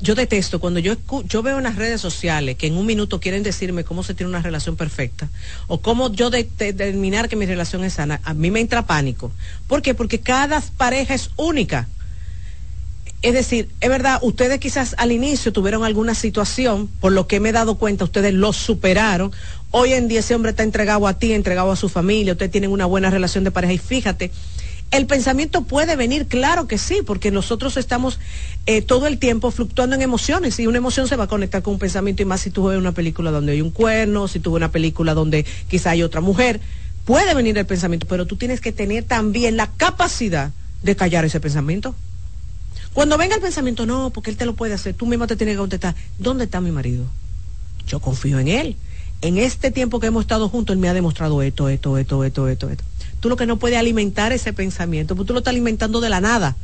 yo 0.01 0.15
detesto 0.15 0.59
cuando 0.59 0.79
yo, 0.79 0.95
yo 1.25 1.41
veo 1.41 1.57
en 1.57 1.63
las 1.63 1.75
redes 1.75 1.99
sociales 2.01 2.55
que 2.55 2.67
en 2.67 2.77
un 2.77 2.85
minuto 2.85 3.19
quieren 3.19 3.43
decirme 3.43 3.83
cómo 3.83 4.03
se 4.03 4.13
tiene 4.13 4.29
una 4.29 4.41
relación 4.41 4.75
perfecta 4.75 5.29
o 5.67 5.81
cómo 5.81 6.11
yo 6.11 6.29
determinar 6.29 7.29
que 7.29 7.35
mi 7.35 7.45
relación 7.45 7.83
es 7.83 7.93
sana, 7.93 8.19
a 8.23 8.33
mí 8.33 8.51
me 8.51 8.59
entra 8.61 8.85
pánico. 8.85 9.31
¿Por 9.67 9.81
qué? 9.81 9.93
Porque 9.93 10.19
cada 10.19 10.61
pareja 10.77 11.13
es 11.13 11.31
única. 11.35 11.87
Es 13.21 13.33
decir, 13.33 13.69
es 13.81 13.89
verdad, 13.89 14.19
ustedes 14.21 14.59
quizás 14.59 14.95
al 14.97 15.11
inicio 15.11 15.51
tuvieron 15.51 15.83
alguna 15.83 16.15
situación, 16.15 16.87
por 16.87 17.11
lo 17.11 17.27
que 17.27 17.41
me 17.41 17.49
he 17.49 17.51
dado 17.51 17.75
cuenta, 17.75 18.05
ustedes 18.05 18.33
lo 18.33 18.53
superaron. 18.53 19.33
Hoy 19.71 19.91
en 19.91 20.07
día 20.07 20.21
ese 20.21 20.35
hombre 20.35 20.51
está 20.51 20.63
entregado 20.63 21.05
a 21.05 21.19
ti, 21.19 21.33
entregado 21.33 21.71
a 21.71 21.75
su 21.75 21.89
familia, 21.89 22.31
ustedes 22.31 22.51
tienen 22.51 22.71
una 22.71 22.85
buena 22.85 23.09
relación 23.09 23.43
de 23.43 23.51
pareja 23.51 23.73
y 23.73 23.77
fíjate 23.77 24.31
el 24.91 25.05
pensamiento 25.05 25.63
puede 25.63 25.95
venir, 25.95 26.25
claro 26.25 26.67
que 26.67 26.79
sí, 26.79 26.99
porque 27.05 27.29
nosotros 27.29 27.77
estamos 27.77 28.19
eh, 28.65 28.81
todo 28.81 29.05
el 29.05 29.19
tiempo 29.19 29.51
fluctuando 29.51 29.95
en 29.95 30.01
emociones 30.01 30.59
y 30.59 30.65
una 30.65 30.79
emoción 30.79 31.07
se 31.07 31.15
va 31.15 31.25
a 31.25 31.27
conectar 31.27 31.61
con 31.61 31.73
un 31.73 31.79
pensamiento 31.79 32.23
y 32.23 32.25
más 32.25 32.41
si 32.41 32.49
tú 32.49 32.67
ves 32.67 32.77
una 32.77 32.91
película 32.91 33.29
donde 33.29 33.51
hay 33.51 33.61
un 33.61 33.69
cuerno, 33.69 34.27
si 34.27 34.39
tú 34.39 34.51
ves 34.51 34.57
una 34.57 34.71
película 34.71 35.13
donde 35.13 35.45
quizá 35.67 35.91
hay 35.91 36.01
otra 36.01 36.21
mujer, 36.21 36.59
puede 37.05 37.35
venir 37.35 37.57
el 37.57 37.67
pensamiento, 37.67 38.07
pero 38.07 38.25
tú 38.25 38.35
tienes 38.35 38.61
que 38.61 38.71
tener 38.71 39.03
también 39.03 39.57
la 39.57 39.67
capacidad 39.67 40.51
de 40.81 40.95
callar 40.95 41.23
ese 41.23 41.39
pensamiento. 41.39 41.93
Cuando 42.93 43.17
venga 43.19 43.35
el 43.35 43.41
pensamiento, 43.41 43.85
no, 43.85 44.09
porque 44.09 44.31
él 44.31 44.37
te 44.37 44.47
lo 44.47 44.55
puede 44.55 44.73
hacer, 44.73 44.95
tú 44.95 45.05
mismo 45.05 45.27
te 45.27 45.35
tienes 45.35 45.53
que 45.53 45.59
contestar, 45.59 45.95
¿dónde 46.17 46.45
está 46.45 46.61
mi 46.61 46.71
marido? 46.71 47.05
Yo 47.85 47.99
confío 47.99 48.39
en 48.39 48.47
él. 48.47 48.75
En 49.21 49.37
este 49.37 49.69
tiempo 49.69 49.99
que 49.99 50.07
hemos 50.07 50.21
estado 50.21 50.49
juntos, 50.49 50.73
él 50.73 50.79
me 50.79 50.89
ha 50.89 50.93
demostrado 50.93 51.43
esto, 51.43 51.69
esto, 51.69 51.97
esto, 51.99 52.23
esto, 52.23 52.47
esto, 52.47 52.69
esto 52.69 52.88
tú 53.19 53.29
lo 53.29 53.37
que 53.37 53.45
no 53.45 53.57
puedes 53.57 53.77
alimentar 53.77 54.31
ese 54.31 54.53
pensamiento, 54.53 55.15
porque 55.15 55.27
tú 55.27 55.33
lo 55.33 55.39
estás 55.39 55.51
alimentando 55.51 56.01
de 56.01 56.09
la 56.09 56.21
nada. 56.21 56.55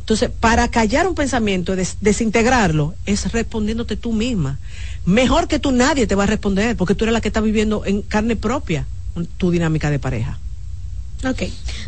Entonces, 0.00 0.30
para 0.38 0.68
callar 0.68 1.06
un 1.06 1.14
pensamiento, 1.14 1.74
desintegrarlo, 2.00 2.94
es 3.06 3.32
respondiéndote 3.32 3.96
tú 3.96 4.12
misma. 4.12 4.58
Mejor 5.06 5.48
que 5.48 5.58
tú 5.58 5.72
nadie 5.72 6.06
te 6.06 6.14
va 6.14 6.24
a 6.24 6.26
responder, 6.26 6.76
porque 6.76 6.94
tú 6.94 7.04
eres 7.04 7.14
la 7.14 7.22
que 7.22 7.28
está 7.28 7.40
viviendo 7.40 7.86
en 7.86 8.02
carne 8.02 8.36
propia 8.36 8.86
tu 9.38 9.50
dinámica 9.50 9.90
de 9.90 9.98
pareja. 9.98 10.38
Ok. 11.26 11.44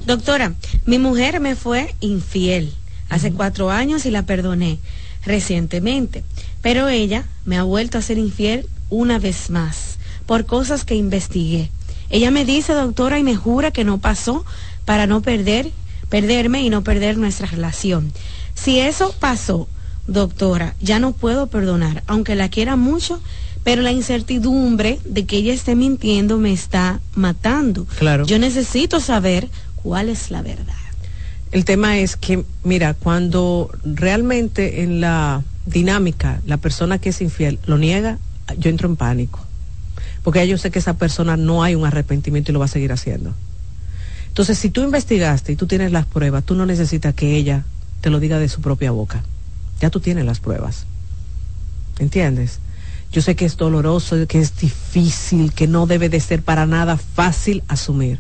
Doctora, 0.07 0.55
mi 0.87 0.99
mujer 0.99 1.41
me 1.41 1.57
fue 1.57 1.95
infiel 2.01 2.73
hace 3.11 3.33
cuatro 3.33 3.71
años 3.71 4.07
y 4.07 4.11
la 4.11 4.25
perdoné 4.25 4.79
recientemente, 5.25 6.25
pero 6.63 6.89
ella 6.89 7.27
me 7.45 7.59
ha 7.59 7.65
vuelto 7.65 7.99
a 7.99 8.03
ser 8.03 8.17
infiel 8.17 8.67
una 8.89 9.19
vez 9.19 9.51
más 9.51 9.99
por 10.25 10.47
cosas 10.47 10.85
que 10.85 10.95
investigué. 10.95 11.71
Ella 12.11 12.31
me 12.31 12.45
dice, 12.45 12.73
doctora, 12.73 13.19
y 13.19 13.23
me 13.23 13.37
jura 13.37 13.71
que 13.71 13.85
no 13.85 13.99
pasó 13.99 14.45
para 14.85 15.07
no 15.07 15.23
perder, 15.23 15.71
perderme 16.09 16.63
y 16.63 16.71
no 16.71 16.83
perder 16.83 17.19
nuestra 17.19 17.47
relación. 17.47 18.13
Si 18.55 18.79
eso 18.81 19.15
pasó, 19.19 19.69
doctora, 20.07 20.75
ya 20.81 20.99
no 20.99 21.13
puedo 21.13 21.49
perdonar, 21.49 22.03
aunque 22.07 22.35
la 22.35 22.49
quiera 22.49 22.77
mucho, 22.77 23.21
pero 23.65 23.83
la 23.83 23.91
incertidumbre 23.91 25.01
de 25.05 25.27
que 25.27 25.39
ella 25.39 25.53
esté 25.53 25.75
mintiendo 25.75 26.39
me 26.39 26.53
está 26.53 27.01
matando. 27.15 27.85
Claro. 27.99 28.25
Yo 28.25 28.39
necesito 28.39 29.01
saber 29.01 29.49
cuál 29.83 30.09
es 30.09 30.31
la 30.31 30.43
verdad. 30.43 30.75
El 31.51 31.65
tema 31.65 31.99
es 31.99 32.17
que, 32.17 32.45
mira, 32.63 32.95
cuando 32.95 33.71
realmente 33.85 34.83
en 34.83 35.01
la 35.01 35.43
dinámica 35.65 36.41
la 36.47 36.59
persona 36.59 36.99
que 36.99 37.09
es 37.09 37.21
infiel 37.21 37.59
lo 37.67 37.79
niega, 37.79 38.19
yo 38.59 38.71
entro 38.71 38.89
en 38.89 38.97
pánico 38.97 39.41
porque 40.27 40.49
yo 40.49 40.59
sé 40.59 40.73
que 40.73 40.81
esa 40.81 40.95
persona 40.95 41.37
no 41.37 41.63
hay 41.63 41.77
un 41.77 41.87
arrepentimiento 41.87 42.51
y 42.51 42.53
lo 42.53 42.59
va 42.59 42.65
a 42.65 42.69
seguir 42.69 42.91
haciendo. 42.91 43.33
Entonces, 44.27 44.59
si 44.59 44.71
tú 44.71 44.83
investigaste 44.83 45.53
y 45.53 45.57
tú 45.57 45.69
tienes 45.69 45.93
las 45.93 46.05
pruebas, 46.05 46.43
tú 46.43 46.57
no 46.57 46.67
necesitas 46.67 47.15
que 47.15 47.37
ella 47.37 47.63
te 48.01 48.11
lo 48.11 48.19
diga 48.19 48.41
de 48.41 48.49
su 48.49 48.61
propia 48.61 48.91
boca. 48.91 49.23
Ya 49.81 49.89
tú 49.89 50.01
tienes 50.01 50.25
las 50.25 50.41
pruebas. 50.41 50.87
¿Entiendes? 52.01 52.59
Yo 53.13 53.23
sé 53.23 53.37
que 53.37 53.45
es 53.45 53.57
doloroso, 53.57 54.27
que 54.27 54.41
es 54.41 54.57
difícil, 54.57 55.53
que 55.53 55.69
no 55.69 55.87
debe 55.87 56.09
de 56.09 56.19
ser 56.19 56.43
para 56.43 56.67
nada 56.67 56.97
fácil 56.97 57.63
asumir. 57.69 58.19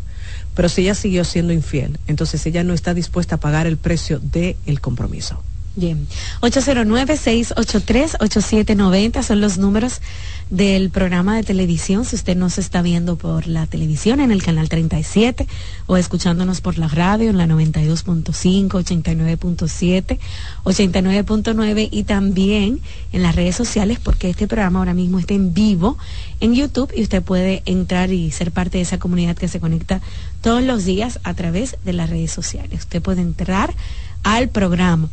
Pero 0.54 0.68
si 0.68 0.82
ella 0.82 0.94
siguió 0.94 1.24
siendo 1.24 1.52
infiel, 1.52 1.98
entonces 2.06 2.46
ella 2.46 2.62
no 2.62 2.72
está 2.72 2.94
dispuesta 2.94 3.34
a 3.34 3.40
pagar 3.40 3.66
el 3.66 3.78
precio 3.78 4.20
del 4.20 4.80
compromiso. 4.80 5.42
Bien, 5.76 6.08
809-683-8790 6.40 9.22
son 9.22 9.40
los 9.42 9.58
números 9.58 10.00
del 10.48 10.88
programa 10.88 11.36
de 11.36 11.42
televisión. 11.42 12.06
Si 12.06 12.16
usted 12.16 12.34
nos 12.34 12.56
está 12.56 12.80
viendo 12.80 13.16
por 13.16 13.46
la 13.46 13.66
televisión 13.66 14.20
en 14.20 14.30
el 14.30 14.42
canal 14.42 14.70
37 14.70 15.46
o 15.86 15.98
escuchándonos 15.98 16.62
por 16.62 16.78
la 16.78 16.88
radio 16.88 17.28
en 17.28 17.36
la 17.36 17.46
92.5, 17.46 18.70
89.7, 18.70 20.18
89.9 20.64 21.88
y 21.90 22.04
también 22.04 22.80
en 23.12 23.22
las 23.22 23.36
redes 23.36 23.54
sociales 23.54 23.98
porque 24.02 24.30
este 24.30 24.48
programa 24.48 24.78
ahora 24.78 24.94
mismo 24.94 25.18
está 25.18 25.34
en 25.34 25.52
vivo 25.52 25.98
en 26.40 26.54
YouTube 26.54 26.90
y 26.96 27.02
usted 27.02 27.22
puede 27.22 27.62
entrar 27.66 28.12
y 28.12 28.30
ser 28.30 28.50
parte 28.50 28.78
de 28.78 28.84
esa 28.84 28.98
comunidad 28.98 29.36
que 29.36 29.48
se 29.48 29.60
conecta 29.60 30.00
todos 30.40 30.62
los 30.62 30.86
días 30.86 31.20
a 31.22 31.34
través 31.34 31.76
de 31.84 31.92
las 31.92 32.08
redes 32.08 32.32
sociales. 32.32 32.80
Usted 32.80 33.02
puede 33.02 33.20
entrar 33.20 33.74
al 34.22 34.48
programa 34.48 35.10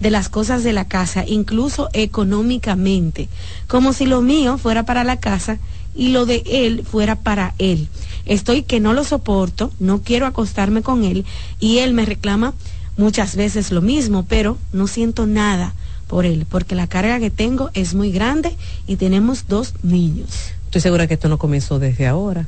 de 0.00 0.10
las 0.10 0.28
cosas 0.28 0.62
de 0.62 0.74
la 0.74 0.86
casa, 0.86 1.24
incluso 1.26 1.88
económicamente, 1.92 3.28
como 3.66 3.92
si 3.92 4.06
lo 4.06 4.20
mío 4.20 4.58
fuera 4.58 4.84
para 4.84 5.02
la 5.02 5.18
casa 5.18 5.58
y 5.94 6.10
lo 6.10 6.26
de 6.26 6.42
él 6.46 6.84
fuera 6.84 7.16
para 7.16 7.54
él. 7.58 7.88
Estoy 8.26 8.62
que 8.62 8.80
no 8.80 8.92
lo 8.92 9.04
soporto, 9.04 9.72
no 9.80 10.02
quiero 10.02 10.26
acostarme 10.26 10.82
con 10.82 11.04
él 11.04 11.24
y 11.58 11.78
él 11.78 11.94
me 11.94 12.04
reclama 12.04 12.52
muchas 12.98 13.36
veces 13.36 13.70
lo 13.70 13.80
mismo, 13.80 14.26
pero 14.28 14.58
no 14.72 14.86
siento 14.86 15.26
nada 15.26 15.74
por 16.06 16.26
él, 16.26 16.46
porque 16.48 16.74
la 16.74 16.86
carga 16.86 17.18
que 17.18 17.30
tengo 17.30 17.70
es 17.72 17.94
muy 17.94 18.12
grande 18.12 18.56
y 18.86 18.96
tenemos 18.96 19.46
dos 19.48 19.74
niños. 19.82 20.50
Estoy 20.66 20.82
segura 20.82 21.06
que 21.06 21.14
esto 21.14 21.28
no 21.28 21.38
comenzó 21.38 21.78
desde 21.78 22.06
ahora. 22.06 22.46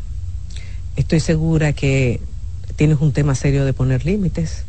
Estoy 0.97 1.21
segura 1.21 1.73
que 1.73 2.21
tienes 2.77 2.99
un 3.01 3.13
tema 3.13 3.35
serio 3.35 3.65
de 3.65 3.73
poner 3.73 4.05
límites. 4.05 4.65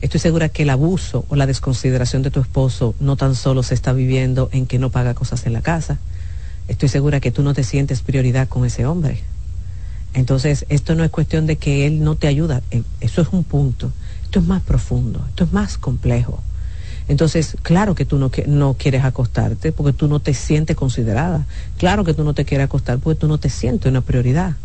Estoy 0.00 0.20
segura 0.20 0.48
que 0.48 0.62
el 0.62 0.70
abuso 0.70 1.24
o 1.28 1.36
la 1.36 1.46
desconsideración 1.46 2.22
de 2.22 2.30
tu 2.30 2.40
esposo 2.40 2.94
no 3.00 3.16
tan 3.16 3.34
solo 3.34 3.62
se 3.62 3.74
está 3.74 3.92
viviendo 3.92 4.48
en 4.52 4.66
que 4.66 4.78
no 4.78 4.90
paga 4.90 5.14
cosas 5.14 5.44
en 5.46 5.52
la 5.52 5.62
casa. 5.62 5.98
Estoy 6.68 6.88
segura 6.88 7.20
que 7.20 7.32
tú 7.32 7.42
no 7.42 7.54
te 7.54 7.64
sientes 7.64 8.00
prioridad 8.02 8.48
con 8.48 8.64
ese 8.64 8.86
hombre. 8.86 9.22
Entonces, 10.14 10.66
esto 10.68 10.94
no 10.94 11.04
es 11.04 11.10
cuestión 11.10 11.46
de 11.46 11.56
que 11.56 11.86
él 11.86 12.02
no 12.02 12.14
te 12.14 12.26
ayuda. 12.26 12.62
Eh, 12.70 12.82
eso 13.00 13.22
es 13.22 13.28
un 13.32 13.44
punto. 13.44 13.92
Esto 14.36 14.44
es 14.44 14.48
más 14.50 14.62
profundo, 14.64 15.24
esto 15.30 15.44
es 15.44 15.52
más 15.54 15.78
complejo. 15.78 16.42
Entonces, 17.08 17.56
claro 17.62 17.94
que 17.94 18.04
tú 18.04 18.18
no, 18.18 18.30
no 18.46 18.74
quieres 18.74 19.02
acostarte 19.02 19.72
porque 19.72 19.94
tú 19.94 20.08
no 20.08 20.20
te 20.20 20.34
sientes 20.34 20.76
considerada. 20.76 21.46
Claro 21.78 22.04
que 22.04 22.12
tú 22.12 22.22
no 22.22 22.34
te 22.34 22.44
quieres 22.44 22.66
acostar 22.66 22.98
porque 22.98 23.18
tú 23.18 23.28
no 23.28 23.38
te 23.38 23.48
sientes 23.48 23.90
una 23.90 24.02
prioridad. 24.02 24.56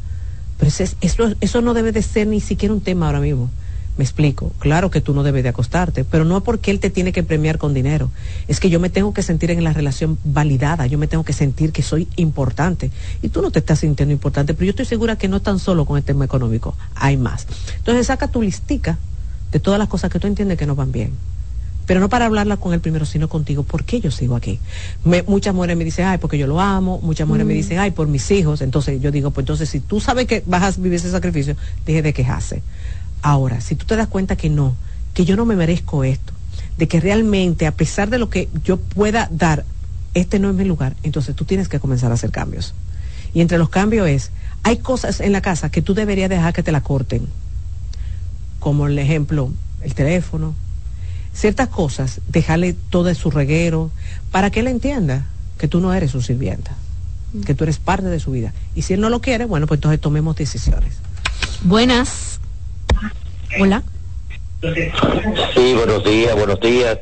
Pero 0.57 0.69
eso, 0.77 1.35
eso 1.39 1.61
no 1.61 1.73
debe 1.73 1.93
de 1.93 2.02
ser 2.02 2.27
ni 2.27 2.41
siquiera 2.41 2.73
un 2.73 2.81
tema 2.81 3.06
ahora 3.06 3.22
mismo. 3.22 3.49
Me 3.98 4.03
explico, 4.03 4.52
claro 4.60 4.91
que 4.91 4.99
tú 4.99 5.14
no 5.14 5.23
debes 5.23 5.43
de 5.43 5.49
acostarte, 5.49 6.03
pero 6.03 6.26
no 6.26 6.43
porque 6.43 6.72
él 6.72 6.81
te 6.81 6.89
tiene 6.89 7.14
que 7.14 7.23
premiar 7.23 7.57
con 7.57 7.73
dinero. 7.73 8.11
Es 8.49 8.60
que 8.60 8.69
yo 8.69 8.81
me 8.81 8.89
tengo 8.89 9.14
que 9.14 9.23
sentir 9.23 9.52
en 9.52 9.64
la 9.64 9.72
relación 9.72 10.18
validada, 10.26 10.85
yo 10.85 10.98
me 10.98 11.07
tengo 11.07 11.23
que 11.23 11.31
sentir 11.31 11.72
que 11.72 11.81
soy 11.81 12.10
importante. 12.18 12.91
Y 13.22 13.30
tú 13.30 13.41
no 13.41 13.52
te 13.52 13.60
estás 13.60 13.80
sintiendo 13.80 14.11
importante, 14.11 14.53
pero 14.53 14.65
yo 14.65 14.72
estoy 14.72 14.85
segura 14.85 15.15
que 15.15 15.30
no 15.30 15.41
tan 15.41 15.60
solo 15.60 15.85
con 15.85 15.95
el 15.95 16.03
tema 16.03 16.26
económico, 16.26 16.76
hay 16.93 17.15
más. 17.15 17.48
Entonces 17.77 18.07
saca 18.07 18.27
tu 18.27 18.41
listica 18.41 18.98
de 19.52 19.60
todas 19.60 19.80
las 19.80 19.88
cosas 19.88 20.11
que 20.11 20.19
tú 20.19 20.28
entiendes 20.28 20.57
que 20.57 20.65
no 20.65 20.76
van 20.76 20.91
bien 20.91 21.11
pero 21.91 21.99
no 21.99 22.07
para 22.07 22.26
hablarla 22.26 22.56
con 22.56 22.73
él 22.73 22.80
primero, 22.80 23.06
sino 23.06 23.28
contigo, 23.28 23.64
¿por 23.64 23.84
qué 23.84 23.99
yo 23.99 24.11
sigo 24.11 24.38
aquí? 24.38 24.60
muchas 25.28 25.53
mujeres 25.53 25.76
me 25.76 25.84
dicen, 25.84 26.06
ay, 26.06 26.19
porque 26.19 26.38
yo 26.38 26.48
lo 26.48 26.61
amo, 26.61 27.02
muchas 27.02 27.28
mujeres 27.28 27.45
me 27.45 27.53
mm. 27.53 27.57
dicen, 27.57 27.80
ay, 27.80 27.91
por 27.91 28.07
mis 28.07 28.32
hijos, 28.32 28.61
entonces 28.61 29.02
yo 29.02 29.11
digo, 29.11 29.32
pues 29.32 29.44
entonces 29.44 29.68
si 29.68 29.82
tú 29.82 29.99
sabes 29.99 30.26
que 30.26 30.41
vas 30.45 30.64
a 30.64 30.82
vivir 30.82 30.94
ese 30.99 31.11
sacrificio, 31.11 31.56
deje 31.86 32.02
de 32.02 32.14
quejarse. 32.14 32.64
Ahora, 33.22 33.60
si 33.60 33.76
tú 33.76 33.86
te 33.86 33.98
das 33.98 34.07
cuenta 34.07 34.36
que 34.38 34.49
no, 34.49 34.76
que 35.14 35.26
yo 35.26 35.36
no 35.36 35.45
me 35.45 35.56
merezco 35.57 36.06
esto, 36.06 36.32
de 36.78 36.88
que 36.88 37.02
realmente, 37.02 37.68
a 37.68 37.72
pesar 37.72 38.10
de 38.10 38.19
lo 38.19 38.30
que 38.30 38.48
yo 38.64 38.78
pueda 38.78 39.28
dar, 39.30 39.65
este 40.14 40.40
no 40.40 40.49
es 40.49 40.56
mi 40.56 40.64
lugar, 40.64 40.95
entonces 41.03 41.36
tú 41.36 41.45
tienes 41.45 41.68
que 41.68 41.80
comenzar 41.80 42.11
a 42.11 42.14
hacer 42.14 42.32
cambios. 42.32 42.73
Y 43.34 43.41
entre 43.41 43.57
los 43.57 43.68
cambios 43.68 44.07
es, 44.07 44.32
hay 44.64 44.78
cosas 44.78 45.19
en 45.19 45.34
la 45.34 45.41
casa 45.41 45.69
que 45.69 45.82
tú 45.82 45.94
deberías 45.94 46.30
dejar 46.30 46.53
que 46.53 46.64
te 46.64 46.72
la 46.72 46.80
corten, 46.80 47.28
como 48.61 48.85
el 48.85 48.97
ejemplo, 48.99 49.49
el 49.81 49.95
teléfono, 49.95 50.53
ciertas 51.33 51.67
cosas, 51.67 52.21
dejarle 52.27 52.75
todo 52.91 53.13
su 53.15 53.31
reguero, 53.31 53.89
para 54.31 54.51
que 54.51 54.59
él 54.59 54.67
entienda 54.67 55.25
que 55.57 55.67
tú 55.67 55.81
no 55.81 55.91
eres 55.95 56.11
su 56.11 56.21
sirvienta, 56.21 56.75
mm. 57.33 57.41
que 57.41 57.55
tú 57.55 57.63
eres 57.63 57.79
parte 57.79 58.05
de 58.05 58.19
su 58.19 58.31
vida. 58.31 58.53
Y 58.75 58.83
si 58.83 58.93
él 58.93 59.01
no 59.01 59.09
lo 59.09 59.19
quiere, 59.19 59.45
bueno, 59.45 59.65
pues 59.65 59.79
entonces 59.79 59.99
tomemos 59.99 60.35
decisiones. 60.35 60.93
Buenas. 61.63 62.39
Hola. 63.59 63.81
Sí, 64.61 65.73
buenos 65.73 66.03
días, 66.03 66.35
buenos 66.35 66.59
días. 66.59 66.99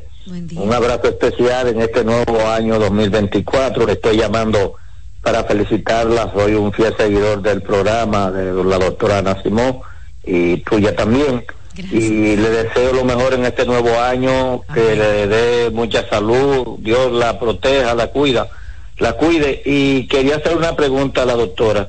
Un 0.56 0.72
abrazo 0.72 1.08
especial 1.08 1.68
en 1.68 1.82
este 1.82 2.04
nuevo 2.04 2.48
año 2.48 2.78
2024. 2.78 3.84
Le 3.84 3.92
estoy 3.92 4.16
llamando 4.16 4.76
para 5.22 5.44
felicitarla. 5.44 6.32
Soy 6.32 6.54
un 6.54 6.72
fiel 6.72 6.96
seguidor 6.96 7.42
del 7.42 7.60
programa 7.60 8.30
de 8.30 8.64
la 8.64 8.78
doctora 8.78 9.18
Ana 9.18 9.42
Simón 9.42 9.80
y 10.24 10.58
tuya 10.58 10.94
también. 10.94 11.44
Y 11.76 12.36
le 12.36 12.50
deseo 12.50 12.92
lo 12.92 13.04
mejor 13.04 13.34
en 13.34 13.44
este 13.46 13.64
nuevo 13.64 13.98
año, 13.98 14.62
que 14.74 14.96
le 14.96 15.26
dé 15.26 15.70
mucha 15.70 16.06
salud, 16.08 16.78
Dios 16.80 17.12
la 17.12 17.38
proteja, 17.38 17.94
la 17.94 18.08
cuida, 18.08 18.48
la 18.98 19.14
cuide. 19.14 19.62
Y 19.64 20.06
quería 20.08 20.36
hacer 20.36 20.56
una 20.56 20.76
pregunta 20.76 21.22
a 21.22 21.26
la 21.26 21.34
doctora. 21.34 21.88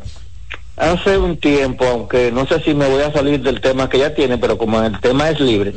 Hace 0.78 1.18
un 1.18 1.38
tiempo, 1.38 1.86
aunque 1.86 2.32
no 2.32 2.48
sé 2.48 2.62
si 2.62 2.74
me 2.74 2.88
voy 2.88 3.02
a 3.02 3.12
salir 3.12 3.42
del 3.42 3.60
tema 3.60 3.90
que 3.90 4.00
ya 4.00 4.16
tiene, 4.16 4.38
pero 4.38 4.58
como 4.58 4.82
el 4.82 5.00
tema 5.00 5.30
es 5.30 5.40
libre, 5.40 5.74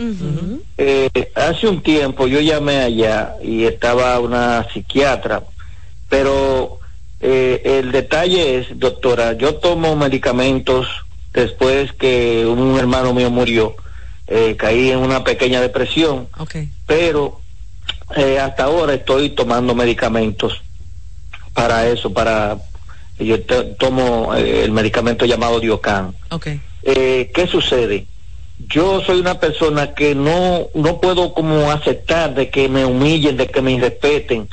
eh, 0.78 1.10
hace 1.35 1.66
un 1.66 1.82
tiempo 1.82 2.26
yo 2.26 2.40
llamé 2.40 2.78
allá 2.78 3.35
y 3.43 3.64
estaba 3.64 4.18
una 4.20 4.66
psiquiatra, 4.72 5.43
pero 6.09 6.78
eh, 7.20 7.60
el 7.81 7.93
detalle 7.93 8.59
es, 8.59 8.78
doctora, 8.78 9.32
yo 9.32 9.56
tomo 9.56 9.97
medicamentos 9.97 10.86
después 11.35 11.93
que 11.93 12.47
un 12.47 12.78
hermano 12.78 13.12
mío 13.12 13.31
murió 13.31 13.77
eh, 14.27 14.56
caí 14.56 14.90
en 14.90 15.01
una 15.01 15.23
pequeña 15.23 15.61
depresión, 15.61 16.28
pero 16.86 17.40
eh, 18.16 18.39
hasta 18.39 18.65
ahora 18.65 18.94
estoy 18.94 19.31
tomando 19.31 19.74
medicamentos 19.74 20.62
para 21.52 21.86
eso, 21.89 22.11
para 22.11 22.56
yo 23.19 23.39
tomo 23.78 24.35
eh, 24.35 24.65
el 24.65 24.70
medicamento 24.70 25.27
llamado 25.27 25.61
Diocan. 25.61 26.15
¿Qué 26.82 27.48
sucede? 27.51 28.06
Yo 28.66 29.02
soy 29.02 29.20
una 29.20 29.39
persona 29.39 29.93
que 29.93 30.15
no 30.15 30.69
no 30.74 31.01
puedo 31.01 31.35
como 31.35 31.70
aceptar 31.70 32.35
de 32.35 32.48
que 32.48 32.69
me 32.69 32.86
humillen, 32.86 33.36
de 33.36 33.48
que 33.48 33.61
me 33.61 33.73
irrespeten. 33.73 34.48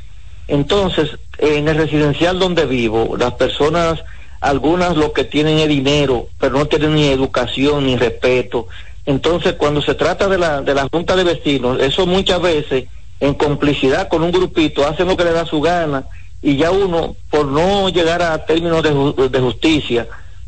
Entonces, 0.49 1.11
en 1.37 1.69
el 1.69 1.77
residencial 1.77 2.39
donde 2.39 2.65
vivo, 2.65 3.15
las 3.17 3.33
personas, 3.35 4.03
algunas 4.41 4.97
lo 4.97 5.13
que 5.13 5.23
tienen 5.23 5.59
es 5.59 5.67
dinero, 5.67 6.27
pero 6.39 6.57
no 6.57 6.65
tienen 6.65 6.95
ni 6.95 7.07
educación 7.07 7.85
ni 7.85 7.95
respeto. 7.95 8.67
Entonces, 9.05 9.53
cuando 9.53 9.81
se 9.81 9.95
trata 9.95 10.27
de 10.27 10.37
la, 10.37 10.61
de 10.61 10.73
la 10.73 10.87
Junta 10.91 11.15
de 11.15 11.23
Vecinos, 11.23 11.79
eso 11.79 12.05
muchas 12.05 12.41
veces, 12.41 12.85
en 13.19 13.35
complicidad 13.35 14.09
con 14.09 14.23
un 14.23 14.31
grupito, 14.31 14.85
hacen 14.85 15.07
lo 15.07 15.15
que 15.15 15.23
le 15.23 15.31
da 15.31 15.45
su 15.45 15.61
gana 15.61 16.05
y 16.41 16.57
ya 16.57 16.71
uno, 16.71 17.15
por 17.29 17.45
no 17.45 17.89
llegar 17.89 18.21
a 18.23 18.45
términos 18.45 18.81
de, 18.81 19.29
de 19.29 19.39
justicia, 19.39 20.07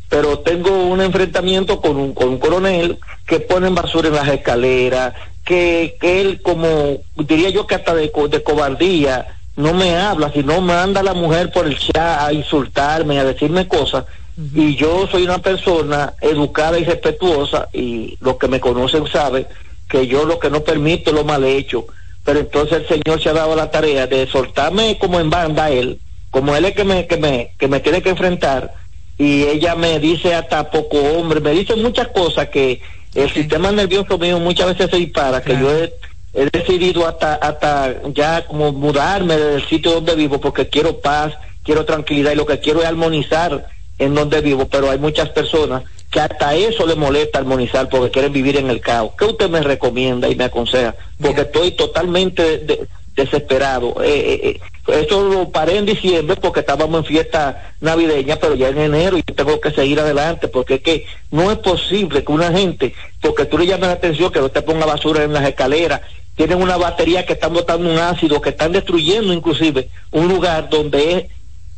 pero 0.09 0.39
tengo 0.39 0.71
un 0.71 1.01
enfrentamiento 1.01 1.79
con 1.79 1.97
un, 1.97 2.13
con 2.13 2.29
un 2.29 2.37
coronel 2.39 2.97
que 3.27 3.39
pone 3.39 3.69
basura 3.69 4.09
en 4.09 4.15
las 4.15 4.27
escaleras, 4.27 5.13
que, 5.45 5.97
que 5.99 6.21
él 6.21 6.41
como, 6.41 6.97
diría 7.15 7.49
yo 7.49 7.67
que 7.67 7.75
hasta 7.75 7.93
de, 7.93 8.11
de 8.29 8.43
cobardía, 8.43 9.37
no 9.55 9.73
me 9.73 9.95
habla, 9.95 10.31
sino 10.31 10.61
manda 10.61 11.01
a 11.01 11.03
la 11.03 11.13
mujer 11.13 11.51
por 11.51 11.67
el 11.67 11.77
chat 11.77 12.21
a 12.21 12.33
insultarme, 12.33 13.19
a 13.19 13.23
decirme 13.23 13.67
cosas 13.67 14.05
y 14.35 14.75
yo 14.75 15.07
soy 15.07 15.23
una 15.23 15.37
persona 15.39 16.13
educada 16.21 16.79
y 16.79 16.83
respetuosa 16.83 17.69
y 17.71 18.17
los 18.19 18.37
que 18.37 18.47
me 18.47 18.59
conocen 18.59 19.05
saben 19.07 19.45
que 19.87 20.07
yo 20.07 20.25
lo 20.25 20.39
que 20.39 20.49
no 20.49 20.63
permito 20.63 21.11
lo 21.11 21.23
mal 21.23 21.43
hecho. 21.43 21.85
Pero 22.23 22.39
entonces 22.39 22.79
el 22.79 22.87
Señor 22.87 23.21
se 23.21 23.29
ha 23.29 23.33
dado 23.33 23.55
la 23.55 23.69
tarea 23.69 24.07
de 24.07 24.25
soltarme 24.27 24.97
como 24.97 25.19
en 25.19 25.29
banda 25.29 25.69
él, 25.69 25.99
como 26.31 26.55
él 26.55 26.65
es 26.65 26.73
que 26.73 26.83
me, 26.83 27.05
que 27.05 27.17
me, 27.17 27.53
que 27.59 27.67
me 27.67 27.79
tiene 27.79 28.01
que 28.01 28.09
enfrentar 28.09 28.73
y 29.17 29.43
ella 29.43 29.75
me 29.75 29.99
dice 29.99 30.33
hasta 30.33 30.71
poco 30.71 30.97
hombre, 30.97 31.39
me 31.39 31.51
dice 31.51 31.75
muchas 31.75 32.07
cosas 32.07 32.49
que 32.49 32.81
el 33.13 33.29
sistema 33.31 33.71
nervioso 33.71 34.17
mío 34.17 34.39
muchas 34.39 34.67
veces 34.69 34.89
se 34.89 34.97
dispara, 34.97 35.43
que 35.43 35.55
yo 35.59 35.71
he, 35.71 35.93
he, 36.33 36.45
decidido 36.51 37.07
hasta, 37.07 37.35
hasta 37.35 38.01
ya 38.13 38.45
como 38.45 38.71
mudarme 38.71 39.37
del 39.37 39.67
sitio 39.67 39.91
donde 39.91 40.15
vivo 40.15 40.39
porque 40.39 40.67
quiero 40.67 40.99
paz, 40.99 41.33
quiero 41.63 41.85
tranquilidad 41.85 42.31
y 42.31 42.35
lo 42.35 42.45
que 42.45 42.59
quiero 42.59 42.81
es 42.81 42.87
armonizar 42.87 43.67
en 43.99 44.15
donde 44.15 44.41
vivo, 44.41 44.67
pero 44.67 44.89
hay 44.89 44.97
muchas 44.97 45.29
personas 45.29 45.83
que 46.09 46.19
hasta 46.19 46.53
eso 46.55 46.85
le 46.85 46.95
molesta 46.95 47.39
armonizar 47.39 47.89
porque 47.89 48.11
quieren 48.11 48.31
vivir 48.31 48.57
en 48.57 48.69
el 48.69 48.81
caos. 48.81 49.13
¿Qué 49.17 49.25
usted 49.25 49.49
me 49.49 49.61
recomienda 49.61 50.29
y 50.29 50.35
me 50.35 50.43
aconseja? 50.43 50.95
Porque 51.19 51.41
estoy 51.41 51.71
totalmente 51.71 52.87
desesperado. 53.15 53.95
Eh, 54.03 54.09
eh, 54.09 54.39
eh, 54.49 54.59
eso 55.01 55.23
lo 55.23 55.49
paré 55.49 55.77
en 55.77 55.85
diciembre 55.85 56.35
porque 56.35 56.59
estábamos 56.59 56.99
en 56.99 57.05
fiesta 57.05 57.73
navideña, 57.81 58.35
pero 58.35 58.55
ya 58.55 58.69
en 58.69 58.79
enero 58.79 59.17
y 59.17 59.23
tengo 59.23 59.59
que 59.59 59.71
seguir 59.71 59.99
adelante 59.99 60.47
porque 60.47 60.75
es 60.75 60.81
que 60.81 61.05
no 61.31 61.51
es 61.51 61.57
posible 61.59 62.23
que 62.23 62.31
una 62.31 62.51
gente, 62.51 62.93
porque 63.21 63.45
tú 63.45 63.57
le 63.57 63.65
llamas 63.65 63.87
la 63.87 63.93
atención 63.93 64.31
que 64.31 64.41
no 64.41 64.49
te 64.49 64.61
ponga 64.61 64.85
basura 64.85 65.23
en 65.23 65.33
las 65.33 65.47
escaleras, 65.47 66.01
tienen 66.35 66.61
una 66.61 66.77
batería 66.77 67.25
que 67.25 67.33
están 67.33 67.53
botando 67.53 67.89
un 67.89 67.97
ácido, 67.97 68.41
que 68.41 68.49
están 68.49 68.71
destruyendo 68.71 69.33
inclusive 69.33 69.89
un 70.11 70.27
lugar 70.27 70.69
donde 70.69 71.13
es 71.13 71.25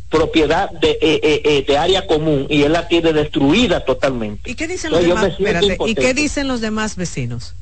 propiedad 0.09 0.69
de, 0.71 0.91
eh, 0.91 0.99
eh, 1.01 1.41
eh, 1.43 1.65
de 1.67 1.77
área 1.77 2.07
común 2.07 2.47
y 2.49 2.63
él 2.63 2.71
la 2.71 2.87
tiene 2.87 3.11
destruida 3.11 3.83
totalmente. 3.83 4.49
¿Y 4.49 4.55
qué 4.55 4.67
dicen 4.67 4.91
los 4.91 5.01
demás? 5.01 5.33
¿Y 5.85 5.95
qué 5.95 6.13
dicen 6.13 6.47
los 6.47 6.61
demás 6.61 6.95
vecinos? 6.95 7.55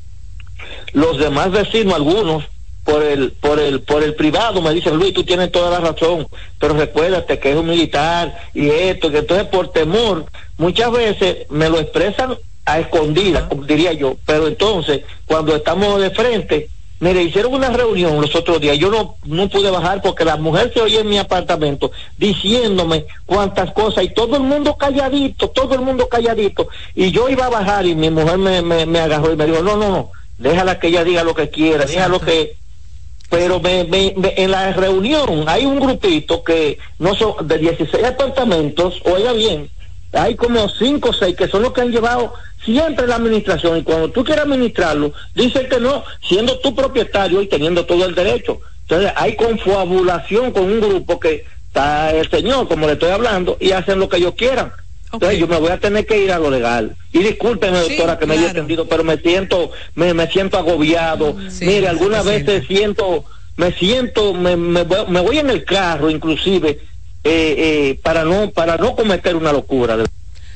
Los 0.94 1.18
demás 1.18 1.52
vecinos, 1.52 1.96
algunos 1.96 2.44
por 2.84 3.02
el 3.02 3.32
por 3.32 3.60
el 3.60 3.82
por 3.82 4.04
el 4.04 4.14
privado 4.16 4.62
me 4.62 4.74
dicen 4.74 4.98
Luis 4.98 5.14
tú 5.14 5.24
tienes 5.24 5.52
toda 5.52 5.70
la 5.70 5.80
razón 5.80 6.28
pero 6.60 6.74
recuérdate 6.74 7.40
que 7.40 7.52
es 7.52 7.56
un 7.56 7.68
militar 7.68 8.38
y 8.54 8.70
esto 8.70 9.10
que 9.10 9.20
entonces 9.20 9.48
por 9.48 9.72
temor 9.72 10.26
muchas 10.58 10.92
veces 10.92 11.50
me 11.50 11.70
lo 11.70 11.80
expresan 11.80 12.38
a 12.66 12.80
escondidas 12.80 13.46
diría 13.68 13.94
yo 13.94 14.18
pero 14.26 14.50
entonces 14.50 15.04
cuando 15.26 15.56
estamos 15.56 16.02
de 16.02 16.10
frente 16.10 16.70
Mire, 17.04 17.22
hicieron 17.22 17.54
una 17.54 17.70
reunión 17.70 18.22
los 18.22 18.34
otros 18.34 18.62
días. 18.62 18.78
Yo 18.78 18.90
no, 18.90 19.18
no 19.26 19.50
pude 19.50 19.70
bajar 19.70 20.02
porque 20.02 20.24
la 20.24 20.38
mujer 20.38 20.72
se 20.74 20.80
oye 20.80 21.02
en 21.02 21.10
mi 21.10 21.18
apartamento 21.18 21.92
diciéndome 22.18 23.08
cuántas 23.26 23.74
cosas 23.74 24.06
y 24.06 24.14
todo 24.14 24.38
el 24.38 24.44
mundo 24.44 24.78
calladito, 24.78 25.50
todo 25.50 25.76
el 25.76 25.82
mundo 25.82 26.08
calladito. 26.08 26.70
Y 26.96 27.12
yo 27.12 27.28
iba 27.28 27.48
a 27.48 27.50
bajar 27.50 27.86
y 27.86 27.94
mi 27.94 28.10
mujer 28.10 28.38
me, 28.38 28.62
me, 28.86 29.00
agarró 29.02 29.34
y 29.34 29.36
me 29.36 29.46
dijo, 29.48 29.62
no, 29.62 29.76
no, 29.76 29.90
no, 29.90 30.12
déjala 30.38 30.80
que 30.80 30.88
ella 30.88 31.04
diga 31.04 31.26
lo 31.26 31.36
que 31.36 31.50
quiera, 31.50 31.84
déjala 31.84 32.20
que... 32.20 32.56
Pero 33.30 33.60
me, 33.60 33.84
me, 33.84 34.14
en 34.38 34.52
la 34.52 34.72
reunión 34.72 35.44
hay 35.48 35.66
un 35.66 35.82
grupito 35.82 36.42
que 36.42 36.78
no 37.00 37.16
son 37.16 37.46
de 37.46 37.58
16 37.58 38.02
apartamentos, 38.02 39.02
oiga 39.04 39.34
bien, 39.34 39.70
hay 40.14 40.36
como 40.36 40.70
cinco 40.70 41.10
o 41.10 41.14
seis 41.14 41.36
que 41.36 41.48
son 41.48 41.62
los 41.64 41.74
que 41.74 41.82
han 41.82 41.92
llevado 41.92 42.34
siempre 42.64 43.08
la 43.08 43.16
administración 43.16 43.78
y 43.78 43.84
cuando 43.84 44.10
tú 44.10 44.24
quieres 44.24 44.46
administrarlo, 44.46 45.14
dicen 45.36 45.68
que 45.68 45.80
no, 45.80 46.04
siendo 46.28 46.58
tú 46.60 46.74
propietario 46.74 47.42
y 47.42 47.48
teniendo 47.48 47.86
todo 47.86 48.06
el 48.06 48.16
derecho. 48.16 48.60
Entonces 48.84 49.12
hay 49.16 49.36
confabulación 49.36 50.52
con 50.52 50.66
un 50.66 50.80
grupo 50.80 51.20
que 51.20 51.46
está 51.68 52.12
el 52.12 52.30
señor, 52.30 52.68
como 52.68 52.86
le 52.86 52.94
estoy 52.94 53.10
hablando, 53.10 53.58
y 53.60 53.72
hacen 53.72 54.00
lo 54.00 54.08
que 54.08 54.18
ellos 54.18 54.36
quieran. 54.36 54.72
Entonces 55.12 55.40
yo 55.40 55.48
me 55.48 55.60
voy 55.60 55.70
a 55.70 55.80
tener 55.80 56.06
que 56.06 56.24
ir 56.24 56.32
a 56.32 56.40
lo 56.40 56.50
legal. 56.50 56.96
Y 57.12 57.20
discúlpeme, 57.20 57.80
doctora, 57.80 58.18
que 58.18 58.26
me 58.26 58.34
haya 58.34 58.48
entendido, 58.48 58.88
pero 58.88 59.04
me 59.04 59.18
siento, 59.18 59.72
me, 59.94 60.14
me 60.14 60.28
siento 60.28 60.58
agobiado. 60.58 61.36
Mire, 61.62 61.88
algunas 61.88 62.26
veces 62.26 62.66
siento, 62.68 63.24
me 63.56 63.72
siento, 63.74 64.34
me, 64.34 64.56
me, 64.56 64.84
me, 64.84 65.22
voy 65.22 65.38
en 65.38 65.52
el 65.52 65.64
carro, 65.66 66.10
inclusive, 66.10 66.80
eh, 67.24 67.56
eh, 67.58 68.00
para 68.04 68.24
no, 68.24 68.52
para 68.52 68.78
no 68.78 68.96
cometer 68.96 69.36
una 69.36 69.52
locura. 69.52 69.98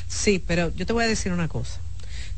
Sí, 0.07 0.43
pero 0.45 0.71
yo 0.75 0.85
te 0.85 0.93
voy 0.93 1.05
a 1.05 1.07
decir 1.07 1.31
una 1.31 1.47
cosa. 1.47 1.79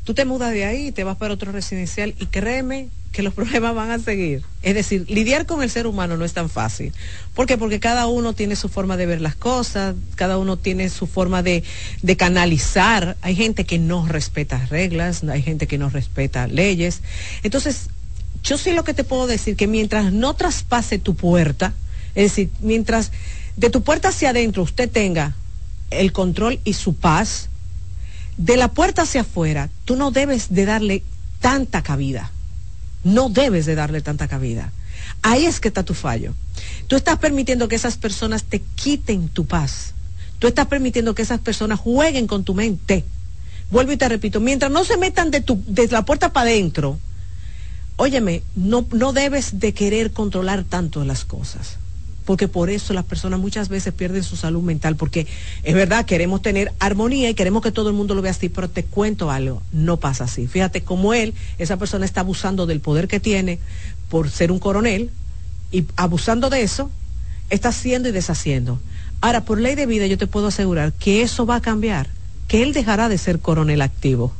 Tú 0.03 0.13
te 0.13 0.25
mudas 0.25 0.51
de 0.53 0.65
ahí 0.65 0.91
te 0.91 1.03
vas 1.03 1.17
para 1.17 1.33
otro 1.33 1.51
residencial 1.51 2.15
y 2.19 2.25
créeme 2.27 2.89
que 3.11 3.23
los 3.23 3.33
problemas 3.35 3.75
van 3.75 3.91
a 3.91 3.99
seguir. 3.99 4.43
Es 4.61 4.75
decir, 4.75 5.05
lidiar 5.09 5.45
con 5.45 5.63
el 5.63 5.69
ser 5.69 5.87
humano 5.87 6.17
no 6.17 6.25
es 6.25 6.33
tan 6.33 6.49
fácil. 6.49 6.93
¿Por 7.33 7.45
qué? 7.45 7.57
Porque 7.57 7.79
cada 7.79 8.07
uno 8.07 8.33
tiene 8.33 8.55
su 8.55 8.69
forma 8.69 8.97
de 8.97 9.05
ver 9.05 9.21
las 9.21 9.35
cosas, 9.35 9.95
cada 10.15 10.37
uno 10.37 10.57
tiene 10.57 10.89
su 10.89 11.07
forma 11.07 11.43
de, 11.43 11.63
de 12.01 12.17
canalizar. 12.17 13.17
Hay 13.21 13.35
gente 13.35 13.65
que 13.65 13.79
no 13.79 14.07
respeta 14.07 14.65
reglas, 14.67 15.23
hay 15.23 15.41
gente 15.41 15.67
que 15.67 15.77
no 15.77 15.89
respeta 15.89 16.47
leyes. 16.47 17.01
Entonces, 17.43 17.89
yo 18.43 18.57
sí 18.57 18.73
lo 18.73 18.83
que 18.83 18.93
te 18.93 19.03
puedo 19.03 19.27
decir, 19.27 19.55
que 19.55 19.67
mientras 19.67 20.13
no 20.13 20.35
traspase 20.35 20.97
tu 20.97 21.15
puerta, 21.15 21.73
es 22.15 22.31
decir, 22.31 22.49
mientras 22.61 23.11
de 23.59 23.69
tu 23.69 23.83
puerta 23.83 24.09
hacia 24.09 24.31
adentro 24.31 24.63
usted 24.63 24.89
tenga 24.89 25.35
el 25.91 26.11
control 26.11 26.59
y 26.63 26.73
su 26.73 26.95
paz, 26.95 27.49
de 28.37 28.57
la 28.57 28.69
puerta 28.69 29.03
hacia 29.03 29.21
afuera, 29.21 29.69
tú 29.85 29.95
no 29.95 30.11
debes 30.11 30.53
de 30.53 30.65
darle 30.65 31.03
tanta 31.39 31.81
cabida 31.83 32.31
no 33.03 33.29
debes 33.29 33.65
de 33.65 33.75
darle 33.75 34.01
tanta 34.01 34.27
cabida. 34.27 34.71
Ahí 35.21 35.45
es 35.45 35.59
que 35.59 35.69
está 35.69 35.83
tu 35.83 35.93
fallo. 35.93 36.33
Tú 36.87 36.95
estás 36.95 37.19
permitiendo 37.19 37.67
que 37.67 37.75
esas 37.75 37.97
personas 37.97 38.43
te 38.43 38.61
quiten 38.75 39.29
tu 39.29 39.45
paz. 39.45 39.93
Tú 40.39 40.47
estás 40.47 40.67
permitiendo 40.67 41.15
que 41.15 41.21
esas 41.21 41.39
personas 41.39 41.79
jueguen 41.79 42.27
con 42.27 42.43
tu 42.43 42.53
mente. 42.53 43.05
Vuelvo 43.71 43.91
y 43.91 43.97
te 43.97 44.09
repito, 44.09 44.39
mientras 44.39 44.71
no 44.71 44.83
se 44.83 44.97
metan 44.97 45.31
de, 45.31 45.41
tu, 45.41 45.61
de 45.67 45.87
la 45.87 46.03
puerta 46.03 46.33
para 46.33 46.49
adentro, 46.49 46.97
óyeme, 47.97 48.41
no, 48.55 48.85
no 48.91 49.13
debes 49.13 49.59
de 49.59 49.73
querer 49.73 50.11
controlar 50.11 50.63
tanto 50.63 51.03
las 51.05 51.25
cosas 51.25 51.78
porque 52.29 52.47
por 52.47 52.69
eso 52.69 52.93
las 52.93 53.05
personas 53.05 53.39
muchas 53.39 53.69
veces 53.69 53.91
pierden 53.91 54.21
su 54.21 54.35
salud 54.35 54.61
mental, 54.61 54.95
porque 54.95 55.25
es 55.63 55.73
verdad, 55.73 56.05
queremos 56.05 56.43
tener 56.43 56.71
armonía 56.77 57.27
y 57.27 57.33
queremos 57.33 57.63
que 57.63 57.71
todo 57.71 57.89
el 57.89 57.95
mundo 57.95 58.13
lo 58.13 58.21
vea 58.21 58.29
así, 58.29 58.49
pero 58.49 58.69
te 58.69 58.83
cuento 58.83 59.31
algo, 59.31 59.63
no 59.71 59.97
pasa 59.97 60.25
así. 60.25 60.45
Fíjate 60.45 60.83
cómo 60.83 61.15
él, 61.15 61.33
esa 61.57 61.77
persona 61.77 62.05
está 62.05 62.21
abusando 62.21 62.67
del 62.67 62.81
poder 62.81 63.07
que 63.07 63.19
tiene 63.19 63.57
por 64.09 64.29
ser 64.29 64.51
un 64.51 64.59
coronel 64.59 65.09
y 65.71 65.85
abusando 65.95 66.51
de 66.51 66.61
eso, 66.61 66.91
está 67.49 67.69
haciendo 67.69 68.09
y 68.09 68.11
deshaciendo. 68.11 68.79
Ahora, 69.21 69.43
por 69.43 69.59
ley 69.59 69.73
de 69.73 69.87
vida 69.87 70.05
yo 70.05 70.19
te 70.19 70.27
puedo 70.27 70.49
asegurar 70.49 70.93
que 70.93 71.23
eso 71.23 71.47
va 71.47 71.55
a 71.55 71.61
cambiar, 71.61 72.09
que 72.47 72.61
él 72.61 72.73
dejará 72.73 73.09
de 73.09 73.17
ser 73.17 73.39
coronel 73.39 73.81
activo, 73.81 74.33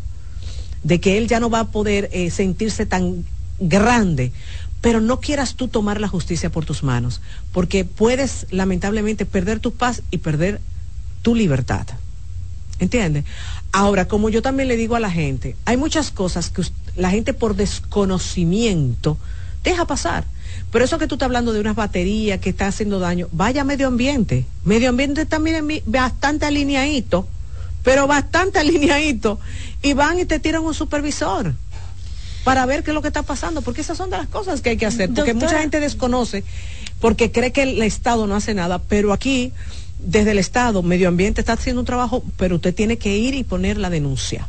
de 0.84 1.00
que 1.00 1.18
él 1.18 1.28
ya 1.28 1.40
no 1.40 1.50
va 1.50 1.62
a 1.62 1.72
poder 1.72 2.08
eh, 2.14 2.30
sentirse 2.30 2.86
tan 2.86 3.26
grande 3.60 4.32
pero 4.82 5.02
no 5.02 5.20
quieras 5.20 5.56
tú 5.56 5.68
tomar 5.68 6.00
la 6.00 6.08
justicia 6.08 6.50
por 6.50 6.66
tus 6.66 6.84
manos, 6.84 7.22
porque 7.52 7.86
puedes 7.86 8.48
lamentablemente 8.52 9.26
perder 9.26 9.60
tu 9.60 9.74
paz 9.74 10.02
y 10.12 10.20
perder 10.20 10.62
tu 11.22 11.36
libertad. 11.36 11.88
¿Entiendes? 12.80 13.26
Ahora, 13.74 14.08
como 14.08 14.30
yo 14.30 14.42
también 14.42 14.70
le 14.70 14.78
digo 14.78 14.96
a 14.96 15.02
la 15.02 15.12
gente, 15.12 15.56
hay 15.66 15.76
muchas 15.76 16.12
cosas 16.12 16.50
que 16.50 16.64
la 16.96 17.12
gente 17.12 17.34
por 17.34 17.56
desconocimiento 17.56 19.18
deja 19.64 19.86
pasar. 19.86 20.24
Pero 20.72 20.86
eso 20.86 20.98
que 20.98 21.08
tú 21.08 21.16
estás 21.16 21.26
hablando 21.26 21.52
de 21.52 21.60
unas 21.60 21.76
baterías 21.76 22.40
que 22.40 22.50
está 22.50 22.68
haciendo 22.68 23.00
daño, 23.00 23.28
vaya 23.32 23.64
medio 23.64 23.88
ambiente. 23.88 24.46
Medio 24.64 24.90
ambiente 24.90 25.26
también 25.26 25.70
es 25.70 25.84
bastante 25.86 26.46
alineadito, 26.46 27.28
pero 27.84 28.08
bastante 28.08 28.60
alineadito. 28.60 29.40
Y 29.82 29.94
van 29.94 30.20
y 30.20 30.26
te 30.26 30.40
tiran 30.40 30.64
un 30.64 30.74
supervisor 30.74 31.54
para 32.50 32.66
ver 32.66 32.84
qué 32.84 32.90
es 32.90 32.96
lo 32.96 33.04
que 33.04 33.10
está 33.10 33.22
pasando, 33.22 33.62
porque 33.62 33.82
esas 33.82 33.96
son 33.96 34.10
de 34.10 34.18
las 34.18 34.28
cosas 34.28 34.62
que 34.62 34.72
hay 34.72 34.78
que 34.78 34.88
hacer, 34.88 35.12
porque 35.14 35.36
mucha 35.36 35.60
gente 35.60 35.80
desconoce, 35.80 36.44
porque 37.00 37.32
cree 37.32 37.52
que 37.52 37.62
el 37.62 37.84
Estado 37.84 38.26
no 38.26 38.36
hace 38.36 38.56
nada, 38.56 38.80
pero 38.80 39.14
aquí, 39.14 39.54
desde 40.00 40.32
el 40.32 40.40
Estado, 40.40 40.82
Medio 40.82 41.10
Ambiente 41.10 41.42
está 41.42 41.54
haciendo 41.54 41.82
un 41.82 41.86
trabajo, 41.86 42.24
pero 42.38 42.56
usted 42.56 42.74
tiene 42.74 42.98
que 42.98 43.16
ir 43.18 43.36
y 43.36 43.44
poner 43.44 43.78
la 43.78 43.92
denuncia. 43.92 44.48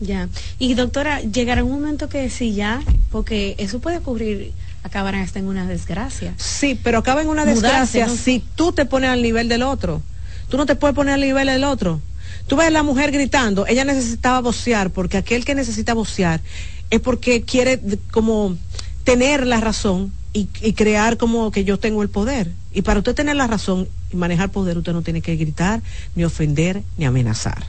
Ya. 0.00 0.28
Y 0.58 0.74
doctora, 0.74 1.22
llegará 1.22 1.64
un 1.64 1.70
momento 1.72 2.10
que 2.10 2.28
sí 2.28 2.52
ya, 2.52 2.82
porque 3.10 3.54
eso 3.56 3.80
puede 3.80 3.96
ocurrir, 3.96 4.52
acabarán 4.82 5.22
hasta 5.22 5.38
en 5.38 5.46
una 5.46 5.66
desgracia. 5.66 6.34
Sí, 6.36 6.78
pero 6.84 6.98
acaba 6.98 7.22
en 7.22 7.28
una 7.28 7.46
desgracia 7.46 8.10
si 8.10 8.44
tú 8.56 8.72
te 8.72 8.84
pones 8.84 9.08
al 9.08 9.22
nivel 9.22 9.48
del 9.48 9.62
otro. 9.62 10.02
Tú 10.50 10.58
no 10.58 10.66
te 10.66 10.76
puedes 10.76 10.94
poner 10.94 11.14
al 11.14 11.22
nivel 11.22 11.46
del 11.46 11.64
otro. 11.64 12.02
Tú 12.46 12.56
ves 12.56 12.66
a 12.66 12.70
la 12.70 12.82
mujer 12.82 13.10
gritando, 13.10 13.66
ella 13.66 13.84
necesitaba 13.84 14.40
vocear, 14.40 14.90
porque 14.90 15.16
aquel 15.16 15.44
que 15.44 15.54
necesita 15.54 15.94
vocear 15.94 16.40
es 16.90 17.00
porque 17.00 17.42
quiere 17.42 17.80
como 18.10 18.56
tener 19.04 19.46
la 19.46 19.60
razón 19.60 20.12
y, 20.32 20.46
crear 20.74 21.16
como 21.16 21.50
que 21.50 21.64
yo 21.64 21.78
tengo 21.78 22.02
el 22.02 22.08
poder. 22.08 22.52
Y 22.72 22.82
para 22.82 23.00
usted 23.00 23.14
tener 23.14 23.36
la 23.36 23.46
razón 23.46 23.88
y 24.12 24.16
manejar 24.16 24.50
poder, 24.50 24.78
usted 24.78 24.92
no 24.92 25.02
tiene 25.02 25.20
que 25.20 25.36
gritar, 25.36 25.82
ni 26.14 26.24
ofender, 26.24 26.82
ni 26.96 27.06
amenazar. 27.06 27.66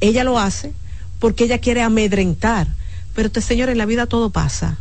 Ella 0.00 0.24
lo 0.24 0.38
hace 0.38 0.72
porque 1.18 1.44
ella 1.44 1.58
quiere 1.58 1.82
amedrentar. 1.82 2.68
Pero 3.14 3.26
este 3.26 3.40
señor, 3.40 3.68
en 3.68 3.78
la 3.78 3.86
vida 3.86 4.06
todo 4.06 4.30
pasa. 4.30 4.78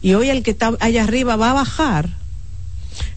Y 0.00 0.14
hoy 0.14 0.30
el 0.30 0.42
que 0.42 0.50
está 0.50 0.72
allá 0.80 1.04
arriba 1.04 1.36
va 1.36 1.50
a 1.50 1.54
bajar. 1.54 2.08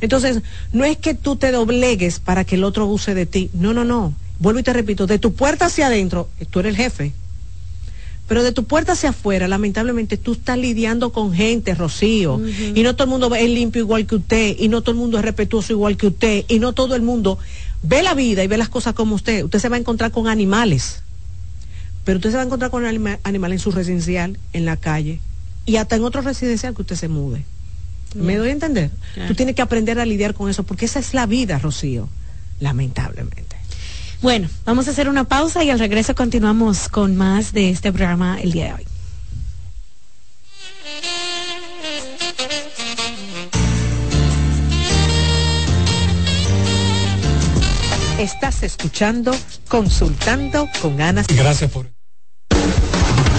Entonces, 0.02 0.42
no 0.72 0.86
es 0.86 0.98
que 0.98 1.16
tú 1.16 1.36
te 1.36 1.52
doblegues 1.52 2.20
para 2.20 2.44
que 2.44 2.56
el 2.56 2.64
otro 2.64 2.86
use 2.86 3.16
de 3.16 3.26
ti. 3.26 3.50
No, 3.54 3.74
no, 3.74 3.84
no. 3.84 4.14
Vuelvo 4.40 4.60
y 4.60 4.64
te 4.64 4.74
repito, 4.74 5.08
de 5.08 5.18
tu 5.18 5.34
puerta 5.34 5.66
hacia 5.66 5.88
adentro, 5.88 6.30
tú 6.52 6.60
eres 6.60 6.72
el 6.72 6.78
jefe. 6.78 7.14
Pero 8.28 8.42
de 8.42 8.52
tu 8.52 8.64
puerta 8.64 8.94
hacia 8.94 9.10
afuera, 9.10 9.48
lamentablemente, 9.48 10.18
tú 10.18 10.34
estás 10.34 10.58
lidiando 10.58 11.12
con 11.12 11.34
gente, 11.34 11.76
Rocío. 11.76 12.42
Y 12.74 12.82
no 12.82 12.96
todo 12.96 13.04
el 13.04 13.10
mundo 13.12 13.34
es 13.36 13.50
limpio 13.50 13.82
igual 13.82 14.08
que 14.08 14.16
usted. 14.16 14.56
Y 14.58 14.68
no 14.68 14.82
todo 14.82 14.92
el 14.92 14.98
mundo 14.98 15.20
es 15.20 15.24
respetuoso 15.24 15.74
igual 15.74 15.96
que 15.96 16.08
usted. 16.08 16.44
Y 16.48 16.60
no 16.60 16.74
todo 16.74 16.96
el 16.96 17.04
mundo 17.04 17.38
ve 17.84 18.02
la 18.02 18.16
vida 18.16 18.44
y 18.44 18.48
ve 18.48 18.58
las 18.58 18.70
cosas 18.70 18.96
como 18.96 19.16
usted. 19.16 19.44
Usted 19.44 19.60
se 19.60 19.70
va 19.70 19.76
a 19.76 19.80
encontrar 19.80 20.12
con 20.12 20.28
animales. 20.28 21.04
Pero 22.04 22.18
usted 22.18 22.32
se 22.32 22.38
va 22.38 22.44
a 22.44 22.46
encontrar 22.46 22.72
con 22.72 22.86
animales 22.86 23.60
en 23.60 23.64
su 23.64 23.72
residencial, 23.72 24.40
en 24.54 24.66
la 24.66 24.78
calle. 24.78 25.20
Y 25.68 25.76
hasta 25.76 25.96
en 25.96 26.04
otro 26.04 26.22
residencial 26.22 26.74
que 26.74 26.82
usted 26.82 26.96
se 26.96 27.08
mude. 27.08 27.46
¿Me 28.16 28.38
doy 28.38 28.50
a 28.50 28.54
entender? 28.54 28.92
Tú 29.28 29.36
tienes 29.36 29.56
que 29.56 29.62
aprender 29.62 30.00
a 30.00 30.06
lidiar 30.06 30.34
con 30.34 30.50
eso, 30.50 30.64
porque 30.64 30.86
esa 30.86 31.00
es 31.00 31.14
la 31.14 31.26
vida, 31.26 31.60
Rocío. 31.60 32.08
Lamentablemente. 32.60 33.55
Bueno, 34.22 34.48
vamos 34.66 34.88
a 34.88 34.92
hacer 34.92 35.10
una 35.10 35.26
pausa 35.26 35.64
y 35.64 35.70
al 35.70 35.80
regreso 35.80 36.16
continuamos 36.16 36.90
con 36.90 37.16
más 37.16 37.54
de 37.54 37.70
este 37.70 37.92
programa 37.92 38.40
el 38.42 38.52
día 38.52 38.66
de 38.66 38.74
hoy. 38.74 38.86
Estás 48.18 48.64
escuchando 48.64 49.36
Consultando 49.68 50.68
con 50.82 51.02
Ana. 51.02 51.24
Gracias 51.28 51.70
por. 51.70 51.92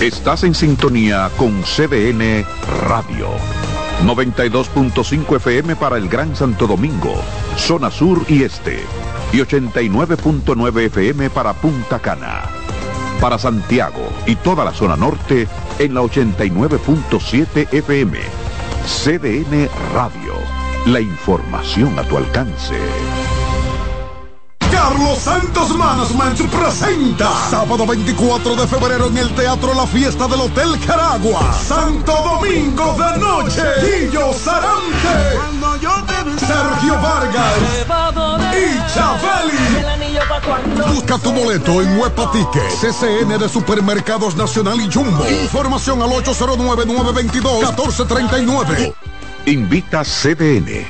Estás 0.01 0.45
en 0.45 0.55
sintonía 0.55 1.31
con 1.39 1.63
CDN 1.63 2.45
Radio. 2.87 3.31
92.5 4.05 5.37
FM 5.37 5.77
para 5.77 5.97
el 5.97 6.09
Gran 6.09 6.37
Santo 6.37 6.67
Domingo, 6.67 7.15
zona 7.57 7.91
sur 7.91 8.27
y 8.29 8.43
este 8.43 8.85
y 9.33 9.39
89.9 9.39 10.87
FM 10.87 11.31
para 11.31 11.55
Punta 11.55 11.99
Cana. 11.99 12.43
Para 13.21 13.39
Santiago 13.39 14.09
y 14.27 14.37
toda 14.37 14.65
la 14.65 14.73
zona 14.73 14.97
norte 14.97 15.49
en 15.79 15.95
la 15.95 16.03
89.7 16.03 17.73
FM. 17.73 18.19
CDN 18.87 19.69
Radio. 19.95 20.35
La 20.87 21.01
información 21.01 21.99
a 21.99 22.03
tu 22.05 22.17
alcance. 22.17 22.77
Carlos 24.71 25.19
Santos 25.19 25.77
Management 25.77 26.51
presenta 26.51 27.31
sábado 27.51 27.87
24 27.87 28.57
de 28.57 28.67
febrero 28.67 29.09
en 29.09 29.19
el 29.19 29.35
Teatro 29.35 29.75
La 29.75 29.87
Fiesta 29.87 30.29
del 30.29 30.41
Hotel 30.41 30.79
Caragua. 30.87 31.53
Santo 31.53 32.13
Domingo 32.13 32.95
de 32.95 33.19
Noche. 33.19 33.63
Guillo 33.83 34.33
Sarante. 34.33 35.66
Sergio 36.39 36.95
Vargas. 37.01 37.57
Y 38.53 38.77
Chabeli. 38.93 39.57
Busca 40.95 41.19
tu 41.19 41.33
boleto 41.33 41.83
en 41.83 41.99
Huepa 41.99 42.31
Ticket. 42.33 42.63
CCN 42.81 43.39
de 43.39 43.49
Supermercados 43.49 44.37
Nacional 44.37 44.81
y 44.81 44.93
Jumbo. 44.93 45.25
Información 45.29 46.03
al 46.03 46.11
809-922-1439. 46.11 48.95
Invita 49.47 50.05
CDN. 50.05 50.87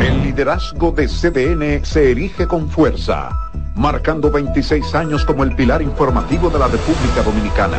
El 0.00 0.22
liderazgo 0.22 0.92
de 0.92 1.06
CDN 1.08 1.84
se 1.84 2.10
erige 2.10 2.46
con 2.46 2.70
fuerza 2.70 3.30
marcando 3.74 4.30
26 4.30 4.94
años 4.94 5.24
como 5.24 5.44
el 5.44 5.54
pilar 5.54 5.82
informativo 5.82 6.50
de 6.50 6.58
la 6.58 6.68
República 6.68 7.22
Dominicana. 7.24 7.78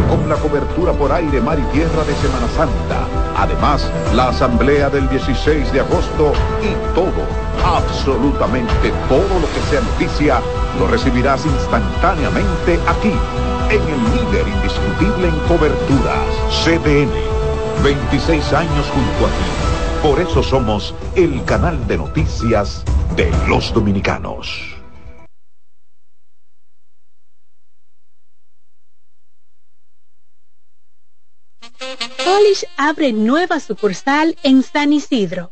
con 0.11 0.27
la 0.27 0.35
cobertura 0.35 0.91
por 0.91 1.09
aire, 1.13 1.39
mar 1.39 1.57
y 1.57 1.63
tierra 1.71 2.03
de 2.03 2.13
Semana 2.15 2.47
Santa, 2.49 3.07
además 3.37 3.89
la 4.13 4.27
Asamblea 4.27 4.89
del 4.89 5.07
16 5.07 5.71
de 5.71 5.79
agosto 5.79 6.33
y 6.61 6.93
todo, 6.93 7.23
absolutamente 7.63 8.91
todo 9.07 9.39
lo 9.39 9.47
que 9.53 9.61
sea 9.69 9.79
noticia, 9.79 10.41
lo 10.77 10.87
recibirás 10.87 11.45
instantáneamente 11.45 12.77
aquí 12.89 13.13
en 13.69 13.81
el 13.81 14.03
líder 14.11 14.47
indiscutible 14.49 15.29
en 15.29 15.39
coberturas, 15.47 16.27
CDN. 16.65 17.09
26 17.81 18.51
años 18.51 18.85
junto 18.93 19.27
a 19.27 19.29
ti. 19.29 20.03
Por 20.03 20.19
eso 20.19 20.43
somos 20.43 20.93
el 21.15 21.41
canal 21.45 21.87
de 21.87 21.97
noticias 21.97 22.83
de 23.15 23.31
los 23.47 23.73
dominicanos. 23.73 24.70
Polish 32.41 32.65
abre 32.75 33.13
nueva 33.13 33.59
sucursal 33.59 34.35
en 34.41 34.63
San 34.63 34.93
Isidro. 34.93 35.51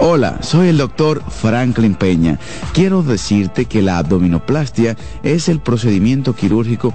Hola, 0.00 0.40
soy 0.42 0.68
el 0.68 0.78
doctor 0.78 1.24
Franklin 1.28 1.96
Peña. 1.96 2.38
Quiero 2.72 3.02
decirte 3.02 3.64
que 3.64 3.82
la 3.82 3.98
abdominoplastia 3.98 4.96
es 5.22 5.48
el 5.48 5.60
procedimiento 5.60 6.36
quirúrgico 6.36 6.94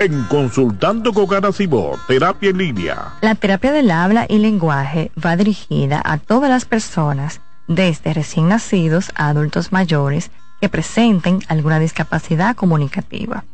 en 0.00 0.24
Consultando 0.24 1.12
con 1.12 1.26
Garacimo, 1.26 1.92
Terapia 2.08 2.50
en 2.50 2.58
Línea. 2.58 3.14
La 3.20 3.34
terapia 3.34 3.70
del 3.70 3.90
habla 3.90 4.24
y 4.28 4.38
lenguaje 4.38 5.12
va 5.22 5.36
dirigida 5.36 6.00
a 6.02 6.16
todas 6.16 6.48
las 6.48 6.64
personas, 6.64 7.42
desde 7.68 8.14
recién 8.14 8.48
nacidos 8.48 9.12
a 9.14 9.28
adultos 9.28 9.72
mayores, 9.72 10.30
que 10.60 10.70
presenten 10.70 11.40
alguna 11.48 11.78
discapacidad 11.78 12.56
comunicativa. 12.56 13.44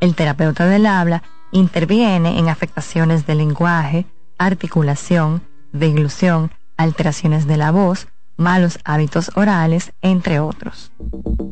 El 0.00 0.14
terapeuta 0.14 0.66
del 0.66 0.86
habla 0.86 1.22
interviene 1.52 2.38
en 2.38 2.48
afectaciones 2.48 3.26
del 3.26 3.38
lenguaje, 3.38 4.06
articulación, 4.38 5.42
deglución, 5.72 6.50
alteraciones 6.76 7.46
de 7.46 7.56
la 7.56 7.70
voz, 7.70 8.08
malos 8.36 8.78
hábitos 8.84 9.30
orales, 9.36 9.92
entre 10.02 10.40
otros. 10.40 10.90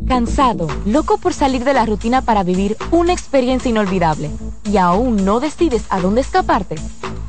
Cansado, 0.06 0.66
loco 0.85 1.19
por 1.19 1.32
salir 1.32 1.64
de 1.64 1.74
la 1.74 1.86
rutina 1.86 2.23
para 2.23 2.43
vivir 2.43 2.77
una 2.90 3.12
experiencia 3.12 3.70
inolvidable 3.70 4.31
y 4.64 4.77
aún 4.77 5.24
no 5.24 5.40
decides 5.40 5.85
a 5.90 6.01
dónde 6.01 6.20
escaparte. 6.20 6.77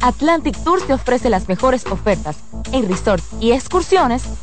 Atlantic 0.01 0.57
Tours 0.63 0.85
te 0.85 0.93
ofrece 0.93 1.29
las 1.29 1.47
mejores 1.47 1.85
ofertas 1.85 2.37
en 2.71 2.89
resorts 2.89 3.25
y 3.39 3.51
excursiones 3.51 4.23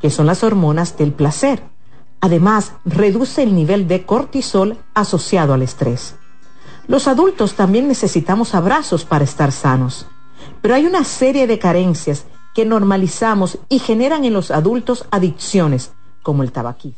que 0.00 0.10
son 0.10 0.26
las 0.26 0.42
hormonas 0.42 0.96
del 0.96 1.12
placer. 1.12 1.62
Además, 2.20 2.72
reduce 2.84 3.42
el 3.42 3.54
nivel 3.54 3.88
de 3.88 4.04
cortisol 4.04 4.78
asociado 4.94 5.54
al 5.54 5.62
estrés. 5.62 6.16
Los 6.88 7.08
adultos 7.08 7.54
también 7.54 7.88
necesitamos 7.88 8.54
abrazos 8.54 9.04
para 9.04 9.24
estar 9.24 9.52
sanos, 9.52 10.06
pero 10.62 10.74
hay 10.74 10.86
una 10.86 11.04
serie 11.04 11.46
de 11.46 11.58
carencias 11.58 12.26
que 12.54 12.64
normalizamos 12.64 13.58
y 13.68 13.80
generan 13.80 14.24
en 14.24 14.32
los 14.32 14.50
adultos 14.50 15.06
adicciones 15.10 15.92
como 16.22 16.42
el 16.42 16.52
tabaquismo. 16.52 16.96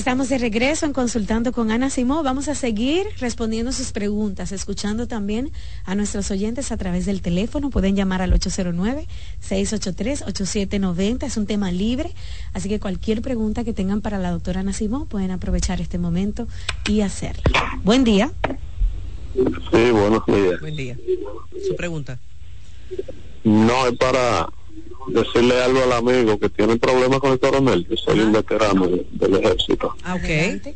Estamos 0.00 0.30
de 0.30 0.38
regreso 0.38 0.86
en 0.86 0.94
Consultando 0.94 1.52
con 1.52 1.70
Ana 1.70 1.90
Simó. 1.90 2.22
Vamos 2.22 2.48
a 2.48 2.54
seguir 2.54 3.04
respondiendo 3.18 3.70
sus 3.70 3.92
preguntas, 3.92 4.50
escuchando 4.50 5.06
también 5.06 5.52
a 5.84 5.94
nuestros 5.94 6.30
oyentes 6.30 6.72
a 6.72 6.78
través 6.78 7.04
del 7.04 7.20
teléfono. 7.20 7.68
Pueden 7.68 7.96
llamar 7.96 8.22
al 8.22 8.32
809-683-8790. 8.32 11.24
Es 11.24 11.36
un 11.36 11.44
tema 11.44 11.70
libre, 11.70 12.14
así 12.54 12.70
que 12.70 12.80
cualquier 12.80 13.20
pregunta 13.20 13.62
que 13.62 13.74
tengan 13.74 14.00
para 14.00 14.16
la 14.16 14.30
doctora 14.30 14.60
Ana 14.60 14.72
Simó 14.72 15.04
pueden 15.04 15.32
aprovechar 15.32 15.82
este 15.82 15.98
momento 15.98 16.48
y 16.88 17.02
hacerla. 17.02 17.78
Buen 17.84 18.02
día. 18.02 18.32
Sí, 19.34 19.90
buenos 19.90 20.24
días. 20.24 20.60
Buen 20.60 20.76
día. 20.76 20.96
Su 21.68 21.76
pregunta. 21.76 22.18
No, 23.44 23.86
es 23.86 23.98
para 23.98 24.48
decirle 25.08 25.62
algo 25.62 25.82
al 25.82 25.92
amigo 25.92 26.38
que 26.38 26.48
tiene 26.48 26.76
problemas 26.76 27.20
con 27.20 27.32
el 27.32 27.40
coronel. 27.40 27.86
Yo 27.88 27.96
soy 27.96 28.20
un 28.20 28.32
veterano 28.32 28.88
del 29.10 29.34
ejército. 29.36 29.94
Ah, 30.04 30.14
ok. 30.14 30.74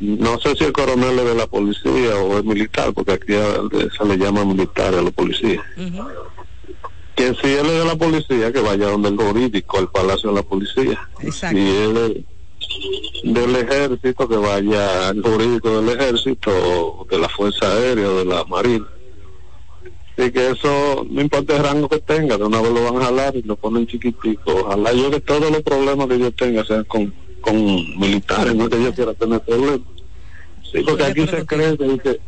no 0.00 0.38
sé 0.40 0.54
si 0.56 0.64
el 0.64 0.72
coronel 0.72 1.18
es 1.18 1.24
de 1.24 1.34
la 1.34 1.46
policía 1.46 2.16
o 2.16 2.38
es 2.38 2.44
militar, 2.44 2.92
porque 2.92 3.12
aquí 3.12 3.32
se 3.96 4.04
le 4.04 4.16
llama 4.16 4.44
militar 4.44 4.94
a 4.94 5.02
la 5.02 5.10
policía. 5.10 5.62
Que 7.14 7.34
si 7.34 7.46
él 7.46 7.66
es 7.66 7.78
de 7.78 7.84
la 7.84 7.96
policía, 7.96 8.52
que 8.52 8.60
vaya 8.60 8.88
donde 8.88 9.10
el 9.10 9.16
jurídico, 9.16 9.78
al 9.78 9.90
palacio 9.90 10.30
de 10.30 10.36
la 10.36 10.42
policía. 10.42 11.08
Exacto. 11.20 11.56
Si 11.56 11.68
él 11.68 12.26
del 13.24 13.56
ejército 13.56 14.28
que 14.28 14.36
vaya 14.36 15.08
al 15.08 15.22
jurídico 15.22 15.80
del 15.80 15.98
ejército 15.98 17.06
de 17.10 17.18
la 17.18 17.28
fuerza 17.28 17.70
aérea 17.70 18.08
o 18.08 18.16
de 18.18 18.24
la 18.24 18.44
marina 18.44 18.86
y 20.16 20.30
que 20.30 20.50
eso 20.50 21.06
no 21.08 21.20
importa 21.20 21.56
el 21.56 21.62
rango 21.62 21.88
que 21.88 21.98
tenga, 21.98 22.36
de 22.36 22.44
una 22.44 22.60
vez 22.60 22.72
lo 22.72 22.84
van 22.84 23.02
a 23.02 23.06
jalar 23.06 23.36
y 23.36 23.42
lo 23.42 23.56
ponen 23.56 23.86
chiquitico. 23.86 24.52
Ojalá 24.52 24.92
yo 24.92 25.10
que 25.10 25.20
todos 25.20 25.50
los 25.50 25.62
problemas 25.62 26.06
que 26.08 26.18
yo 26.18 26.30
tenga 26.32 26.64
sean 26.64 26.84
con, 26.84 27.12
con 27.40 27.56
militares, 27.98 28.54
no 28.54 28.68
que 28.68 28.82
yo 28.82 28.92
quiera 28.94 29.14
tener 29.14 29.40
problemas. 29.40 29.80
Sí, 30.70 30.82
porque 30.86 31.04
aquí 31.04 31.26
se 31.26 31.46
cree 31.46 31.76
que 31.76 32.20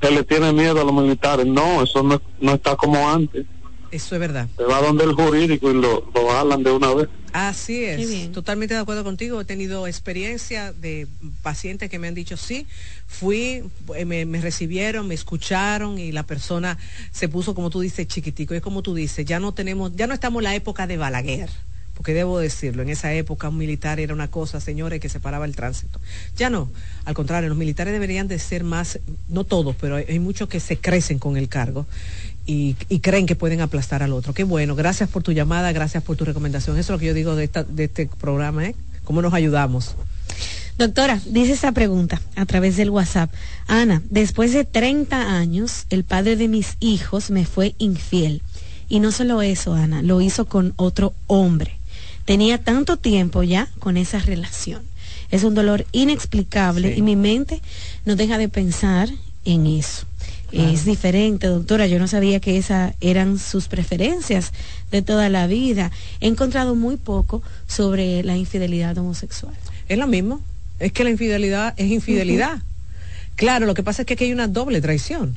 se 0.00 0.10
le 0.10 0.22
tiene 0.24 0.52
miedo 0.52 0.80
a 0.80 0.84
los 0.84 0.92
militares. 0.92 1.46
No, 1.46 1.82
eso 1.82 2.02
no, 2.02 2.20
no 2.40 2.54
está 2.54 2.76
como 2.76 3.08
antes. 3.08 3.46
Eso 3.90 4.16
es 4.16 4.20
verdad. 4.20 4.48
Se 4.56 4.64
va 4.64 4.80
donde 4.80 5.04
el 5.04 5.12
jurídico 5.12 5.70
y 5.70 5.74
lo, 5.74 6.04
lo 6.14 6.28
jalan 6.28 6.62
de 6.62 6.72
una 6.72 6.92
vez. 6.94 7.08
Así 7.34 7.84
es, 7.84 8.30
totalmente 8.30 8.74
de 8.74 8.80
acuerdo 8.80 9.02
contigo. 9.02 9.40
He 9.40 9.44
tenido 9.44 9.88
experiencia 9.88 10.72
de 10.72 11.08
pacientes 11.42 11.90
que 11.90 11.98
me 11.98 12.06
han 12.06 12.14
dicho 12.14 12.36
sí, 12.36 12.64
fui, 13.08 13.64
eh, 13.96 14.04
me, 14.04 14.24
me, 14.24 14.40
recibieron, 14.40 15.08
me 15.08 15.14
escucharon 15.14 15.98
y 15.98 16.12
la 16.12 16.22
persona 16.22 16.78
se 17.10 17.28
puso 17.28 17.56
como 17.56 17.70
tú 17.70 17.80
dices 17.80 18.06
chiquitico. 18.06 18.54
Es 18.54 18.62
como 18.62 18.82
tú 18.82 18.94
dices, 18.94 19.26
ya 19.26 19.40
no 19.40 19.52
tenemos, 19.52 19.96
ya 19.96 20.06
no 20.06 20.14
estamos 20.14 20.42
en 20.42 20.44
la 20.44 20.54
época 20.54 20.86
de 20.86 20.96
Balaguer 20.96 21.50
porque 21.94 22.12
debo 22.12 22.38
decirlo, 22.38 22.82
en 22.82 22.88
esa 22.90 23.12
época 23.12 23.48
un 23.48 23.56
militar 23.56 24.00
era 24.00 24.12
una 24.12 24.28
cosa, 24.28 24.60
señores, 24.60 25.00
que 25.00 25.08
separaba 25.08 25.44
el 25.44 25.54
tránsito. 25.54 26.00
Ya 26.36 26.50
no, 26.50 26.70
al 27.04 27.14
contrario, 27.14 27.48
los 27.48 27.56
militares 27.56 27.92
deberían 27.92 28.26
de 28.26 28.38
ser 28.38 28.64
más, 28.64 28.98
no 29.28 29.44
todos, 29.44 29.76
pero 29.80 29.96
hay, 29.96 30.18
muchos 30.18 30.48
que 30.48 30.60
se 30.60 30.76
crecen 30.76 31.18
con 31.18 31.36
el 31.36 31.48
cargo 31.48 31.86
y, 32.46 32.74
creen 33.00 33.26
que 33.26 33.36
pueden 33.36 33.60
aplastar 33.60 34.02
al 34.02 34.12
otro. 34.12 34.34
Qué 34.34 34.44
bueno, 34.44 34.74
gracias 34.74 35.08
por 35.08 35.22
tu 35.22 35.32
llamada, 35.32 35.72
gracias 35.72 36.02
por 36.02 36.16
tu 36.16 36.24
recomendación. 36.24 36.76
Eso 36.78 36.92
es 36.92 36.96
lo 36.96 36.98
que 36.98 37.06
yo 37.06 37.14
digo 37.14 37.36
de, 37.36 37.44
esta, 37.44 37.64
de 37.64 37.84
este 37.84 38.06
programa, 38.06 38.66
¿eh? 38.66 38.74
¿Cómo 39.04 39.22
nos 39.22 39.34
ayudamos? 39.34 39.94
Doctora, 40.76 41.20
dice 41.26 41.52
esa 41.52 41.72
pregunta 41.72 42.20
a 42.34 42.46
través 42.46 42.76
del 42.76 42.90
WhatsApp. 42.90 43.32
Ana, 43.68 44.02
después 44.10 44.52
de 44.52 44.64
30 44.64 45.36
años, 45.36 45.86
el 45.90 46.04
padre 46.04 46.36
de 46.36 46.48
mis 46.48 46.76
hijos 46.80 47.30
me 47.30 47.44
fue 47.44 47.74
infiel. 47.78 48.42
Y 48.88 49.00
no 49.00 49.12
solo 49.12 49.40
eso, 49.40 49.74
Ana, 49.74 50.02
lo 50.02 50.20
hizo 50.20 50.46
con 50.46 50.74
otro 50.76 51.14
hombre. 51.26 51.78
Tenía 52.24 52.58
tanto 52.58 52.96
tiempo 52.96 53.42
ya 53.42 53.68
con 53.78 53.96
esa 53.96 54.18
relación. 54.18 54.82
Es 55.30 55.44
un 55.44 55.54
dolor 55.54 55.86
inexplicable 55.92 56.96
y 56.96 57.02
mi 57.02 57.16
mente 57.16 57.60
no 58.04 58.16
deja 58.16 58.38
de 58.38 58.48
pensar 58.48 59.08
en 59.44 59.66
eso. 59.66 60.06
Es 60.54 60.84
diferente, 60.84 61.48
doctora. 61.48 61.86
Yo 61.86 61.98
no 61.98 62.06
sabía 62.06 62.38
que 62.40 62.56
esas 62.56 62.94
eran 63.00 63.38
sus 63.38 63.68
preferencias 63.68 64.52
de 64.90 65.02
toda 65.02 65.28
la 65.28 65.46
vida. 65.46 65.90
He 66.20 66.28
encontrado 66.28 66.74
muy 66.74 66.96
poco 66.96 67.42
sobre 67.66 68.22
la 68.22 68.36
infidelidad 68.36 68.96
homosexual. 68.98 69.54
Es 69.88 69.98
lo 69.98 70.06
mismo. 70.06 70.40
Es 70.78 70.92
que 70.92 71.04
la 71.04 71.10
infidelidad 71.10 71.74
es 71.76 71.90
infidelidad. 71.90 72.62
Claro, 73.36 73.66
lo 73.66 73.74
que 73.74 73.82
pasa 73.82 74.02
es 74.02 74.06
que 74.06 74.14
aquí 74.14 74.24
hay 74.24 74.32
una 74.32 74.48
doble 74.48 74.80
traición. 74.80 75.36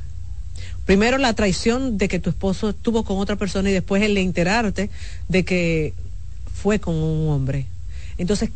Primero 0.86 1.18
la 1.18 1.34
traición 1.34 1.98
de 1.98 2.08
que 2.08 2.20
tu 2.20 2.30
esposo 2.30 2.70
estuvo 2.70 3.04
con 3.04 3.18
otra 3.18 3.36
persona 3.36 3.70
y 3.70 3.74
después 3.74 4.02
el 4.04 4.18
enterarte 4.18 4.90
de 5.28 5.44
que 5.44 5.94
fue 6.54 6.80
con 6.80 6.96
un 6.96 7.30
hombre. 7.30 7.66
Entonces, 8.18 8.52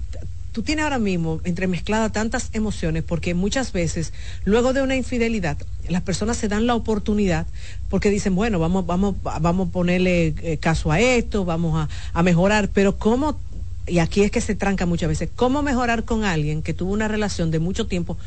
tú 0.51 0.63
tienes 0.63 0.83
ahora 0.83 0.99
mismo 0.99 1.39
entremezcladas 1.43 2.11
tantas 2.11 2.49
emociones 2.53 3.03
porque 3.03 3.33
muchas 3.33 3.71
veces, 3.71 4.13
luego 4.43 4.73
de 4.73 4.81
una 4.81 4.95
infidelidad, 4.95 5.57
las 5.87 6.01
personas 6.01 6.37
se 6.37 6.47
dan 6.47 6.67
la 6.67 6.75
oportunidad 6.75 7.47
porque 7.89 8.09
dicen, 8.09 8.35
bueno, 8.35 8.59
vamos, 8.59 8.85
vamos, 8.85 9.15
vamos 9.23 9.69
a 9.69 9.71
ponerle 9.71 10.33
eh, 10.41 10.57
caso 10.57 10.91
a 10.91 10.99
esto, 10.99 11.45
vamos 11.45 11.79
a, 11.79 11.89
a 12.17 12.23
mejorar, 12.23 12.69
pero 12.69 12.97
¿cómo 12.97 13.39
y 13.87 13.99
aquí 13.99 14.21
es 14.21 14.31
que 14.31 14.41
se 14.41 14.55
tranca 14.55 14.85
muchas 14.85 15.09
veces, 15.09 15.29
¿cómo 15.35 15.63
mejorar 15.63 16.03
con 16.05 16.23
alguien 16.23 16.61
que 16.61 16.73
tuvo 16.73 16.93
una 16.93 17.07
relación 17.07 17.51
de 17.51 17.59
mucho 17.59 17.87
tiempo 17.87 18.17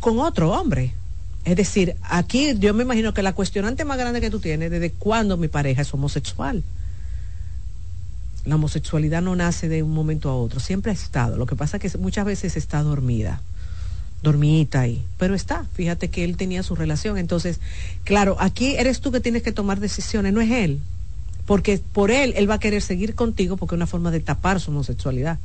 con 0.00 0.18
otro 0.18 0.50
hombre? 0.52 0.94
Es 1.44 1.56
decir, 1.56 1.96
aquí 2.02 2.54
yo 2.58 2.72
me 2.72 2.84
imagino 2.84 3.12
que 3.12 3.22
la 3.22 3.34
cuestionante 3.34 3.84
más 3.84 3.98
grande 3.98 4.20
que 4.20 4.30
tú 4.30 4.40
tienes, 4.40 4.70
desde 4.70 4.90
cuándo 4.90 5.36
mi 5.36 5.48
pareja 5.48 5.82
es 5.82 5.92
homosexual 5.92 6.64
la 8.44 8.56
homosexualidad 8.56 9.22
no 9.22 9.34
nace 9.36 9.68
de 9.68 9.82
un 9.82 9.92
momento 9.92 10.28
a 10.30 10.36
otro, 10.36 10.60
siempre 10.60 10.90
ha 10.90 10.94
estado. 10.94 11.36
Lo 11.36 11.46
que 11.46 11.56
pasa 11.56 11.78
es 11.78 11.92
que 11.92 11.98
muchas 11.98 12.26
veces 12.26 12.56
está 12.56 12.82
dormida, 12.82 13.40
dormita 14.22 14.80
ahí, 14.80 15.04
pero 15.18 15.34
está. 15.34 15.64
Fíjate 15.74 16.08
que 16.08 16.24
él 16.24 16.36
tenía 16.36 16.62
su 16.62 16.74
relación. 16.74 17.16
Entonces, 17.16 17.60
claro, 18.04 18.36
aquí 18.38 18.76
eres 18.76 19.00
tú 19.00 19.12
que 19.12 19.20
tienes 19.20 19.42
que 19.42 19.52
tomar 19.52 19.80
decisiones, 19.80 20.32
no 20.32 20.40
es 20.40 20.50
él. 20.50 20.80
Porque 21.46 21.80
por 21.92 22.10
él, 22.10 22.32
él 22.36 22.48
va 22.48 22.54
a 22.54 22.60
querer 22.60 22.82
seguir 22.82 23.14
contigo 23.14 23.56
porque 23.56 23.74
es 23.74 23.78
una 23.78 23.86
forma 23.86 24.10
de 24.10 24.20
tapar 24.20 24.60
su 24.60 24.70
homosexualidad. 24.70 25.38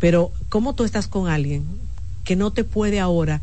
Pero, 0.00 0.32
¿cómo 0.48 0.74
tú 0.74 0.84
estás 0.84 1.08
con 1.08 1.28
alguien 1.28 1.64
que 2.24 2.36
no 2.36 2.52
te 2.52 2.64
puede 2.64 3.00
ahora 3.00 3.40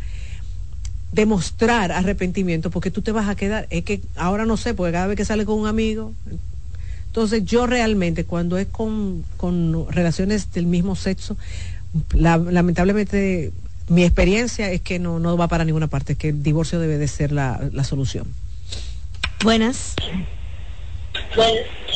demostrar 1.12 1.92
arrepentimiento 1.92 2.70
porque 2.70 2.92
tú 2.92 3.02
te 3.02 3.12
vas 3.12 3.28
a 3.28 3.36
quedar? 3.36 3.68
Es 3.72 3.84
que 3.84 4.02
ahora 4.16 4.46
no 4.46 4.58
sé, 4.58 4.74
porque 4.74 4.92
cada 4.92 5.08
vez 5.08 5.18
que 5.18 5.26
sale 5.26 5.46
con 5.46 5.60
un 5.60 5.68
amigo, 5.68 6.14
entonces 7.16 7.46
yo 7.46 7.66
realmente 7.66 8.26
cuando 8.26 8.58
es 8.58 8.68
con, 8.68 9.24
relaciones 9.90 10.52
del 10.52 10.66
mismo 10.66 10.98
sexo, 10.98 11.38
lamentablemente 12.14 13.54
mi 13.88 14.04
experiencia 14.04 14.70
es 14.70 14.82
que 14.82 15.00
no, 15.00 15.18
no 15.20 15.38
va 15.38 15.48
para 15.48 15.64
ninguna 15.64 15.88
parte, 15.88 16.16
que 16.18 16.28
el 16.28 16.44
divorcio 16.44 16.78
debe 16.78 16.98
de 16.98 17.08
ser 17.08 17.32
la, 17.32 17.70
la 17.72 17.86
solución. 17.86 18.28
Buenas. 19.46 19.96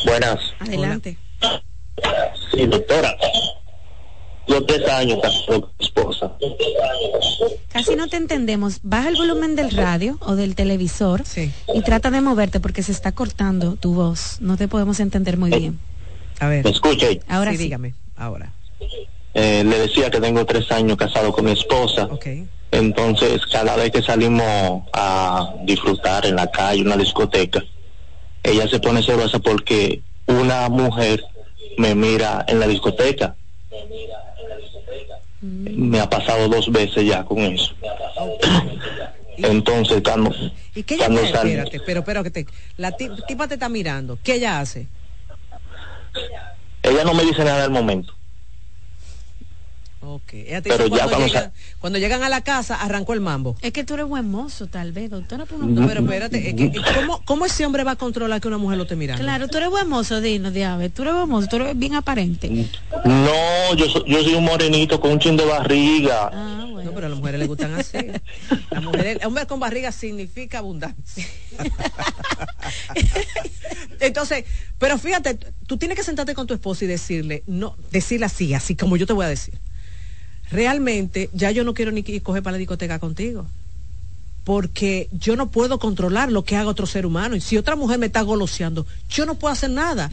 Buenas. 0.05 0.39
Adelante. 0.59 1.17
Sí, 2.53 2.65
doctora 2.67 3.13
los 4.49 4.65
tres 4.65 4.87
años 4.89 5.19
con 5.47 5.65
esposa. 5.79 6.31
Casi 7.71 7.95
no 7.95 8.07
te 8.07 8.17
entendemos. 8.17 8.79
Baja 8.83 9.09
el 9.09 9.15
volumen 9.15 9.55
del 9.55 9.71
radio 9.71 10.17
o 10.21 10.35
del 10.35 10.55
televisor 10.55 11.23
y 11.73 11.81
trata 11.81 12.11
de 12.11 12.21
moverte 12.21 12.59
porque 12.59 12.83
se 12.83 12.91
está 12.91 13.11
cortando 13.11 13.75
tu 13.75 13.93
voz. 13.93 14.37
No 14.41 14.57
te 14.57 14.67
podemos 14.67 14.99
entender 14.99 15.37
muy 15.37 15.51
bien. 15.51 15.79
A 16.39 16.47
ver. 16.47 16.63
¿Me 16.63 16.71
escucha? 16.71 17.07
Ahora 17.27 17.51
sí, 17.51 17.57
dígame. 17.57 17.93
Ahora. 18.15 18.53
Eh, 19.33 19.63
le 19.63 19.79
decía 19.79 20.09
que 20.09 20.19
tengo 20.19 20.45
tres 20.45 20.71
años 20.71 20.97
casado 20.97 21.31
con 21.31 21.45
mi 21.45 21.51
esposa. 21.51 22.09
Entonces, 22.71 23.45
cada 23.51 23.75
vez 23.75 23.91
que 23.91 24.01
salimos 24.01 24.83
a 24.93 25.55
disfrutar 25.63 26.25
en 26.25 26.35
la 26.35 26.49
calle, 26.51 26.81
una 26.81 26.97
discoteca, 26.97 27.63
ella 28.43 28.67
se 28.67 28.79
pone 28.79 29.03
celosa 29.03 29.39
porque 29.39 30.01
una 30.27 30.69
mujer 30.69 31.23
me 31.77 31.95
mira 31.95 32.45
en 32.47 32.59
la 32.59 32.67
discoteca. 32.67 33.35
Me 33.71 33.85
mira 33.85 34.29
me 35.41 35.99
ha 35.99 36.09
pasado 36.09 36.47
dos 36.49 36.71
veces 36.71 37.05
ya 37.05 37.23
con 37.23 37.39
eso. 37.39 37.73
Entonces, 39.37 40.01
cuando, 40.03 40.33
¿Y 40.75 40.83
qué 40.83 40.95
ella 40.95 41.07
Espérate, 41.07 41.79
pero, 41.85 42.03
pero 42.03 42.23
que 42.23 42.31
te, 42.31 42.45
la 42.75 42.91
tipa 42.91 43.47
te 43.47 43.53
está 43.53 43.69
mirando. 43.69 44.19
¿Qué 44.21 44.35
ella 44.35 44.59
hace? 44.59 44.87
Ella 46.83 47.03
no 47.05 47.13
me 47.13 47.23
dice 47.23 47.43
nada 47.43 47.63
al 47.63 47.71
momento. 47.71 48.13
Ok. 50.01 50.33
Pero 50.63 50.87
ya 50.87 51.07
cuando, 51.07 51.51
cuando, 51.79 51.99
llegan 51.99 52.23
a 52.23 52.29
la 52.29 52.41
casa, 52.41 52.75
arrancó 52.75 53.13
el 53.13 53.21
mambo. 53.21 53.55
Es 53.61 53.71
que 53.71 53.83
tú 53.83 53.93
eres 53.93 54.05
buen 54.05 54.29
mozo, 54.29 54.67
tal 54.67 54.91
vez, 54.91 55.09
doctora. 55.09 55.45
Pero, 55.47 56.01
espérate, 56.01 56.73
¿cómo, 56.95 57.21
¿cómo, 57.25 57.45
ese 57.45 57.65
hombre 57.65 57.83
va 57.83 57.91
a 57.91 57.95
controlar 57.95 58.41
que 58.41 58.47
una 58.47 58.57
mujer 58.57 58.77
lo 58.77 58.83
esté 58.83 58.95
mirando? 58.95 59.23
Claro, 59.23 59.47
tú 59.47 59.57
eres 59.57 59.69
buen 59.69 59.87
mozo, 59.87 60.19
Dino, 60.19 60.51
diablo. 60.51 60.89
Tú 60.89 61.03
eres 61.03 61.13
buen 61.13 61.29
mozo, 61.29 61.47
tú 61.47 61.55
eres 61.55 61.77
bien 61.77 61.95
aparente. 61.95 62.49
No, 63.05 63.75
yo, 63.75 63.89
soy, 63.89 64.03
yo 64.07 64.23
soy 64.23 64.35
un 64.35 64.43
morenito 64.43 64.99
con 64.99 65.11
un 65.11 65.19
chin 65.19 65.37
de 65.37 65.45
barriga. 65.45 66.29
Ah, 66.33 66.67
bueno. 66.69 66.89
No, 66.89 66.95
pero 66.95 67.07
a 67.07 67.09
las 67.09 67.19
mujeres 67.19 67.39
les 67.39 67.47
gustan 67.47 67.73
así. 67.75 67.97
Las 68.71 68.83
mujeres, 68.83 69.25
hombre 69.25 69.45
con 69.47 69.59
barriga 69.59 69.91
significa 69.91 70.59
abundancia. 70.59 71.25
Entonces, 74.01 74.45
pero 74.77 74.97
fíjate, 74.97 75.39
tú 75.65 75.77
tienes 75.77 75.97
que 75.97 76.03
sentarte 76.03 76.33
con 76.33 76.45
tu 76.45 76.53
esposa 76.53 76.85
y 76.85 76.87
decirle, 76.87 77.43
no, 77.47 77.75
decirle 77.91 78.25
así, 78.25 78.53
así 78.53 78.75
como 78.75 78.97
yo 78.97 79.05
te 79.05 79.13
voy 79.13 79.25
a 79.25 79.29
decir 79.29 79.59
realmente 80.51 81.29
ya 81.33 81.51
yo 81.51 81.63
no 81.63 81.73
quiero 81.73 81.91
ni 81.91 82.03
coger 82.21 82.43
para 82.43 82.53
la 82.53 82.57
discoteca 82.57 82.99
contigo. 82.99 83.45
Porque 84.43 85.09
yo 85.11 85.35
no 85.35 85.51
puedo 85.51 85.79
controlar 85.79 86.31
lo 86.31 86.43
que 86.43 86.55
haga 86.55 86.69
otro 86.69 86.87
ser 86.87 87.05
humano. 87.05 87.35
Y 87.35 87.41
si 87.41 87.57
otra 87.57 87.75
mujer 87.75 87.99
me 87.99 88.07
está 88.07 88.21
goloseando, 88.21 88.85
yo 89.09 89.25
no 89.25 89.35
puedo 89.35 89.53
hacer 89.53 89.69
nada. 89.69 90.09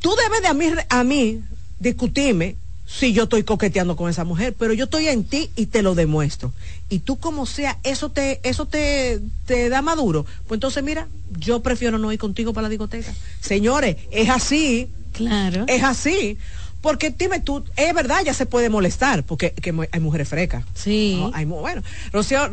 Tú 0.00 0.14
debes 0.14 0.42
de 0.42 0.48
a 0.48 0.54
mí, 0.54 0.66
a 0.88 1.04
mí 1.04 1.40
discutirme 1.78 2.56
si 2.88 3.12
yo 3.12 3.24
estoy 3.24 3.42
coqueteando 3.42 3.96
con 3.96 4.08
esa 4.08 4.24
mujer, 4.24 4.54
pero 4.58 4.72
yo 4.72 4.84
estoy 4.84 5.08
en 5.08 5.24
ti 5.24 5.50
y 5.56 5.66
te 5.66 5.82
lo 5.82 5.94
demuestro. 5.94 6.54
Y 6.88 7.00
tú 7.00 7.18
como 7.18 7.44
sea, 7.44 7.78
eso 7.84 8.08
te, 8.08 8.40
eso 8.42 8.64
te, 8.64 9.20
te 9.44 9.68
da 9.68 9.82
maduro. 9.82 10.24
Pues 10.46 10.56
entonces 10.56 10.82
mira, 10.82 11.06
yo 11.38 11.60
prefiero 11.60 11.98
no 11.98 12.10
ir 12.12 12.18
contigo 12.18 12.54
para 12.54 12.62
la 12.62 12.70
discoteca. 12.70 13.12
Señores, 13.40 13.96
es 14.10 14.30
así. 14.30 14.88
Claro. 15.12 15.66
Es 15.68 15.82
así. 15.82 16.38
Porque 16.80 17.10
dime 17.10 17.40
tú, 17.40 17.64
es 17.76 17.94
verdad, 17.94 18.22
ya 18.24 18.34
se 18.34 18.46
puede 18.46 18.70
molestar, 18.70 19.24
porque 19.24 19.54
hay 19.90 20.00
mujeres 20.00 20.28
frecas. 20.28 20.64
Sí. 20.74 21.22
hay, 21.34 21.44
bueno, 21.44 21.82
Rocío, 22.12 22.48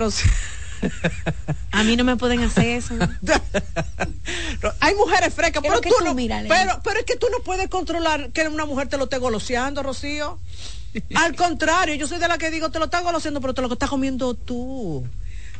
A 1.71 1.83
mí 1.83 1.95
no 1.95 2.03
me 2.03 2.17
pueden 2.17 2.41
hacer 2.41 2.65
eso. 2.65 2.95
hay 4.79 4.95
mujeres 4.95 5.33
frecas, 5.33 5.61
pero 5.61 5.81
tú, 5.81 5.89
no. 6.03 6.15
pero, 6.15 6.81
pero 6.83 6.99
es 6.99 7.05
que 7.05 7.15
tú 7.15 7.27
no 7.31 7.39
puedes 7.43 7.69
controlar 7.69 8.31
que 8.31 8.47
una 8.47 8.65
mujer 8.65 8.87
te 8.87 8.97
lo 8.97 9.05
esté 9.05 9.17
goloseando, 9.17 9.83
Rocío. 9.83 10.39
Al 11.15 11.35
contrario, 11.35 11.95
yo 11.95 12.07
soy 12.07 12.19
de 12.19 12.27
la 12.27 12.37
que 12.37 12.51
digo, 12.51 12.71
te 12.71 12.79
lo 12.79 12.85
está 12.85 13.01
goloseando, 13.01 13.41
pero 13.41 13.53
te 13.53 13.61
lo 13.61 13.71
está 13.71 13.87
comiendo 13.87 14.33
tú. 14.33 15.05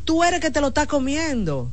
Tú 0.06 0.24
eres 0.24 0.40
que 0.40 0.52
te 0.52 0.62
lo 0.62 0.68
está 0.68 0.86
comiendo. 0.86 1.72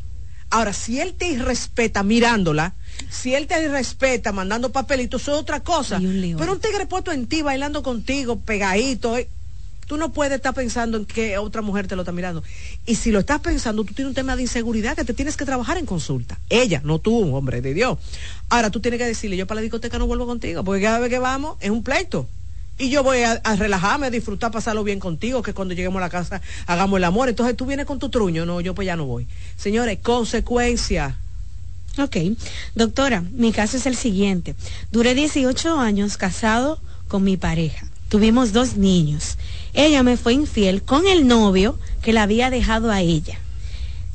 Ahora, 0.50 0.72
si 0.72 1.00
él 1.00 1.14
te 1.14 1.28
irrespeta 1.28 2.02
mirándola, 2.02 2.74
si 3.10 3.34
él 3.34 3.46
te 3.46 3.62
irrespeta 3.62 4.32
mandando 4.32 4.72
papelitos, 4.72 5.22
eso 5.22 5.34
es 5.34 5.40
otra 5.40 5.60
cosa. 5.60 5.98
Pero 5.98 6.52
un 6.52 6.60
tigre 6.60 6.86
puesto 6.86 7.12
en 7.12 7.26
ti, 7.26 7.42
bailando 7.42 7.82
contigo, 7.82 8.38
pegadito, 8.40 9.16
eh, 9.16 9.28
tú 9.86 9.96
no 9.96 10.12
puedes 10.12 10.34
estar 10.34 10.54
pensando 10.54 10.96
en 10.98 11.04
que 11.04 11.38
otra 11.38 11.62
mujer 11.62 11.86
te 11.86 11.96
lo 11.96 12.02
está 12.02 12.12
mirando. 12.12 12.42
Y 12.86 12.94
si 12.96 13.10
lo 13.10 13.20
estás 13.20 13.40
pensando, 13.40 13.84
tú 13.84 13.94
tienes 13.94 14.10
un 14.10 14.14
tema 14.14 14.36
de 14.36 14.42
inseguridad 14.42 14.96
que 14.96 15.04
te 15.04 15.14
tienes 15.14 15.36
que 15.36 15.44
trabajar 15.44 15.78
en 15.78 15.86
consulta. 15.86 16.38
Ella, 16.48 16.80
no 16.84 16.98
tú, 16.98 17.34
hombre 17.34 17.60
de 17.60 17.74
Dios. 17.74 17.98
Ahora 18.48 18.70
tú 18.70 18.80
tienes 18.80 18.98
que 18.98 19.06
decirle, 19.06 19.36
yo 19.36 19.46
para 19.46 19.56
la 19.56 19.62
discoteca 19.62 19.98
no 19.98 20.06
vuelvo 20.06 20.26
contigo, 20.26 20.64
porque 20.64 20.82
cada 20.82 20.98
vez 20.98 21.10
que 21.10 21.18
vamos 21.18 21.56
es 21.60 21.70
un 21.70 21.82
pleito 21.82 22.26
y 22.78 22.90
yo 22.90 23.02
voy 23.02 23.22
a, 23.22 23.40
relajarme, 23.56 24.06
a 24.06 24.10
disfrutar, 24.10 24.50
pasarlo 24.50 24.82
bien 24.82 24.98
contigo, 24.98 25.42
que 25.42 25.54
cuando 25.54 25.74
lleguemos 25.74 25.98
a 25.98 26.06
la 26.06 26.10
casa 26.10 26.40
hagamos 26.66 26.96
el 26.96 27.04
amor. 27.04 27.28
Entonces 27.28 27.56
tú 27.56 27.66
vienes 27.66 27.86
con 27.86 27.98
tu 27.98 28.08
truño, 28.08 28.46
no, 28.46 28.60
yo 28.60 28.74
pues 28.74 28.86
ya 28.86 28.96
no 28.96 29.04
voy. 29.04 29.26
Señores, 29.56 29.98
consecuencia. 30.02 31.16
Ok, 31.98 32.16
doctora, 32.74 33.20
mi 33.20 33.52
caso 33.52 33.76
es 33.76 33.86
el 33.86 33.96
siguiente. 33.96 34.54
Duré 34.90 35.14
18 35.14 35.78
años 35.78 36.16
casado 36.16 36.80
con 37.06 37.22
mi 37.22 37.36
pareja. 37.36 37.86
Tuvimos 38.08 38.52
dos 38.52 38.76
niños. 38.76 39.36
Ella 39.74 40.02
me 40.02 40.16
fue 40.16 40.32
infiel 40.32 40.82
con 40.82 41.06
el 41.06 41.26
novio 41.26 41.78
que 42.02 42.12
la 42.12 42.22
había 42.22 42.50
dejado 42.50 42.90
a 42.90 43.00
ella. 43.02 43.38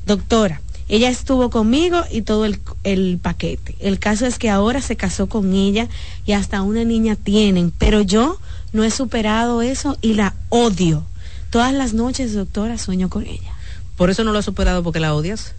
Doctora, 0.08 0.62
ella 0.90 1.10
estuvo 1.10 1.50
conmigo 1.50 2.04
y 2.12 2.22
todo 2.22 2.46
el, 2.46 3.20
paquete. 3.22 3.76
El 3.80 4.00
caso 4.00 4.26
es 4.26 4.40
que 4.40 4.50
ahora 4.50 4.82
se 4.82 4.96
casó 4.96 5.28
con 5.28 5.54
ella 5.54 5.88
y 6.26 6.32
hasta 6.32 6.62
una 6.62 6.84
niña 6.84 7.16
tienen, 7.16 7.72
pero 7.78 8.02
yo 8.02 8.40
no 8.72 8.84
he 8.84 8.92
superado 8.92 9.62
eso 9.62 9.98
y 10.02 10.14
la 10.14 10.34
odio. 10.50 11.04
Todas 11.50 11.74
las 11.74 11.94
noches, 11.94 12.34
doctora, 12.34 12.78
sueño 12.78 13.10
con 13.10 13.28
ella. 13.28 13.54
¿Por 13.98 14.10
eso 14.10 14.24
no 14.24 14.32
lo 14.32 14.40
has 14.40 14.46
superado 14.46 14.82
porque 14.82 15.00
la 15.00 15.14
odias? 15.14 15.56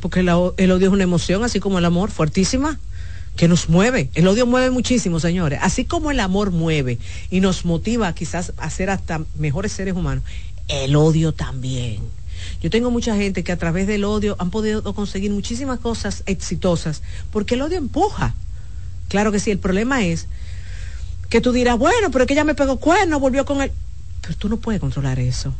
Porque 0.00 0.20
el 0.20 0.28
odio 0.28 0.54
es 0.56 0.92
una 0.92 1.04
emoción, 1.04 1.44
así 1.44 1.60
como 1.60 1.78
el 1.78 1.84
amor, 1.84 2.10
fuertísima, 2.10 2.78
que 3.36 3.48
nos 3.48 3.68
mueve. 3.68 4.10
El 4.14 4.26
odio 4.26 4.46
mueve 4.46 4.70
muchísimo, 4.70 5.20
señores. 5.20 5.60
Así 5.62 5.84
como 5.84 6.10
el 6.10 6.20
amor 6.20 6.50
mueve 6.50 6.98
y 7.30 7.40
nos 7.40 7.64
motiva 7.64 8.12
quizás 8.14 8.52
a 8.56 8.70
ser 8.70 8.90
hasta 8.90 9.22
mejores 9.38 9.72
seres 9.72 9.94
humanos, 9.94 10.24
el 10.68 10.96
odio 10.96 11.32
también. 11.32 12.00
Yo 12.62 12.70
tengo 12.70 12.90
mucha 12.90 13.14
gente 13.16 13.44
que 13.44 13.52
a 13.52 13.58
través 13.58 13.86
del 13.86 14.04
odio 14.04 14.36
han 14.38 14.50
podido 14.50 14.82
conseguir 14.94 15.30
muchísimas 15.30 15.78
cosas 15.78 16.22
exitosas, 16.26 17.02
porque 17.30 17.54
el 17.54 17.62
odio 17.62 17.78
empuja. 17.78 18.34
Claro 19.08 19.32
que 19.32 19.40
sí, 19.40 19.50
el 19.50 19.58
problema 19.58 20.04
es 20.04 20.26
que 21.28 21.40
tú 21.40 21.52
dirás, 21.52 21.78
bueno, 21.78 22.10
pero 22.10 22.24
es 22.24 22.28
que 22.28 22.34
ella 22.34 22.44
me 22.44 22.54
pegó 22.54 22.76
cuerno, 22.76 23.20
volvió 23.20 23.44
con 23.44 23.62
él. 23.62 23.72
Pero 24.22 24.34
tú 24.36 24.48
no 24.48 24.58
puedes 24.58 24.80
controlar 24.80 25.18
eso. 25.18 25.54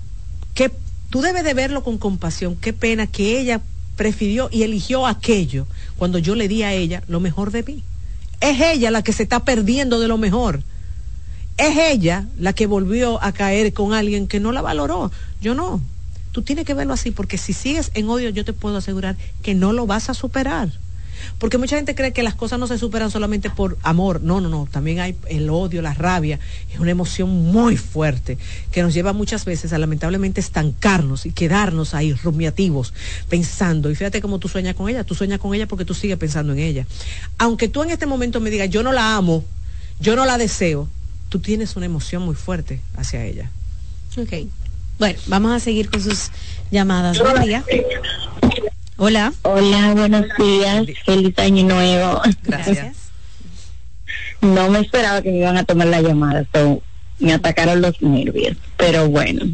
Que 0.54 0.70
tú 1.10 1.20
debes 1.20 1.44
de 1.44 1.54
verlo 1.54 1.82
con 1.82 1.98
compasión. 1.98 2.56
Qué 2.56 2.72
pena 2.72 3.06
que 3.06 3.38
ella 3.40 3.60
prefirió 4.00 4.48
y 4.50 4.62
eligió 4.62 5.06
aquello 5.06 5.66
cuando 5.98 6.16
yo 6.16 6.34
le 6.34 6.48
di 6.48 6.62
a 6.62 6.72
ella 6.72 7.02
lo 7.06 7.20
mejor 7.20 7.50
de 7.50 7.62
mí. 7.62 7.82
Es 8.40 8.58
ella 8.58 8.90
la 8.90 9.02
que 9.02 9.12
se 9.12 9.24
está 9.24 9.44
perdiendo 9.44 10.00
de 10.00 10.08
lo 10.08 10.16
mejor. 10.16 10.62
Es 11.58 11.76
ella 11.76 12.24
la 12.38 12.54
que 12.54 12.66
volvió 12.66 13.22
a 13.22 13.32
caer 13.32 13.74
con 13.74 13.92
alguien 13.92 14.26
que 14.26 14.40
no 14.40 14.52
la 14.52 14.62
valoró. 14.62 15.12
Yo 15.42 15.54
no. 15.54 15.82
Tú 16.32 16.40
tienes 16.40 16.64
que 16.64 16.72
verlo 16.72 16.94
así 16.94 17.10
porque 17.10 17.36
si 17.36 17.52
sigues 17.52 17.90
en 17.92 18.08
odio 18.08 18.30
yo 18.30 18.42
te 18.42 18.54
puedo 18.54 18.78
asegurar 18.78 19.18
que 19.42 19.54
no 19.54 19.74
lo 19.74 19.86
vas 19.86 20.08
a 20.08 20.14
superar. 20.14 20.70
Porque 21.38 21.58
mucha 21.58 21.76
gente 21.76 21.94
cree 21.94 22.12
que 22.12 22.22
las 22.22 22.34
cosas 22.34 22.58
no 22.58 22.66
se 22.66 22.78
superan 22.78 23.10
solamente 23.10 23.50
por 23.50 23.78
amor. 23.82 24.20
No, 24.22 24.40
no, 24.40 24.48
no. 24.48 24.68
También 24.70 25.00
hay 25.00 25.16
el 25.28 25.48
odio, 25.50 25.82
la 25.82 25.94
rabia. 25.94 26.38
Es 26.72 26.78
una 26.78 26.90
emoción 26.90 27.28
muy 27.28 27.76
fuerte 27.76 28.38
que 28.72 28.82
nos 28.82 28.94
lleva 28.94 29.12
muchas 29.12 29.44
veces 29.44 29.72
a 29.72 29.78
lamentablemente 29.78 30.40
estancarnos 30.40 31.26
y 31.26 31.32
quedarnos 31.32 31.94
ahí 31.94 32.12
rumiativos, 32.12 32.92
pensando. 33.28 33.90
Y 33.90 33.94
fíjate 33.94 34.20
cómo 34.20 34.38
tú 34.38 34.48
sueñas 34.48 34.74
con 34.74 34.88
ella. 34.88 35.04
Tú 35.04 35.14
sueñas 35.14 35.38
con 35.38 35.54
ella 35.54 35.66
porque 35.66 35.84
tú 35.84 35.94
sigues 35.94 36.18
pensando 36.18 36.52
en 36.52 36.58
ella. 36.58 36.86
Aunque 37.38 37.68
tú 37.68 37.82
en 37.82 37.90
este 37.90 38.06
momento 38.06 38.40
me 38.40 38.50
digas, 38.50 38.70
yo 38.70 38.82
no 38.82 38.92
la 38.92 39.16
amo, 39.16 39.44
yo 40.00 40.16
no 40.16 40.24
la 40.24 40.38
deseo, 40.38 40.88
tú 41.28 41.38
tienes 41.38 41.76
una 41.76 41.86
emoción 41.86 42.22
muy 42.22 42.34
fuerte 42.34 42.80
hacia 42.96 43.24
ella. 43.24 43.50
Ok. 44.16 44.48
Bueno, 44.98 45.18
vamos 45.28 45.52
a 45.52 45.60
seguir 45.60 45.88
con 45.88 46.02
sus 46.02 46.30
llamadas. 46.70 47.18
Buen 47.18 47.42
día. 47.42 47.64
Hola. 49.02 49.32
Hola, 49.44 49.94
buenos 49.94 50.26
días. 50.36 50.84
Feliz 51.06 51.38
año 51.38 51.64
nuevo. 51.64 52.20
Gracias. 52.42 52.96
No 54.42 54.70
me 54.70 54.80
esperaba 54.80 55.20
que 55.20 55.30
me 55.30 55.38
iban 55.38 55.58
a 55.58 55.64
tomar 55.64 55.86
la 55.88 56.00
llamada, 56.00 56.46
me 57.18 57.32
atacaron 57.34 57.82
los 57.82 58.00
nervios, 58.00 58.56
pero 58.78 59.06
bueno. 59.08 59.46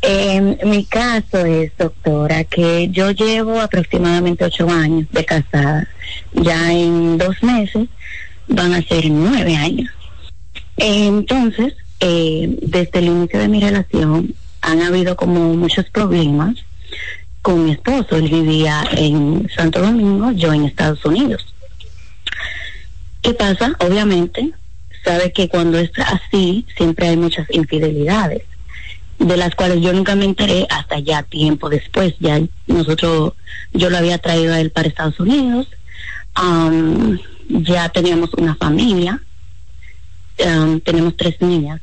Eh, 0.00 0.58
mi 0.64 0.86
caso 0.86 1.44
es, 1.44 1.70
doctora, 1.76 2.44
que 2.44 2.88
yo 2.88 3.10
llevo 3.10 3.60
aproximadamente 3.60 4.44
ocho 4.44 4.68
años 4.70 5.06
de 5.12 5.24
casada. 5.24 5.86
Ya 6.32 6.72
en 6.72 7.18
dos 7.18 7.42
meses 7.42 7.88
van 8.48 8.72
a 8.72 8.82
ser 8.82 9.10
nueve 9.10 9.54
años. 9.54 9.90
Entonces, 10.78 11.74
eh, 12.00 12.58
desde 12.62 13.00
el 13.00 13.06
inicio 13.06 13.38
de 13.38 13.48
mi 13.48 13.60
relación 13.60 14.34
han 14.62 14.80
habido 14.80 15.14
como 15.14 15.54
muchos 15.54 15.90
problemas 15.90 16.56
con 17.42 17.64
mi 17.64 17.72
esposo. 17.72 18.16
Él 18.16 18.28
vivía 18.28 18.84
en 18.92 19.48
Santo 19.54 19.80
Domingo, 19.80 20.30
yo 20.32 20.52
en 20.52 20.64
Estados 20.64 21.04
Unidos. 21.04 21.54
¿Qué 23.22 23.34
pasa? 23.34 23.76
Obviamente, 23.80 24.52
sabe 25.04 25.32
que 25.32 25.48
cuando 25.48 25.78
es 25.78 25.90
así, 25.98 26.66
siempre 26.76 27.08
hay 27.08 27.16
muchas 27.16 27.46
infidelidades, 27.50 28.42
de 29.18 29.36
las 29.36 29.54
cuales 29.54 29.80
yo 29.82 29.92
nunca 29.92 30.14
me 30.14 30.24
enteré 30.24 30.66
hasta 30.70 30.98
ya 30.98 31.22
tiempo 31.22 31.68
después. 31.68 32.14
Ya 32.20 32.40
nosotros, 32.66 33.34
yo 33.72 33.90
lo 33.90 33.98
había 33.98 34.18
traído 34.18 34.54
a 34.54 34.60
él 34.60 34.70
para 34.70 34.88
Estados 34.88 35.20
Unidos, 35.20 35.68
ya 37.48 37.88
teníamos 37.90 38.32
una 38.34 38.54
familia, 38.54 39.22
tenemos 40.84 41.16
tres 41.16 41.40
niñas. 41.40 41.80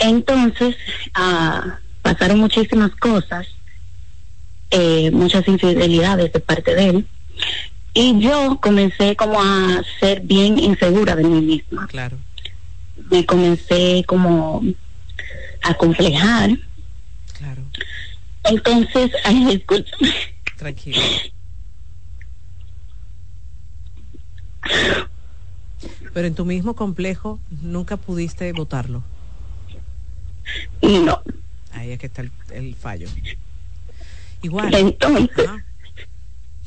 Entonces, 0.00 0.76
uh, 1.16 1.70
pasaron 2.02 2.38
muchísimas 2.38 2.92
cosas 2.96 3.46
eh, 4.70 5.10
muchas 5.10 5.46
infidelidades 5.48 6.32
de 6.32 6.40
parte 6.40 6.74
de 6.74 6.88
él. 6.88 7.06
Y 7.94 8.18
yo 8.20 8.58
comencé 8.60 9.16
como 9.16 9.40
a 9.40 9.82
ser 9.98 10.20
bien 10.20 10.58
insegura 10.58 11.16
de 11.16 11.24
mí 11.24 11.40
misma. 11.40 11.86
Claro. 11.88 12.18
Me 13.10 13.24
comencé 13.24 14.04
como 14.06 14.62
a 15.62 15.74
complejar. 15.74 16.50
Claro. 17.38 17.62
Entonces, 18.44 19.10
ay, 19.24 19.44
discúlpame. 19.46 20.12
Tranquilo. 20.56 21.00
Pero 26.12 26.26
en 26.26 26.34
tu 26.34 26.44
mismo 26.44 26.74
complejo 26.74 27.40
nunca 27.62 27.96
pudiste 27.96 28.52
votarlo. 28.52 29.02
No. 30.82 31.22
Ahí 31.72 31.92
es 31.92 31.98
que 31.98 32.06
está 32.06 32.24
el 32.52 32.74
fallo. 32.74 33.08
Igual. 34.42 34.74
Entonces, 34.74 35.48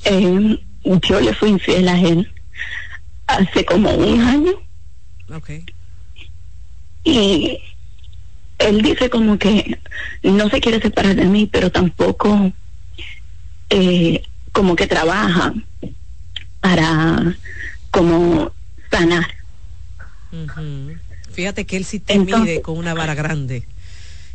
eh, 0.05 0.59
yo 0.83 1.19
le 1.19 1.33
fui 1.33 1.49
infiel 1.49 1.87
a 1.87 1.99
él 1.99 2.31
hace 3.27 3.65
como 3.65 3.91
un 3.93 4.21
año. 4.21 4.53
Okay. 5.33 5.65
Y 7.03 7.59
él 8.57 8.81
dice 8.81 9.09
como 9.09 9.37
que 9.37 9.79
no 10.23 10.49
se 10.49 10.59
quiere 10.59 10.81
separar 10.81 11.15
de 11.15 11.25
mí, 11.25 11.47
pero 11.51 11.71
tampoco 11.71 12.51
eh, 13.69 14.23
como 14.51 14.75
que 14.75 14.87
trabaja 14.87 15.53
para 16.59 17.35
como 17.89 18.51
sanar. 18.91 19.35
Fíjate 21.31 21.65
que 21.65 21.77
él 21.77 21.85
sí 21.85 21.99
te 21.99 22.19
mide 22.19 22.61
con 22.61 22.77
una 22.77 22.93
vara 22.93 23.15
grande 23.15 23.67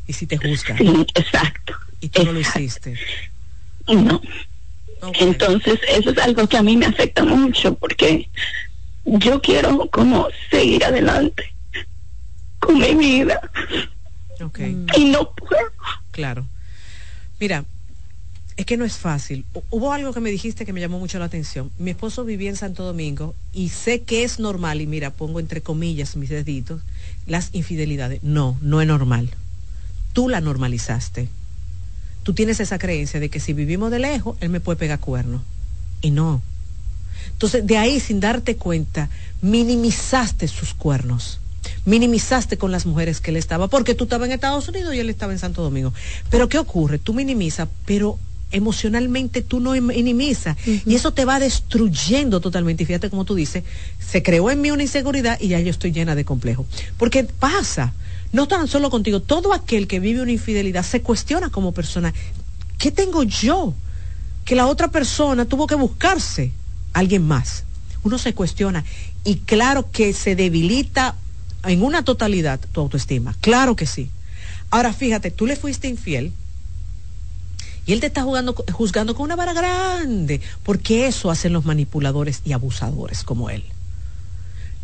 y 0.07 0.13
si 0.13 0.27
te 0.27 0.37
juzga. 0.39 0.77
Sí, 0.77 1.07
exacto. 1.15 1.75
Y 2.01 2.09
tú 2.09 2.25
no 2.25 2.33
lo 2.33 2.41
hiciste. 2.41 2.99
No. 3.87 4.21
Entonces, 5.21 5.79
eso 5.89 6.11
es 6.11 6.19
algo 6.19 6.49
que 6.49 6.57
a 6.57 6.63
mí 6.63 6.77
me 6.77 6.87
afecta 6.87 7.25
mucho 7.25 7.75
porque 7.75 8.29
yo 9.05 9.41
quiero 9.41 9.89
como 9.91 10.29
seguir 10.51 10.85
adelante 10.85 11.55
con 12.59 12.79
mi 12.79 12.95
vida. 12.95 13.41
Y 14.97 15.05
no 15.07 15.33
puedo. 15.33 15.73
Claro. 16.11 16.47
Mira, 17.39 17.65
es 18.57 18.65
que 18.65 18.77
no 18.77 18.85
es 18.85 18.97
fácil. 18.97 19.45
Hubo 19.71 19.93
algo 19.93 20.13
que 20.13 20.21
me 20.21 20.31
dijiste 20.31 20.65
que 20.65 20.73
me 20.73 20.81
llamó 20.81 20.99
mucho 20.99 21.19
la 21.19 21.27
atención. 21.27 21.71
Mi 21.79 21.91
esposo 21.91 22.25
vivía 22.25 22.51
en 22.51 22.57
Santo 22.57 22.85
Domingo 22.85 23.35
y 23.53 23.69
sé 23.69 24.03
que 24.03 24.25
es 24.25 24.39
normal, 24.39 24.81
y 24.81 24.87
mira, 24.87 25.11
pongo 25.11 25.41
entre 25.41 25.61
comillas 25.61 26.17
mis 26.17 26.31
deditos, 26.31 26.81
las 27.27 27.51
infidelidades. 27.53 28.23
No, 28.23 28.59
no 28.63 28.81
es 28.81 28.89
normal. 28.89 29.31
Tú 30.15 30.29
la 30.29 30.41
normalizaste 30.41 31.29
tú 32.27 32.35
tienes 32.35 32.59
esa 32.59 32.77
creencia 32.77 33.21
de 33.21 33.29
que 33.29 33.39
si 33.39 33.53
vivimos 33.53 33.93
de 33.93 34.01
lejos, 34.01 34.37
él 34.41 34.49
me 34.49 34.59
puede 34.59 34.77
pegar 34.77 34.99
cuerno. 34.99 35.45
Y 36.01 36.11
no. 36.11 36.43
Entonces, 37.31 37.65
de 37.65 37.79
ahí, 37.79 38.01
sin 38.01 38.19
darte 38.19 38.57
cuenta, 38.57 39.09
minimizaste 39.43 40.49
sus 40.49 40.75
cuernos. 40.75 41.39
Minimizaste 41.85 42.59
con 42.59 42.73
las 42.73 42.85
mujeres 42.85 43.21
que 43.21 43.31
él 43.31 43.37
estaba, 43.37 43.69
porque 43.69 43.95
tú 43.95 44.05
estabas 44.05 44.27
en 44.27 44.33
Estados 44.33 44.69
Unidos 44.69 44.93
y 44.93 44.99
él 44.99 45.09
estaba 45.09 45.35
en 45.35 45.39
Santo 45.39 45.63
Domingo. 45.63 45.95
Pero 46.29 46.49
¿qué 46.49 46.59
ocurre? 46.59 46.99
Tú 46.99 47.15
minimizas, 47.15 47.69
pero 47.85 48.19
emocionalmente 48.51 49.41
tú 49.43 49.61
no 49.61 49.73
minimizas 49.81 50.57
y 50.67 50.95
eso 50.97 51.13
te 51.13 51.25
va 51.25 51.39
destruyendo 51.39 52.41
totalmente. 52.41 52.83
Y 52.83 52.87
fíjate 52.87 53.09
como 53.09 53.25
tú 53.25 53.37
dices, 53.37 53.63
se 54.01 54.25
creó 54.25 54.51
en 54.51 54.61
mí 54.61 54.73
una 54.73 54.83
inseguridad 54.83 55.41
y 55.41 55.47
ya 55.47 55.61
yo 55.61 55.71
estoy 55.71 55.93
llena 55.93 56.17
de 56.17 56.25
complejo. 56.25 56.67
Porque 56.99 57.23
pasa, 57.23 57.95
no 58.33 58.49
tan 58.49 58.69
solo 58.69 58.91
contigo, 58.91 59.21
todo 59.21 59.53
aquel 59.53 59.87
que 59.87 60.01
vive 60.01 60.23
una 60.23 60.33
infidelidad 60.33 60.85
se 60.85 61.03
cuestiona 61.03 61.51
como 61.51 61.73
persona, 61.73 62.13
¿qué 62.79 62.91
tengo 62.91 63.23
yo? 63.23 63.75
Que 64.45 64.57
la 64.57 64.67
otra 64.67 64.89
persona 64.89 65.45
tuvo 65.45 65.67
que 65.67 65.75
buscarse 65.75 66.53
a 66.93 67.01
alguien 67.01 67.27
más. 67.27 67.65
Uno 68.03 68.19
se 68.19 68.35
cuestiona 68.35 68.85
y 69.25 69.37
claro 69.37 69.91
que 69.91 70.13
se 70.13 70.37
debilita 70.37 71.17
en 71.65 71.83
una 71.83 72.05
totalidad 72.05 72.61
tu 72.73 72.81
autoestima, 72.81 73.35
claro 73.41 73.75
que 73.75 73.87
sí. 73.87 74.11
Ahora 74.71 74.93
fíjate, 74.93 75.31
tú 75.31 75.47
le 75.47 75.57
fuiste 75.57 75.89
infiel, 75.89 76.33
y 77.87 77.93
él 77.93 78.01
te 78.01 78.09
está 78.09 78.25
jugando, 78.25 78.55
juzgando 78.73 79.15
con 79.15 79.25
una 79.25 79.37
vara 79.37 79.53
grande, 79.53 80.41
porque 80.65 81.07
eso 81.07 81.31
hacen 81.31 81.53
los 81.53 81.65
manipuladores 81.65 82.43
y 82.45 82.53
abusadores 82.53 83.23
como 83.23 83.49
él. 83.49 83.63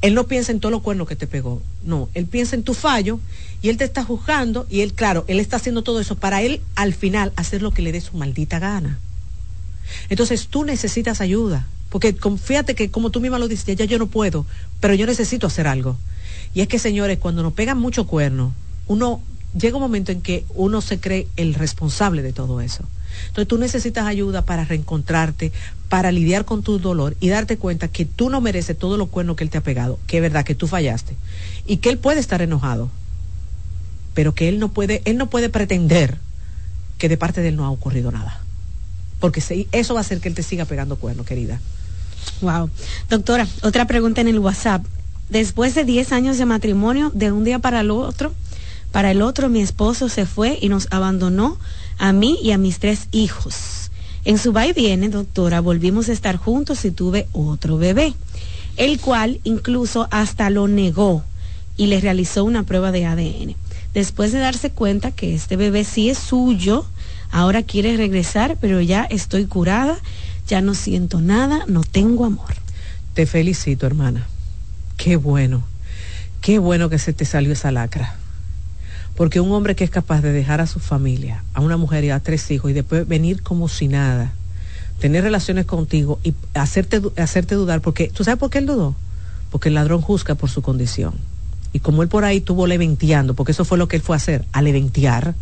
Él 0.03 0.15
no 0.15 0.27
piensa 0.27 0.53
en 0.53 0.61
todos 0.61 0.73
los 0.73 0.83
cuernos 0.83 1.09
que 1.09 1.17
te 1.17 1.27
pegó, 1.27 1.63
no, 1.85 2.09
él 2.15 2.27
piensa 2.27 2.57
en 2.57 2.65
tu 2.65 2.75
fallo 2.75 3.21
y 3.63 3.69
él 3.69 3.77
te 3.77 3.85
está 3.85 4.05
juzgando 4.05 4.67
y 4.69 4.81
él, 4.81 4.93
claro, 4.93 5.25
él 5.29 5.41
está 5.41 5.57
haciendo 5.57 5.83
todo 5.83 6.01
eso 6.01 6.17
para 6.17 6.43
él 6.43 6.61
al 6.75 6.93
final 6.93 7.33
hacer 7.37 7.63
lo 7.63 7.71
que 7.71 7.83
le 7.83 7.93
dé 7.93 8.01
su 8.01 8.17
maldita 8.17 8.59
gana. 8.59 8.99
Entonces 10.09 10.49
tú 10.49 10.65
necesitas 10.65 11.21
ayuda, 11.21 11.67
porque 11.89 12.17
fíjate 12.43 12.75
que 12.75 12.91
como 12.91 13.11
tú 13.11 13.21
misma 13.21 13.39
lo 13.39 13.49
dices, 13.49 13.77
ya 13.77 13.85
yo 13.85 13.99
no 13.99 14.09
puedo, 14.09 14.45
pero 14.81 14.95
yo 14.95 15.07
necesito 15.07 15.47
hacer 15.47 15.67
algo. 15.67 15.97
Y 16.55 16.61
es 16.61 16.69
que, 16.69 16.79
señores, 16.79 17.19
cuando 17.19 17.43
nos 17.43 17.53
pegan 17.53 17.79
mucho 17.79 18.07
cuerno, 18.07 18.53
uno 18.87 19.21
llega 19.59 19.77
un 19.77 19.83
momento 19.83 20.13
en 20.13 20.23
que 20.23 20.45
uno 20.55 20.81
se 20.81 21.01
cree 21.01 21.29
el 21.37 21.55
responsable 21.55 22.23
de 22.23 22.33
todo 22.33 22.61
eso. 22.61 22.85
Entonces 23.29 23.49
tú 23.49 23.59
necesitas 23.59 24.07
ayuda 24.07 24.43
para 24.43 24.65
reencontrarte, 24.65 25.53
para 25.89 26.13
lidiar 26.13 26.45
con 26.45 26.63
tu 26.63 26.79
dolor 26.79 27.17
y 27.21 27.29
darte 27.29 27.57
cuenta 27.57 27.89
que 27.89 28.05
tú 28.05 28.31
no 28.31 28.41
mereces 28.41 28.79
todo 28.79 28.97
lo 28.97 29.07
cuerno 29.07 29.37
que 29.37 29.45
él 29.45 29.51
te 29.51 29.59
ha 29.59 29.63
pegado, 29.63 29.99
que 30.07 30.19
es 30.19 30.23
verdad 30.23 30.45
que 30.45 30.55
tú 30.55 30.67
fallaste 30.67 31.17
y 31.67 31.79
que 31.79 31.91
él 31.91 31.99
puede 31.99 32.21
estar 32.21 32.43
enojado, 32.43 32.91
pero 34.15 34.35
que 34.35 34.49
él 34.49 34.59
no 34.59 34.69
puede, 34.69 35.03
él 35.05 35.17
no 35.19 35.29
puede 35.29 35.49
pretender 35.49 36.19
que 36.99 37.09
de 37.09 37.17
parte 37.17 37.41
de 37.41 37.49
él 37.49 37.57
no 37.57 37.65
ha 37.65 37.71
ocurrido 37.71 38.13
nada. 38.13 38.41
Porque 39.21 39.43
eso 39.73 39.95
va 39.95 40.01
a 40.01 40.03
hacer 40.03 40.21
que 40.21 40.29
él 40.29 40.35
te 40.35 40.43
siga 40.43 40.65
pegando 40.65 40.97
cuerno, 40.97 41.25
querida. 41.25 41.61
Wow. 42.41 42.71
Doctora, 43.09 43.47
otra 43.63 43.87
pregunta 43.87 44.21
en 44.21 44.29
el 44.29 44.39
WhatsApp. 44.39 44.85
Después 45.29 45.75
de 45.75 45.85
10 45.85 46.13
años 46.13 46.39
de 46.39 46.45
matrimonio, 46.45 47.11
de 47.15 47.33
un 47.33 47.45
día 47.45 47.59
para 47.59 47.81
el 47.81 47.91
otro, 47.91 48.33
para 48.91 49.11
el 49.11 49.23
otro, 49.23 49.49
mi 49.49 49.63
esposo 49.63 50.09
se 50.09 50.27
fue 50.27 50.59
y 50.61 50.69
nos 50.69 50.89
abandonó 50.91 51.59
a 51.99 52.13
mí 52.13 52.39
y 52.43 52.53
a 52.53 52.59
mis 52.59 52.79
tres 52.79 53.09
hijos. 53.13 53.91
En 54.25 54.39
su 54.39 54.53
va 54.53 54.67
y 54.67 54.73
viene, 54.73 55.09
doctora, 55.09 55.61
volvimos 55.61 56.09
a 56.09 56.13
estar 56.13 56.37
juntos 56.37 56.85
y 56.85 56.91
tuve 56.91 57.27
otro 57.33 57.77
bebé, 57.77 58.15
el 58.77 59.01
cual 59.01 59.41
incluso 59.43 60.07
hasta 60.11 60.49
lo 60.51 60.69
negó 60.69 61.25
y 61.77 61.87
le 61.87 62.01
realizó 62.01 62.45
una 62.45 62.63
prueba 62.63 62.93
de 62.93 63.07
ADN. 63.07 63.57
Después 63.95 64.33
de 64.33 64.39
darse 64.39 64.71
cuenta 64.71 65.11
que 65.11 65.35
este 65.35 65.57
bebé 65.57 65.85
sí 65.85 66.09
es 66.09 66.19
suyo, 66.19 66.87
ahora 67.31 67.63
quiere 67.63 67.97
regresar, 67.97 68.57
pero 68.61 68.81
ya 68.81 69.05
estoy 69.05 69.47
curada, 69.47 69.99
ya 70.47 70.61
no 70.61 70.75
siento 70.75 71.21
nada, 71.21 71.65
no 71.67 71.83
tengo 71.83 72.25
amor. 72.25 72.55
Te 73.15 73.27
felicito, 73.27 73.87
hermana. 73.87 74.27
Qué 74.97 75.17
bueno, 75.17 75.65
qué 76.41 76.59
bueno 76.59 76.89
que 76.89 76.99
se 76.99 77.13
te 77.13 77.25
salió 77.25 77.53
esa 77.53 77.73
lacra. 77.73 78.22
Porque 79.17 79.41
un 79.41 79.53
hombre 79.53 79.75
que 79.75 79.85
es 79.85 79.91
capaz 79.91 80.23
de 80.23 80.33
dejar 80.33 80.61
a 80.61 80.67
su 80.67 80.81
familia, 80.81 81.45
a 81.55 81.61
una 81.61 81.77
mujer 81.77 82.05
y 82.05 82.11
a 82.11 82.21
tres 82.21 82.51
hijos 82.51 82.71
y 82.71 82.75
después 82.75 83.07
venir 83.07 83.43
como 83.43 83.69
si 83.69 83.89
nada, 83.89 84.33
tener 84.99 85.23
relaciones 85.25 85.67
contigo 85.67 86.19
y 86.23 86.35
hacerte, 86.55 87.03
hacerte 87.17 87.55
dudar, 87.55 87.81
porque 87.81 88.09
¿tú 88.09 88.25
sabes 88.25 88.39
por 88.39 88.51
qué 88.51 88.59
él 88.59 88.67
dudó? 88.67 88.95
Porque 89.51 89.69
el 89.69 89.75
ladrón 89.75 90.01
juzga 90.01 90.35
por 90.35 90.49
su 90.49 90.63
condición. 90.63 91.15
Y 91.73 91.81
como 91.81 92.03
él 92.03 92.09
por 92.09 92.25
ahí 92.25 92.41
tuvo 92.41 92.67
leventeando, 92.67 93.35
porque 93.35 93.53
eso 93.53 93.65
fue 93.65 93.79
lo 93.79 93.89
que 93.89 93.97
él 93.97 94.03
fue 94.03 94.17
a 94.17 94.19
hacer, 94.19 94.45
a 94.53 94.63
leventear, 94.63 95.35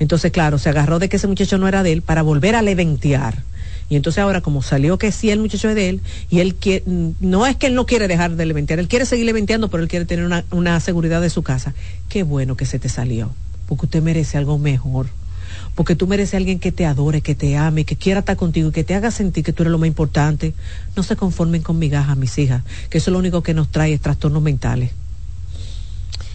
entonces 0.00 0.30
claro, 0.32 0.58
se 0.58 0.68
agarró 0.68 0.98
de 0.98 1.08
que 1.08 1.16
ese 1.16 1.26
muchacho 1.26 1.58
no 1.58 1.68
era 1.68 1.82
de 1.82 1.92
él 1.92 2.02
para 2.02 2.22
volver 2.22 2.54
a 2.54 2.62
leventear 2.62 3.42
y 3.88 3.96
entonces 3.96 4.22
ahora 4.22 4.40
como 4.40 4.62
salió 4.62 4.98
que 4.98 5.12
sí 5.12 5.30
el 5.30 5.40
muchacho 5.40 5.68
es 5.68 5.74
de 5.74 5.88
él, 5.88 6.00
y 6.30 6.40
él 6.40 6.54
quiere, 6.54 6.84
no 7.20 7.46
es 7.46 7.56
que 7.56 7.66
él 7.66 7.74
no 7.74 7.86
quiere 7.86 8.08
dejar 8.08 8.36
de 8.36 8.46
leventear, 8.46 8.78
él 8.78 8.88
quiere 8.88 9.06
seguir 9.06 9.26
leventeando, 9.26 9.68
pero 9.68 9.82
él 9.82 9.88
quiere 9.88 10.04
tener 10.04 10.24
una, 10.24 10.44
una 10.50 10.78
seguridad 10.80 11.20
de 11.20 11.30
su 11.30 11.42
casa. 11.42 11.74
Qué 12.08 12.22
bueno 12.22 12.56
que 12.56 12.66
se 12.66 12.78
te 12.78 12.88
salió, 12.88 13.30
porque 13.66 13.86
usted 13.86 14.02
merece 14.02 14.38
algo 14.38 14.58
mejor 14.58 15.06
porque 15.74 15.94
tú 15.94 16.08
mereces 16.08 16.34
a 16.34 16.36
alguien 16.38 16.58
que 16.58 16.72
te 16.72 16.86
adore, 16.86 17.20
que 17.20 17.36
te 17.36 17.56
ame, 17.56 17.84
que 17.84 17.94
quiera 17.94 18.20
estar 18.20 18.36
contigo 18.36 18.70
y 18.70 18.72
que 18.72 18.82
te 18.82 18.96
haga 18.96 19.12
sentir 19.12 19.44
que 19.44 19.52
tú 19.52 19.62
eres 19.62 19.70
lo 19.70 19.78
más 19.78 19.86
importante. 19.86 20.52
No 20.96 21.04
se 21.04 21.14
conformen 21.14 21.62
con 21.62 21.78
migajas, 21.78 22.16
mis 22.16 22.36
hijas, 22.38 22.64
que 22.90 22.98
eso 22.98 23.10
es 23.10 23.12
lo 23.12 23.18
único 23.20 23.44
que 23.44 23.54
nos 23.54 23.70
trae 23.70 23.92
es 23.92 24.00
trastornos 24.00 24.42
mentales 24.42 24.90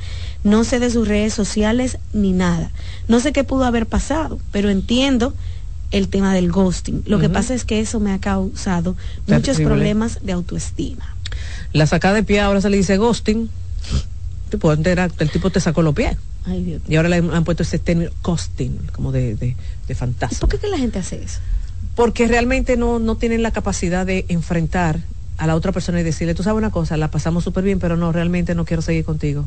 no 0.43 0.63
sé 0.63 0.79
de 0.79 0.89
sus 0.89 1.07
redes 1.07 1.33
sociales 1.33 1.99
ni 2.11 2.31
nada. 2.31 2.71
No 3.07 3.19
sé 3.19 3.33
qué 3.33 3.43
pudo 3.43 3.65
haber 3.65 3.85
pasado, 3.85 4.39
pero 4.51 4.69
entiendo 4.69 5.33
el 5.91 6.07
tema 6.07 6.33
del 6.33 6.51
ghosting. 6.51 7.03
Lo 7.05 7.19
que 7.19 7.29
pasa 7.29 7.53
es 7.53 7.65
que 7.65 7.79
eso 7.79 7.99
me 7.99 8.11
ha 8.11 8.19
causado 8.19 8.95
muchos 9.27 9.57
problemas 9.57 10.19
de 10.23 10.31
autoestima. 10.33 11.12
La 11.73 11.87
sacada 11.87 12.15
de 12.15 12.23
pie 12.23 12.39
ahora 12.39 12.61
se 12.61 12.69
le 12.69 12.77
dice 12.77 12.97
ghosting. 12.97 13.49
Puedo 14.59 14.75
enterar, 14.75 15.11
el 15.17 15.31
tipo 15.31 15.49
te 15.49 15.59
sacó 15.59 15.81
los 15.81 15.95
pies. 15.95 16.15
y 16.87 16.95
ahora 16.95 17.09
le 17.09 17.17
han 17.17 17.43
puesto 17.43 17.63
ese 17.63 17.79
término 17.79 18.11
ghosting, 18.23 18.77
como 18.91 19.11
de, 19.11 19.35
de, 19.35 19.95
fantasma. 19.95 20.39
¿Por 20.39 20.49
qué 20.49 20.59
que 20.59 20.67
la 20.67 20.77
gente 20.77 20.99
hace 20.99 21.23
eso? 21.23 21.39
Porque 21.95 22.27
realmente 22.27 22.77
no, 22.77 22.99
no 22.99 23.17
tienen 23.17 23.41
la 23.41 23.51
capacidad 23.51 24.05
de 24.05 24.25
enfrentar 24.27 24.99
a 25.37 25.47
la 25.47 25.55
otra 25.55 25.71
persona 25.71 25.99
y 25.99 26.03
decirle, 26.03 26.35
tú 26.35 26.43
sabes 26.43 26.57
una 26.57 26.69
cosa, 26.69 26.97
la 26.97 27.09
pasamos 27.09 27.43
súper 27.43 27.63
bien, 27.63 27.79
pero 27.79 27.97
no, 27.97 28.11
realmente 28.11 28.55
no 28.55 28.65
quiero 28.65 28.81
seguir 28.81 29.03
contigo. 29.03 29.45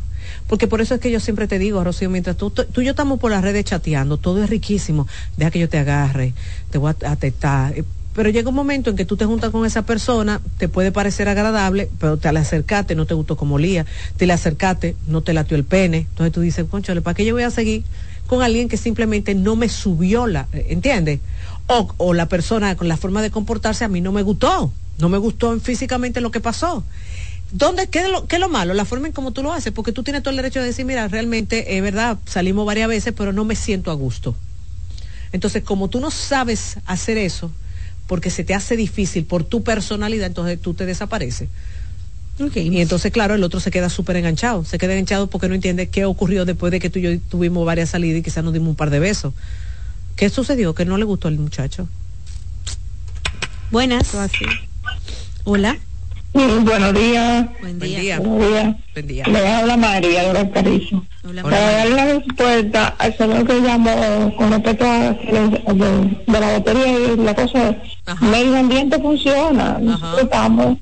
Porque 0.48 0.66
por 0.66 0.80
eso 0.80 0.94
es 0.94 1.00
que 1.00 1.10
yo 1.10 1.20
siempre 1.20 1.46
te 1.46 1.58
digo, 1.58 1.82
Rocío, 1.84 2.10
mientras 2.10 2.36
tú, 2.36 2.50
tú, 2.50 2.80
y 2.80 2.84
yo 2.84 2.90
estamos 2.90 3.20
por 3.20 3.30
las 3.30 3.42
redes 3.42 3.64
chateando, 3.64 4.16
todo 4.16 4.42
es 4.42 4.50
riquísimo, 4.50 5.06
deja 5.36 5.50
que 5.50 5.60
yo 5.60 5.68
te 5.68 5.78
agarre, 5.78 6.34
te 6.70 6.78
voy 6.78 6.92
a 7.04 7.10
atetar, 7.10 7.74
pero 8.16 8.30
llega 8.30 8.48
un 8.48 8.54
momento 8.54 8.88
en 8.88 8.96
que 8.96 9.04
tú 9.04 9.18
te 9.18 9.26
juntas 9.26 9.50
con 9.50 9.66
esa 9.66 9.82
persona, 9.82 10.40
te 10.56 10.68
puede 10.68 10.90
parecer 10.90 11.28
agradable, 11.28 11.90
pero 12.00 12.16
te 12.16 12.32
le 12.32 12.38
acercaste, 12.38 12.94
no 12.94 13.04
te 13.04 13.12
gustó 13.12 13.36
como 13.36 13.58
lía, 13.58 13.84
te 14.16 14.26
le 14.26 14.32
acercaste, 14.32 14.96
no 15.06 15.20
te 15.20 15.34
latió 15.34 15.54
el 15.54 15.64
pene, 15.64 15.98
entonces 15.98 16.32
tú 16.32 16.40
dices, 16.40 16.64
conchale, 16.64 17.02
¿para 17.02 17.14
qué 17.14 17.26
yo 17.26 17.34
voy 17.34 17.42
a 17.42 17.50
seguir 17.50 17.84
con 18.26 18.40
alguien 18.40 18.70
que 18.70 18.78
simplemente 18.78 19.34
no 19.34 19.54
me 19.54 19.68
subió 19.68 20.26
la, 20.26 20.48
¿entiendes? 20.54 21.20
O, 21.66 21.92
o 21.98 22.14
la 22.14 22.26
persona 22.26 22.74
con 22.74 22.88
la 22.88 22.96
forma 22.96 23.20
de 23.20 23.30
comportarse 23.30 23.84
a 23.84 23.88
mí 23.88 24.00
no 24.00 24.12
me 24.12 24.22
gustó, 24.22 24.72
no 24.98 25.10
me 25.10 25.18
gustó 25.18 25.60
físicamente 25.60 26.22
lo 26.22 26.30
que 26.30 26.40
pasó. 26.40 26.84
¿Dónde, 27.52 27.88
qué, 27.88 27.98
es 27.98 28.08
lo, 28.08 28.26
¿Qué 28.26 28.36
es 28.36 28.40
lo 28.40 28.48
malo? 28.48 28.72
La 28.72 28.86
forma 28.86 29.08
en 29.08 29.12
cómo 29.12 29.32
tú 29.32 29.42
lo 29.42 29.52
haces, 29.52 29.74
porque 29.74 29.92
tú 29.92 30.02
tienes 30.02 30.22
todo 30.22 30.30
el 30.30 30.36
derecho 30.36 30.60
de 30.60 30.66
decir, 30.66 30.86
mira, 30.86 31.06
realmente 31.06 31.76
es 31.76 31.82
verdad, 31.82 32.16
salimos 32.24 32.64
varias 32.64 32.88
veces, 32.88 33.12
pero 33.14 33.34
no 33.34 33.44
me 33.44 33.56
siento 33.56 33.90
a 33.90 33.94
gusto. 33.94 34.34
Entonces, 35.32 35.62
como 35.62 35.90
tú 35.90 36.00
no 36.00 36.10
sabes 36.10 36.78
hacer 36.86 37.18
eso, 37.18 37.52
porque 38.06 38.30
se 38.30 38.44
te 38.44 38.54
hace 38.54 38.76
difícil 38.76 39.24
por 39.24 39.44
tu 39.44 39.62
personalidad, 39.62 40.26
entonces 40.26 40.60
tú 40.60 40.74
te 40.74 40.86
desapareces. 40.86 41.48
Y 42.38 42.80
entonces, 42.80 43.12
claro, 43.12 43.34
el 43.34 43.42
otro 43.42 43.60
se 43.60 43.70
queda 43.70 43.88
súper 43.88 44.16
enganchado. 44.16 44.64
Se 44.64 44.76
queda 44.76 44.92
enganchado 44.92 45.26
porque 45.26 45.48
no 45.48 45.54
entiende 45.54 45.88
qué 45.88 46.04
ocurrió 46.04 46.44
después 46.44 46.70
de 46.70 46.80
que 46.80 46.90
tú 46.90 46.98
y 46.98 47.02
yo 47.02 47.20
tuvimos 47.20 47.64
varias 47.64 47.90
salidas 47.90 48.20
y 48.20 48.22
quizás 48.22 48.44
nos 48.44 48.52
dimos 48.52 48.68
un 48.68 48.76
par 48.76 48.90
de 48.90 48.98
besos. 48.98 49.32
¿Qué 50.16 50.28
sucedió? 50.28 50.74
Que 50.74 50.84
no 50.84 50.98
le 50.98 51.04
gustó 51.04 51.28
al 51.28 51.38
muchacho. 51.38 51.88
Buenas. 53.70 54.14
Hola. 55.44 55.78
buenos 56.64 56.92
días. 56.92 57.48
Buen 57.60 57.78
día. 57.78 58.20
Buen 58.20 59.06
día. 59.06 59.26
Le 59.26 59.48
habla 59.48 59.76
María 59.76 60.32
de 60.32 60.50
Carizo. 60.50 61.02
Para 61.42 61.60
darle 61.60 61.94
la 61.94 62.04
respuesta 62.06 62.94
al 62.98 63.16
señor 63.16 63.46
que 63.46 63.60
llamó 63.60 64.34
con 64.36 64.50
respecto 64.50 64.84
a 64.84 65.12
de, 65.12 66.22
la 66.26 66.52
batería 66.52 66.98
y 67.14 67.16
la 67.16 67.34
cosa, 67.34 67.76
medio 68.20 68.56
ambiente 68.56 68.98
funciona. 69.00 69.78
Nosotros 69.80 70.22
estamos, 70.24 70.78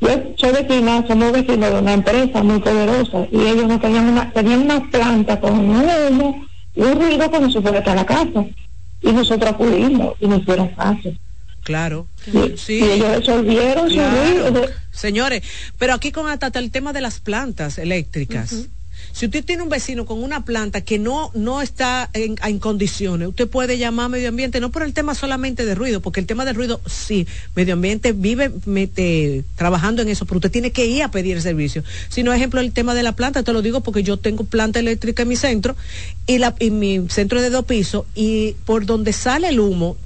yo 0.00 0.08
soy 0.36 0.52
vecina, 0.52 1.04
somos 1.06 1.32
vecinos 1.32 1.72
de 1.72 1.78
una 1.80 1.94
empresa 1.94 2.42
muy 2.42 2.60
poderosa 2.60 3.26
y 3.30 3.40
ellos 3.40 3.66
no 3.66 3.80
tenían 3.80 4.08
una, 4.08 4.30
tenían 4.32 4.60
una 4.62 4.88
planta 4.90 5.40
con 5.40 5.58
un 5.58 5.84
humo 5.84 6.44
y 6.76 6.80
un 6.80 7.00
ruido 7.00 7.30
como 7.30 7.50
si 7.50 7.60
fuera 7.60 7.80
a 7.80 7.94
la 7.94 8.06
casa. 8.06 8.44
y 9.02 9.12
nosotros 9.12 9.50
acudimos 9.50 10.14
y 10.20 10.28
nos 10.28 10.42
hicieron 10.42 10.68
caso. 10.68 11.10
Claro. 11.62 12.06
Sí. 12.56 12.78
Y 12.78 12.82
ellos 12.82 13.18
resolvieron 13.18 13.90
su 13.90 14.68
Señores, 14.92 15.42
pero 15.78 15.94
aquí 15.94 16.12
con 16.12 16.28
hasta 16.28 16.58
el 16.58 16.70
tema 16.70 16.92
de 16.92 17.00
las 17.00 17.20
plantas 17.20 17.78
eléctricas. 17.78 18.66
Si 19.12 19.26
usted 19.26 19.44
tiene 19.44 19.62
un 19.62 19.68
vecino 19.68 20.06
con 20.06 20.22
una 20.22 20.44
planta 20.44 20.80
que 20.80 20.98
no, 20.98 21.30
no 21.34 21.60
está 21.60 22.08
en, 22.14 22.58
condiciones, 22.58 23.28
usted 23.28 23.48
puede 23.48 23.76
llamar 23.76 24.06
a 24.06 24.08
medio 24.08 24.28
ambiente, 24.28 24.58
no 24.58 24.70
por 24.70 24.82
el 24.82 24.94
tema 24.94 25.14
solamente 25.14 25.66
de 25.66 25.74
ruido, 25.74 26.00
porque 26.00 26.20
el 26.20 26.26
tema 26.26 26.46
de 26.46 26.54
ruido, 26.54 26.80
sí, 26.86 27.26
medio 27.54 27.74
ambiente 27.74 28.12
vive 28.12 28.50
mete, 28.64 29.44
trabajando 29.56 30.00
en 30.00 30.08
eso, 30.08 30.24
pero 30.24 30.38
usted 30.38 30.50
tiene 30.50 30.70
que 30.70 30.86
ir 30.86 31.02
a 31.02 31.10
pedir 31.10 31.36
el 31.36 31.42
servicio. 31.42 31.84
Si 32.08 32.22
no, 32.22 32.32
ejemplo, 32.32 32.60
el 32.60 32.72
tema 32.72 32.94
de 32.94 33.02
la 33.02 33.12
planta, 33.12 33.42
te 33.42 33.52
lo 33.52 33.60
digo 33.60 33.82
porque 33.82 34.02
yo 34.02 34.16
tengo 34.16 34.44
planta 34.44 34.78
eléctrica 34.78 35.22
en 35.22 35.28
mi 35.28 35.36
centro 35.36 35.76
y, 36.26 36.38
la, 36.38 36.54
y 36.58 36.70
mi 36.70 37.06
centro 37.10 37.38
es 37.38 37.44
de 37.44 37.50
dos 37.50 37.66
pisos 37.66 38.06
y 38.14 38.52
por 38.64 38.86
donde 38.86 39.12
sale 39.12 39.48
el 39.48 39.60
humo, 39.60 39.96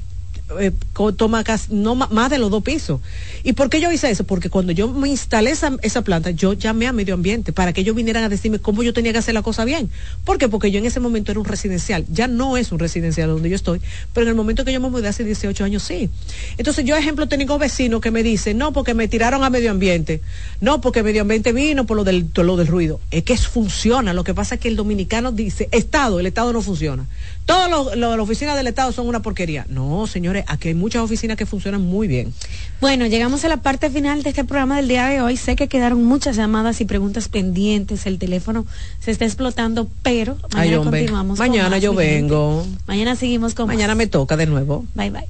eh, 0.60 0.72
toma 1.16 1.42
casi, 1.44 1.74
no 1.74 1.94
más 1.94 2.30
de 2.30 2.38
los 2.38 2.50
dos 2.50 2.62
pisos. 2.62 3.00
¿Y 3.42 3.52
por 3.54 3.70
qué 3.70 3.80
yo 3.80 3.90
hice 3.90 4.10
eso? 4.10 4.24
Porque 4.24 4.50
cuando 4.50 4.72
yo 4.72 4.88
me 4.88 5.08
instalé 5.08 5.50
esa, 5.50 5.76
esa, 5.82 6.02
planta, 6.02 6.30
yo 6.30 6.52
llamé 6.52 6.86
a 6.86 6.92
medio 6.92 7.14
ambiente 7.14 7.52
para 7.52 7.72
que 7.72 7.80
ellos 7.80 7.96
vinieran 7.96 8.24
a 8.24 8.28
decirme 8.28 8.58
cómo 8.58 8.82
yo 8.82 8.92
tenía 8.92 9.12
que 9.12 9.18
hacer 9.18 9.34
la 9.34 9.42
cosa 9.42 9.64
bien. 9.64 9.90
¿Por 10.24 10.38
qué? 10.38 10.48
Porque 10.48 10.70
yo 10.70 10.78
en 10.78 10.86
ese 10.86 11.00
momento 11.00 11.32
era 11.32 11.40
un 11.40 11.46
residencial. 11.46 12.04
Ya 12.10 12.28
no 12.28 12.56
es 12.56 12.72
un 12.72 12.78
residencial 12.78 13.28
donde 13.28 13.48
yo 13.48 13.56
estoy, 13.56 13.80
pero 14.12 14.24
en 14.24 14.30
el 14.30 14.34
momento 14.34 14.64
que 14.64 14.72
yo 14.72 14.80
me 14.80 14.88
mudé 14.88 15.08
hace 15.08 15.24
18 15.24 15.64
años, 15.64 15.82
sí. 15.82 16.10
Entonces 16.58 16.84
yo, 16.84 16.96
ejemplo, 16.96 17.26
tengo 17.28 17.58
vecinos 17.58 18.00
que 18.00 18.10
me 18.10 18.22
dicen, 18.22 18.58
no, 18.58 18.72
porque 18.72 18.94
me 18.94 19.08
tiraron 19.08 19.44
a 19.44 19.50
medio 19.50 19.70
ambiente. 19.70 20.20
No, 20.60 20.80
porque 20.80 21.02
medio 21.02 21.22
ambiente 21.22 21.52
vino 21.52 21.86
por 21.86 21.96
lo 21.96 22.04
del, 22.04 22.30
lo 22.34 22.56
del 22.56 22.66
ruido. 22.66 23.00
Es 23.10 23.24
que 23.24 23.36
funciona. 23.36 24.12
Lo 24.12 24.24
que 24.24 24.34
pasa 24.34 24.56
es 24.56 24.60
que 24.60 24.68
el 24.68 24.76
dominicano 24.76 25.32
dice, 25.32 25.68
Estado, 25.72 26.20
el 26.20 26.26
Estado 26.26 26.52
no 26.52 26.62
funciona. 26.62 27.06
Todas 27.46 27.96
las 27.96 28.18
oficinas 28.18 28.56
del 28.56 28.66
Estado 28.66 28.90
son 28.90 29.06
una 29.06 29.22
porquería. 29.22 29.66
No, 29.68 30.08
señores, 30.08 30.44
aquí 30.48 30.68
hay 30.68 30.74
muchas 30.74 31.02
oficinas 31.02 31.36
que 31.36 31.46
funcionan 31.46 31.80
muy 31.80 32.08
bien. 32.08 32.34
Bueno, 32.80 33.06
llegamos 33.06 33.44
a 33.44 33.48
la 33.48 33.58
parte 33.58 33.88
final 33.88 34.24
de 34.24 34.30
este 34.30 34.44
programa 34.44 34.78
del 34.78 34.88
día 34.88 35.06
de 35.06 35.22
hoy. 35.22 35.36
Sé 35.36 35.54
que 35.54 35.68
quedaron 35.68 36.02
muchas 36.02 36.34
llamadas 36.34 36.80
y 36.80 36.84
preguntas 36.86 37.28
pendientes. 37.28 38.06
El 38.06 38.18
teléfono 38.18 38.66
se 38.98 39.12
está 39.12 39.24
explotando, 39.24 39.88
pero 40.02 40.36
mañana 40.52 40.78
continuamos. 40.78 41.38
Mañana 41.38 41.78
yo 41.78 41.94
vengo. 41.94 42.66
Mañana 42.86 43.14
seguimos 43.14 43.54
con 43.54 43.68
Mañana 43.68 43.94
me 43.94 44.08
toca 44.08 44.36
de 44.36 44.46
nuevo. 44.46 44.84
Bye 44.94 45.10
bye. 45.10 45.28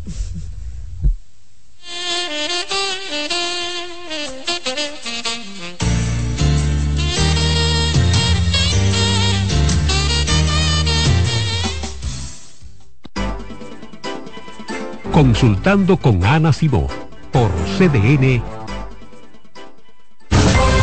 Consultando 15.17 15.97
con 15.97 16.23
Ana 16.27 16.53
Simó 16.53 16.89
por 17.33 17.51
CDN. 17.79 18.43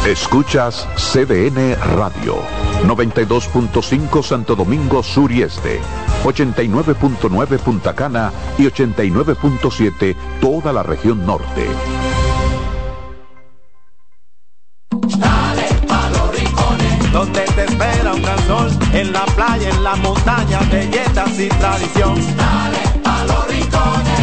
Escuchas 0.07 0.88
CDN 0.95 1.76
Radio, 1.95 2.38
92.5 2.84 4.23
Santo 4.23 4.55
Domingo 4.55 5.03
Sur 5.03 5.31
y 5.31 5.43
Este, 5.43 5.80
89.9 6.23 7.60
Punta 7.60 7.93
Cana 7.93 8.31
y 8.57 8.64
89.7 8.64 10.15
toda 10.41 10.73
la 10.73 10.81
región 10.81 11.23
norte. 11.27 11.68
Dale 15.19 15.68
pa 15.88 16.10
los 16.10 16.35
rincones, 16.35 17.11
donde 17.11 17.41
te 17.55 17.65
espera 17.65 18.15
un 18.15 18.23
gran 18.23 18.47
sol, 18.47 18.72
en 18.93 19.14
la 19.14 19.26
playa, 19.26 19.69
en 19.69 19.84
la 19.84 19.95
montaña, 19.97 20.60
belletas 20.72 21.39
y 21.39 21.49
tradición. 21.49 22.15
Dale 22.35 22.82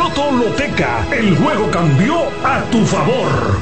Loto 0.00 0.32
Loteca, 0.32 1.06
el 1.12 1.36
juego 1.36 1.70
cambió 1.70 2.14
a 2.42 2.62
tu 2.70 2.86
favor. 2.86 3.60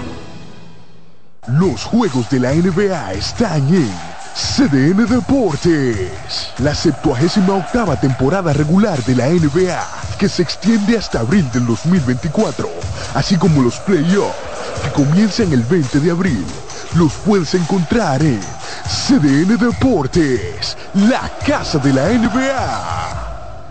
Los 1.49 1.83
juegos 1.83 2.31
de 2.31 2.39
la 2.39 2.53
NBA 2.53 3.15
están 3.15 3.67
en 3.75 3.91
CDN 4.35 5.05
Deportes. 5.09 6.53
La 6.59 6.77
78 6.77 7.41
octava 7.53 7.97
temporada 7.97 8.53
regular 8.53 9.03
de 9.03 9.17
la 9.17 9.27
NBA, 9.27 9.85
que 10.17 10.29
se 10.29 10.43
extiende 10.43 10.97
hasta 10.97 11.19
abril 11.19 11.51
del 11.51 11.67
2024, 11.67 12.69
así 13.15 13.35
como 13.37 13.61
los 13.61 13.81
playoffs, 13.81 14.37
que 14.85 14.93
comienzan 14.93 15.53
el 15.53 15.65
20 15.65 15.99
de 15.99 16.11
abril. 16.13 16.47
Los 16.95 17.15
puedes 17.15 17.53
encontrar 17.55 18.23
en 18.23 18.41
CDN 18.87 19.59
Deportes, 19.59 20.77
la 20.95 21.29
casa 21.45 21.79
de 21.79 21.93
la 21.93 22.09
NBA. 22.11 23.28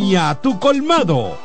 tu 0.41 0.59
colmado. 0.59 1.37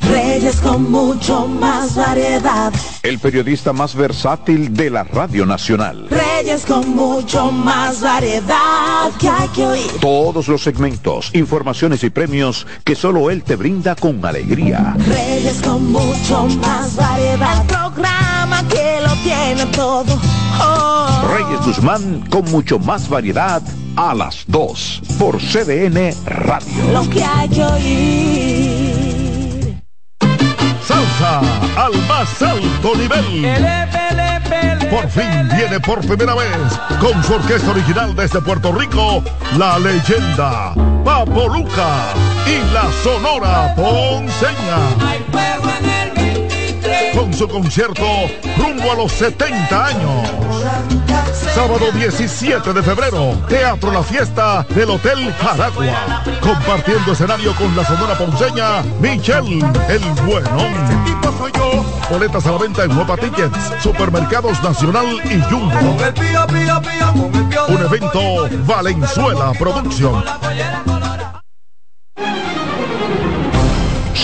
Reyes 0.00 0.56
con 0.60 0.90
mucho 0.90 1.48
más 1.48 1.96
variedad. 1.96 2.72
El 3.02 3.18
periodista 3.18 3.72
más 3.72 3.96
versátil 3.96 4.72
de 4.72 4.88
la 4.88 5.02
Radio 5.02 5.44
Nacional. 5.44 6.08
Reyes 6.08 6.64
con 6.64 6.94
mucho 6.94 7.50
más 7.50 8.00
variedad 8.00 9.10
que 9.18 9.28
hay 9.28 9.48
que 9.48 9.66
oír. 9.66 9.90
Todos 10.00 10.46
los 10.46 10.62
segmentos, 10.62 11.30
informaciones 11.34 12.04
y 12.04 12.10
premios 12.10 12.66
que 12.84 12.94
solo 12.94 13.28
él 13.28 13.42
te 13.42 13.56
brinda 13.56 13.96
con 13.96 14.24
alegría. 14.24 14.94
Reyes 14.98 15.60
con 15.60 15.90
mucho 15.90 16.46
más 16.62 16.94
variedad. 16.94 17.66
programa 17.66 18.62
que 18.68 19.00
lo 19.02 19.14
tiene 19.24 19.66
todo. 19.72 20.18
Oh. 20.60 21.07
Reyes 21.28 21.60
Guzmán 21.64 22.24
con 22.30 22.44
mucho 22.50 22.78
más 22.78 23.08
variedad 23.08 23.62
a 23.96 24.14
las 24.14 24.44
2 24.46 25.02
por 25.18 25.38
CDN 25.38 26.14
Radio. 26.24 26.92
Lo 26.92 27.08
que 27.10 27.22
hay 27.22 27.48
que 27.48 27.64
oír. 27.64 29.82
Salsa 30.86 31.40
al 31.76 31.92
más 32.06 32.42
alto 32.42 32.94
nivel. 32.96 33.46
Por 34.90 35.08
fin 35.10 35.48
viene 35.54 35.78
por 35.80 36.00
primera 36.00 36.34
vez 36.34 36.48
con 36.98 37.22
su 37.22 37.34
orquesta 37.34 37.72
original 37.72 38.16
desde 38.16 38.40
Puerto 38.40 38.72
Rico, 38.72 39.22
la 39.58 39.78
leyenda 39.78 40.72
Papo 41.04 41.46
Luca 41.48 42.14
y 42.46 42.72
la 42.72 42.90
Sonora 43.02 43.74
Ponceña. 43.76 44.78
Con 47.18 47.34
su 47.34 47.48
concierto 47.48 48.04
rumbo 48.56 48.92
a 48.92 48.94
los 48.94 49.10
70 49.10 49.86
años. 49.86 50.30
Sábado 51.52 51.90
17 51.92 52.72
de 52.72 52.80
febrero, 52.80 53.36
Teatro 53.48 53.90
La 53.90 54.04
Fiesta 54.04 54.64
del 54.68 54.90
Hotel 54.90 55.34
Jaragua. 55.34 56.22
Compartiendo 56.40 57.10
escenario 57.10 57.56
con 57.56 57.74
la 57.74 57.84
sonora 57.84 58.16
ponceña 58.16 58.84
Michelle 59.00 59.58
El 59.88 60.00
Bueno. 60.26 60.58
Boletas 62.08 62.46
a 62.46 62.52
la 62.52 62.58
venta 62.58 62.84
en 62.84 62.94
Nueva 62.94 63.16
Tickets, 63.16 63.82
Supermercados 63.82 64.62
Nacional 64.62 65.06
y 65.24 65.40
Jumbo. 65.50 65.96
Un 67.66 67.84
evento 67.84 68.48
Valenzuela 68.64 69.52
Producción. 69.58 70.22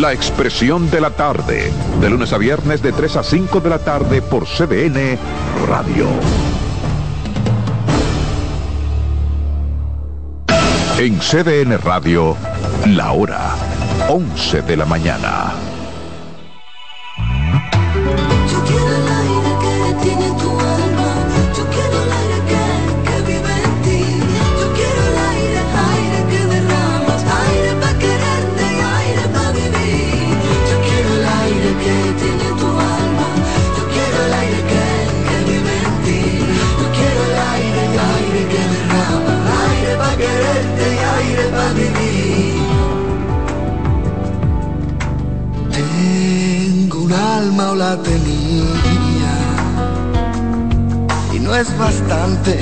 La 0.00 0.12
expresión 0.12 0.90
de 0.90 1.00
la 1.00 1.10
tarde, 1.10 1.72
de 2.02 2.10
lunes 2.10 2.30
a 2.34 2.38
viernes 2.38 2.82
de 2.82 2.92
3 2.92 3.16
a 3.16 3.22
5 3.22 3.60
de 3.60 3.70
la 3.70 3.78
tarde 3.78 4.20
por 4.20 4.44
CBN 4.44 5.18
Radio. 5.66 6.06
En 10.98 11.18
CDN 11.18 11.78
Radio, 11.78 12.36
la 12.88 13.12
hora 13.12 13.54
11 14.10 14.62
de 14.62 14.76
la 14.76 14.84
mañana. 14.84 15.54
Alma 47.36 47.70
o 47.72 47.74
la 47.74 47.96
tenía 47.96 49.34
y 51.34 51.38
no 51.38 51.54
es 51.54 51.68
bastante. 51.78 52.58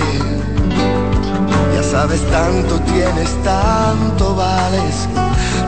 Ya 1.75 1.83
sabes 1.83 2.21
tanto 2.31 2.81
tienes, 2.81 3.31
tanto 3.45 4.35
vales. 4.35 5.09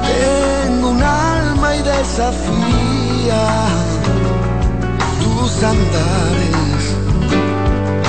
Tengo 0.08 0.90
un 0.90 1.02
alma 1.02 1.76
y 1.76 1.82
desafía 1.82 3.42
tus 5.22 5.52
andares. 5.62 6.82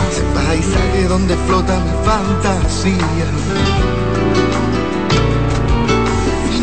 Ese 0.09 0.23
paisaje 0.35 1.03
donde 1.07 1.35
flota 1.47 1.73
mi 1.85 1.93
fantasía. 2.09 3.29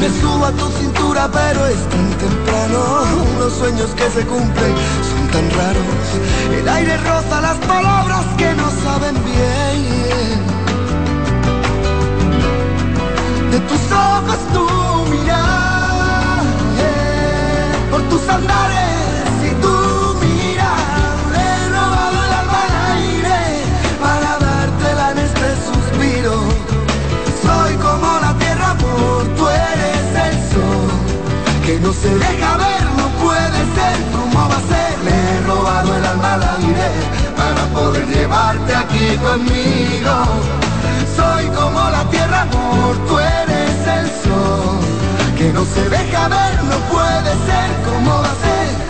Me 0.04 0.10
subo 0.20 0.44
a 0.44 0.52
tu 0.52 0.68
cintura, 0.68 1.30
pero 1.32 1.66
es 1.66 1.88
tan 1.88 2.10
temprano. 2.18 3.06
Los 3.38 3.54
sueños 3.54 3.88
que 3.92 4.10
se 4.10 4.26
cumplen 4.26 4.74
son 5.08 5.28
tan 5.28 5.50
raros. 5.50 6.04
El 6.58 6.68
aire 6.68 6.98
roza 6.98 7.40
las 7.40 7.56
palabras 7.56 8.26
que 8.36 8.52
no 8.52 8.70
saben 8.84 9.14
bien. 9.24 10.42
De 13.50 13.60
tus 13.60 13.92
ojos 13.92 14.38
tu 14.52 15.10
mirar, 15.10 16.42
por 17.90 18.02
tus 18.10 18.28
andares 18.28 18.93
no 31.84 31.92
se 31.92 32.08
deja 32.08 32.56
ver, 32.56 32.84
no 32.96 33.06
puede 33.22 33.60
ser, 33.76 33.96
¿cómo 34.16 34.48
va 34.48 34.56
a 34.56 34.68
ser? 34.72 34.92
Le 35.04 35.12
he 35.12 35.40
robado 35.42 35.94
el 35.94 36.04
alma 36.06 36.34
al 36.34 36.42
aire 36.56 36.88
para 37.36 37.62
poder 37.74 38.06
llevarte 38.06 38.74
aquí 38.74 39.06
conmigo. 39.18 40.14
Soy 41.14 41.44
como 41.48 41.80
la 41.90 42.04
tierra, 42.10 42.40
amor, 42.40 42.96
tú 43.06 43.18
eres 43.18 43.76
el 43.98 44.06
sol, 44.24 44.80
que 45.36 45.52
no 45.52 45.62
se 45.66 45.82
deja 45.90 46.28
ver, 46.28 46.54
no 46.64 46.78
puede 46.94 47.30
ser, 47.48 47.68
¿cómo 47.84 48.12
va 48.22 48.30
a 48.32 48.40
ser? 48.46 48.83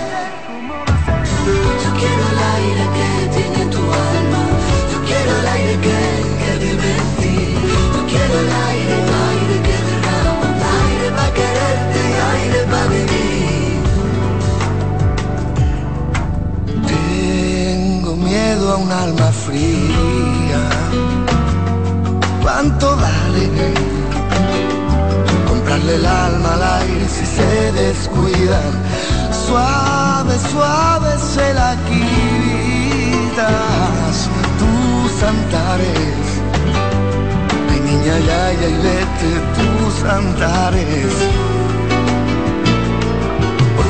A 18.71 18.77
un 18.77 18.91
alma 18.91 19.31
fría. 19.47 20.63
¿Cuánto 22.43 22.97
vale 22.97 23.75
comprarle 25.49 25.95
el 25.97 26.07
alma 26.07 26.55
al 26.55 26.63
aire 26.83 27.09
si 27.09 27.27
se 27.27 27.73
descuidan? 27.73 28.73
Suave, 29.47 30.39
suave 30.51 31.19
se 31.19 31.55
la 31.55 31.77
quitas 31.89 33.37
tus 34.61 35.23
andares. 35.23 36.43
Ay 37.71 37.81
niña, 37.81 38.19
ya, 38.29 38.53
ya, 38.61 38.69
y 38.69 38.77
vete 38.87 39.31
tus 39.57 39.95
andares 40.11 41.13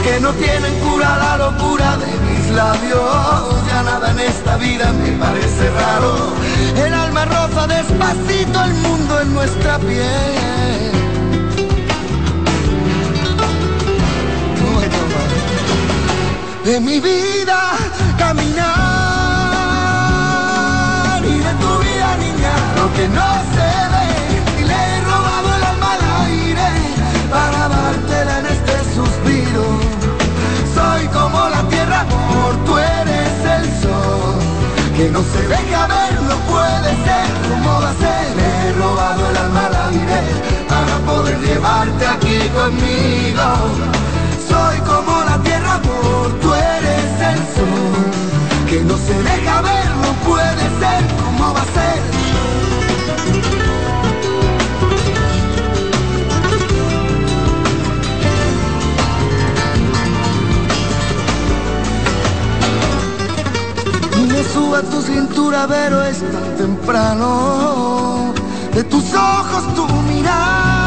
que 0.05 0.21
no 0.21 0.33
tienen 0.35 0.75
cura 0.81 1.17
la 1.17 1.37
locura 1.39 1.97
de 1.97 2.24
mis 2.45 2.55
labios. 2.55 3.67
Ya 3.69 3.83
nada 3.83 4.11
en 4.11 4.21
esta 4.21 4.57
vida 4.57 4.93
me 4.93 5.13
parece 5.13 5.71
raro. 5.71 6.33
El 6.77 6.95
alma 6.95 7.25
roza 7.25 7.67
despacito 7.67 8.65
el 8.65 8.75
mundo 8.75 9.21
en 9.21 9.35
nuestra 9.35 9.79
piel. 9.79 10.93
De 16.65 16.81
mi 16.81 16.99
vida 16.99 17.77
caminar 18.19 18.65
y 21.23 21.39
de 21.39 21.53
tu 21.63 21.79
vida 21.85 22.17
niña 22.17 22.53
lo 22.77 22.93
que 22.95 23.09
no 23.09 23.54
amor, 32.35 32.57
tú 32.65 32.79
eres 32.79 33.35
el 33.57 33.65
sol 33.83 34.35
que 34.97 35.11
no 35.11 35.21
se 35.23 35.43
deja 35.49 35.87
ver, 35.87 36.23
no 36.23 36.37
puede 36.53 36.91
ser 37.07 37.27
como 37.49 37.81
va 37.81 37.91
a 37.91 37.95
ser. 37.95 38.25
He 38.39 38.73
robado 38.73 39.31
el 39.31 39.37
alma 39.37 39.67
al 39.67 39.77
aire 39.91 40.21
para 40.69 40.97
poder 41.07 41.39
llevarte 41.41 42.07
aquí 42.07 42.39
conmigo. 42.51 43.47
Soy 44.49 44.79
como 44.81 45.25
la 45.25 45.39
tierra, 45.43 45.75
amor, 45.75 46.33
tú 46.41 46.55
eres 46.55 47.11
el 47.33 47.39
sol 47.57 48.05
que 48.69 48.81
no 48.85 48.97
se 48.97 49.15
deja 49.23 49.63
ver, 49.63 49.89
no 50.05 50.13
puede 50.29 50.65
ser 50.81 51.03
como 51.23 51.55
va 51.55 51.61
a 51.61 51.65
ser. 51.65 52.24
Suba 64.55 64.81
tu 64.83 65.03
cintura, 65.03 65.67
pero 65.69 66.03
es 66.05 66.19
tan 66.21 66.57
temprano. 66.57 68.33
De 68.73 68.85
tus 68.85 69.07
ojos 69.13 69.75
tu 69.75 69.87
mirada, 70.11 70.84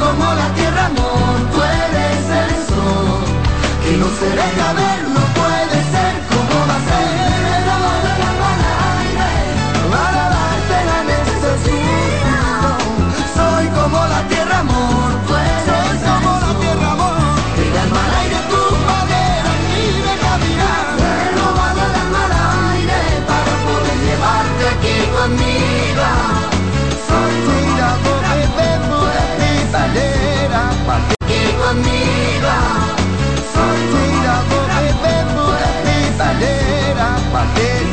como 0.00 0.24
la 0.34 0.48
tierra, 0.54 0.86
amor, 0.86 1.36
tú 1.52 1.62
eres 1.62 2.24
el 2.42 2.66
sol 2.66 3.24
que 3.84 3.96
no 3.98 4.06
se 4.18 4.28
deja 4.30 5.29
bater. 37.32 37.89